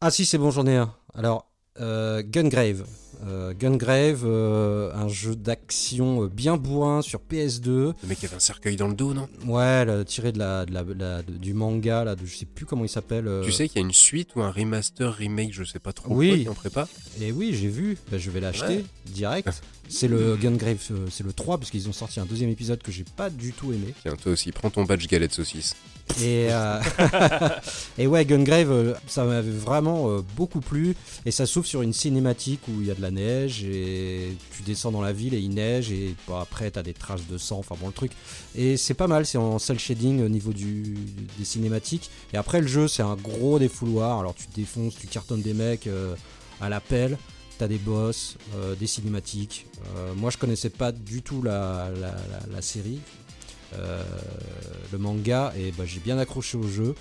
Ah 0.02 0.12
si, 0.12 0.26
c'est 0.26 0.38
bon, 0.38 0.52
j'en 0.52 0.68
ai 0.68 0.76
un. 0.76 0.94
Alors, 1.14 1.50
euh, 1.80 2.22
Gungrave. 2.26 2.86
Euh, 3.26 3.54
Gungrave, 3.58 4.22
euh, 4.26 4.92
un 4.94 5.08
jeu 5.08 5.36
d'action 5.36 6.24
euh, 6.24 6.28
bien 6.28 6.56
bourrin 6.58 7.02
sur 7.02 7.20
PS2. 7.20 7.68
Le 7.70 7.94
mec 8.08 8.24
avait 8.24 8.36
un 8.36 8.40
cercueil 8.40 8.76
dans 8.76 8.88
le 8.88 8.94
dos, 8.94 9.14
non? 9.14 9.28
Ouais, 9.46 9.86
là, 9.86 10.04
tiré 10.06 10.32
de 10.32 10.38
la, 10.40 10.66
de 10.66 10.74
la- 10.74 10.84
de 10.84 10.94
la- 10.94 11.24
de- 11.24 11.34
du 11.34 11.54
manga, 11.54 12.04
là, 12.04 12.16
de, 12.16 12.26
je 12.26 12.36
sais 12.36 12.46
plus 12.46 12.66
comment 12.66 12.84
il 12.86 12.90
s'appelle. 12.90 13.28
euh, 13.28 13.44
Tu 13.44 13.52
sais 13.52 13.68
qu'il 13.68 13.82
y 13.82 13.84
a 13.84 13.88
une 13.88 13.94
suite 13.94 14.36
ou 14.36 14.42
un 14.42 14.52
remaster, 14.52 15.14
remake, 15.14 15.52
je 15.54 15.64
sais 15.64 15.80
pas 15.80 15.94
trop 15.94 16.14
Oui. 16.14 16.28
quoi, 16.30 16.38
qui 16.38 16.44
est 16.44 16.50
en 16.50 16.54
prépa 16.54 16.88
Et 17.20 17.32
oui, 17.32 17.56
j'ai 17.56 17.70
vu. 17.70 17.98
Bah, 18.12 18.18
je 18.20 18.30
vais 18.30 18.40
l'acheter 18.40 18.86
direct. 19.08 19.50
C'est 19.90 20.10
le 20.10 20.36
Gungrave, 20.36 20.84
euh, 20.92 21.08
c'est 21.10 21.24
le 21.24 21.32
3, 21.32 21.58
parce 21.58 21.72
qu'ils 21.72 21.88
ont 21.88 21.94
sorti 21.94 22.20
un 22.20 22.26
deuxième 22.26 22.50
épisode 22.50 22.84
que 22.84 22.92
j'ai 22.92 23.06
pas 23.16 23.30
du 23.30 23.54
tout 23.54 23.72
aimé. 23.72 23.94
Tiens, 24.02 24.18
toi 24.22 24.34
aussi, 24.34 24.52
prends 24.52 24.70
ton 24.70 24.84
badge 24.84 25.08
galette 25.08 25.34
saucisse. 25.34 25.78
Et, 26.22 26.48
euh, 26.50 26.80
et 27.98 28.08
ouais, 28.08 28.26
Gungrave, 28.26 28.72
euh, 28.72 28.94
ça 29.08 29.24
m'avait 29.26 29.52
vraiment 29.52 30.10
euh, 30.10 30.22
beaucoup 30.36 30.62
plu. 30.62 30.96
Et 31.26 31.32
ça 31.32 31.46
s'ouvre 31.46 31.68
sur 31.68 31.82
une 31.82 31.94
cinématique 31.94 32.62
où 32.68 32.82
il 32.82 32.88
y 32.88 32.92
a 32.92 32.96
de 32.96 33.02
la 33.02 33.12
neige 33.12 33.64
et 33.64 34.36
tu 34.56 34.64
descends 34.64 34.92
dans 34.92 35.02
la 35.02 35.14
ville 35.14 35.34
et 35.34 35.40
il 35.40 35.50
neige 35.54 35.92
et 35.92 36.16
après 36.34 36.72
t'as 36.72 36.82
des 36.84 36.94
traces 36.94 37.28
de 37.28 37.38
sang, 37.38 37.60
enfin 37.60 37.76
bon 37.80 37.88
le 37.88 37.94
truc. 37.94 38.12
Et 38.56 38.78
c'est 38.78 38.94
pas 38.96 39.08
mal, 39.08 39.26
c'est 39.26 39.38
en 39.38 39.60
cel 39.60 39.78
shading 39.80 40.24
au 40.24 40.30
niveau 40.30 40.54
du, 40.54 40.96
des 41.38 41.46
cinématiques. 41.46 42.10
Et 42.34 42.38
après 42.38 42.62
le 42.62 42.68
jeu, 42.68 42.88
c'est 42.88 43.04
un 43.04 43.16
gros 43.16 43.60
défouloir. 43.60 44.20
Alors 44.20 44.34
tu 44.34 44.46
défonces, 44.56 44.96
tu 44.96 45.08
cartonnes 45.08 45.42
des 45.42 45.54
mecs 45.54 45.88
euh, 45.88 46.16
à 46.62 46.70
la 46.70 46.80
pelle. 46.80 47.18
T'as 47.60 47.68
des 47.68 47.80
boss, 47.80 48.38
euh, 48.56 48.76
des 48.76 48.86
cinématiques. 48.86 49.66
Euh, 49.98 50.14
moi, 50.16 50.30
je 50.30 50.38
connaissais 50.38 50.70
pas 50.70 50.92
du 50.92 51.24
tout 51.24 51.42
la, 51.42 51.90
la, 52.00 52.12
la- 52.12 52.54
la 52.54 52.62
série, 52.62 53.00
le 53.74 54.98
manga, 54.98 55.54
et 55.58 55.72
bah, 55.72 55.84
j'ai 55.86 56.00
bien 56.00 56.18
accroché 56.18 56.58
au 56.58 56.68
jeu. 56.68 56.96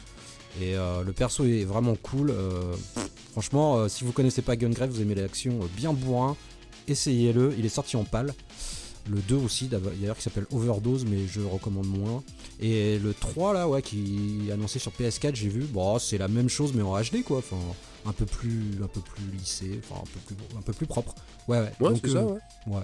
Et 0.60 0.74
euh, 0.76 1.02
le 1.04 1.12
perso 1.12 1.44
est 1.44 1.64
vraiment 1.64 1.96
cool. 1.96 2.30
euh, 2.30 2.74
franchement, 3.32 3.76
euh, 3.76 3.88
si 3.88 4.04
vous 4.04 4.12
connaissez 4.12 4.42
pas 4.42 4.56
Gungrave, 4.56 4.90
vous 4.90 5.02
aimez 5.02 5.14
l'action 5.14 5.60
euh, 5.62 5.66
bien 5.76 5.92
bourrin, 5.92 6.36
essayez-le. 6.88 7.54
Il 7.58 7.66
est 7.66 7.70
sorti 7.70 7.96
en 7.96 8.04
pâle. 8.04 8.32
Le 9.08 9.18
2 9.20 9.36
aussi, 9.36 9.68
d'ailleurs, 9.68 10.16
qui 10.16 10.22
s'appelle 10.22 10.46
Overdose, 10.50 11.04
mais 11.04 11.28
je 11.28 11.40
recommande 11.40 11.86
moins. 11.86 12.24
Et 12.58 12.98
le 12.98 13.14
3, 13.14 13.52
là, 13.54 13.68
ouais, 13.68 13.80
qui 13.80 14.40
est 14.48 14.52
annoncé 14.52 14.80
sur 14.80 14.90
PS4, 14.90 15.36
j'ai 15.36 15.48
vu. 15.48 15.60
Bon, 15.62 15.98
c'est 16.00 16.18
la 16.18 16.26
même 16.26 16.48
chose, 16.48 16.72
mais 16.74 16.82
en 16.82 17.00
HD, 17.00 17.22
quoi. 17.24 17.38
Enfin, 17.38 17.56
un 18.04 18.12
peu 18.12 18.26
plus, 18.26 18.80
un 18.82 18.88
peu 18.88 19.00
plus 19.00 19.22
lissé, 19.38 19.78
enfin, 19.84 20.00
un 20.00 20.06
peu 20.06 20.34
plus, 20.34 20.58
un 20.58 20.62
peu 20.62 20.72
plus 20.72 20.86
propre. 20.86 21.14
Ouais, 21.46 21.58
ouais. 21.60 21.72
Ouais, 21.78 21.90
Donc, 21.92 22.04
ça, 22.08 22.18
euh, 22.18 22.34
ouais. 22.66 22.82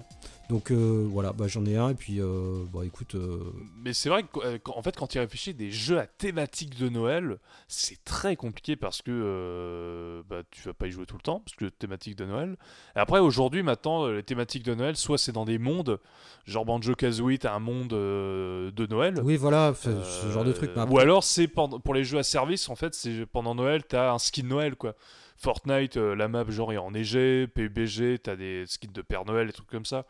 Donc, 0.52 0.70
euh, 0.70 1.06
voilà, 1.08 1.32
bah, 1.32 1.46
j'en 1.48 1.64
ai 1.64 1.76
un, 1.76 1.88
et 1.88 1.94
puis, 1.94 2.20
euh, 2.20 2.62
bah, 2.72 2.80
écoute. 2.84 3.14
euh, 3.14 3.38
Mais 3.82 3.94
c'est 3.94 4.10
vrai 4.10 4.22
qu'en 4.62 4.82
fait, 4.82 4.94
quand 4.94 5.06
tu 5.06 5.18
réfléchis, 5.18 5.54
des 5.54 5.70
jeux 5.70 5.98
à 5.98 6.06
thématique 6.06 6.78
de 6.78 6.90
Noël, 6.90 7.38
c'est 7.68 8.04
très 8.04 8.36
compliqué 8.36 8.76
parce 8.76 9.00
que 9.00 9.10
euh, 9.10 10.22
bah, 10.28 10.42
tu 10.50 10.62
vas 10.62 10.74
pas 10.74 10.86
y 10.86 10.90
jouer 10.90 11.06
tout 11.06 11.16
le 11.16 11.22
temps, 11.22 11.40
parce 11.40 11.56
que 11.56 11.64
thématique 11.64 12.16
de 12.16 12.26
Noël. 12.26 12.56
Et 12.94 12.98
après, 12.98 13.18
aujourd'hui, 13.18 13.62
maintenant, 13.62 14.04
euh, 14.06 14.16
les 14.16 14.22
thématiques 14.22 14.62
de 14.64 14.74
Noël, 14.74 14.94
soit 14.96 15.16
c'est 15.16 15.32
dans 15.32 15.46
des 15.46 15.58
mondes, 15.58 15.98
genre 16.44 16.66
Banjo 16.66 16.94
Kazooie, 16.94 17.38
t'as 17.38 17.54
un 17.54 17.58
monde 17.58 17.94
euh, 17.94 18.70
de 18.72 18.86
Noël. 18.86 19.20
Oui, 19.24 19.38
voilà, 19.38 19.72
ce 19.74 20.30
genre 20.30 20.44
de 20.44 20.52
truc. 20.52 20.70
Euh, 20.76 20.86
Ou 20.86 20.98
alors, 20.98 21.24
c'est 21.24 21.48
pour 21.48 21.94
les 21.94 22.04
jeux 22.04 22.18
à 22.18 22.22
service, 22.22 22.68
en 22.68 22.76
fait, 22.76 22.94
c'est 22.94 23.24
pendant 23.24 23.54
Noël, 23.54 23.84
t'as 23.84 24.12
un 24.12 24.18
skin 24.18 24.42
Noël, 24.42 24.76
quoi. 24.76 24.94
Fortnite, 25.42 25.96
euh, 25.96 26.14
la 26.14 26.28
map, 26.28 26.44
genre, 26.48 26.72
est 26.72 26.76
enneigée. 26.78 27.46
PUBG, 27.48 28.18
t'as 28.22 28.36
des 28.36 28.64
skins 28.66 28.92
de 28.92 29.02
Père 29.02 29.24
Noël, 29.24 29.48
des 29.48 29.52
trucs 29.52 29.68
comme 29.68 29.84
ça. 29.84 30.06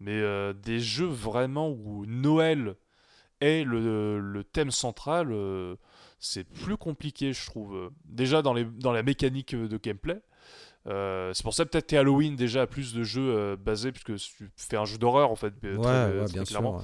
Mais 0.00 0.12
euh, 0.20 0.52
des 0.52 0.78
jeux 0.80 1.06
vraiment 1.06 1.68
où 1.70 2.06
Noël 2.06 2.76
est 3.40 3.64
le, 3.64 4.20
le 4.20 4.44
thème 4.44 4.70
central, 4.70 5.28
euh, 5.32 5.74
c'est 6.20 6.44
plus 6.44 6.76
compliqué, 6.76 7.32
je 7.32 7.44
trouve. 7.46 7.90
Déjà, 8.04 8.42
dans, 8.42 8.54
les, 8.54 8.64
dans 8.64 8.92
la 8.92 9.02
mécanique 9.02 9.54
de 9.54 9.76
gameplay. 9.76 10.20
C'est 10.86 11.42
pour 11.42 11.52
ça 11.52 11.66
peut-être 11.66 11.88
que 11.88 11.96
Halloween 11.96 12.36
déjà 12.36 12.62
a 12.62 12.66
plus 12.68 12.94
de 12.94 13.02
jeux 13.02 13.56
basés 13.56 13.90
puisque 13.90 14.14
tu 14.16 14.48
fais 14.56 14.76
un 14.76 14.84
jeu 14.84 14.98
d'horreur 14.98 15.32
en 15.32 15.34
fait. 15.34 15.52
Ouais, 15.64 15.78
très- 15.82 16.04
ouais, 16.20 16.24
très 16.26 16.32
bien 16.34 16.44
sûr. 16.44 16.60
ouais. 16.76 16.82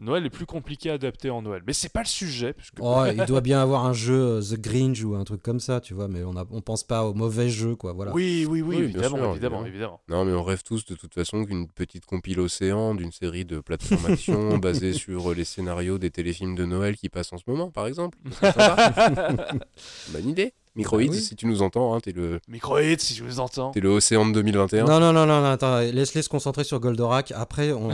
Noël 0.00 0.24
est 0.24 0.30
plus 0.30 0.46
compliqué 0.46 0.90
à 0.90 0.94
adapter 0.94 1.28
en 1.30 1.42
Noël, 1.42 1.62
mais 1.66 1.72
c'est 1.72 1.92
pas 1.92 2.02
le 2.02 2.06
sujet. 2.06 2.52
Puisque... 2.52 2.74
Oh, 2.80 3.04
il 3.10 3.24
doit 3.24 3.40
bien 3.42 3.60
avoir 3.60 3.84
un 3.84 3.92
jeu 3.92 4.38
euh, 4.38 4.40
The 4.40 4.60
Grinch 4.60 5.02
ou 5.02 5.16
un 5.16 5.24
truc 5.24 5.42
comme 5.42 5.58
ça, 5.58 5.80
tu 5.80 5.92
vois, 5.92 6.06
mais 6.06 6.22
on, 6.22 6.36
a, 6.36 6.44
on 6.50 6.60
pense 6.60 6.84
pas 6.84 7.04
au 7.04 7.14
mauvais 7.14 7.48
jeu, 7.48 7.74
quoi, 7.74 7.92
voilà. 7.92 8.12
Oui, 8.12 8.46
oui, 8.48 8.62
oui, 8.62 8.76
évidemment, 8.76 9.16
sûr, 9.16 9.30
évidemment, 9.30 9.64
évidemment. 9.64 9.66
évidemment. 9.66 10.00
Non, 10.08 10.24
mais 10.24 10.32
on 10.32 10.44
rêve 10.44 10.62
tous 10.62 10.84
de 10.84 10.94
toute 10.94 11.14
façon 11.14 11.44
qu'une 11.44 11.68
petite 11.68 12.06
compile 12.06 12.38
océan 12.40 12.94
d'une 12.94 13.12
série 13.12 13.44
de 13.44 13.58
plateformes 13.60 14.06
action 14.06 14.58
basée 14.58 14.92
sur 14.92 15.34
les 15.34 15.44
scénarios 15.44 15.98
des 15.98 16.10
téléfilms 16.10 16.54
de 16.54 16.64
Noël 16.64 16.96
qui 16.96 17.08
passent 17.08 17.32
en 17.32 17.38
ce 17.38 17.44
moment, 17.48 17.70
par 17.70 17.86
exemple. 17.86 18.18
Bonne 20.12 20.28
idée. 20.28 20.54
Microids, 20.78 20.98
Bah 21.04 21.10
oui. 21.10 21.20
si 21.20 21.36
tu 21.36 21.46
nous 21.46 21.60
entends, 21.60 21.94
hein, 21.94 22.00
t'es 22.00 22.12
le, 22.12 22.40
Microhit, 22.48 22.98
si 23.00 23.14
je 23.14 23.24
vous 23.24 23.40
entends. 23.40 23.72
t'es 23.72 23.80
le 23.80 23.90
océan 23.90 24.24
de 24.26 24.32
2021. 24.32 24.84
Non, 24.84 24.98
non, 25.00 25.12
non, 25.12 25.26
non, 25.26 25.40
non, 25.42 25.50
attends, 25.50 25.80
laisse-les 25.80 26.22
se 26.22 26.28
concentrer 26.30 26.64
sur 26.64 26.80
Goldorak, 26.80 27.32
après 27.32 27.72
on, 27.72 27.88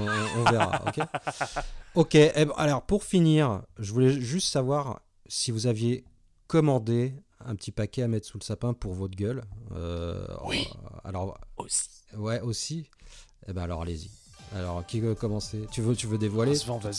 verra, 0.50 0.82
ok? 0.86 1.04
Ok, 1.96 2.14
eh 2.14 2.30
ben, 2.44 2.52
alors 2.56 2.82
pour 2.82 3.02
finir, 3.04 3.62
je 3.78 3.92
voulais 3.92 4.12
juste 4.12 4.52
savoir 4.52 5.00
si 5.26 5.50
vous 5.50 5.66
aviez 5.66 6.04
commandé 6.46 7.14
un 7.44 7.54
petit 7.56 7.72
paquet 7.72 8.02
à 8.02 8.08
mettre 8.08 8.26
sous 8.26 8.38
le 8.38 8.44
sapin 8.44 8.72
pour 8.74 8.94
votre 8.94 9.16
gueule. 9.16 9.42
Euh, 9.74 10.26
Oui. 10.46 10.68
Alors, 11.04 11.38
Aussi. 11.56 11.88
ouais, 12.16 12.40
aussi? 12.40 12.88
Eh 13.48 13.52
ben 13.52 13.62
alors 13.62 13.82
allez-y. 13.82 14.10
Alors, 14.54 14.84
qui 14.86 15.00
veut 15.00 15.14
commencer? 15.14 15.66
Tu 15.72 15.80
veux, 15.82 15.96
tu 15.96 16.06
veux 16.06 16.16
dévoiler 16.18 16.54
façon, 16.54 16.80
euh. 16.84 16.92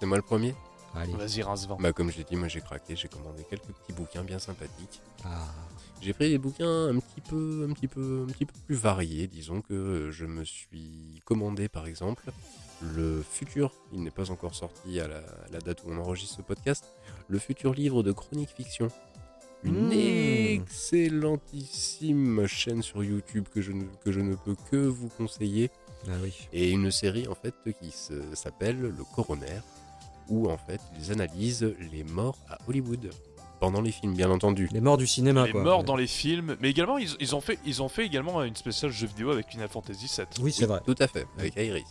C'est 0.00 0.06
moi 0.06 0.16
le 0.18 0.22
premier? 0.22 0.54
Vas-y, 0.94 1.42
rince-vent. 1.42 1.76
Bah, 1.80 1.92
comme 1.92 2.10
je 2.10 2.18
l'ai 2.18 2.24
dit, 2.24 2.36
moi 2.36 2.48
j'ai 2.48 2.60
craqué, 2.60 2.96
j'ai 2.96 3.08
commandé 3.08 3.44
quelques 3.48 3.64
petits 3.66 3.92
bouquins 3.92 4.22
bien 4.22 4.38
sympathiques. 4.38 5.00
Ah. 5.24 5.46
J'ai 6.00 6.12
pris 6.12 6.28
des 6.30 6.38
bouquins 6.38 6.88
un 6.88 6.98
petit 6.98 7.20
peu, 7.20 7.66
un 7.68 7.72
petit 7.72 7.88
peu, 7.88 8.26
un 8.28 8.32
petit 8.32 8.44
peu 8.44 8.54
plus 8.66 8.74
variés. 8.74 9.26
Disons 9.26 9.60
que 9.62 9.72
euh, 9.72 10.10
je 10.10 10.26
me 10.26 10.44
suis 10.44 11.22
commandé, 11.24 11.68
par 11.68 11.86
exemple, 11.86 12.30
le 12.94 13.22
futur. 13.22 13.72
Il 13.92 14.02
n'est 14.02 14.10
pas 14.10 14.30
encore 14.30 14.54
sorti 14.54 15.00
à 15.00 15.08
la, 15.08 15.18
à 15.18 15.48
la 15.52 15.60
date 15.60 15.82
où 15.84 15.90
on 15.90 15.98
enregistre 15.98 16.36
ce 16.36 16.42
podcast. 16.42 16.84
Le 17.28 17.38
futur 17.38 17.72
livre 17.72 18.02
de 18.02 18.12
chronique 18.12 18.50
fiction. 18.50 18.88
une 19.62 19.88
Mmh. 19.88 19.92
excellentissime 20.60 22.46
chaîne 22.46 22.82
sur 22.82 23.02
YouTube 23.02 23.46
que 23.50 23.62
je, 23.62 23.72
ne, 23.72 23.84
que 24.04 24.12
je 24.12 24.20
ne 24.20 24.34
peux 24.34 24.56
que 24.70 24.76
vous 24.76 25.08
conseiller. 25.08 25.70
Ah 26.06 26.16
oui. 26.22 26.48
Et 26.52 26.70
une 26.70 26.90
série 26.90 27.26
en 27.28 27.34
fait 27.34 27.54
qui 27.80 27.90
s'appelle 28.34 28.78
Le 28.78 29.04
Coroner, 29.14 29.60
où 30.28 30.50
en 30.50 30.56
fait 30.56 30.80
ils 31.00 31.12
analysent 31.12 31.74
les 31.92 32.04
morts 32.04 32.38
à 32.48 32.58
Hollywood. 32.68 33.10
Pendant 33.60 33.80
les 33.80 33.92
films, 33.92 34.14
bien 34.14 34.30
entendu. 34.30 34.68
Les 34.72 34.80
morts 34.80 34.98
du 34.98 35.06
cinéma, 35.06 35.46
Les 35.46 35.52
quoi. 35.52 35.62
morts 35.62 35.78
Ouais. 35.78 35.84
dans 35.84 35.96
les 35.96 36.06
films, 36.08 36.56
mais 36.60 36.68
également 36.70 36.98
ils, 36.98 37.08
ils 37.20 37.34
ont 37.34 37.40
fait 37.40 37.58
ils 37.64 37.82
ont 37.82 37.88
fait 37.88 38.04
également 38.04 38.42
une 38.42 38.56
spéciale 38.56 38.90
jeu 38.90 39.06
vidéo 39.06 39.30
avec 39.30 39.48
Final 39.48 39.68
Fantasy 39.68 40.06
7. 40.08 40.28
Oui, 40.42 40.52
c'est 40.52 40.66
vrai. 40.66 40.80
Tout 40.84 40.96
à 40.98 41.06
fait, 41.06 41.26
avec 41.38 41.54
Iris, 41.56 41.84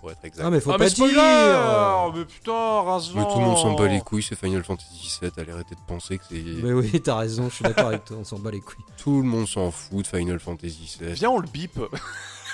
pour 0.00 0.10
être 0.10 0.24
exact. 0.24 0.42
Ah, 0.44 0.50
mais 0.50 0.58
faut 0.60 0.70
ah 0.72 0.78
pas 0.78 0.84
mais 0.84 0.90
spoiler 0.90 1.12
dire 1.14 2.12
Mais 2.16 2.24
putain, 2.24 2.80
rince 2.82 3.14
Mais 3.14 3.22
tout 3.22 3.38
le 3.38 3.44
monde 3.44 3.58
s'en 3.58 3.74
bat 3.74 3.86
les 3.86 4.00
couilles, 4.00 4.22
c'est 4.24 4.34
Final 4.34 4.64
Fantasy 4.64 5.18
VII, 5.20 5.30
allez 5.36 5.52
arrêter 5.52 5.74
de 5.76 5.80
penser 5.86 6.18
que 6.18 6.24
c'est... 6.30 6.42
Mais 6.62 6.72
oui, 6.72 7.00
t'as 7.04 7.16
raison, 7.16 7.48
je 7.48 7.54
suis 7.56 7.64
d'accord 7.64 7.88
avec 7.88 8.06
toi, 8.06 8.16
on 8.18 8.24
s'en 8.24 8.38
bat 8.38 8.50
les 8.50 8.60
couilles. 8.60 8.84
Tout 8.96 9.18
le 9.18 9.28
monde 9.28 9.46
s'en 9.46 9.70
fout 9.70 10.02
de 10.02 10.06
Final 10.16 10.40
Fantasy 10.40 10.96
VII. 11.00 11.12
Viens, 11.12 11.30
on 11.30 11.38
le 11.38 11.46
bip 11.48 11.78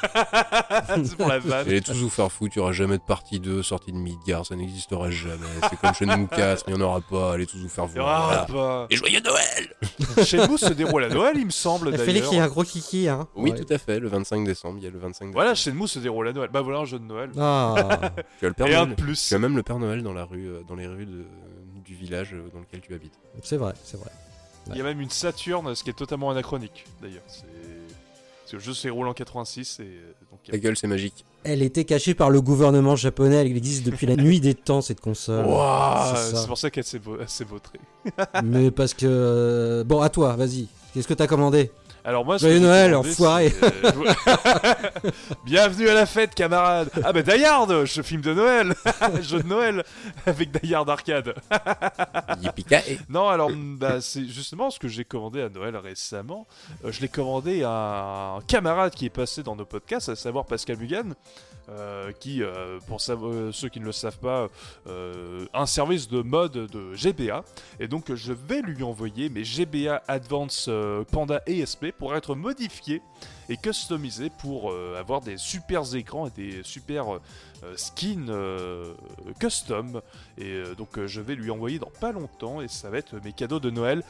C'est 1.04 1.16
pour 1.16 1.28
la 1.28 1.38
vanne. 1.38 1.66
Allez 1.66 1.80
tous 1.80 1.94
vous 1.94 2.10
faire 2.10 2.30
foutre, 2.30 2.56
il 2.56 2.58
n'y 2.58 2.62
aura 2.62 2.72
jamais 2.72 2.98
de 2.98 3.02
partie 3.02 3.40
2 3.40 3.62
sortie 3.62 3.92
de 3.92 3.96
Midgar, 3.96 4.44
ça 4.46 4.56
n'existera 4.56 5.10
jamais. 5.10 5.46
C'est 5.70 5.78
comme 5.78 5.94
Shenmue 5.94 6.28
4, 6.28 6.64
il 6.68 6.74
n'y 6.74 6.82
en 6.82 6.86
aura 6.86 7.00
pas, 7.00 7.32
allez 7.32 7.46
tous 7.46 7.58
vous 7.58 7.68
faire 7.68 7.86
Il 7.92 7.96
y 7.96 8.00
aura 8.00 8.46
pas. 8.46 8.86
Et 8.90 8.96
joyeux 8.96 9.20
Noël 9.20 9.74
Chez 10.24 10.46
nous 10.46 10.56
se 10.56 10.72
déroule 10.72 11.04
à 11.04 11.08
Noël, 11.08 11.36
il 11.36 11.46
me 11.46 11.50
semble 11.50 11.88
Il 11.92 11.98
fallait 11.98 12.12
d'ailleurs. 12.14 12.28
qu'il 12.28 12.38
y 12.38 12.40
ait 12.40 12.44
un 12.44 12.48
gros 12.48 12.64
kiki, 12.64 13.08
hein. 13.08 13.28
Oui, 13.34 13.50
Ouais. 13.52 13.58
tout 13.64 13.72
à 13.72 13.78
fait, 13.78 13.98
le 14.00 14.08
25 14.08 14.44
décembre, 14.44 14.78
il 14.78 14.84
y 14.84 14.86
a 14.86 14.90
le 14.90 14.98
25 14.98 15.10
décembre. 15.26 15.32
Voilà, 15.34 15.54
chez 15.54 15.72
nous 15.72 15.86
se 15.86 15.98
déroule 15.98 16.28
à 16.28 16.32
Noël. 16.32 16.50
Bah 16.52 16.60
voilà 16.62 16.80
un 16.80 16.84
jeu 16.84 16.98
de 16.98 17.04
Noël. 17.04 17.30
Ah, 17.38 17.74
Tu 18.38 18.44
as 18.46 18.48
le 18.48 18.54
Père 18.54 18.66
Et 18.66 18.74
un 18.74 18.84
Noël. 18.86 18.96
de 18.96 19.02
plus. 19.02 19.28
Tu 19.28 19.34
as 19.34 19.38
même 19.38 19.56
le 19.56 19.62
Père 19.62 19.78
Noël 19.78 20.02
dans 20.02 20.12
la 20.12 20.24
rue, 20.24 20.46
euh, 20.48 20.62
dans 20.68 20.74
les 20.74 20.86
rues 20.86 21.06
de- 21.06 21.24
du 21.84 21.94
village 21.94 22.30
euh, 22.34 22.48
dans 22.52 22.58
lequel 22.60 22.80
tu 22.80 22.92
habites. 22.94 23.14
c'est 23.42 23.56
vrai, 23.56 23.72
c'est 23.84 23.96
vrai. 23.98 24.10
Il 24.72 24.76
y 24.76 24.80
a 24.80 24.84
même 24.84 25.00
une 25.00 25.10
Saturne, 25.10 25.72
ce 25.76 25.84
qui 25.84 25.90
est 25.90 25.92
totalement 25.92 26.28
anachronique 26.30 26.84
d'ailleurs. 27.00 27.22
C'est 27.28 27.44
parce 28.46 28.52
que 28.52 28.56
le 28.58 28.62
jeu 28.62 28.74
se 28.74 28.84
déroule 28.84 29.08
en 29.08 29.12
86 29.12 29.80
et 29.80 29.82
euh, 29.82 30.12
donc 30.30 30.40
il 30.44 30.48
y 30.48 30.50
Ta 30.52 30.56
a- 30.56 30.60
gueule, 30.60 30.76
c'est 30.76 30.86
magique. 30.86 31.24
Elle 31.44 31.62
était 31.62 31.84
cachée 31.84 32.14
par 32.14 32.30
le 32.30 32.40
gouvernement 32.40 32.96
japonais, 32.96 33.36
elle 33.36 33.48
existe 33.56 33.84
depuis 33.84 34.06
la 34.06 34.16
nuit 34.22 34.40
des 34.40 34.54
temps, 34.54 34.80
cette 34.80 35.00
console. 35.00 35.44
Ouah, 35.46 36.14
c'est 36.32 36.46
pour 36.46 36.56
ça 36.58 36.70
qu'elle 36.70 36.84
s'est 36.84 37.00
s'est 37.26 37.44
vautrée. 37.44 37.80
Mais 38.44 38.70
parce 38.70 38.94
que... 38.94 39.82
Bon, 39.86 40.00
à 40.00 40.08
toi, 40.08 40.34
vas-y. 40.36 40.68
Qu'est-ce 40.94 41.08
que 41.08 41.14
t'as 41.14 41.26
commandé? 41.26 41.70
Alors 42.08 42.24
moi, 42.24 42.36
Joyeux 42.38 42.60
Noël, 42.60 42.94
enfoiré. 42.94 43.52
euh, 43.64 43.70
je- 43.82 45.10
Bienvenue 45.44 45.88
à 45.88 45.94
la 45.94 46.06
fête, 46.06 46.36
camarades. 46.36 46.88
Ah 47.02 47.12
bah 47.12 47.22
Die 47.22 47.44
Hard, 47.44 47.84
ce 47.84 48.00
film 48.00 48.20
de 48.20 48.32
Noël, 48.32 48.74
jeu 49.22 49.42
de 49.42 49.48
Noël 49.48 49.82
avec 50.24 50.52
Die 50.62 50.72
Hard 50.72 50.88
arcade. 50.88 51.34
Yippee 52.42 52.64
Non, 53.08 53.28
alors 53.28 53.50
bah, 53.52 54.00
c'est 54.00 54.24
justement 54.24 54.70
ce 54.70 54.78
que 54.78 54.86
j'ai 54.86 55.04
commandé 55.04 55.42
à 55.42 55.48
Noël 55.48 55.76
récemment. 55.76 56.46
Euh, 56.84 56.92
je 56.92 57.00
l'ai 57.00 57.08
commandé 57.08 57.64
à 57.64 58.34
un 58.38 58.40
camarade 58.42 58.94
qui 58.94 59.06
est 59.06 59.10
passé 59.10 59.42
dans 59.42 59.56
nos 59.56 59.64
podcasts, 59.66 60.08
à 60.08 60.14
savoir 60.14 60.46
Pascal 60.46 60.76
Mugan, 60.76 61.10
euh, 61.68 62.12
qui, 62.12 62.44
euh, 62.44 62.78
pour 62.86 62.98
euh, 63.08 63.50
ceux 63.50 63.68
qui 63.68 63.80
ne 63.80 63.86
le 63.86 63.92
savent 63.92 64.18
pas, 64.18 64.48
un 65.52 65.66
service 65.66 66.08
de 66.08 66.22
mode 66.22 66.52
de 66.52 66.94
GBA. 66.94 67.44
Et 67.80 67.88
donc 67.88 68.14
je 68.14 68.32
vais 68.32 68.62
lui 68.62 68.82
envoyer 68.82 69.28
mes 69.28 69.42
GBA 69.42 70.02
Advance 70.06 70.70
Panda 71.10 71.42
ESP 71.46 71.92
pour 71.98 72.14
être 72.14 72.34
modifiés 72.34 73.02
et 73.48 73.56
customisés 73.56 74.30
pour 74.30 74.70
euh, 74.70 74.98
avoir 74.98 75.20
des 75.20 75.36
super 75.36 75.94
écrans 75.94 76.26
et 76.26 76.30
des 76.30 76.62
super 76.62 77.14
euh, 77.14 77.20
skins 77.76 78.28
euh, 78.28 78.94
custom. 79.38 80.00
Et 80.38 80.62
donc 80.76 81.04
je 81.06 81.20
vais 81.20 81.34
lui 81.34 81.50
envoyer 81.50 81.78
dans 81.78 81.90
pas 82.00 82.12
longtemps 82.12 82.60
et 82.60 82.68
ça 82.68 82.90
va 82.90 82.98
être 82.98 83.16
mes 83.24 83.32
cadeaux 83.32 83.60
de 83.60 83.70
Noël 83.70 84.02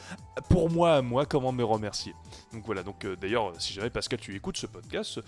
pour 0.49 0.69
moi 0.69 0.95
à 0.95 1.01
moi, 1.01 1.25
comment 1.25 1.51
me 1.51 1.63
remercier. 1.63 2.13
Donc 2.53 2.65
voilà, 2.65 2.83
donc 2.83 3.05
d'ailleurs 3.19 3.53
si 3.57 3.73
jamais 3.73 3.89
Pascal 3.89 4.19
tu 4.19 4.35
écoutes 4.35 4.57
ce 4.57 4.67
podcast, 4.67 5.19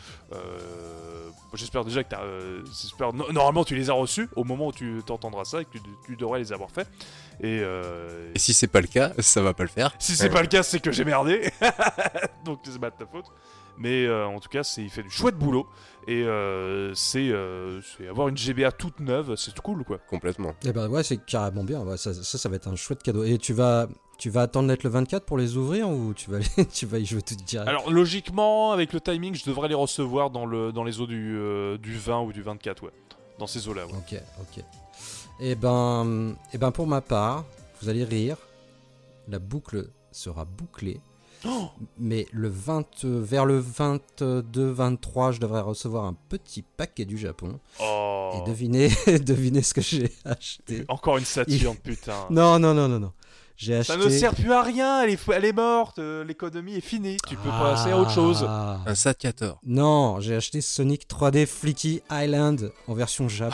j'espère 1.53 1.85
déjà 1.85 2.03
que 2.03 2.09
tu 2.09 3.03
as... 3.03 3.11
normalement 3.31 3.63
tu 3.63 3.75
les 3.75 3.89
as 3.89 3.93
reçus 3.93 4.29
au 4.35 4.43
moment 4.43 4.67
où 4.67 4.71
tu 4.71 5.01
t'entendras 5.05 5.45
ça 5.45 5.61
et 5.61 5.65
que 5.65 5.71
tu, 5.71 5.79
tu 6.05 6.15
devrais 6.15 6.39
les 6.39 6.51
avoir 6.51 6.69
faits. 6.71 6.87
Et, 7.41 7.61
Et 8.35 8.39
si 8.39 8.53
c'est 8.53 8.67
pas 8.67 8.81
le 8.81 8.87
cas, 8.87 9.13
ça 9.19 9.41
va 9.41 9.53
pas 9.53 9.63
le 9.63 9.69
faire. 9.69 9.93
si 9.99 10.15
c'est 10.15 10.29
pas 10.29 10.41
le 10.41 10.47
cas, 10.47 10.63
c'est 10.63 10.79
que 10.79 10.91
j'ai 10.91 11.05
merdé. 11.05 11.51
Donc 12.45 12.59
c'est 12.63 12.79
pas 12.79 12.89
de 12.89 12.95
ta 12.97 13.05
faute. 13.05 13.25
Mais 13.79 14.05
euh, 14.05 14.27
en 14.27 14.39
tout 14.39 14.49
cas, 14.49 14.63
c'est 14.63 14.83
il 14.83 14.89
fait 14.89 15.03
du 15.03 15.09
chouette 15.09 15.35
boulot. 15.35 15.65
Et 16.07 16.23
euh, 16.23 16.93
c'est 16.95 17.29
euh, 17.29 17.81
c'est 17.81 18.07
avoir 18.07 18.27
une 18.29 18.37
GBA 18.37 18.71
toute 18.71 18.99
neuve, 18.99 19.35
c'est 19.35 19.53
tout 19.53 19.61
cool 19.61 19.83
quoi. 19.83 19.99
Complètement. 20.09 20.53
Eh 20.65 20.71
ben 20.71 20.87
ouais, 20.89 21.03
c'est 21.03 21.17
carrément 21.23 21.63
bien. 21.63 21.81
Ouais, 21.81 21.97
ça, 21.97 22.13
ça, 22.13 22.37
ça 22.37 22.49
va 22.49 22.55
être 22.55 22.67
un 22.67 22.75
chouette 22.75 23.03
cadeau. 23.03 23.23
Et 23.23 23.37
tu 23.37 23.53
vas, 23.53 23.87
tu 24.17 24.29
vas 24.29 24.41
attendre 24.43 24.67
d'être 24.69 24.83
le 24.83 24.89
24 24.89 25.25
pour 25.25 25.37
les 25.37 25.55
ouvrir 25.55 25.87
ou 25.89 26.13
tu 26.13 26.29
vas, 26.31 26.37
aller- 26.37 26.65
tu 26.73 26.85
vas 26.87 26.97
y 26.99 27.05
jouer 27.05 27.21
tout 27.21 27.35
direct? 27.35 27.69
Alors 27.69 27.91
logiquement, 27.91 28.71
avec 28.71 28.91
le 28.91 28.99
timing, 29.01 29.35
je 29.35 29.45
devrais 29.45 29.67
les 29.67 29.75
recevoir 29.75 30.29
dans, 30.31 30.45
le, 30.45 30.71
dans 30.71 30.83
les 30.83 30.99
eaux 30.99 31.07
du, 31.07 31.37
euh, 31.37 31.77
du 31.77 31.95
20 31.97 32.21
ou 32.21 32.33
du 32.33 32.41
24, 32.41 32.83
ouais. 32.83 32.91
Dans 33.37 33.47
ces 33.47 33.67
eaux-là, 33.69 33.85
ouais. 33.85 33.93
Ok, 33.93 34.19
ok. 34.41 34.63
Et 35.39 35.55
ben, 35.55 36.35
et 36.53 36.57
ben 36.57 36.71
pour 36.71 36.87
ma 36.87 36.99
part, 37.01 37.45
vous 37.81 37.87
allez 37.87 38.03
rire. 38.03 38.35
La 39.27 39.39
boucle 39.39 39.89
sera 40.11 40.43
bouclée. 40.43 40.99
Oh 41.45 41.69
mais 41.97 42.27
le 42.31 42.49
20, 42.49 43.05
euh, 43.05 43.21
vers 43.23 43.45
le 43.45 43.61
22-23, 43.61 45.33
je 45.33 45.39
devrais 45.39 45.61
recevoir 45.61 46.05
un 46.05 46.15
petit 46.27 46.61
paquet 46.61 47.05
du 47.05 47.17
Japon. 47.17 47.59
Oh. 47.81 48.31
Et 48.35 48.49
devinez, 48.49 48.89
devinez 49.25 49.61
ce 49.61 49.73
que 49.73 49.81
j'ai 49.81 50.11
acheté. 50.25 50.85
Encore 50.87 51.17
une 51.17 51.25
Saturne, 51.25 51.77
putain. 51.77 52.13
Non, 52.29 52.59
non, 52.59 52.73
non, 52.73 52.87
non, 52.87 52.99
non. 52.99 53.13
J'ai 53.55 53.75
acheté. 53.75 53.93
Ça 53.93 53.99
ne 53.99 54.09
sert 54.09 54.33
plus 54.33 54.53
à 54.53 54.63
rien, 54.63 55.03
elle 55.03 55.09
est, 55.09 55.19
elle 55.33 55.43
est 55.43 55.53
morte, 55.53 55.99
euh, 55.99 56.23
l'économie 56.23 56.75
est 56.75 56.81
finie, 56.81 57.17
tu 57.27 57.35
peux 57.35 57.49
passer 57.49 57.91
à 57.91 57.97
autre 57.97 58.11
chose. 58.11 58.45
Ah. 58.47 58.79
Un 58.85 58.95
Sat-14. 58.95 59.57
Non, 59.65 60.21
j'ai 60.21 60.35
acheté 60.35 60.61
Sonic 60.61 61.09
3D 61.09 61.45
Flicky 61.45 62.01
Island 62.09 62.71
en 62.87 62.93
version 62.93 63.27
Jap. 63.27 63.53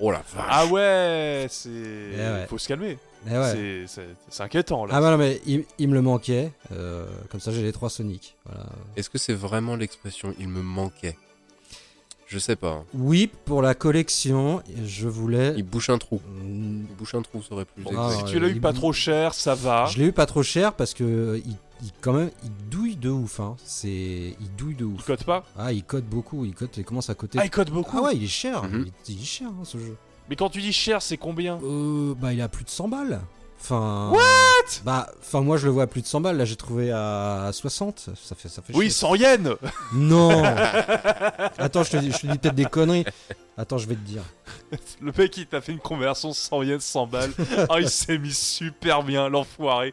Oh 0.00 0.10
la 0.10 0.24
vache. 0.34 0.46
Ah 0.50 0.66
ouais, 0.66 1.46
c'est... 1.50 1.68
ouais. 1.70 2.46
Faut 2.48 2.58
se 2.58 2.66
calmer. 2.66 2.98
Eh 3.30 3.38
ouais. 3.38 3.84
C'est- 3.86 4.42
inquiétant, 4.42 4.84
là. 4.86 4.94
Ah 4.96 5.00
bah 5.00 5.10
non 5.10 5.18
mais 5.18 5.40
il, 5.46 5.64
il 5.78 5.88
me 5.88 5.94
le 5.94 6.02
manquait. 6.02 6.52
euh, 6.72 7.06
comme 7.30 7.40
ça 7.40 7.52
j'ai 7.52 7.62
les 7.62 7.72
trois 7.72 7.90
Sonic. 7.90 8.36
Voilà. 8.44 8.66
Est-ce 8.96 9.08
que 9.10 9.18
c'est 9.18 9.34
vraiment 9.34 9.76
l'expression 9.76 10.34
il 10.38 10.48
me 10.48 10.62
manquait 10.62 11.16
Je 12.26 12.38
sais 12.38 12.56
pas. 12.56 12.70
hein. 12.72 12.84
Oui, 12.94 13.30
pour 13.44 13.62
la 13.62 13.74
collection, 13.74 14.62
je 14.84 15.08
voulais. 15.08 15.54
Il 15.56 15.62
bouche 15.64 15.90
un 15.90 15.98
trou. 15.98 16.20
Mm, 16.42 16.84
Il 16.90 16.96
bouche 16.96 17.14
un 17.14 17.22
trou, 17.22 17.42
ça 17.42 17.54
aurait 17.54 17.64
plus 17.64 17.82
Bon, 17.84 17.90
Ah, 17.96 18.10
si 18.16 18.24
tu 18.24 18.38
l'as 18.40 18.48
eu 18.48 18.52
il 18.52 18.60
pas 18.60 18.72
bou- 18.72 18.78
trop 18.78 18.92
cher, 18.92 19.34
ça 19.34 19.54
va. 19.54 19.86
Je 19.86 19.98
l'ai 19.98 20.06
eu 20.06 20.12
pas 20.12 20.26
trop 20.26 20.42
cher 20.42 20.72
parce 20.74 20.94
que 20.94 21.40
il, 21.44 21.50
il- 21.82 21.92
quand 22.00 22.12
même 22.14 22.30
il 22.42 22.50
douille 22.70 22.96
de 22.96 23.10
ouf. 23.10 23.40
Hein. 23.40 23.56
C'est 23.64 24.36
il 24.40 24.50
douille 24.56 24.74
de 24.74 24.84
Il 24.84 24.92
ouf. 24.94 25.04
code 25.06 25.24
pas? 25.24 25.44
Ah 25.56 25.72
il 25.72 25.84
code 25.84 26.04
beaucoup. 26.06 26.44
Il 26.44 26.54
code. 26.54 26.70
Il 26.76 26.84
commence 26.84 27.08
à 27.10 27.14
coter. 27.14 27.38
Ah, 27.40 27.44
il 27.44 27.50
code 27.50 27.70
beaucoup 27.70 27.98
Ah 27.98 28.02
ouais, 28.04 28.16
il 28.16 28.24
est 28.24 28.26
cher. 28.26 28.64
Mhm. 28.64 28.86
il, 29.08 29.14
il 29.14 29.22
est 29.22 29.24
cher 29.24 29.48
hein, 29.48 29.64
ce 29.64 29.78
jeu. 29.78 29.96
Mais 30.28 30.36
quand 30.36 30.48
tu 30.50 30.60
dis 30.60 30.72
cher, 30.72 31.02
c'est 31.02 31.16
combien 31.16 31.58
Euh, 31.62 32.14
bah 32.16 32.32
il 32.32 32.40
a 32.40 32.48
plus 32.48 32.64
de 32.64 32.70
100 32.70 32.88
balles. 32.88 33.20
Enfin. 33.60 34.10
What? 34.12 34.80
Bah, 34.84 35.08
enfin 35.20 35.40
moi 35.40 35.56
je 35.56 35.66
le 35.66 35.72
vois 35.72 35.84
à 35.84 35.86
plus 35.86 36.02
de 36.02 36.06
100 36.06 36.20
balles. 36.20 36.36
Là 36.36 36.44
j'ai 36.44 36.56
trouvé 36.56 36.90
à 36.92 37.50
60. 37.52 38.10
Ça 38.22 38.34
fait 38.34 38.48
ça 38.48 38.62
fait. 38.62 38.74
Oui, 38.74 38.86
cher. 38.90 39.08
100 39.10 39.14
yens 39.16 39.48
Non. 39.94 40.42
Attends, 41.58 41.82
je 41.82 41.90
te 41.90 41.96
dis, 41.98 42.12
je 42.12 42.18
te 42.18 42.26
dis 42.26 42.38
peut-être 42.38 42.54
des 42.54 42.64
conneries. 42.66 43.04
Attends, 43.56 43.78
je 43.78 43.86
vais 43.86 43.94
te 43.94 44.00
dire. 44.00 44.22
Le 45.00 45.12
mec, 45.16 45.36
il 45.36 45.46
t'a 45.46 45.60
fait 45.60 45.70
une 45.72 45.78
conversion 45.78 46.32
100 46.32 46.62
yens, 46.64 46.84
100 46.84 47.06
balles. 47.06 47.30
Ah, 47.68 47.80
il 47.80 47.88
s'est 47.88 48.18
mis 48.18 48.32
super 48.32 49.02
bien, 49.02 49.28
l'enfoiré. 49.28 49.92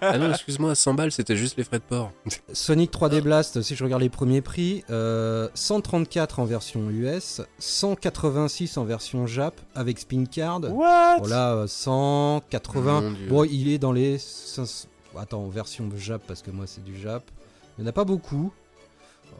Ah 0.00 0.18
non, 0.18 0.30
excuse-moi, 0.30 0.74
100 0.74 0.94
balles, 0.94 1.12
c'était 1.12 1.36
juste 1.36 1.56
les 1.56 1.64
frais 1.64 1.78
de 1.78 1.84
port. 1.84 2.12
Sonic 2.52 2.92
3D 2.92 3.22
Blast, 3.22 3.62
si 3.62 3.74
je 3.74 3.82
regarde 3.84 4.02
les 4.02 4.10
premiers 4.10 4.42
prix, 4.42 4.84
euh, 4.90 5.48
134 5.54 6.38
en 6.38 6.44
version 6.44 6.90
US, 6.90 7.40
186 7.58 8.76
en 8.76 8.84
version 8.84 9.26
Jap 9.26 9.60
avec 9.74 9.98
spin 9.98 10.24
card. 10.24 10.60
What? 10.70 11.18
Voilà, 11.18 11.54
euh, 11.54 11.66
180. 11.66 13.00
Mon 13.00 13.10
Dieu. 13.12 13.26
Bon, 13.28 13.44
il 13.44 13.68
est 13.68 13.78
dans 13.78 13.92
les. 13.92 14.18
500 14.18 14.88
Attends, 15.18 15.44
en 15.44 15.48
version 15.48 15.90
Jap 15.96 16.22
parce 16.26 16.42
que 16.42 16.50
moi 16.50 16.66
c'est 16.66 16.82
du 16.84 16.98
Jap. 16.98 17.22
Il 17.76 17.82
n'y 17.82 17.86
en 17.86 17.90
a 17.90 17.92
pas 17.92 18.04
beaucoup. 18.04 18.52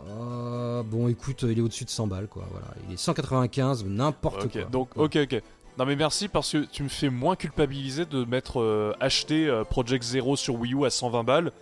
Euh, 0.09 0.83
bon, 0.83 1.09
écoute, 1.09 1.43
il 1.49 1.59
est 1.59 1.63
au-dessus 1.63 1.85
de 1.85 1.91
100 1.91 2.07
balles 2.07 2.27
quoi. 2.29 2.45
Voilà, 2.51 2.67
il 2.89 2.95
est 2.95 2.99
195, 2.99 3.85
n'importe 3.87 4.51
quoi. 4.51 4.63
donc, 4.65 4.89
ok, 4.97 5.17
ok. 5.23 5.43
Non 5.79 5.87
mais 5.87 5.97
merci 5.97 6.29
parce 6.29 6.53
que 6.53 6.65
tu 6.65 6.83
me 6.83 6.89
fais 6.91 7.09
moins 7.09 7.35
culpabiliser 7.35 8.05
de 8.05 8.25
m'être 8.27 8.61
euh, 8.61 8.93
acheté 9.01 9.47
euh, 9.49 9.65
Project 9.65 10.05
Zero 10.05 10.37
sur 10.37 10.57
Wii 10.57 10.75
U 10.75 10.85
à 10.85 10.91
120 10.91 11.25
balles, 11.25 11.53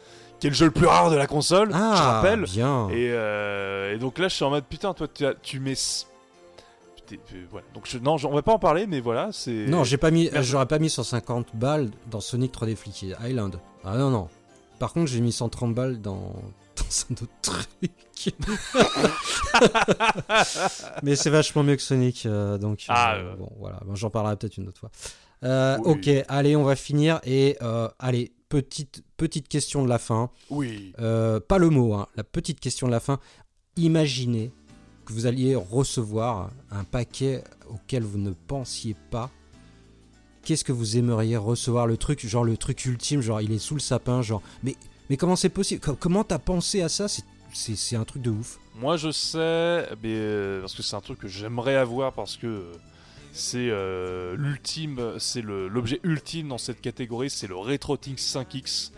qui 0.41 0.49
est 0.49 0.51
le 0.51 0.57
jeu 0.57 0.64
le 0.66 0.72
plus 0.72 0.86
rare 0.86 1.11
de 1.11 1.16
la 1.16 1.28
console, 1.28 1.70
Ah, 1.72 1.95
je 1.97 2.03
rappelle. 2.03 2.43
bien. 2.45 2.88
Et, 2.88 3.11
euh, 3.12 3.95
et 3.95 3.99
donc 3.99 4.18
là, 4.18 4.26
je 4.26 4.34
suis 4.34 4.45
en 4.45 4.51
mode 4.51 4.64
putain, 4.64 4.95
toi, 4.95 5.07
tu, 5.07 5.24
tu 5.43 5.61
mets. 5.61 5.74
voilà. 7.51 7.66
Donc 7.74 7.84
je, 7.86 7.99
non, 7.99 8.16
on 8.24 8.34
va 8.34 8.43
pas 8.43 8.53
en 8.53 8.59
parler, 8.59 8.86
mais 8.86 9.01
voilà, 9.01 9.30
c'est. 9.32 9.66
Non, 9.66 9.84
j'ai 9.84 9.97
pas 9.97 10.11
mis, 10.11 10.30
j'aurais 10.41 10.66
pas 10.66 10.78
mis 10.78 10.91
150 10.91 11.55
balles 11.55 11.91
dans 12.11 12.20
Sonic 12.20 12.53
3D 12.53 12.74
Flicky 12.76 13.12
Island. 13.22 13.61
Ah 13.84 13.97
non 13.97 14.11
non. 14.11 14.28
Par 14.78 14.93
contre, 14.93 15.09
j'ai 15.11 15.20
mis 15.20 15.32
130 15.32 15.74
balles 15.74 16.01
dans, 16.01 16.32
dans 16.81 17.07
un 17.11 17.14
autre 17.24 17.41
truc. 17.43 17.68
Mais 21.03 21.16
c'est 21.16 21.31
vachement 21.31 21.62
mieux 21.62 21.76
que 21.76 21.83
Sonic, 21.83 22.26
euh, 22.26 22.59
donc 22.59 22.81
euh, 22.81 22.85
Ah, 22.89 23.14
euh. 23.16 23.37
bon 23.37 23.51
voilà, 23.59 23.81
Bon, 23.87 23.95
j'en 23.95 24.11
parlerai 24.11 24.37
peut-être 24.37 24.57
une 24.59 24.68
autre 24.68 24.81
fois. 24.81 24.91
Euh, 25.45 25.78
Oui. 25.85 25.93
Ok, 25.93 26.11
allez, 26.28 26.57
on 26.57 26.64
va 26.64 26.76
finir 26.76 27.20
et 27.24 27.57
euh, 27.62 27.89
allez, 27.99 28.33
petite, 28.49 29.03
petite 29.16 29.49
question 29.49 29.83
de 29.85 29.89
la 29.89 29.99
fin. 29.99 30.31
Oui. 30.51 30.93
Euh, 31.01 31.41
pas 31.41 31.59
le 31.59 31.70
mot, 31.70 31.95
hein, 31.95 32.07
la 32.16 32.24
petite 32.24 32.61
question 32.61 32.87
de 32.87 32.93
la 32.93 33.01
fin. 33.01 33.18
Imaginez 33.76 34.53
que 35.07 35.12
vous 35.12 35.26
alliez 35.26 35.55
recevoir 35.55 36.51
un 36.70 36.85
paquet 36.85 37.43
auquel 37.68 38.03
vous 38.03 38.18
ne 38.18 38.33
pensiez 38.33 38.97
pas. 39.11 39.31
Qu'est-ce 40.43 40.64
que 40.64 40.72
vous 40.72 40.97
aimeriez 40.97 41.37
recevoir? 41.37 41.87
Le 41.87 41.97
truc, 41.97 42.26
genre 42.26 42.45
le 42.45 42.57
truc 42.57 42.85
ultime, 42.87 43.20
genre 43.20 43.41
il 43.41 43.53
est 43.53 43.59
sous 43.59 43.74
le 43.74 43.81
sapin, 43.81 44.22
genre. 44.22 44.43
Mais, 44.62 44.74
mais 45.11 45.19
comment 45.19 45.37
c'est 45.37 45.51
possible? 45.51 45.81
Co- 45.83 45.97
Comment 45.97 46.25
t'as 46.25 46.39
pensé 46.39 46.81
à 46.81 46.89
ça? 46.89 47.07
C'est- 47.09 47.25
un 47.97 48.05
truc 48.05 48.23
de 48.23 48.31
ouf. 48.31 48.59
Moi 48.77 48.97
je 48.97 49.11
sais, 49.11 49.89
euh, 50.15 50.61
parce 50.61 50.75
que 50.75 50.83
c'est 50.83 50.97
un 50.97 51.01
truc 51.01 51.19
que 51.19 51.29
j'aimerais 51.29 51.75
avoir 51.77 52.13
parce 52.15 52.37
que 52.37 52.47
euh, 52.47 52.73
c'est 53.33 53.69
euh, 53.71 54.37
c'est 55.19 55.43
l'objet 55.43 56.01
ultime 56.05 56.49
dans 56.49 56.59
cette 56.59 56.81
catégorie, 56.81 57.29
c'est 57.29 57.47
le 57.49 57.57
RetroTink 57.57 58.19
5X. 58.19 58.93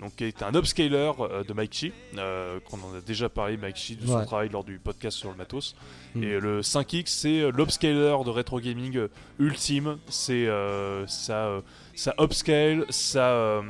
Donc, 0.00 0.16
qui 0.16 0.24
est 0.24 0.42
un 0.42 0.52
upscaler 0.54 1.12
euh, 1.20 1.44
de 1.44 1.52
Mike 1.52 1.72
Chi, 1.72 1.92
euh, 2.18 2.58
qu'on 2.68 2.78
en 2.78 2.96
a 2.96 3.00
déjà 3.00 3.28
parlé, 3.28 3.56
Mike 3.56 3.76
Chi, 3.76 3.96
de 3.96 4.06
son 4.06 4.16
Ouais. 4.18 4.26
travail 4.26 4.48
lors 4.48 4.64
du 4.64 4.78
podcast 4.78 5.16
sur 5.16 5.30
le 5.30 5.36
matos. 5.36 5.76
Mm. 6.14 6.22
Et 6.24 6.40
le 6.40 6.60
5X, 6.62 7.04
c'est 7.06 7.40
euh, 7.40 7.52
l'upscaler 7.52 7.94
de 7.94 8.30
rétro 8.30 8.58
gaming 8.60 9.06
ultime. 9.38 9.98
C'est 10.08 10.46
euh, 10.48 11.06
ça, 11.06 11.46
euh, 11.46 11.60
ça 11.94 12.12
upscale, 12.20 12.84
ça, 12.90 13.62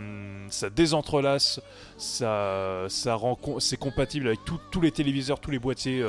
ça 0.48 0.70
désentrelace, 0.70 1.60
ça, 1.98 2.86
ça 2.88 3.14
rend 3.14 3.38
c'est 3.58 3.76
compatible 3.76 4.28
avec 4.28 4.44
tout- 4.44 4.60
tous 4.70 4.80
les 4.80 4.90
téléviseurs, 4.90 5.40
tous 5.40 5.50
les 5.50 5.58
boîtiers 5.58 6.04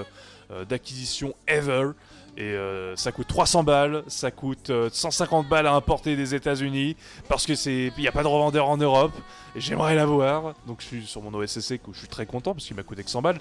d'acquisition 0.70 1.36
ever. 1.48 1.92
Et 2.38 2.44
euh, 2.44 2.96
ça 2.98 3.12
coûte 3.12 3.28
300 3.28 3.64
balles, 3.64 4.04
ça 4.08 4.30
coûte 4.30 4.70
euh, 4.70 4.90
150 4.92 5.48
balles 5.48 5.68
à 5.68 5.74
importer 5.74 6.18
des 6.18 6.36
États-Unis 6.36 6.98
parce 7.30 7.46
que 7.46 7.56
c'est, 7.56 7.94
il 7.96 8.02
n'y 8.02 8.08
a 8.08 8.12
pas 8.12 8.24
de 8.24 8.28
revendeur 8.28 8.68
en 8.68 8.78
Europe. 8.78 9.14
Et 9.56 9.62
j'aimerais 9.62 9.96
l'avoir. 9.96 10.54
Donc 10.68 10.82
je 10.82 10.86
suis 10.86 11.06
sur 11.06 11.22
mon 11.22 11.34
OSSC 11.34 11.80
je 11.94 11.98
suis 11.98 12.08
très 12.08 12.26
content 12.26 12.54
parce 12.54 12.66
qu'il 12.66 12.76
m'a 12.76 12.84
coûté 12.84 13.04
que 13.04 13.10
100 13.10 13.22
balles. 13.22 13.40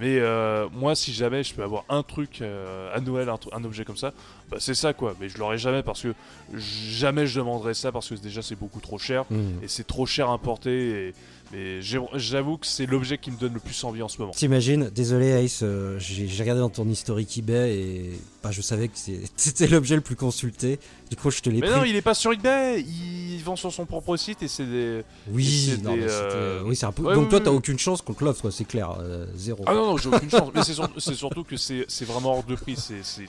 Mais 0.00 0.18
euh, 0.20 0.68
moi, 0.72 0.94
si 0.94 1.12
jamais 1.12 1.42
je 1.42 1.52
peux 1.54 1.62
avoir 1.62 1.84
un 1.88 2.04
truc 2.04 2.40
euh, 2.40 2.94
à 2.94 3.00
Noël, 3.00 3.28
un, 3.28 3.64
objet 3.64 3.84
comme 3.84 3.96
ça, 3.96 4.12
bah, 4.48 4.58
c'est 4.60 4.74
ça 4.74 4.92
quoi. 4.92 5.16
Mais 5.20 5.28
je 5.28 5.38
l'aurai 5.38 5.58
jamais 5.58 5.82
parce 5.82 6.02
que 6.02 6.14
jamais 6.56 7.26
je 7.26 7.40
demanderai 7.40 7.74
ça 7.74 7.90
parce 7.90 8.08
que 8.08 8.14
déjà 8.14 8.40
c'est 8.40 8.54
beaucoup 8.54 8.80
trop 8.80 8.98
cher 8.98 9.24
Hmm. 9.30 9.62
et 9.62 9.68
c'est 9.68 9.86
trop 9.86 10.06
cher 10.06 10.30
à 10.30 10.32
importer. 10.32 11.08
Et, 11.08 11.14
mais 11.52 11.80
j'avoue 11.80 12.58
que 12.58 12.66
c'est 12.66 12.86
l'objet 12.86 13.16
qui 13.18 13.30
me 13.30 13.36
donne 13.36 13.54
le 13.54 13.60
plus 13.60 13.82
envie 13.84 14.02
en 14.02 14.08
ce 14.08 14.18
moment. 14.18 14.32
T'imagines, 14.32 14.90
désolé 14.90 15.28
Ace, 15.44 15.60
euh, 15.62 15.98
j'ai 15.98 16.26
regardé 16.42 16.60
dans 16.60 16.68
ton 16.68 16.86
historique 16.88 17.36
eBay 17.38 17.74
et 17.78 18.20
bah, 18.42 18.50
je 18.50 18.60
savais 18.60 18.88
que 18.88 18.94
c'était 19.36 19.66
l'objet 19.66 19.94
le 19.94 20.02
plus 20.02 20.16
consulté. 20.16 20.78
Du 21.10 21.16
coup, 21.16 21.30
je 21.30 21.40
te 21.40 21.48
l'ai 21.48 21.60
Mais 21.60 21.68
pris. 21.68 21.78
non, 21.78 21.84
il 21.84 21.96
est 21.96 22.02
pas 22.02 22.14
sur 22.14 22.32
eBay, 22.32 22.82
il 22.82 23.40
vend 23.44 23.56
sur 23.56 23.72
son 23.72 23.86
propre 23.86 24.16
site 24.16 24.42
et 24.42 24.48
c'est 24.48 24.66
des. 24.66 25.02
Oui, 25.30 25.78
c'est 25.80 25.86
euh, 25.88 26.60
oui, 26.64 26.76
c'est 26.76 26.86
un 26.86 26.92
peu. 26.92 27.02
ouais, 27.02 27.14
Donc 27.14 27.24
oui, 27.24 27.28
toi, 27.30 27.38
oui, 27.38 27.44
t'as 27.46 27.50
aucune 27.52 27.78
chance 27.78 28.02
qu'on 28.02 28.12
te 28.14 28.24
l'offre, 28.24 28.50
c'est 28.50 28.64
clair, 28.66 28.96
euh, 29.00 29.24
zéro. 29.36 29.64
Ah 29.66 29.72
non, 29.74 29.86
non, 29.92 29.96
j'ai 29.96 30.08
aucune 30.10 30.30
chance. 30.30 30.50
Mais 30.54 30.62
c'est 30.62 30.74
sur- 30.74 30.90
c'est 30.98 31.14
surtout 31.14 31.44
que 31.44 31.56
c'est 31.56 31.86
vraiment 32.04 32.32
hors 32.34 32.44
de 32.44 32.54
prix. 32.56 32.76
C'est- 32.76 33.24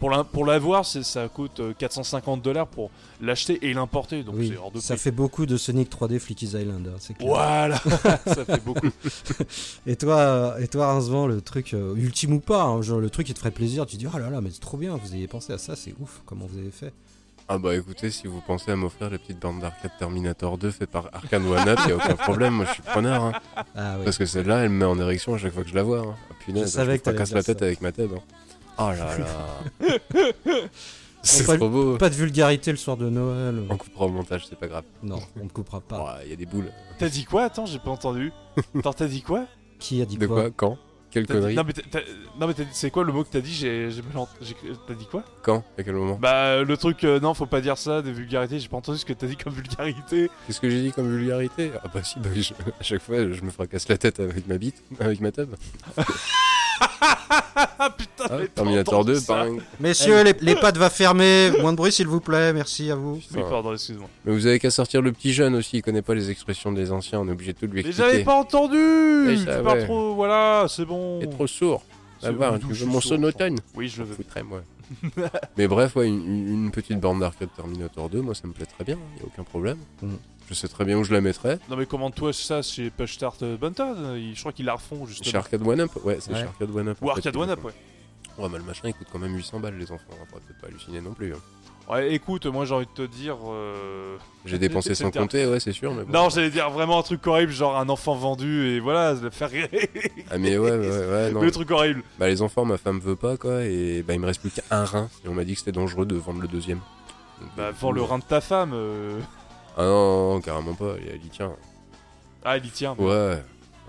pour 0.00 0.10
la- 0.10 0.24
pour 0.24 0.44
l'avoir, 0.44 0.84
c'est- 0.84 1.04
ça 1.04 1.28
coûte 1.28 1.60
euh, 1.60 1.72
450 1.78 2.42
dollars 2.42 2.66
pour 2.66 2.90
l'acheter 3.20 3.58
et 3.62 3.72
l'importer, 3.72 4.24
donc 4.24 4.34
oui, 4.38 4.48
c'est 4.52 4.56
hors 4.58 4.72
de 4.72 4.80
ça 4.80 4.94
prix. 4.94 5.02
fait 5.04 5.10
beaucoup 5.12 5.46
de 5.46 5.56
Sonic 5.56 5.88
3D 5.90 6.18
Flicky's 6.18 6.54
Island, 6.54 6.88
hein, 6.88 6.96
c'est 6.98 7.14
clair. 7.14 7.28
Voilà, 7.28 7.76
ça 8.26 8.44
fait 8.44 8.64
beaucoup. 8.64 8.88
Et 9.86 9.94
toi, 9.96 10.16
euh, 10.16 10.58
et 10.58 10.66
toi, 10.68 10.92
Rincevent, 10.92 11.26
le 11.28 11.40
truc 11.40 11.74
euh, 11.74 11.94
ultime 11.96 12.32
ou 12.32 12.40
pas, 12.40 12.62
hein, 12.64 12.82
genre 12.82 12.98
le 12.98 13.10
truc 13.10 13.26
qui 13.28 13.34
te 13.34 13.38
ferait 13.38 13.50
plaisir, 13.52 13.86
tu 13.86 13.96
dis 13.96 14.06
oh 14.12 14.18
là 14.18 14.30
là, 14.30 14.40
mais 14.40 14.50
c'est 14.50 14.60
trop 14.60 14.76
bien, 14.76 14.96
vous 14.96 15.12
avez 15.14 15.28
pensé 15.28 15.52
à 15.52 15.58
ça, 15.58 15.76
c'est 15.76 15.94
ouf, 16.00 16.22
comment 16.26 16.46
vous 16.46 16.58
avez 16.58 16.70
fait? 16.72 16.92
Ah 17.52 17.58
bah 17.58 17.74
écoutez, 17.74 18.12
si 18.12 18.28
vous 18.28 18.40
pensez 18.46 18.70
à 18.70 18.76
m'offrir 18.76 19.10
la 19.10 19.18
petite 19.18 19.40
bande 19.40 19.58
d'arcade 19.60 19.90
Terminator 19.98 20.56
2 20.56 20.70
fait 20.70 20.86
par 20.86 21.06
Arkane 21.12 21.44
One 21.46 21.68
Up, 21.68 21.80
y 21.88 21.90
a 21.90 21.96
aucun 21.96 22.14
problème, 22.14 22.54
moi 22.54 22.64
je 22.66 22.74
suis 22.74 22.82
preneur. 22.82 23.24
hein. 23.24 23.32
Ah 23.74 23.96
oui. 23.98 24.04
Parce 24.04 24.18
que 24.18 24.24
celle-là, 24.24 24.58
elle 24.62 24.68
me 24.68 24.76
met 24.78 24.84
en 24.84 24.96
érection 25.00 25.34
à 25.34 25.38
chaque 25.38 25.52
fois 25.52 25.64
que 25.64 25.68
je 25.68 25.74
la 25.74 25.82
vois. 25.82 25.98
Hein. 25.98 26.14
Ah, 26.30 26.34
punaise, 26.44 26.66
Je 26.66 26.68
savais 26.68 26.92
me 26.92 26.98
que 26.98 27.02
fracasse 27.10 27.28
dire 27.30 27.36
la 27.38 27.42
tête 27.42 27.58
ça. 27.58 27.64
avec 27.64 27.80
ma 27.80 27.90
tête. 27.90 28.08
Hein. 28.14 28.20
Oh 28.78 28.90
là 28.90 29.18
là. 29.18 29.98
C'est 31.22 31.44
pas- 31.46 31.56
trop 31.56 31.68
beau. 31.68 31.96
Pas 31.98 32.08
de 32.08 32.14
vulgarité 32.14 32.70
le 32.70 32.78
soir 32.78 32.96
de 32.96 33.10
Noël. 33.10 33.62
On 33.68 33.76
coupera 33.76 34.06
au 34.06 34.08
montage, 34.08 34.46
c'est 34.48 34.58
pas 34.58 34.68
grave. 34.68 34.84
Non, 35.02 35.20
on 35.38 35.44
ne 35.44 35.48
coupera 35.50 35.80
pas. 35.80 36.18
Il 36.24 36.30
y 36.30 36.32
a 36.32 36.36
des 36.36 36.46
boules. 36.46 36.72
T'as 36.98 37.08
dit 37.10 37.24
quoi? 37.24 37.44
Attends, 37.44 37.66
j'ai 37.66 37.78
pas 37.78 37.90
entendu. 37.90 38.32
Attends, 38.78 38.92
t'as 38.94 39.06
dit 39.06 39.20
quoi? 39.22 39.44
Qui 39.78 40.00
a 40.00 40.06
dit 40.06 40.16
De 40.16 40.26
quoi, 40.26 40.42
quoi? 40.44 40.50
Quand? 40.56 40.78
Quelle 41.10 41.26
connerie? 41.26 41.56
Non 41.56 42.46
mais, 42.46 42.54
c'est 42.70 42.90
quoi 42.92 43.02
le 43.02 43.12
mot 43.12 43.24
que 43.24 43.30
t'as 43.30 43.40
dit? 43.40 43.52
J'ai 43.52 43.88
T'as 44.86 44.94
dit 44.94 45.06
quoi? 45.06 45.24
Quand? 45.42 45.64
À 45.76 45.82
quel 45.82 45.94
moment? 45.96 46.16
Bah 46.22 46.62
le 46.62 46.76
truc, 46.76 47.02
euh, 47.02 47.18
non, 47.18 47.34
faut 47.34 47.46
pas 47.46 47.60
dire 47.60 47.76
ça, 47.76 48.00
des 48.00 48.12
vulgarités. 48.12 48.60
J'ai 48.60 48.68
pas 48.68 48.76
entendu 48.76 48.96
ce 48.98 49.04
que 49.04 49.12
t'as 49.12 49.26
dit 49.26 49.36
comme 49.36 49.52
vulgarité. 49.52 50.30
Qu'est-ce 50.46 50.60
que 50.60 50.70
j'ai 50.70 50.82
dit 50.82 50.92
comme 50.92 51.10
vulgarité? 51.14 51.72
Ah 51.82 51.88
bah 51.92 52.02
si, 52.04 52.18
bah 52.20 52.28
je- 52.34 52.52
à 52.54 52.82
chaque 52.82 53.02
fois 53.02 53.16
je 53.16 53.42
me 53.42 53.50
fracasse 53.50 53.88
la 53.88 53.98
tête 53.98 54.20
avec 54.20 54.46
ma 54.46 54.56
bite, 54.56 54.82
avec 55.00 55.20
ma 55.20 55.32
tub. 55.32 55.50
Ah 56.80 57.90
putain, 57.96 58.24
Ah, 58.24 58.28
pas 58.28 58.46
Terminator 58.54 58.94
entendu 58.94 59.12
2, 59.12 59.20
ça. 59.20 59.34
bang. 59.44 59.60
Messieurs, 59.80 60.22
les, 60.24 60.34
les 60.40 60.54
pattes 60.54 60.76
va 60.76 60.90
fermer. 60.90 61.50
Moins 61.60 61.72
de 61.72 61.76
bruit, 61.76 61.92
s'il 61.92 62.06
vous 62.06 62.20
plaît. 62.20 62.52
Merci 62.52 62.90
à 62.90 62.94
vous. 62.94 63.20
Oui, 63.34 63.42
pardon, 63.48 63.72
excuse-moi. 63.72 64.08
Mais 64.24 64.32
vous 64.32 64.46
avez 64.46 64.58
qu'à 64.58 64.70
sortir 64.70 65.02
le 65.02 65.12
petit 65.12 65.32
jeune 65.32 65.54
aussi, 65.54 65.78
il 65.78 65.82
connaît 65.82 66.02
pas 66.02 66.14
les 66.14 66.30
expressions 66.30 66.72
des 66.72 66.92
anciens, 66.92 67.20
on 67.20 67.28
est 67.28 67.32
obligé 67.32 67.52
de 67.52 67.58
tout 67.58 67.66
lui 67.66 67.82
Mais 67.82 67.88
expliquer. 67.88 68.10
j'avais 68.10 68.24
pas 68.24 68.34
entendu 68.34 68.76
Tu 69.28 69.36
ça, 69.44 69.62
pas 69.62 69.74
ouais. 69.74 69.84
trop, 69.84 70.14
voilà, 70.14 70.66
c'est 70.68 70.84
bon. 70.84 71.20
Il 71.20 71.28
est 71.28 71.30
trop 71.30 71.46
sourd. 71.46 71.82
Va, 72.22 72.32
bon, 72.32 72.58
tu 72.58 72.74
je 72.74 72.84
veux 72.84 72.90
mon 72.90 73.00
sonotone 73.00 73.56
Oui, 73.74 73.88
je 73.88 74.02
le 74.02 74.08
veux. 74.08 74.14
foutrais 74.14 74.42
moi. 74.42 74.62
Mais 75.56 75.68
bref, 75.68 75.96
ouais, 75.96 76.06
une, 76.08 76.70
petite 76.72 76.98
borne 77.00 77.20
d'arcade 77.20 77.48
Terminator 77.56 78.10
2, 78.10 78.20
moi 78.20 78.34
ça 78.34 78.46
me 78.46 78.52
plaît 78.52 78.66
très 78.66 78.84
bien, 78.84 78.98
il 79.16 79.22
a 79.22 79.26
aucun 79.26 79.44
problème. 79.44 79.78
Mm. 80.02 80.08
Je 80.50 80.54
sais 80.54 80.66
très 80.68 80.84
bien 80.84 80.98
où 80.98 81.04
je 81.04 81.12
la 81.14 81.20
mettrais. 81.20 81.58
Non 81.70 81.76
mais 81.76 81.86
commande-toi 81.86 82.32
ça 82.32 82.60
chez 82.60 82.90
Push 82.90 83.14
Start 83.14 83.40
euh, 83.42 83.56
Bunton, 83.56 84.16
il- 84.16 84.34
je 84.34 84.40
crois 84.40 84.52
qu'ils 84.52 84.66
la 84.66 84.74
refont 84.74 85.06
justement. 85.06 85.30
Chez 85.30 85.36
Arcade 85.36 85.64
One 85.66 85.80
Up 85.80 85.90
Ouais, 86.04 86.18
c'est 86.20 86.32
Ouais. 86.32 86.40
chez 86.40 86.44
Arcade 86.46 86.70
One 86.76 86.88
Up. 86.88 86.98
Ou 87.00 87.10
Arcade 87.10 87.36
One 87.36 87.50
Up, 87.50 87.64
ouais. 87.64 87.72
Ouais, 88.36 88.48
mais 88.50 88.58
le 88.58 88.64
machin 88.64 88.88
il 88.88 88.94
coûte 88.94 89.06
quand 89.12 89.18
même 89.20 89.34
800 89.36 89.60
balles, 89.60 89.78
les 89.78 89.92
enfants, 89.92 90.02
on 90.10 90.16
va 90.34 90.40
peut-être 90.40 90.60
pas 90.60 90.66
halluciner 90.66 91.00
non 91.00 91.12
plus. 91.12 91.32
hein. 91.34 91.38
Ouais, 91.88 92.12
écoute, 92.14 92.46
moi 92.46 92.64
j'ai 92.64 92.74
envie 92.74 92.86
de 92.86 92.90
te 93.06 93.10
dire... 93.10 93.36
euh, 93.48 94.16
J'ai 94.44 94.58
dépensé 94.58 94.94
sans 94.94 95.10
compter, 95.10 95.46
ouais, 95.46 95.58
c'est 95.60 95.72
sûr, 95.72 95.92
mais 95.94 96.04
bon. 96.04 96.12
Non, 96.12 96.28
j'allais 96.30 96.50
dire 96.50 96.70
vraiment 96.70 96.98
un 97.00 97.02
truc 97.02 97.24
horrible, 97.26 97.52
genre 97.52 97.76
un 97.78 97.88
enfant 97.88 98.14
vendu 98.14 98.66
et 98.68 98.80
voilà, 98.80 99.14
le 99.14 99.30
faire 99.30 99.50
rire. 99.50 99.68
Ah, 100.30 100.38
mais 100.38 100.56
ouais, 100.58 100.70
ouais, 100.70 100.88
ouais, 100.88 101.30
non. 101.32 101.42
Le 101.42 101.50
truc 101.50 101.70
horrible. 101.70 102.02
Bah, 102.18 102.28
les 102.28 102.42
enfants, 102.42 102.64
ma 102.64 102.76
femme 102.76 102.98
veut 103.00 103.16
pas, 103.16 103.36
quoi, 103.36 103.64
et 103.64 104.02
bah, 104.06 104.14
il 104.14 104.20
me 104.20 104.26
reste 104.26 104.40
plus 104.40 104.50
qu'un 104.50 104.84
rein, 104.84 105.08
et 105.24 105.28
on 105.28 105.34
m'a 105.34 105.44
dit 105.44 105.52
que 105.54 105.58
c'était 105.60 105.72
dangereux 105.72 106.06
de 106.06 106.14
vendre 106.16 106.40
le 106.40 106.48
deuxième. 106.48 106.78
Donc, 107.40 107.50
Bah, 107.56 107.70
vends 107.72 107.92
le 107.92 108.02
rein 108.02 108.18
de 108.18 108.24
ta 108.24 108.40
femme. 108.40 108.72
euh. 108.74 109.18
Ah 109.76 109.82
non, 109.82 110.34
non, 110.34 110.40
carrément 110.40 110.74
pas, 110.74 110.94
elle 111.10 111.18
dit 111.20 111.28
tiens. 111.30 111.52
Ah, 112.44 112.56
il 112.58 112.66
y 112.66 112.70
tient. 112.70 112.94
Ouais. 112.98 113.42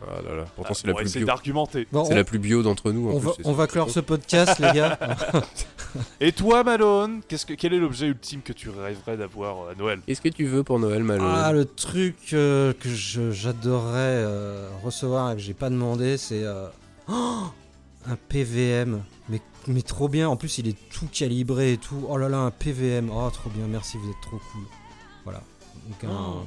Ah 0.03 0.19
là 0.27 0.35
là. 0.35 0.45
Pourtant, 0.55 0.71
Ah, 0.71 0.73
c'est 0.73 0.87
la 0.87 0.93
on 0.93 0.95
va 0.95 1.01
plus 1.01 1.09
essayer 1.09 1.19
bio. 1.19 1.27
d'argumenter. 1.27 1.87
Bon, 1.91 2.03
C'est 2.05 2.13
on, 2.13 2.15
la 2.15 2.23
plus 2.23 2.39
bio 2.39 2.63
d'entre 2.63 2.91
nous. 2.91 3.07
en 3.09 3.13
on 3.13 3.19
plus, 3.19 3.27
va, 3.27 3.33
c'est- 3.37 3.45
on 3.47 3.53
va 3.53 3.67
clore 3.67 3.89
ce 3.91 3.99
podcast, 3.99 4.57
les 4.59 4.71
gars. 4.71 4.97
Et 6.19 6.31
toi, 6.31 6.63
Malone, 6.63 7.21
qu'est-ce 7.27 7.45
que, 7.45 7.53
quel 7.53 7.73
est 7.73 7.77
l'objet 7.79 8.07
ultime 8.07 8.41
que 8.41 8.51
tu 8.53 8.69
rêverais 8.69 9.15
d'avoir 9.17 9.65
euh, 9.67 9.71
à 9.71 9.75
Noël? 9.75 9.99
Qu'est-ce 10.07 10.21
que 10.21 10.29
tu 10.29 10.45
veux 10.45 10.63
pour 10.63 10.79
Noël, 10.79 11.03
Malo 11.03 11.23
Ah, 11.27 11.51
le 11.53 11.65
truc 11.65 12.15
euh, 12.33 12.73
que 12.79 12.89
je- 12.89 13.29
j'adorerais 13.31 14.23
euh, 14.23 14.69
recevoir 14.83 15.31
et 15.31 15.35
que 15.35 15.41
j'ai 15.41 15.53
pas 15.53 15.69
demandé, 15.69 16.17
c'est 16.17 16.43
euh, 16.43 16.67
oh, 17.07 17.43
un 18.09 18.15
PVM. 18.27 19.03
Mais, 19.29 19.39
mais 19.67 19.81
trop 19.83 20.09
bien. 20.09 20.29
En 20.29 20.35
plus, 20.35 20.57
il 20.57 20.67
est 20.67 20.77
tout 20.89 21.07
calibré 21.11 21.73
et 21.73 21.77
tout. 21.77 22.05
Oh 22.09 22.17
là 22.17 22.27
là, 22.27 22.39
un 22.39 22.51
PVM. 22.51 23.11
Oh, 23.13 23.29
trop 23.29 23.49
bien. 23.51 23.67
Merci, 23.67 23.97
vous 23.97 24.09
êtes 24.09 24.21
trop 24.21 24.37
cool. 24.51 24.63
Voilà. 25.25 25.43
Donc, 25.91 26.03
un- 26.11 26.13
Oh. 26.13 26.41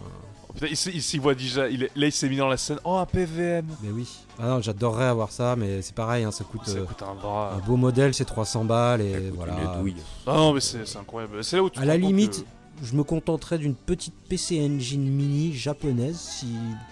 Oh, 0.48 0.52
putain, 0.52 0.66
il, 0.70 0.76
s'y- 0.76 0.90
il 0.94 1.02
s'y 1.02 1.18
voit 1.18 1.34
déjà. 1.34 1.68
Il 1.68 1.82
est- 1.84 1.90
là, 1.96 2.06
il 2.06 2.12
s'est 2.12 2.28
mis 2.28 2.36
dans 2.36 2.48
la 2.48 2.56
scène. 2.56 2.78
Oh, 2.84 2.94
un 2.96 3.06
PVM. 3.06 3.66
Mais 3.82 3.90
oui. 3.90 4.08
Ah 4.38 4.48
non, 4.48 4.60
j'adorerais 4.62 5.06
avoir 5.06 5.30
ça, 5.32 5.56
mais 5.56 5.82
c'est 5.82 5.94
pareil. 5.94 6.24
hein, 6.24 6.30
ça 6.30 6.44
coûte. 6.44 6.66
Ça 6.66 6.78
euh, 6.78 6.84
coûte 6.84 7.02
un 7.02 7.14
bras. 7.14 7.54
un 7.54 7.66
beau 7.66 7.76
modèle, 7.76 8.14
c'est 8.14 8.24
300 8.24 8.64
balles 8.64 9.00
Ça 9.00 9.06
et 9.06 9.12
coûte 9.30 9.32
voilà. 9.36 9.54
une 9.74 9.80
douille. 9.80 9.96
Non, 10.26 10.34
non, 10.34 10.52
mais 10.52 10.60
c'est 10.60 10.84
incroyable. 10.96 11.42
C'est 11.42 11.56
là 11.56 11.62
où 11.62 11.70
tu 11.70 11.78
À 11.80 11.84
la 11.84 11.96
limite, 11.96 12.44
je 12.82 12.94
me 12.94 13.02
contenterais 13.04 13.58
d'une 13.58 13.74
petite 13.74 14.14
PC 14.28 14.60
Engine 14.64 15.02
mini 15.08 15.52
japonaise. 15.54 16.18
Si, 16.18 16.46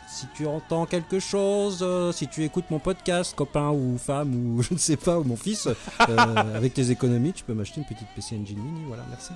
si 0.09 0.27
tu 0.35 0.47
entends 0.47 0.87
quelque 0.87 1.21
chose, 1.21 1.81
euh, 1.83 2.11
si 2.13 2.27
tu 2.29 2.43
écoutes 2.45 2.71
mon 2.71 2.79
podcast, 2.81 3.35
copain 3.37 3.71
ou 3.71 3.97
femme 3.99 4.35
ou 4.57 4.63
je 4.63 4.75
ne 4.75 4.79
sais 4.79 4.97
pas, 4.97 5.19
ou 5.21 5.25
mon 5.25 5.37
fils, 5.37 5.67
euh, 5.69 6.17
avec 6.55 6.75
tes 6.75 6.91
économies, 6.91 7.33
tu 7.33 7.45
peux 7.45 7.55
m'acheter 7.55 7.81
une 7.81 7.87
petite 7.87 8.09
PC 8.17 8.37
Engine 8.41 8.59
mini. 8.59 8.81
Voilà, 8.89 9.05
merci. 9.09 9.31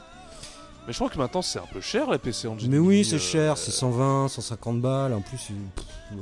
Mais 0.87 0.93
je 0.93 0.99
crois 0.99 1.09
que 1.11 1.19
maintenant 1.19 1.43
c'est 1.43 1.59
un 1.59 1.67
peu 1.73 1.81
cher 1.81 2.09
la 2.09 2.19
PC 2.19 2.47
Engine. 2.49 2.71
Mais 2.71 2.79
oui, 2.79 2.89
Mini, 2.99 3.05
c'est 3.05 3.17
euh, 3.17 3.19
cher, 3.19 3.59
c'est 3.59 3.73
120, 3.73 4.29
150 4.29 4.81
balles. 4.81 5.13
En 5.15 5.21
plus, 5.21 5.51
euh, 5.51 6.17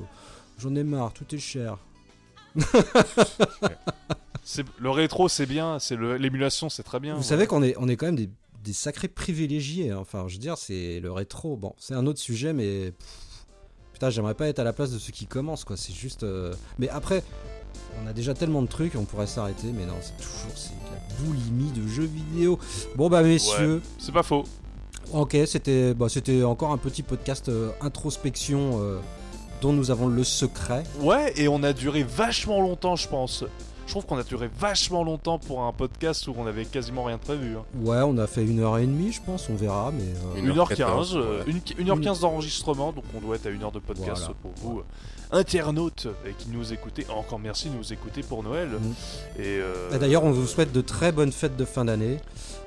j'en 0.58 0.74
ai 0.74 0.82
marre, 0.84 1.12
tout 1.12 1.34
est 1.34 1.38
cher. 1.38 1.76
c'est- 4.42 4.64
Le 4.78 4.90
rétro, 4.90 5.28
c'est 5.28 5.46
bien. 5.46 5.78
C'est 5.78 5.96
le- 5.96 6.16
l'émulation, 6.16 6.68
c'est 6.68 6.82
très 6.82 7.00
bien. 7.00 7.14
Vous 7.16 7.22
savez 7.22 7.46
qu'on 7.46 7.62
est, 7.62 7.74
on 7.78 7.88
est 7.88 7.96
quand 7.96 8.06
même 8.06 8.16
des, 8.16 8.30
des 8.62 8.72
sacrés 8.72 9.08
privilégiés. 9.08 9.90
hein. 9.90 9.98
Enfin, 10.00 10.24
je 10.28 10.34
veux 10.34 10.40
dire, 10.40 10.56
c'est 10.58 11.00
le 11.00 11.12
rétro. 11.12 11.56
Bon, 11.56 11.74
c'est 11.78 11.94
un 11.94 12.06
autre 12.06 12.20
sujet, 12.20 12.52
mais 12.52 12.92
pff, 12.92 13.46
putain, 13.92 14.10
j'aimerais 14.10 14.34
pas 14.34 14.48
être 14.48 14.58
à 14.60 14.64
la 14.64 14.72
place 14.72 14.90
de 14.92 14.98
ceux 14.98 15.12
qui 15.12 15.26
commencent, 15.26 15.64
quoi. 15.64 15.76
C'est 15.76 15.92
juste. 15.94 16.22
euh, 16.22 16.54
Mais 16.78 16.88
après, 16.88 17.22
on 18.02 18.06
a 18.06 18.12
déjà 18.12 18.34
tellement 18.34 18.62
de 18.62 18.68
trucs, 18.68 18.94
on 18.96 19.04
pourrait 19.04 19.26
s'arrêter, 19.26 19.68
mais 19.72 19.84
non, 19.86 19.96
c'est 20.00 20.16
toujours 20.16 20.56
c'est 20.56 20.70
boulimie 21.20 21.70
de 21.72 21.86
jeux 21.88 22.08
vidéo. 22.12 22.58
Bon 22.96 23.08
bah 23.08 23.22
messieurs, 23.22 23.82
C'est 23.98 24.12
pas 24.12 24.22
faux. 24.22 24.44
Ok, 25.12 25.36
c'était 25.46 25.94
bah, 25.94 26.06
c'était 26.08 26.42
encore 26.42 26.72
un 26.72 26.78
petit 26.78 27.02
podcast 27.02 27.48
euh, 27.48 27.70
introspection 27.80 28.80
euh, 28.80 28.98
dont 29.60 29.72
nous 29.72 29.90
avons 29.90 30.08
le 30.08 30.24
secret. 30.24 30.84
Ouais, 31.00 31.32
et 31.36 31.46
on 31.48 31.62
a 31.62 31.72
duré 31.72 32.02
vachement 32.02 32.60
longtemps, 32.60 32.96
je 32.96 33.08
pense. 33.08 33.44
Je 33.86 33.90
trouve 33.92 34.06
qu'on 34.06 34.18
a 34.18 34.22
duré 34.24 34.48
vachement 34.58 35.04
longtemps 35.04 35.38
pour 35.38 35.62
un 35.62 35.72
podcast 35.72 36.26
où 36.26 36.34
on 36.38 36.46
avait 36.46 36.64
quasiment 36.64 37.04
rien 37.04 37.16
de 37.16 37.20
prévu. 37.22 37.54
hein. 37.56 37.62
Ouais, 37.84 37.98
on 38.04 38.16
a 38.18 38.26
fait 38.26 38.42
une 38.44 38.60
heure 38.60 38.78
et 38.78 38.86
demie, 38.86 39.12
je 39.12 39.20
pense, 39.22 39.48
on 39.50 39.54
verra, 39.54 39.92
mais 39.92 40.02
euh, 40.02 40.38
Une 40.40 40.48
heure 40.58 40.66
1h15, 40.68 40.76
quatorze, 40.76 41.16
euh, 41.16 41.44
ouais. 41.44 41.52
une- 41.78 41.86
1h15 41.86 42.20
d'enregistrement, 42.20 42.92
donc 42.92 43.04
on 43.16 43.20
doit 43.20 43.36
être 43.36 43.46
à 43.46 43.50
1 43.50 43.62
heure 43.62 43.72
de 43.72 43.78
podcast 43.78 44.22
Voilà. 44.22 44.34
pour 44.42 44.52
vous, 44.56 44.78
euh, 44.80 44.82
internautes 45.38 46.06
euh, 46.06 46.30
qui 46.38 46.48
nous 46.50 46.72
écoutez. 46.72 47.06
Encore 47.14 47.38
merci 47.38 47.68
de 47.68 47.76
nous 47.76 47.92
écouter 47.92 48.22
pour 48.22 48.42
Noël. 48.42 48.68
Mm. 48.70 49.40
Et, 49.40 49.42
euh, 49.60 49.94
Et 49.94 49.98
D'ailleurs, 49.98 50.24
on 50.24 50.30
vous 50.32 50.46
souhaite 50.46 50.72
de 50.72 50.80
très 50.80 51.12
bonnes 51.12 51.32
fêtes 51.32 51.56
de 51.56 51.64
fin 51.64 51.84
d'année. 51.84 52.18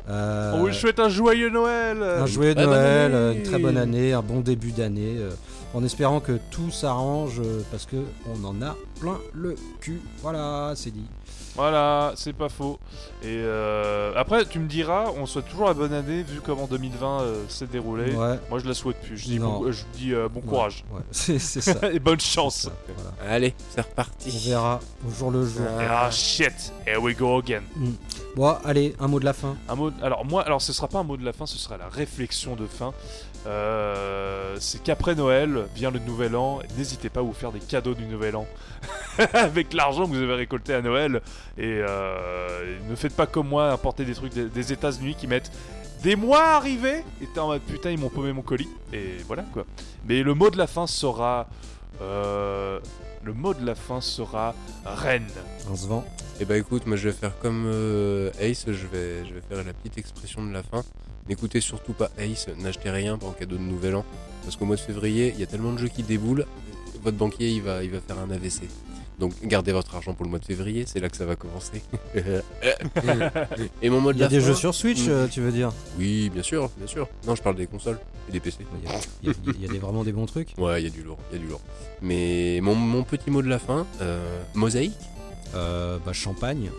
Euh, 0.10 0.54
on 0.56 0.60
vous 0.60 0.72
souhaite 0.72 1.00
un 1.00 1.10
joyeux 1.10 1.50
Noël 1.50 2.02
un 2.02 2.26
joyeux 2.28 2.54
Noël, 2.54 3.36
une 3.38 3.44
très 3.44 3.58
bonne 3.60 3.76
année, 3.78 4.14
un 4.14 4.22
bon 4.22 4.40
début 4.40 4.72
d'année, 4.72 5.16
euh, 5.18 5.32
en 5.74 5.84
espérant 5.84 6.22
que 6.22 6.40
tout 6.52 6.72
s'arrange 6.72 7.42
parce 7.72 7.86
que 7.86 7.98
on 8.34 8.46
en 8.46 8.62
a 8.62 8.76
plein 9.00 9.18
le 9.34 9.56
cul. 9.82 10.02
Voilà, 10.22 10.74
c'est 10.76 10.92
dit. 10.92 11.06
Voilà, 11.56 12.14
c'est 12.16 12.34
pas 12.34 12.50
faux. 12.50 12.78
Et 13.24 13.26
euh, 13.30 14.14
après, 14.16 14.46
tu 14.46 14.60
me 14.60 14.68
diras, 14.68 15.06
on 15.18 15.26
souhaite 15.26 15.48
toujours 15.50 15.66
la 15.66 15.74
bonne 15.74 15.92
année 15.94 16.22
vu 16.22 16.40
comment 16.40 16.68
2020 16.68 17.22
euh, 17.22 17.44
s'est 17.50 17.66
déroulé. 17.66 18.14
Ouais. 18.14 18.40
Moi, 18.52 18.60
je 18.60 18.68
la 18.68 18.76
souhaite 18.76 19.02
plus. 19.02 19.18
Je 19.18 19.24
dis, 19.26 19.40
Non. 19.40 19.60
bon, 19.62 19.72
je 19.72 19.84
dis 19.94 20.14
euh, 20.14 20.30
bon 20.30 20.42
courage 20.42 20.86
Ouais, 20.92 21.02
c'est 21.12 21.40
ça. 21.40 21.74
et 21.92 21.98
bonne 22.00 22.20
chance. 22.20 22.70
Voilà. 22.96 23.34
Allez, 23.34 23.56
c'est 23.72 23.80
On 23.80 23.84
reparti. 23.90 24.50
verra 24.50 24.80
au 25.08 25.12
jour 25.12 25.32
le 25.32 25.48
jour. 25.48 25.62
Ouais. 25.64 25.88
Ah 25.90 26.12
shit, 26.12 26.72
here 26.86 27.02
we 27.02 27.16
go 27.18 27.40
again. 27.40 27.64
Bon, 28.36 28.56
allez, 28.64 28.96
un 29.00 29.08
mot 29.08 29.20
de 29.20 29.26
la 29.26 29.34
fin. 29.34 29.56
Un 29.68 29.74
mot. 29.76 29.92
Alors 30.04 30.26
moi, 30.26 30.44
alors 30.44 30.62
ce 30.62 30.74
sera 30.74 30.88
pas 30.88 31.00
un 31.00 31.04
mot 31.04 31.18
de 31.18 31.26
la 31.26 31.34
fin, 31.34 31.48
ce 31.48 31.58
sera 31.58 31.78
la 31.78 31.88
réflexion 31.90 32.56
de 32.56 32.68
fin. 32.68 32.94
Euh, 33.48 34.58
c'est 34.60 34.84
qu'après 34.84 35.16
Noël 35.16 35.68
vient 35.74 35.90
le 35.90 36.00
Nouvel 36.00 36.36
An. 36.36 36.60
N'hésitez 36.78 37.10
pas 37.10 37.22
à 37.22 37.24
vous 37.24 37.34
faire 37.34 37.52
des 37.52 37.60
cadeaux 37.60 37.94
du 37.94 38.06
Nouvel 38.06 38.36
An 38.36 38.46
avec 39.34 39.74
l'argent 39.74 40.04
que 40.04 40.10
vous 40.10 40.22
avez 40.22 40.36
récolté 40.36 40.74
à 40.74 40.82
Noël. 40.82 41.22
Et 41.58 41.80
euh, 41.88 42.78
ne 42.90 42.96
faites 42.96 43.16
pas 43.16 43.26
comme 43.28 43.48
moi, 43.48 43.72
importer 43.72 44.04
des 44.06 44.14
trucs 44.14 44.34
des, 44.34 44.46
des 44.50 44.74
États-Unis 44.74 45.16
qui 45.16 45.28
mettent 45.28 45.52
des 46.04 46.16
mois 46.16 46.44
à 46.44 46.56
arriver. 46.58 47.04
Et 47.22 47.28
t'es 47.34 47.40
en 47.40 47.48
mode 47.48 47.62
putain, 47.62 47.92
ils 47.92 48.00
m'ont 48.00 48.10
paumé 48.10 48.34
mon 48.34 48.42
colis. 48.42 48.70
Et 48.94 49.18
voilà 49.28 49.44
quoi. 49.54 49.66
Mais 50.06 50.24
le 50.24 50.34
mot 50.34 50.50
de 50.50 50.58
la 50.58 50.68
fin 50.68 50.86
sera. 50.88 51.48
euh, 52.02 52.80
le 53.28 53.34
mot 53.34 53.54
de 53.54 53.66
la 53.66 53.76
fin 53.76 54.00
sera 54.00 54.56
reine. 54.86 55.28
On 55.70 55.76
se 55.76 55.86
vend. 55.86 56.06
Et 56.40 56.46
bah 56.46 56.58
écoute, 56.58 56.86
moi 56.86 56.96
je 56.96 57.10
vais 57.10 57.14
faire 57.14 57.38
comme 57.40 57.66
euh, 57.68 58.32
Ace, 58.40 58.64
je 58.68 58.88
vais, 58.88 59.26
je 59.26 59.34
vais 59.34 59.42
faire 59.42 59.58
la 59.66 59.74
petite 59.74 59.98
expression 59.98 60.46
de 60.46 60.54
la 60.54 60.64
fin. 60.64 60.82
N'écoutez 61.28 61.60
surtout 61.60 61.92
pas 61.92 62.10
Ace, 62.18 62.48
n'achetez 62.58 62.90
rien 62.90 63.18
pour 63.18 63.30
un 63.30 63.34
cadeau 63.34 63.58
de 63.58 63.62
nouvel 63.62 63.96
an. 63.96 64.06
Parce 64.44 64.56
qu'au 64.56 64.64
mois 64.64 64.78
de 64.78 64.82
février, 64.82 65.34
il 65.36 65.42
y 65.42 65.44
a 65.44 65.46
tellement 65.46 65.74
de 65.74 65.78
jeux 65.78 65.90
qui 65.90 66.04
déboulent, 66.04 66.46
votre 67.04 67.18
banquier 67.18 67.50
il 67.50 67.62
va, 67.62 67.84
il 67.84 67.92
va 67.92 68.00
faire 68.00 68.18
un 68.18 68.32
AVC. 68.32 68.62
Donc 69.20 69.34
gardez 69.44 69.72
votre 69.72 69.96
argent 69.96 70.14
pour 70.14 70.26
le 70.26 70.30
mois 70.30 70.38
de 70.40 70.46
février, 70.46 70.86
c'est 70.86 71.00
là 71.00 71.10
que 71.10 71.18
ça 71.18 71.26
va 71.26 71.36
commencer. 71.36 71.82
et 73.82 73.90
mon 73.90 74.00
mot 74.02 74.14
de 74.14 74.18
Il 74.18 74.22
y 74.22 74.24
a 74.24 74.26
la 74.26 74.30
des 74.30 74.40
fin- 74.40 74.48
jeux 74.48 74.54
sur 74.56 74.76
Switch, 74.76 75.06
Mm. 75.06 75.10
euh, 75.10 75.28
tu 75.28 75.42
veux 75.42 75.52
dire? 75.52 75.72
Oui, 75.98 76.30
bien 76.30 76.44
sûr, 76.44 76.70
bien 76.78 76.88
sûr. 76.88 77.08
Non, 77.26 77.36
je 77.36 77.42
parle 77.42 77.56
des 77.56 77.68
consoles 77.68 78.00
et 78.30 78.32
des 78.32 78.40
PC. 78.40 78.60
Il 78.84 78.90
y 78.90 78.94
a, 78.94 79.00
il 79.24 79.30
y 79.30 79.32
a- 79.32 79.36
il 79.56 79.62
y 79.62 79.66
a 79.66 79.72
des- 79.72 79.80
vraiment 79.80 80.04
des 80.04 80.12
bons 80.12 80.26
trucs. 80.28 80.54
Ouais, 80.58 80.82
il 80.82 80.84
y 80.86 80.88
a 80.88 80.92
du 80.92 81.02
lourd, 81.04 81.18
il 81.32 81.38
y 81.38 81.40
a 81.40 81.42
du 81.44 81.48
lourd. 81.50 81.62
Mais 82.02 82.60
mon, 82.62 82.76
mon 82.76 83.04
petit 83.04 83.32
mot 83.32 83.42
de 83.42 83.48
la 83.50 83.60
fin, 83.60 83.86
euh, 84.02 84.42
mosaïque? 84.54 84.94
Euh, 85.56 85.98
bah, 86.06 86.14
champagne. 86.14 86.70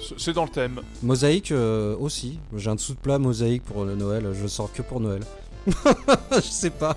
C'est- 0.00 0.14
C'est 0.18 0.32
dans 0.32 0.44
le 0.44 0.50
thème. 0.50 0.80
Mosaïque 1.02 1.50
euh, 1.52 1.96
aussi. 1.98 2.38
J'ai 2.56 2.70
un 2.70 2.76
dessous 2.76 2.94
de 2.94 2.98
plat 2.98 3.18
mosaïque 3.18 3.64
pour 3.64 3.84
le 3.84 3.96
Noël. 3.96 4.28
Je 4.40 4.46
sors 4.46 4.72
que 4.72 4.80
pour 4.80 5.00
Noël. 5.00 5.22
je 5.66 6.40
sais 6.40 6.70
pas. 6.70 6.96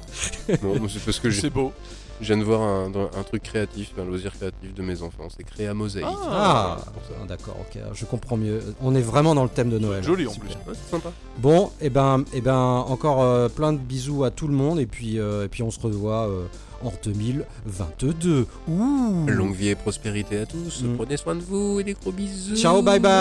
Non, 0.63 0.79
mais 0.79 0.87
c'est 0.87 1.03
parce 1.03 1.19
que 1.19 1.29
je, 1.29 1.41
C'est 1.41 1.49
beau. 1.49 1.71
Je 2.21 2.27
viens 2.27 2.37
de 2.37 2.43
voir 2.43 2.61
un, 2.61 3.23
truc 3.23 3.43
créatif, 3.43 3.91
un 3.99 4.05
loisir 4.05 4.33
créatif 4.33 4.73
de 4.73 4.81
mes 4.81 5.01
enfants. 5.01 5.27
C'est 5.35 5.43
créer 5.43 5.67
à 5.67 5.73
mosaïque. 5.73 6.05
Ah. 6.07 6.77
Ah, 6.77 7.25
d'accord, 7.27 7.57
ok, 7.59 7.81
je 7.93 8.05
comprends 8.05 8.37
mieux. 8.37 8.61
On 8.81 8.95
est 8.95 9.01
vraiment 9.01 9.35
dans 9.35 9.43
le 9.43 9.49
thème 9.49 9.69
de 9.69 9.79
Noël. 9.79 10.03
Joli 10.03 10.27
en 10.27 10.31
Super. 10.31 10.49
plus. 10.49 10.71
Ouais, 10.71 10.77
c'est 10.81 10.91
sympa. 10.91 11.11
Bon, 11.37 11.71
et 11.81 11.89
ben, 11.89 12.23
et 12.33 12.41
ben, 12.41 12.55
encore 12.87 13.21
euh, 13.21 13.49
plein 13.49 13.73
de 13.73 13.77
bisous 13.77 14.23
à 14.23 14.31
tout 14.31 14.47
le 14.47 14.53
monde 14.53 14.79
et 14.79 14.85
puis, 14.85 15.19
euh, 15.19 15.45
et 15.45 15.47
puis 15.47 15.63
on 15.63 15.71
se 15.71 15.79
revoit 15.79 16.27
euh, 16.27 16.45
en 16.83 16.93
2022. 17.03 18.47
Ouh. 18.67 19.25
Longue 19.27 19.55
vie 19.55 19.69
et 19.69 19.75
prospérité 19.75 20.39
à 20.39 20.45
tous. 20.45 20.83
Mm. 20.83 20.95
Prenez 20.95 21.17
soin 21.17 21.35
de 21.35 21.41
vous 21.41 21.79
et 21.79 21.83
des 21.83 21.93
gros 21.93 22.11
bisous. 22.11 22.55
Ciao, 22.55 22.81
bye 22.81 22.99
bye. 22.99 23.11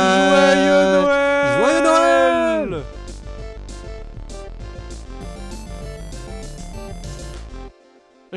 Joyeux 0.55 1.03
Noël 1.03 1.61
Joyeux 1.61 2.71
Noël 2.71 2.83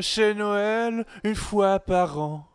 Chez 0.00 0.34
Noël, 0.34 1.04
une 1.24 1.34
fois 1.34 1.80
par 1.80 2.18
an, 2.18 2.46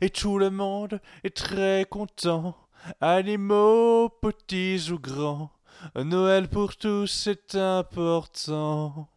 et 0.00 0.10
tout 0.10 0.38
le 0.38 0.50
monde 0.50 1.00
est 1.24 1.36
très 1.36 1.84
content. 1.88 2.54
Animaux, 3.00 4.08
petits 4.08 4.90
ou 4.90 4.98
grands, 4.98 5.50
Noël 5.96 6.48
pour 6.48 6.76
tous 6.76 7.06
c'est 7.06 7.56
important. 7.56 9.08